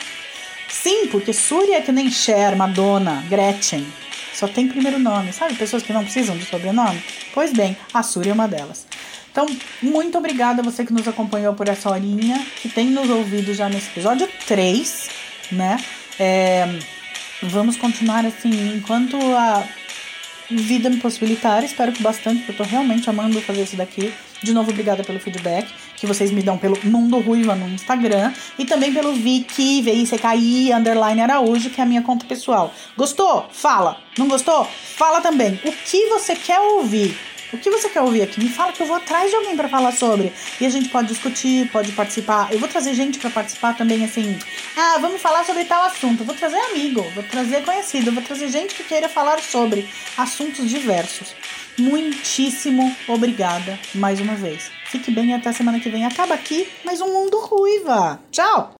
Sim, 0.69 1.07
porque 1.07 1.33
Súria 1.33 1.77
é 1.77 1.81
que 1.81 1.91
nem 1.91 2.09
Cher, 2.09 2.55
Madonna, 2.55 3.23
Gretchen. 3.29 3.85
Só 4.33 4.47
tem 4.47 4.67
primeiro 4.67 4.97
nome, 4.97 5.33
sabe? 5.33 5.55
Pessoas 5.55 5.83
que 5.83 5.93
não 5.93 6.03
precisam 6.03 6.37
de 6.37 6.45
sobrenome. 6.45 7.01
Pois 7.33 7.53
bem, 7.53 7.77
a 7.93 8.01
Súria 8.01 8.31
é 8.31 8.33
uma 8.33 8.47
delas. 8.47 8.85
Então, 9.31 9.45
muito 9.81 10.17
obrigada 10.17 10.61
a 10.61 10.65
você 10.65 10.85
que 10.85 10.91
nos 10.91 11.07
acompanhou 11.07 11.53
por 11.53 11.67
essa 11.67 11.89
horinha, 11.89 12.45
que 12.61 12.67
tem 12.67 12.87
nos 12.87 13.09
ouvido 13.09 13.53
já 13.53 13.69
nesse 13.69 13.87
episódio 13.89 14.27
3, 14.45 15.09
né? 15.53 15.77
É, 16.19 16.79
vamos 17.43 17.77
continuar 17.77 18.25
assim 18.25 18.75
enquanto 18.75 19.15
a 19.15 19.63
vida 20.49 20.89
me 20.89 20.97
possibilitar. 20.97 21.63
Espero 21.63 21.93
que 21.93 22.03
bastante, 22.03 22.39
porque 22.39 22.51
eu 22.51 22.57
tô 22.57 22.63
realmente 22.63 23.09
amando 23.09 23.41
fazer 23.41 23.63
isso 23.63 23.77
daqui. 23.77 24.13
De 24.43 24.53
novo, 24.53 24.71
obrigada 24.71 25.03
pelo 25.03 25.19
feedback 25.19 25.71
que 26.01 26.07
vocês 26.07 26.31
me 26.31 26.41
dão 26.41 26.57
pelo 26.57 26.75
Mundo 26.83 27.19
Ruiva 27.19 27.53
no 27.53 27.69
Instagram 27.69 28.33
e 28.57 28.65
também 28.65 28.91
pelo 28.91 29.13
Vicky, 29.13 29.83
V-I-C-K-I, 29.83 30.73
underline 30.73 31.21
Araújo, 31.21 31.69
que 31.69 31.79
é 31.79 31.83
a 31.83 31.87
minha 31.87 32.01
conta 32.01 32.25
pessoal. 32.25 32.73
Gostou? 32.97 33.47
Fala. 33.51 33.97
Não 34.17 34.27
gostou? 34.27 34.65
Fala 34.65 35.21
também. 35.21 35.61
O 35.63 35.71
que 35.71 36.07
você 36.07 36.35
quer 36.35 36.59
ouvir? 36.59 37.15
O 37.53 37.57
que 37.59 37.69
você 37.69 37.87
quer 37.87 38.01
ouvir 38.01 38.23
aqui? 38.23 38.39
Me 38.39 38.49
fala 38.49 38.71
que 38.71 38.81
eu 38.81 38.87
vou 38.87 38.95
atrás 38.95 39.29
de 39.29 39.35
alguém 39.35 39.55
para 39.55 39.69
falar 39.69 39.91
sobre. 39.91 40.33
E 40.59 40.65
a 40.65 40.69
gente 40.71 40.89
pode 40.89 41.09
discutir, 41.09 41.69
pode 41.69 41.91
participar. 41.91 42.51
Eu 42.51 42.57
vou 42.57 42.67
trazer 42.67 42.95
gente 42.95 43.19
para 43.19 43.29
participar 43.29 43.77
também, 43.77 44.03
assim. 44.03 44.39
Ah, 44.75 44.97
vamos 44.99 45.21
falar 45.21 45.45
sobre 45.45 45.65
tal 45.65 45.83
assunto. 45.83 46.23
vou 46.23 46.33
trazer 46.33 46.57
amigo, 46.71 47.03
vou 47.13 47.23
trazer 47.25 47.63
conhecido, 47.63 48.11
vou 48.11 48.23
trazer 48.23 48.47
gente 48.47 48.73
que 48.73 48.83
queira 48.83 49.07
falar 49.07 49.39
sobre 49.39 49.87
assuntos 50.17 50.67
diversos. 50.67 51.35
Muitíssimo 51.77 52.91
obrigada 53.07 53.77
mais 53.93 54.19
uma 54.19 54.33
vez. 54.33 54.80
Fique 54.91 55.09
bem 55.09 55.33
até 55.33 55.53
semana 55.53 55.79
que 55.79 55.89
vem. 55.89 56.05
Acaba 56.05 56.33
aqui 56.33 56.67
mais 56.83 56.99
um 56.99 57.13
Mundo 57.13 57.39
Ruiva. 57.39 58.19
Tchau! 58.29 58.69